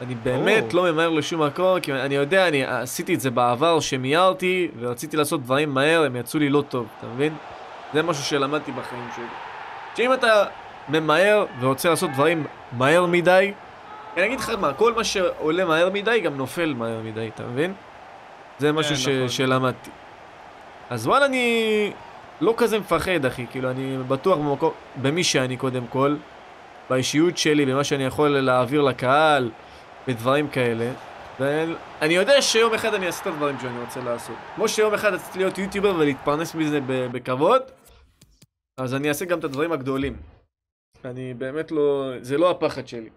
אני 0.00 0.14
באמת. 0.14 0.74
לא 0.74 0.92
ממהר 0.92 1.10
לשום 1.10 1.42
מקום, 1.42 1.80
כי 1.80 1.92
אני 1.92 2.14
יודע, 2.14 2.48
אני 2.48 2.64
עשיתי 2.64 3.14
את 3.14 3.20
זה 3.20 3.30
בעבר, 3.30 3.80
שמיהרתי, 3.80 4.68
ורציתי 4.78 5.16
לעשות 5.16 5.42
דברים 5.42 5.74
מהר, 5.74 6.02
הם 6.02 6.16
יצאו 6.16 6.40
לי 6.40 6.48
לא 6.48 6.64
טוב, 6.68 6.86
אתה 6.98 7.06
מבין? 7.06 7.36
זה 7.94 8.02
משהו 8.02 8.24
שלמדתי 8.24 8.72
בחיים 8.72 9.08
שלי. 9.16 9.45
שאם 9.96 10.12
אתה 10.12 10.44
ממהר 10.88 11.46
ורוצה 11.60 11.88
לעשות 11.90 12.10
דברים 12.10 12.46
מהר 12.72 13.06
מדי, 13.06 13.52
אני 14.16 14.26
אגיד 14.26 14.40
לך 14.40 14.50
מה, 14.60 14.72
כל 14.72 14.94
מה 14.94 15.04
שעולה 15.04 15.64
מהר 15.64 15.90
מדי 15.90 16.20
גם 16.20 16.36
נופל 16.36 16.74
מהר 16.76 17.00
מדי, 17.04 17.30
אתה 17.34 17.42
מבין? 17.42 17.72
זה 18.58 18.72
משהו 18.72 18.96
ש- 18.96 19.08
נכון. 19.08 19.28
שלמדתי. 19.28 19.90
אז 20.90 21.06
וואלה, 21.06 21.26
אני 21.26 21.92
לא 22.40 22.54
כזה 22.56 22.78
מפחד, 22.78 23.24
אחי, 23.26 23.46
כאילו, 23.50 23.70
אני 23.70 23.96
בטוח 24.08 24.38
במקום, 24.38 24.70
במי 25.02 25.24
שאני 25.24 25.56
קודם 25.56 25.86
כל, 25.86 26.16
באישיות 26.90 27.38
שלי, 27.38 27.66
במה 27.66 27.84
שאני 27.84 28.04
יכול 28.04 28.28
להעביר 28.28 28.82
לקהל, 28.82 29.50
בדברים 30.08 30.48
כאלה. 30.48 30.90
ואני 31.40 32.14
יודע 32.14 32.42
שיום 32.42 32.74
אחד 32.74 32.94
אני 32.94 33.06
אעשה 33.06 33.22
את 33.22 33.26
הדברים 33.26 33.56
שאני 33.62 33.80
רוצה 33.80 34.00
לעשות. 34.00 34.36
כמו 34.56 34.68
שיום 34.68 34.94
אחד 34.94 35.14
רציתי 35.14 35.38
להיות 35.38 35.58
יוטיובר 35.58 35.94
ולהתפרנס 35.98 36.54
מזה 36.54 36.80
בכבוד, 36.86 37.62
אז 38.80 38.94
אני 38.94 39.08
אעשה 39.08 39.24
גם 39.24 39.38
את 39.38 39.44
הדברים 39.44 39.72
הגדולים. 39.72 40.16
אני 41.04 41.34
באמת 41.34 41.70
לא... 41.70 42.12
זה 42.20 42.38
לא 42.38 42.50
הפחד 42.50 42.88
שלי. 42.88 43.10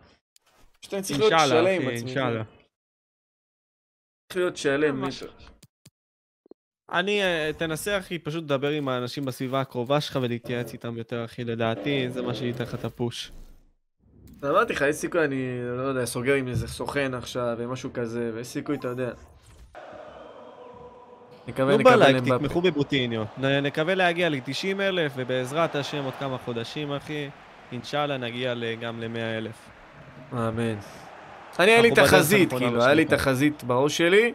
פשוט 0.80 0.94
אני 0.94 1.02
צריך 1.02 1.19
להיות 1.19 1.34
שלם 1.48 1.65
עם 1.65 1.81
עצמי. 1.81 1.95
אינשאללה. 1.95 2.44
צריך 4.30 4.38
להיות 4.38 4.57
שלם. 4.57 5.02
מישהו. 5.02 5.27
אני, 6.91 7.23
אה, 7.23 7.52
תנסה, 7.57 7.98
אחי, 7.98 8.19
פשוט 8.19 8.44
לדבר 8.44 8.69
עם 8.69 8.88
האנשים 8.88 9.26
בסביבה 9.26 9.61
הקרובה 9.61 10.02
שלך 10.02 10.19
ולהתייעץ 10.22 10.73
איתם 10.73 10.98
יותר, 10.98 11.26
אחי, 11.26 11.44
לדעתי, 11.44 12.10
זה 12.10 12.22
מה 12.22 12.34
שייתן 12.34 12.64
לך 12.64 12.76
את 12.76 12.86
הפוש. 12.86 13.31
אמרתי 14.44 14.73
לך, 14.73 14.81
יש 14.90 14.95
סיכוי, 14.95 15.26
אני 15.26 15.60
לא 15.77 15.81
יודע, 15.81 16.06
סוגר 16.06 16.34
עם 16.34 16.48
איזה 16.48 16.68
סוכן 16.68 17.14
עכשיו, 17.14 17.56
ומשהו 17.57 17.94
כזה, 17.94 18.31
ויש 18.34 18.48
סיכוי, 18.48 18.76
אתה 18.76 18.88
יודע. 18.88 19.11
נקווה, 21.50 21.72
נו 21.72 21.78
נקווה 21.78 21.96
למבפה. 21.96 22.38
תתמכו 22.38 22.62
בבוטיניו. 22.62 23.24
נקווה 23.38 23.96
להגיע 23.96 24.30
ל-90 24.30 24.82
אלף, 24.82 25.12
ובעזרת 25.16 25.76
השם 25.76 26.04
עוד 26.04 26.14
כמה 26.20 26.38
חודשים, 26.46 26.92
אחי, 26.94 27.30
אינשאללה 27.72 28.18
נגיע 28.18 28.54
גם 28.82 29.00
ל-100 29.00 29.38
אלף. 29.38 29.56
אמן. 30.34 30.76
אני, 31.60 31.72
היה 31.72 31.82
לי 31.82 31.92
תחזית, 31.92 32.54
כאילו, 32.54 32.84
היה 32.84 32.94
לי. 32.94 33.06
תחזית 33.06 33.64
בראש 33.64 33.98
שלי. 33.98 34.34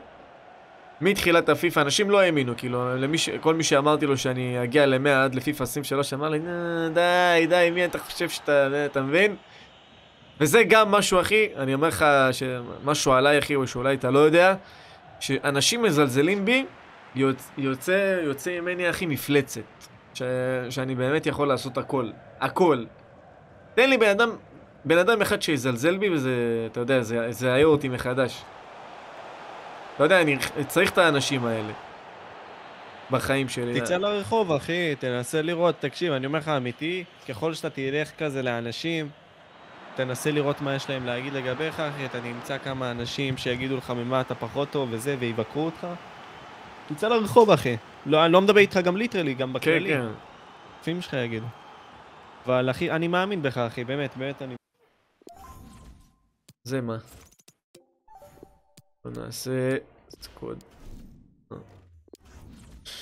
מתחילת 1.01 1.49
הפיפא, 1.49 1.81
אנשים 1.81 2.11
לא 2.11 2.21
האמינו, 2.21 2.53
כאילו, 2.57 2.97
למי 2.97 3.19
ש... 3.19 3.29
כל 3.29 3.55
מי 3.55 3.63
שאמרתי 3.63 4.07
לו 4.07 4.17
שאני 4.17 4.63
אגיע 4.63 4.87
ל-100 4.87 5.09
עד 5.09 5.35
לפיפא 5.35 5.63
23, 5.63 6.15
אמר 6.15 6.29
לי, 6.29 6.39
"נה, 6.39 6.89
די, 6.95 7.47
די, 7.47 7.71
מי 7.75 7.85
אתה 7.85 7.99
חושב 7.99 8.29
שאתה, 8.29 8.69
אתה 8.87 9.03
מבין? 9.03 9.37
וזה 10.41 10.63
גם 10.69 10.91
משהו, 10.91 11.21
אחי, 11.21 11.49
אני 11.57 11.75
אומר 11.75 11.89
לך 11.89 12.05
שמשהו 12.33 13.13
עליי, 13.13 13.39
אחי, 13.39 13.55
או 13.55 13.67
שאולי 13.67 13.95
אתה 13.95 14.11
לא 14.11 14.19
יודע, 14.19 14.55
שאנשים 15.21 15.83
מזלזלים 15.83 16.45
בי, 16.45 16.65
יוצ... 17.15 17.51
יוצא, 17.59 18.21
יוצא 18.25 18.61
ממני, 18.61 18.91
אחי, 18.91 19.07
מפלצת. 19.07 19.61
ש... 20.15 20.23
שאני 20.71 20.95
באמת 20.95 21.27
יכול 21.27 21.49
לעשות 21.49 21.79
הכל. 21.79 22.11
הכל. 22.41 22.85
תן 23.75 23.91
לי 23.91 23.99
בן 23.99 24.09
אדם, 24.09 24.31
בן 24.85 24.99
אדם 24.99 25.23
אחד 25.23 25.43
שיזלזל 25.43 25.97
בי 25.97 26.11
וזה, 26.11 26.33
אתה 26.73 26.81
יודע, 26.81 27.03
זה 27.03 27.33
זה 27.33 27.47
יעיר 27.47 27.67
אותי 27.67 27.89
מחדש. 27.89 28.43
אתה 29.97 30.05
יודע, 30.05 30.21
אני 30.21 30.37
צריך 30.67 30.91
את 30.91 30.99
האנשים 30.99 31.45
האלה. 31.45 31.73
בחיים 33.11 33.49
שלי. 33.49 33.81
תצא 33.81 33.97
לרחוב, 33.97 34.53
אחי, 34.53 34.95
תנסה 34.99 35.43
לראות, 35.43 35.75
תקשיב, 35.79 36.13
אני 36.13 36.27
אומר 36.27 36.39
לך 36.39 36.49
אמיתי, 36.49 37.05
ככל 37.29 37.55
שאתה 37.55 37.71
תלך 37.71 38.11
כזה 38.19 38.43
לאנשים, 38.43 39.09
תנסה 39.97 40.31
לראות 40.31 40.61
מה 40.61 40.75
יש 40.75 40.91
להם 40.91 41.07
להגיד 41.07 41.33
לגביך, 41.33 41.81
אחי, 41.81 42.07
אתה 42.07 42.21
נמצא 42.21 42.59
כמה 42.59 42.91
אנשים 42.91 43.37
שיגידו 43.37 43.77
לך 43.77 43.91
ממה 43.91 44.21
אתה 44.21 44.35
פחות 44.35 44.71
טוב 44.71 44.89
וזה, 44.93 45.17
ויבקרו 45.19 45.65
אותך. 45.65 45.87
תצא 46.89 47.09
לרחוב, 47.09 47.51
אחי. 47.51 47.77
לא, 48.07 48.25
אני 48.25 48.33
לא 48.33 48.41
מדבר 48.41 48.59
איתך 48.59 48.77
גם 48.77 48.97
ליטרלי, 48.97 49.35
גם 49.35 49.49
כן, 49.49 49.53
בכללי. 49.53 49.91
כן. 49.91 50.07
לפעמים 50.81 51.03
שלך 51.03 51.13
יגידו. 51.13 51.47
אבל 52.47 52.71
אחי, 52.71 52.91
אני 52.91 53.09
מאמין 53.09 53.43
בך, 53.43 53.59
אחי, 53.59 53.85
באמת, 53.85 54.17
באמת 54.17 54.43
אני... 54.43 54.55
זה 56.65 56.81
מה. 56.81 56.97
בוא 59.05 59.13
נעשה... 59.23 59.77
קוד. 60.35 60.65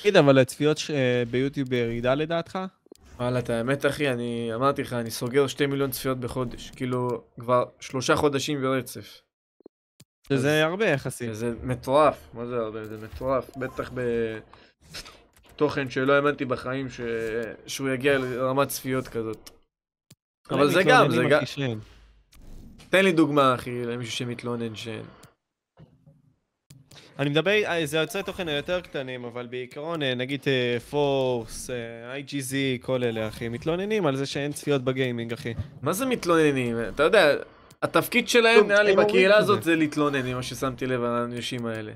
תגיד, 0.01 0.17
אבל 0.17 0.39
הצפיות 0.39 0.79
ש- 0.79 0.91
ביוטיוב 1.31 1.69
בירידה 1.69 2.15
לדעתך? 2.15 2.59
וואלה, 3.17 3.39
את 3.39 3.51
האמת, 3.51 3.87
אחי, 3.87 4.11
אני 4.11 4.51
אמרתי 4.55 4.83
לך, 4.83 4.93
אני 4.93 5.11
סוגר 5.11 5.47
שתי 5.47 5.67
מיליון 5.67 5.91
צפיות 5.91 6.21
בחודש. 6.21 6.71
כאילו, 6.71 7.25
כבר 7.41 7.65
שלושה 7.81 8.17
חודשים 8.17 8.63
ברצף. 8.63 9.21
שזה 10.37 10.65
הרבה 10.65 10.87
יחסית. 10.87 11.31
וזה 11.31 11.55
מטורף, 11.63 12.29
מה 12.35 12.47
זה 12.47 12.57
הרבה? 12.57 12.85
זה 12.85 12.97
מטורף. 13.05 13.57
בטח 13.57 13.91
בתוכן 15.55 15.91
שלא 15.91 16.13
האמנתי 16.13 16.45
בחיים 16.45 16.91
ש... 16.91 17.01
שהוא 17.67 17.89
יגיע 17.89 18.19
לרמת 18.19 18.69
צפיות 18.69 19.09
כזאת. 19.09 19.51
אבל 20.51 20.71
זה 20.71 20.83
גם, 20.83 21.11
זה 21.11 21.25
גם... 21.25 21.43
תן 22.91 23.05
לי 23.05 23.13
דוגמה, 23.13 23.55
אחי, 23.55 23.85
למישהו 23.85 24.13
שמתלונן 24.13 24.75
שאין. 24.75 25.05
אני 27.19 27.31
מדבר, 27.31 27.51
אה, 27.51 27.87
זה 27.87 27.99
יוצרי 27.99 28.23
תוכן 28.23 28.49
היותר 28.49 28.81
קטנים, 28.81 29.25
אבל 29.25 29.47
בעיקרון, 29.47 30.03
אה, 30.03 30.15
נגיד 30.15 30.41
פורס, 30.91 31.71
אה, 31.71 32.19
IGZ, 32.19 32.55
כל 32.81 33.05
אלה, 33.05 33.29
אחי, 33.29 33.49
מתלוננים 33.49 34.07
על 34.07 34.17
זה 34.17 34.27
שאין 34.27 34.53
צפיות 34.53 34.83
בגיימינג, 34.83 35.33
אחי. 35.33 35.55
מה 35.83 35.93
זה 35.93 36.07
מתלוננים? 36.07 36.77
אתה 36.89 37.03
יודע, 37.03 37.35
התפקיד 37.83 38.29
שלהם, 38.29 38.69
נראה 38.69 38.83
לי, 38.83 38.97
בקהילה. 38.97 39.37
הזאת 39.37 39.63
זה 39.63 39.77
להתלונן, 39.77 40.27
ממה 40.27 40.43
ששמתי 40.43 40.87
לב 40.87 41.05
על 41.05 41.15
האנשים 41.15 41.67
האלה. 41.67 41.93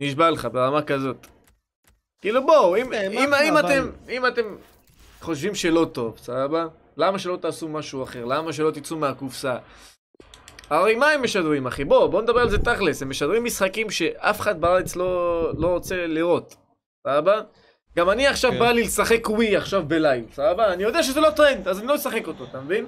נשבע 0.00 0.30
לך, 0.30 0.48
ברמה 0.52 0.82
כזאת. 0.82 1.26
כאילו 2.20 2.46
בואו, 2.46 2.76
אם, 2.76 2.92
אה, 2.92 3.42
אם, 3.42 3.58
אתם, 3.58 3.90
אם 4.08 4.26
אתם 4.26 4.56
חושבים 5.20 5.54
שלא 5.54 5.86
טוב, 5.92 6.18
סבבה? 6.18 6.66
למה 6.96 7.18
שלא 7.18 7.36
תעשו 7.36 7.68
משהו 7.68 8.02
אחר? 8.02 8.24
למה 8.24 8.52
שלא 8.52 8.70
תצאו 8.70 8.96
מהקופסה? 8.96 9.56
הרי 10.70 10.94
מה 10.94 11.10
הם 11.10 11.22
משדרים, 11.22 11.66
אחי? 11.66 11.84
בוא, 11.84 12.06
בוא 12.06 12.22
נדבר 12.22 12.40
על 12.40 12.50
זה 12.50 12.58
תכלס. 12.58 13.02
הם 13.02 13.10
משדרים 13.10 13.44
משחקים 13.44 13.90
שאף 13.90 14.40
אחד 14.40 14.60
בארץ 14.60 14.96
לא, 14.96 15.52
לא 15.58 15.66
רוצה 15.66 16.06
לראות, 16.06 16.56
סבבה? 17.06 17.40
גם 17.96 18.10
אני 18.10 18.26
עכשיו 18.26 18.52
כן. 18.52 18.58
בא 18.58 18.70
לי 18.70 18.82
לשחק 18.82 19.30
ווי 19.30 19.56
עכשיו 19.56 19.82
בלייב, 19.88 20.24
סבבה? 20.32 20.72
אני 20.72 20.82
יודע 20.82 21.02
שזה 21.02 21.20
לא 21.20 21.30
טרנד, 21.30 21.68
אז 21.68 21.78
אני 21.78 21.86
לא 21.86 21.94
אשחק 21.94 22.26
אותו, 22.26 22.44
אתה 22.44 22.60
מבין? 22.60 22.86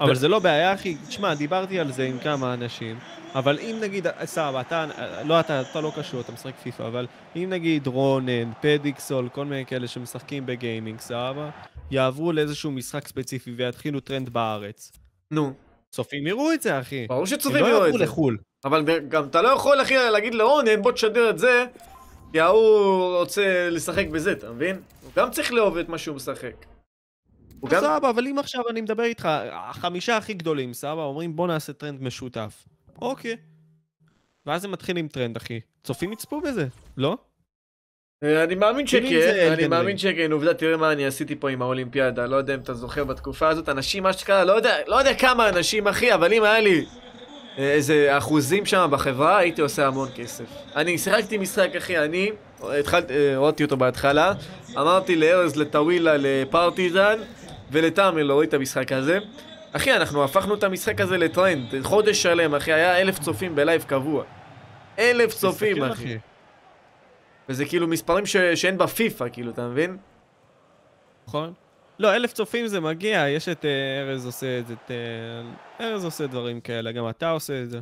אבל 0.00 0.14
זה 0.14 0.28
לא 0.28 0.38
בעיה, 0.38 0.74
אחי. 0.74 0.96
תשמע, 1.08 1.34
דיברתי 1.34 1.80
על 1.80 1.92
זה 1.92 2.04
עם 2.04 2.18
כמה 2.18 2.54
אנשים, 2.54 2.98
אבל 3.34 3.58
אם 3.58 3.76
נגיד, 3.80 4.06
סבבה, 4.24 4.60
אתה, 4.60 4.86
לא 5.24 5.40
אתה, 5.40 5.60
אתה 5.60 5.80
לא 5.80 5.92
קשור, 5.96 6.20
אתה 6.20 6.32
משחק 6.32 6.52
פיפא, 6.62 6.82
אבל 6.82 7.06
אם 7.36 7.46
נגיד 7.50 7.86
רונן, 7.86 8.52
פדיקסול, 8.60 9.28
כל 9.28 9.44
מיני 9.44 9.66
כאלה 9.66 9.88
שמשחקים 9.88 10.46
בגיימינג, 10.46 11.00
סבבה, 11.00 11.50
יעברו 11.90 12.32
לאיזשהו 12.32 12.70
משחק 12.70 13.08
ספציפי 13.08 13.50
ויתחילו 13.56 14.00
טרנד 14.00 14.28
בארץ. 14.28 14.92
נו, 15.30 15.52
צופים 15.90 16.26
יראו 16.26 16.52
את 16.52 16.62
זה, 16.62 16.80
אחי. 16.80 17.06
ברור 17.06 17.20
הם 17.20 17.26
שצופים 17.26 17.60
לא 17.60 17.66
יראו 17.66 17.78
את 17.78 17.82
יעברו 17.82 17.98
זה. 17.98 18.04
לחו"ל. 18.04 18.38
אבל 18.64 18.84
גם 19.08 19.24
אתה 19.24 19.42
לא 19.42 19.48
יכול, 19.48 19.82
אחי, 19.82 19.94
להגיד 20.12 20.34
לרונן, 20.34 20.82
בוא 20.82 20.92
תשדר 20.92 21.30
את 21.30 21.38
זה, 21.38 21.64
כי 22.32 22.40
ההוא 22.40 23.18
רוצה 23.18 23.68
לשחק 23.70 24.06
בזה, 24.08 24.32
אתה 24.32 24.50
מבין? 24.50 24.80
הוא 25.02 25.10
גם 25.16 25.30
צריך 25.30 25.52
לאהוב 25.52 25.76
את 25.76 25.88
מה 25.88 25.98
שהוא 25.98 26.16
משחק. 26.16 26.54
הוא 27.64 27.70
גם... 27.70 27.80
סבבה, 27.80 28.10
אבל 28.10 28.26
אם 28.26 28.38
עכשיו 28.38 28.62
אני 28.70 28.80
מדבר 28.80 29.02
איתך, 29.02 29.28
החמישה 29.52 30.16
הכי 30.16 30.34
גדולים, 30.34 30.72
סבבה, 30.72 31.02
אומרים 31.02 31.36
בוא 31.36 31.46
נעשה 31.46 31.72
טרנד 31.72 32.02
משותף. 32.02 32.64
אוקיי. 33.02 33.36
ואז 34.46 34.64
הם 34.64 34.72
מתחילים 34.72 35.08
טרנד, 35.08 35.36
אחי. 35.36 35.60
צופים 35.84 36.12
יצפו 36.12 36.40
בזה, 36.40 36.66
לא? 36.96 37.16
אה, 38.24 38.44
אני 38.44 38.54
מאמין 38.54 38.86
שכן, 38.86 39.52
אני 39.52 39.66
מאמין. 39.66 39.98
שכן, 39.98 40.32
עובדה, 40.32 40.54
תראה 40.54 40.76
מה 40.76 40.92
אני 40.92 41.06
עשיתי 41.06 41.36
פה 41.36 41.50
עם 41.50 41.62
האולימפיאדה, 41.62 42.26
לא 42.26 42.36
יודע 42.36 42.54
אם 42.54 42.60
אתה 42.60 42.74
זוכר 42.74 43.04
בתקופה 43.04 43.48
הזאת, 43.48 43.68
אנשים 43.68 44.06
אשכרה, 44.06 44.44
לא 44.44 44.52
יודע, 44.52 44.76
לא 44.86 44.96
יודע 44.96 45.14
כמה 45.14 45.48
אנשים, 45.48 45.88
אחי, 45.88 46.14
אבל 46.14 46.32
אם 46.32 46.42
היה 46.42 46.60
לי 46.60 46.84
אה, 47.58 47.72
איזה 47.72 48.18
אחוזים 48.18 48.66
שם 48.66 48.88
בחברה, 48.90 49.38
הייתי 49.38 49.62
עושה 49.62 49.86
המון 49.86 50.08
כסף. 50.14 50.44
אני 50.76 50.98
שיחקתי 50.98 51.38
משחק, 51.38 51.76
אחי, 51.76 51.98
אני, 51.98 52.30
התחלתי, 52.62 53.14
אה, 53.14 53.36
הורדתי 53.36 53.64
אותו 53.64 53.76
בהתחלה, 53.76 54.32
אמרתי 54.76 55.16
לארז, 55.16 55.56
לטווילה, 55.56 56.16
לפרטיזן 56.18 57.18
ולתאמר 57.74 58.22
להוריד 58.22 58.48
את 58.48 58.54
המשחק 58.54 58.92
הזה. 58.92 59.18
אחי, 59.72 59.92
אנחנו 59.96 60.24
הפכנו 60.24 60.54
את 60.54 60.64
המשחק 60.64 61.00
הזה 61.00 61.18
לטרנד, 61.18 61.82
חודש 61.82 62.22
שלם, 62.22 62.54
אחי, 62.54 62.72
היה 62.72 63.00
אלף 63.00 63.18
צופים 63.18 63.54
בלייב 63.54 63.82
קבוע. 63.82 64.24
אלף 64.98 65.34
צופים, 65.34 65.82
אחי. 65.82 66.18
וזה 67.48 67.64
כאילו 67.64 67.86
מספרים 67.86 68.26
ש... 68.26 68.36
שאין 68.36 68.78
בפיפא, 68.78 69.26
כאילו, 69.32 69.50
אתה 69.50 69.68
מבין? 69.68 69.96
נכון? 71.28 71.52
לא, 71.98 72.16
אלף 72.16 72.32
צופים 72.32 72.66
זה 72.66 72.80
מגיע, 72.80 73.28
יש 73.28 73.48
את 73.48 73.64
אה, 73.64 74.02
ארז 74.02 74.26
עושה 74.26 74.58
את 74.58 74.66
זה, 74.66 74.74
את, 74.84 74.90
אה, 74.90 75.86
ארז 75.86 76.04
עושה 76.04 76.26
דברים 76.26 76.60
כאלה, 76.60 76.92
גם 76.92 77.08
אתה 77.08 77.30
עושה 77.30 77.62
את 77.62 77.70
זה. 77.70 77.80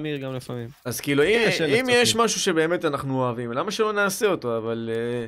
אמיר 0.00 0.16
גם 0.16 0.34
לפעמים. 0.34 0.68
אז 0.84 1.00
כאילו, 1.00 1.22
אם, 1.22 1.48
אם 1.66 1.86
יש. 1.88 2.16
משהו 2.16 2.40
שבאמת 2.40 2.84
אנחנו 2.84 3.20
אוהבים, 3.20 3.52
למה 3.52 3.70
שלא 3.70 3.92
נעשה 3.92 4.26
אותו? 4.26 4.56
אבל... 4.56 4.90
אה, 4.92 5.26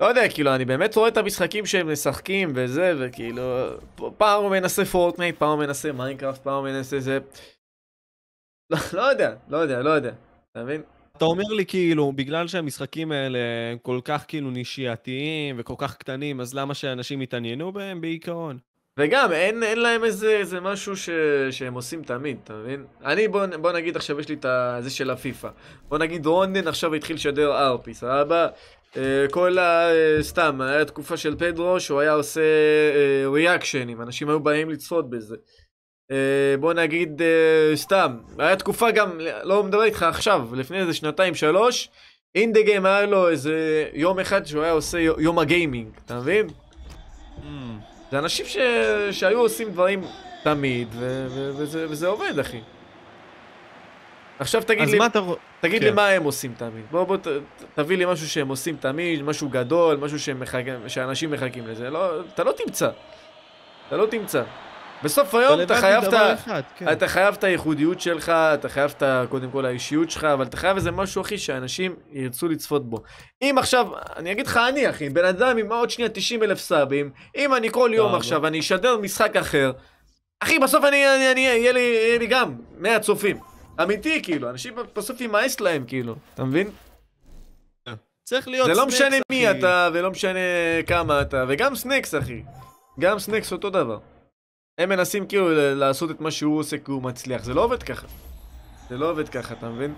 לא 0.00 0.06
יודע, 0.06 0.28
כאילו, 0.28 0.54
אני 0.54 0.64
באמת 0.64 0.96
רואה 0.96 1.08
את 1.08 1.16
המשחקים 1.16 1.66
שהם 1.66 1.92
משחקים 1.92 2.52
וזה, 2.54 2.94
וכאילו... 2.98 3.42
פעם 4.16 4.42
הוא 4.42 4.50
מנסה 4.50 4.84
פורטנייט, 4.84 5.38
פעם 5.38 5.48
הוא 5.48 5.58
מנסה 5.58 5.92
מיינקראפט, 5.92 6.42
פעם 6.42 6.54
הוא 6.54 6.72
מנסה 6.72 7.00
זה... 7.00 7.18
לא, 8.70 8.78
לא 8.92 9.02
יודע, 9.02 9.34
לא 9.48 9.56
יודע, 9.56 9.82
לא 9.82 9.90
יודע. 9.90 10.12
אתה 10.52 10.64
מבין? 10.64 10.82
אתה 11.16 11.24
אומר 11.24 11.44
לי 11.44 11.66
כאילו, 11.66 12.12
בגלל 12.12 12.48
שהמשחקים 12.48 13.12
האלה 13.12 13.38
הם 13.72 13.78
כל 13.78 14.00
כך 14.04 14.24
כאילו 14.28 14.50
נישייתיים 14.50 15.56
וכל 15.58 15.74
כך 15.78 15.96
קטנים, 15.96 16.40
אז 16.40 16.54
למה 16.54 16.74
שאנשים 16.74 17.22
יתעניינו 17.22 17.72
בהם 17.72 18.00
בעיקרון? 18.00 18.58
וגם, 18.98 19.32
אין, 19.32 19.62
אין 19.62 19.80
להם 19.80 20.04
איזה, 20.04 20.30
איזה 20.30 20.60
משהו 20.60 20.96
ש, 20.96 21.10
שהם 21.50 21.74
עושים 21.74 22.02
תמיד, 22.02 22.38
אתה 22.44 22.54
מבין? 22.54 22.84
אני, 23.04 23.28
בוא, 23.28 23.46
בוא 23.46 23.72
נגיד 23.72 23.96
עכשיו 23.96 24.20
יש 24.20 24.28
לי 24.28 24.34
את 24.34 24.46
זה 24.80 24.90
של 24.90 25.10
הפיפא. 25.10 25.48
בוא 25.88 25.98
נגיד 25.98 26.26
רונדן 26.26 26.68
עכשיו 26.68 26.94
התחיל 26.94 27.16
לשדר 27.16 27.58
ארפי, 27.58 27.94
סבבה? 27.94 28.48
אה, 28.96 29.26
כל 29.30 29.58
ה... 29.58 29.90
אה, 29.90 30.22
סתם, 30.22 30.60
היה 30.60 30.84
תקופה 30.84 31.16
של 31.16 31.36
פדרו 31.38 31.80
שהוא 31.80 32.00
היה 32.00 32.12
עושה 32.12 32.40
אה, 32.40 33.30
ריאקשנים, 33.30 34.02
אנשים 34.02 34.28
היו 34.28 34.40
באים 34.40 34.70
לצפות 34.70 35.10
בזה. 35.10 35.36
אה, 36.10 36.54
בוא 36.60 36.72
נגיד, 36.72 37.22
אה, 37.22 37.76
סתם, 37.76 38.18
היה 38.38 38.56
תקופה 38.56 38.90
גם, 38.90 39.20
לא 39.42 39.62
מדבר 39.62 39.82
איתך 39.82 40.02
עכשיו, 40.02 40.48
לפני 40.54 40.80
איזה 40.80 40.94
שנתיים 40.94 41.34
שלוש, 41.34 41.88
אינדה 42.34 42.62
גיים 42.62 42.86
היה 42.86 43.06
לו 43.06 43.28
איזה 43.28 43.88
יום 43.92 44.20
אחד 44.20 44.46
שהוא 44.46 44.62
היה 44.62 44.72
עושה 44.72 44.98
יום 44.98 45.38
הגיימינג, 45.38 45.88
אתה 46.06 46.18
מבין? 46.18 46.46
זה 48.10 48.18
אנשים 48.18 48.46
ש... 48.46 48.56
שהיו 49.10 49.40
עושים 49.40 49.70
דברים 49.70 50.04
תמיד, 50.44 50.88
ו... 50.92 51.26
ו... 51.30 51.50
וזה... 51.56 51.86
וזה 51.90 52.06
עובד, 52.06 52.38
אחי. 52.38 52.60
עכשיו 54.38 54.62
תגיד 54.62 54.88
לי, 54.88 55.06
אתה... 55.06 55.20
תגיד 55.60 55.80
כן. 55.80 55.86
לי 55.86 55.92
מה 55.92 56.08
הם 56.08 56.24
עושים 56.24 56.54
תמיד. 56.56 56.84
בוא, 56.90 57.04
בוא, 57.04 57.16
ת... 57.16 57.26
תביא 57.74 57.96
לי 57.96 58.04
משהו 58.06 58.28
שהם 58.28 58.48
עושים 58.48 58.76
תמיד, 58.76 59.22
משהו 59.22 59.48
גדול, 59.48 59.96
משהו 59.96 60.18
שהם 60.18 60.40
מחג... 60.40 60.62
שאנשים 60.88 61.30
מחכים 61.30 61.66
לזה. 61.66 61.90
לא, 61.90 62.20
אתה 62.20 62.44
לא 62.44 62.52
תמצא. 62.52 62.90
אתה 63.88 63.96
לא 63.96 64.06
תמצא. 64.06 64.42
בסוף 65.02 65.34
היום 65.34 65.60
אתה 65.60 65.74
חייב 65.74 66.04
את. 66.04 66.14
אחד, 66.14 66.62
כן. 66.76 66.92
אתה 66.92 67.08
חייב 67.08 67.34
את 67.34 67.44
הייחודיות 67.44 68.00
שלך, 68.00 68.28
אתה 68.28 68.68
חייב 68.68 68.94
את. 68.96 69.02
קודם 69.28 69.50
כל 69.50 69.66
האישיות 69.66 70.10
שלך, 70.10 70.24
אבל 70.24 70.44
אתה 70.44 70.56
חייב 70.56 70.76
איזה 70.76 70.90
משהו, 70.90 71.22
אחי, 71.22 71.38
שאנשים 71.38 71.96
ירצו 72.12 72.48
לצפות 72.48 72.90
בו. 72.90 73.02
אם 73.42 73.54
עכשיו, 73.58 73.86
אני 74.16 74.32
אגיד 74.32 74.46
לך 74.46 74.56
אני, 74.56 74.90
אחי, 74.90 75.08
בן 75.08 75.24
אדם 75.24 75.58
עם 75.58 75.72
עוד 75.72 75.90
שנייה 75.90 76.08
90 76.08 76.42
אלף 76.42 76.58
סאבים, 76.58 77.10
אם 77.36 77.54
אני 77.54 77.70
כל 77.70 77.90
יום 77.94 78.06
סבבה. 78.06 78.18
עכשיו, 78.18 78.46
אני 78.46 78.60
אשדר 78.60 78.96
משחק 78.96 79.36
אחר, 79.36 79.72
אחי, 80.40 80.58
בסוף 80.58 80.84
אני, 80.84 81.16
אני, 81.16 81.32
אני, 81.32 81.40
יהיה 81.40 81.72
לי, 81.72 81.80
יהיה 81.80 82.18
לי 82.18 82.26
גם 82.26 82.54
100 82.78 83.00
צופים. 83.00 83.53
אמיתי, 83.82 84.22
כאילו, 84.22 84.50
אנשים 84.50 84.74
בסוף 84.96 85.20
יימאס 85.20 85.60
להם, 85.60 85.84
כאילו, 85.86 86.14
אתה 86.34 86.44
מבין? 86.44 86.70
צריך 88.24 88.48
להיות 88.48 88.66
זה 88.66 88.72
לא 88.72 88.76
סנקס, 88.82 88.94
משנה 88.94 89.16
מי 89.30 89.50
אחי. 89.50 89.58
אתה, 89.58 89.88
ולא 89.94 90.10
משנה 90.10 90.38
כמה 90.86 91.20
אתה, 91.20 91.44
וגם 91.48 91.74
סנקס, 91.74 92.14
אחי. 92.14 92.42
גם 93.00 93.18
סנקס 93.18 93.52
אותו 93.52 93.70
דבר. 93.70 93.98
הם 94.78 94.88
מנסים 94.88 95.26
כאילו 95.26 95.48
ל- 95.50 95.74
לעשות 95.74 96.10
את 96.10 96.20
מה 96.20 96.30
שהוא 96.30 96.58
עושה 96.58 96.78
כי 96.78 96.90
הוא 96.90 97.02
מצליח, 97.02 97.44
זה 97.44 97.54
לא 97.54 97.64
עובד 97.64 97.82
ככה. 97.82 98.06
זה 98.88 98.96
לא 98.96 99.10
עובד 99.10 99.28
ככה, 99.28 99.54
אתה 99.54 99.68
מבין? 99.68 99.94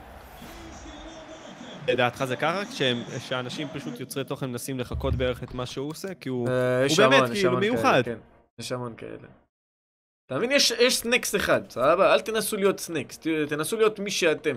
לדעתך 1.89 2.25
זה 2.25 2.37
ככה? 2.37 2.63
כשהם- 2.73 3.03
שאנשים 3.19 3.69
פשוט 3.75 4.01
יוצרי 4.01 4.25
תוכן 4.25 4.51
מנסים 4.51 4.79
לחקות 4.81 5.15
בערך 5.15 5.43
את 5.43 5.55
מה 5.55 5.67
שהוא 5.67 5.91
עושה? 5.91 6.15
כי 6.15 6.29
הוא... 6.29 6.49
אה, 6.49 6.87
הוא 6.89 6.97
באמת 6.97 7.31
כאילו 7.31 7.59
מיוחד. 7.59 8.03
כן. 8.05 8.19
יש 8.59 8.73
המון 8.73 8.95
כאלה. 8.97 9.29
אתה 10.27 10.37
מבין? 10.37 10.53
יש, 10.53 10.71
יש 10.71 10.97
סנקס 10.97 11.37
אחד, 11.37 11.71
סבבה? 11.71 12.15
אל 12.15 12.21
תנסו 12.21 12.57
להיות 12.57 12.81
סנקס, 12.81 13.19
תנסו 13.49 13.77
להיות 13.77 13.99
מי 13.99 14.11
שאתם. 14.11 14.55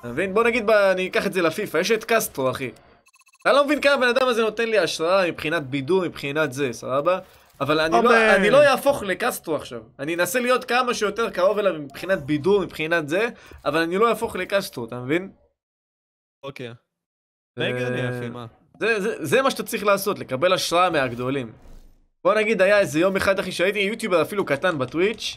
אתה 0.00 0.08
מבין? 0.08 0.34
בוא 0.34 0.44
נגיד, 0.44 0.66
ב- 0.66 0.70
אני 0.70 1.08
אקח 1.08 1.26
את 1.26 1.32
זה 1.32 1.42
לפיפא, 1.42 1.78
יש 1.78 1.90
את 1.90 2.04
קסטרו, 2.04 2.50
אחי. 2.50 2.70
אתה 3.42 3.52
לא 3.52 3.64
מבין 3.64 3.80
כמה 3.80 3.92
הבן 3.92 4.08
אדם 4.08 4.28
הזה 4.28 4.42
נותן 4.42 4.68
לי 4.68 4.78
השראה 4.78 5.28
מבחינת 5.28 5.62
בידור, 5.62 6.04
מבחינת 6.04 6.52
זה, 6.52 6.72
סבבה? 6.72 7.18
אבל 7.60 7.80
אני 7.80 8.04
לא. 8.04 8.36
אני 8.36 8.50
לא 8.50 8.56
יהפוך 8.56 9.02
לקסטרו 9.02 9.56
עכשיו. 9.56 9.82
אני 9.98 10.14
אנסה 10.14 10.40
להיות 10.40 10.64
כמה 10.64 10.94
שיותר 10.94 11.30
קרוב 11.30 11.58
אליו 11.58 11.72
מבחינת 11.74 12.18
בידור, 12.18 12.62
מבחינת 12.62 13.08
זה, 13.08 13.28
אבל 13.64 13.78
אני 13.80 13.98
לא 13.98 14.06
יהפוך 14.06 14.36
לקסטרו, 14.36 14.84
אתה 14.84 15.00
מבין? 15.00 15.32
אוקיי. 16.42 16.72
זה, 18.80 19.00
זה, 19.00 19.24
זה 19.24 19.42
מה 19.42 19.50
שאתה 19.50 19.62
צריך 19.62 19.84
לעשות, 19.84 20.18
לקבל 20.18 20.52
השראה 20.52 20.90
מהגדולים. 20.90 21.52
בוא 22.24 22.34
נגיד 22.34 22.62
היה 22.62 22.78
איזה 22.78 23.00
יום 23.00 23.16
אחד 23.16 23.38
אחי 23.38 23.52
שהייתי 23.52 23.78
יוטיובר 23.78 24.22
אפילו 24.22 24.44
קטן 24.44 24.78
בטוויץ' 24.78 25.36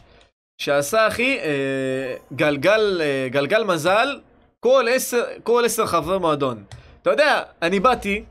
שעשה 0.57 1.07
אחי 1.07 1.38
אה, 1.39 2.15
גלגל, 2.34 3.01
אה, 3.03 3.27
גלגל 3.30 3.64
מזל 3.64 4.19
כל 4.60 4.85
עשר, 4.89 5.23
כל 5.43 5.64
עשר 5.65 5.85
חברי 5.85 6.19
מועדון. 6.19 6.64
אתה 7.01 7.10
יודע, 7.11 7.41
אני 7.61 7.80
באתי, 7.80 8.23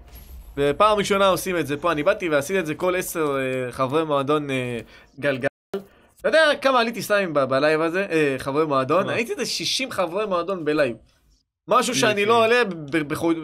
ופעם 0.57 0.99
ראשונה 0.99 1.27
עושים 1.27 1.57
את 1.57 1.67
זה 1.67 1.77
פה, 1.77 1.93
אני 1.93 2.03
באתי 2.03 2.29
ועשיתי 2.29 2.61
את 2.61 2.67
זה 2.67 2.75
כל 2.75 2.97
עשר 2.97 3.37
אה, 3.39 3.73
חברי 3.73 4.05
מועדון 4.05 4.51
אה, 4.51 4.79
גלגל. 5.21 5.49
אתה 6.21 6.29
יודע 6.29 6.51
כמה 6.63 6.81
עליתי 6.81 7.03
סתם 7.03 7.35
ב- 7.35 7.45
בלייב 7.45 7.81
הזה, 7.81 8.07
אה, 8.11 8.35
חברי 8.39 8.67
מועדון? 8.67 9.09
הייתי 9.09 9.33
איזה 9.33 9.47
60 9.47 9.91
חברי 9.91 10.27
מועדון 10.27 10.65
בלייב. 10.65 10.97
משהו 11.69 11.95
שאני. 11.95 12.25
לא 12.25 12.45
עולה 12.45 12.63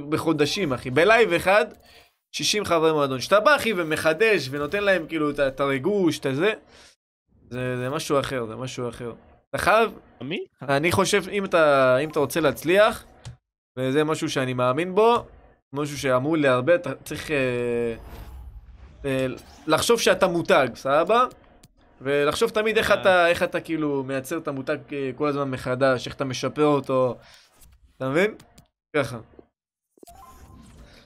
בחודשים, 0.09 0.73
אחי. 0.73 0.91
בלייב 0.91 1.33
אחד, 1.33 1.67
60 2.33 2.65
חברי 2.65 2.93
מועדון. 2.93 3.21
שאתה 3.21 3.41
בא, 3.41 3.57
אחי, 3.57 3.73
ומחדש, 3.77 4.49
ונותן 4.51 4.85
להם 4.85 5.07
כאילו 5.09 5.31
את 5.31 5.61
הריגוש, 5.61 6.19
את 6.19 6.27
הזה, 6.27 6.53
זה, 7.51 7.77
זה 7.77 7.91
משהו 7.91 8.21
אחר, 8.21 8.47
זה 8.47 8.57
משהו 8.57 8.89
אחר. 8.89 9.13
אתה 9.51 9.59
חייב, 9.59 9.91
מי? 10.21 10.45
אני 10.63 10.93
חושב, 10.93 11.29
אם 11.29 11.45
אתה, 11.45 11.97
אם 11.99 12.11
אתה 12.11 12.21
רוצה 12.21 12.41
להצליח, 12.41 13.05
וזה 13.77 14.05
משהו 14.05 14.31
שאני 14.31 14.53
מאמין 14.53 14.95
בו, 14.95 15.25
משהו 15.73 15.99
שאומר 15.99 16.37
להרבה, 16.37 16.75
אתה 16.75 16.95
צריך 16.95 17.31
אה, 17.31 17.95
אה, 19.05 19.27
לחשוב 19.67 20.01
שאתה 20.01 20.27
מותג, 20.27 20.69
סבבה? 20.75 21.25
ולחשוב 22.01 22.51
תמיד 22.51 22.79
איך 22.79 22.91
אה. 22.91 23.01
אתה, 23.01 23.29
איך 23.29 23.43
אתה 23.43 23.61
כאילו 23.61 24.05
מייצר 24.05 24.39
את 24.39 24.49
המותג 24.49 24.79
אה, 24.93 25.11
כל 25.17 25.29
הזמן 25.29 25.51
מחדש, 25.51 26.07
איך 26.07 26.17
אתה 26.17 26.25
משפר 26.25 26.65
אותו, 26.65 27.19
אתה 27.97 28.09
מבין? 28.09 28.35
ככה. 28.97 29.19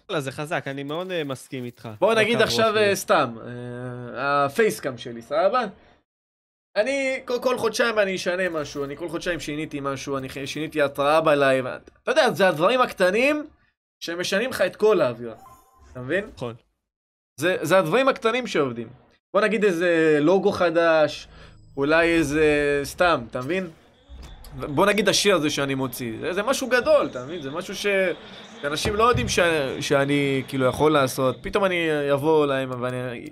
וואלה, 0.08 0.20
זה 0.20 0.32
חזק, 0.32 0.64
אני 0.66 0.82
מאוד 0.82 1.10
אה, 1.10 1.24
מסכים 1.24 1.64
איתך. 1.64 1.88
בוא 1.98 2.14
נגיד 2.14 2.42
עכשיו. 2.42 2.76
אה, 2.76 2.96
סתם, 2.96 3.34
אה, 3.46 4.44
הפייסקאם 4.44 4.98
שלי, 4.98 5.22
סבבה? 5.22 5.64
אני 6.76 7.20
כל, 7.24 7.38
כל 7.42 7.58
חודשיים 7.58 7.98
אני 7.98 8.16
אשנה 8.16 8.48
משהו, 8.48 8.84
אני 8.84 8.96
כל 8.96 9.08
חודשיים 9.08 9.40
שיניתי 9.40 9.80
משהו, 9.80 10.16
אני 10.18 10.28
שיניתי 10.46 10.82
התראה 10.82 11.20
בלייב, 11.20 11.66
אתה 11.66 12.10
יודע, 12.10 12.30
זה 12.30 12.48
הדברים 12.48 12.80
הקטנים 12.80 13.46
שמשנים 14.00 14.50
לך 14.50 14.60
את 14.60 14.76
כל 14.76 15.00
האווירה, 15.00 15.34
אתה 15.92 16.00
מבין? 16.00 16.30
נכון. 16.36 16.54
זה, 17.40 17.56
זה 17.62 17.78
הדברים 17.78 18.08
הקטנים 18.08 18.46
שעובדים. 18.46 18.88
בוא 19.34 19.40
נגיד 19.40 19.64
איזה 19.64 20.18
לוגו 20.20 20.52
חדש, 20.52 21.28
אולי 21.76 22.08
איזה 22.08 22.80
סתם, 22.84 23.24
אתה 23.30 23.40
מבין? 23.40 23.70
בוא 24.54 24.86
נגיד 24.86 25.08
השיר 25.08 25.36
הזה 25.36 25.50
שאני 25.50 25.74
מוציא, 25.74 26.12
זה, 26.20 26.32
זה 26.32 26.42
משהו 26.42 26.68
גדול, 26.68 27.06
אתה 27.06 27.24
מבין? 27.24 27.42
זה 27.42 27.50
משהו 27.50 27.76
ש... 27.76 27.86
שאנשים 28.62 28.94
לא 28.94 29.04
יודעים 29.04 29.28
ש... 29.28 29.38
שאני 29.80 30.42
כאילו 30.48 30.66
יכול 30.66 30.92
לעשות, 30.92 31.36
פתאום 31.42 31.64
אני 31.64 32.12
אבוא 32.12 32.46
להם 32.46 32.82
ואני 32.82 33.30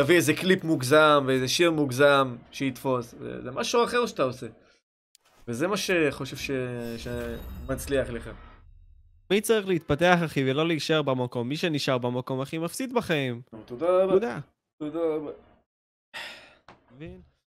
אביא 0.00 0.16
איזה 0.16 0.34
קליפ 0.34 0.64
מוגזם 0.64 1.24
ואיזה 1.26 1.48
שיר 1.48 1.70
מוגזם 1.70 2.36
שיתפוס, 2.50 3.14
זה, 3.20 3.42
זה 3.42 3.50
משהו 3.50 3.84
אחר 3.84 4.06
שאתה 4.06 4.22
עושה. 4.22 4.46
וזה 5.48 5.68
מה 5.68 5.76
שחושב 5.76 6.36
ש... 6.36 6.50
שמצליח 6.96 8.10
לך. 8.10 8.30
מי 9.30 9.40
צריך 9.40 9.68
להתפתח, 9.68 10.18
אחי, 10.24 10.50
ולא 10.50 10.66
להישאר 10.66 11.02
במקום? 11.02 11.48
מי 11.48 11.56
שנשאר 11.56 11.98
במקום, 11.98 12.40
אחי, 12.40 12.58
מפסיד 12.58 12.94
בחיים. 12.94 13.42
תודה 13.64 13.86
רבה. 13.86 14.12
תודה. 14.12 14.38
תודה 14.78 14.98
רבה. 14.98 15.30
מבין? 16.96 17.31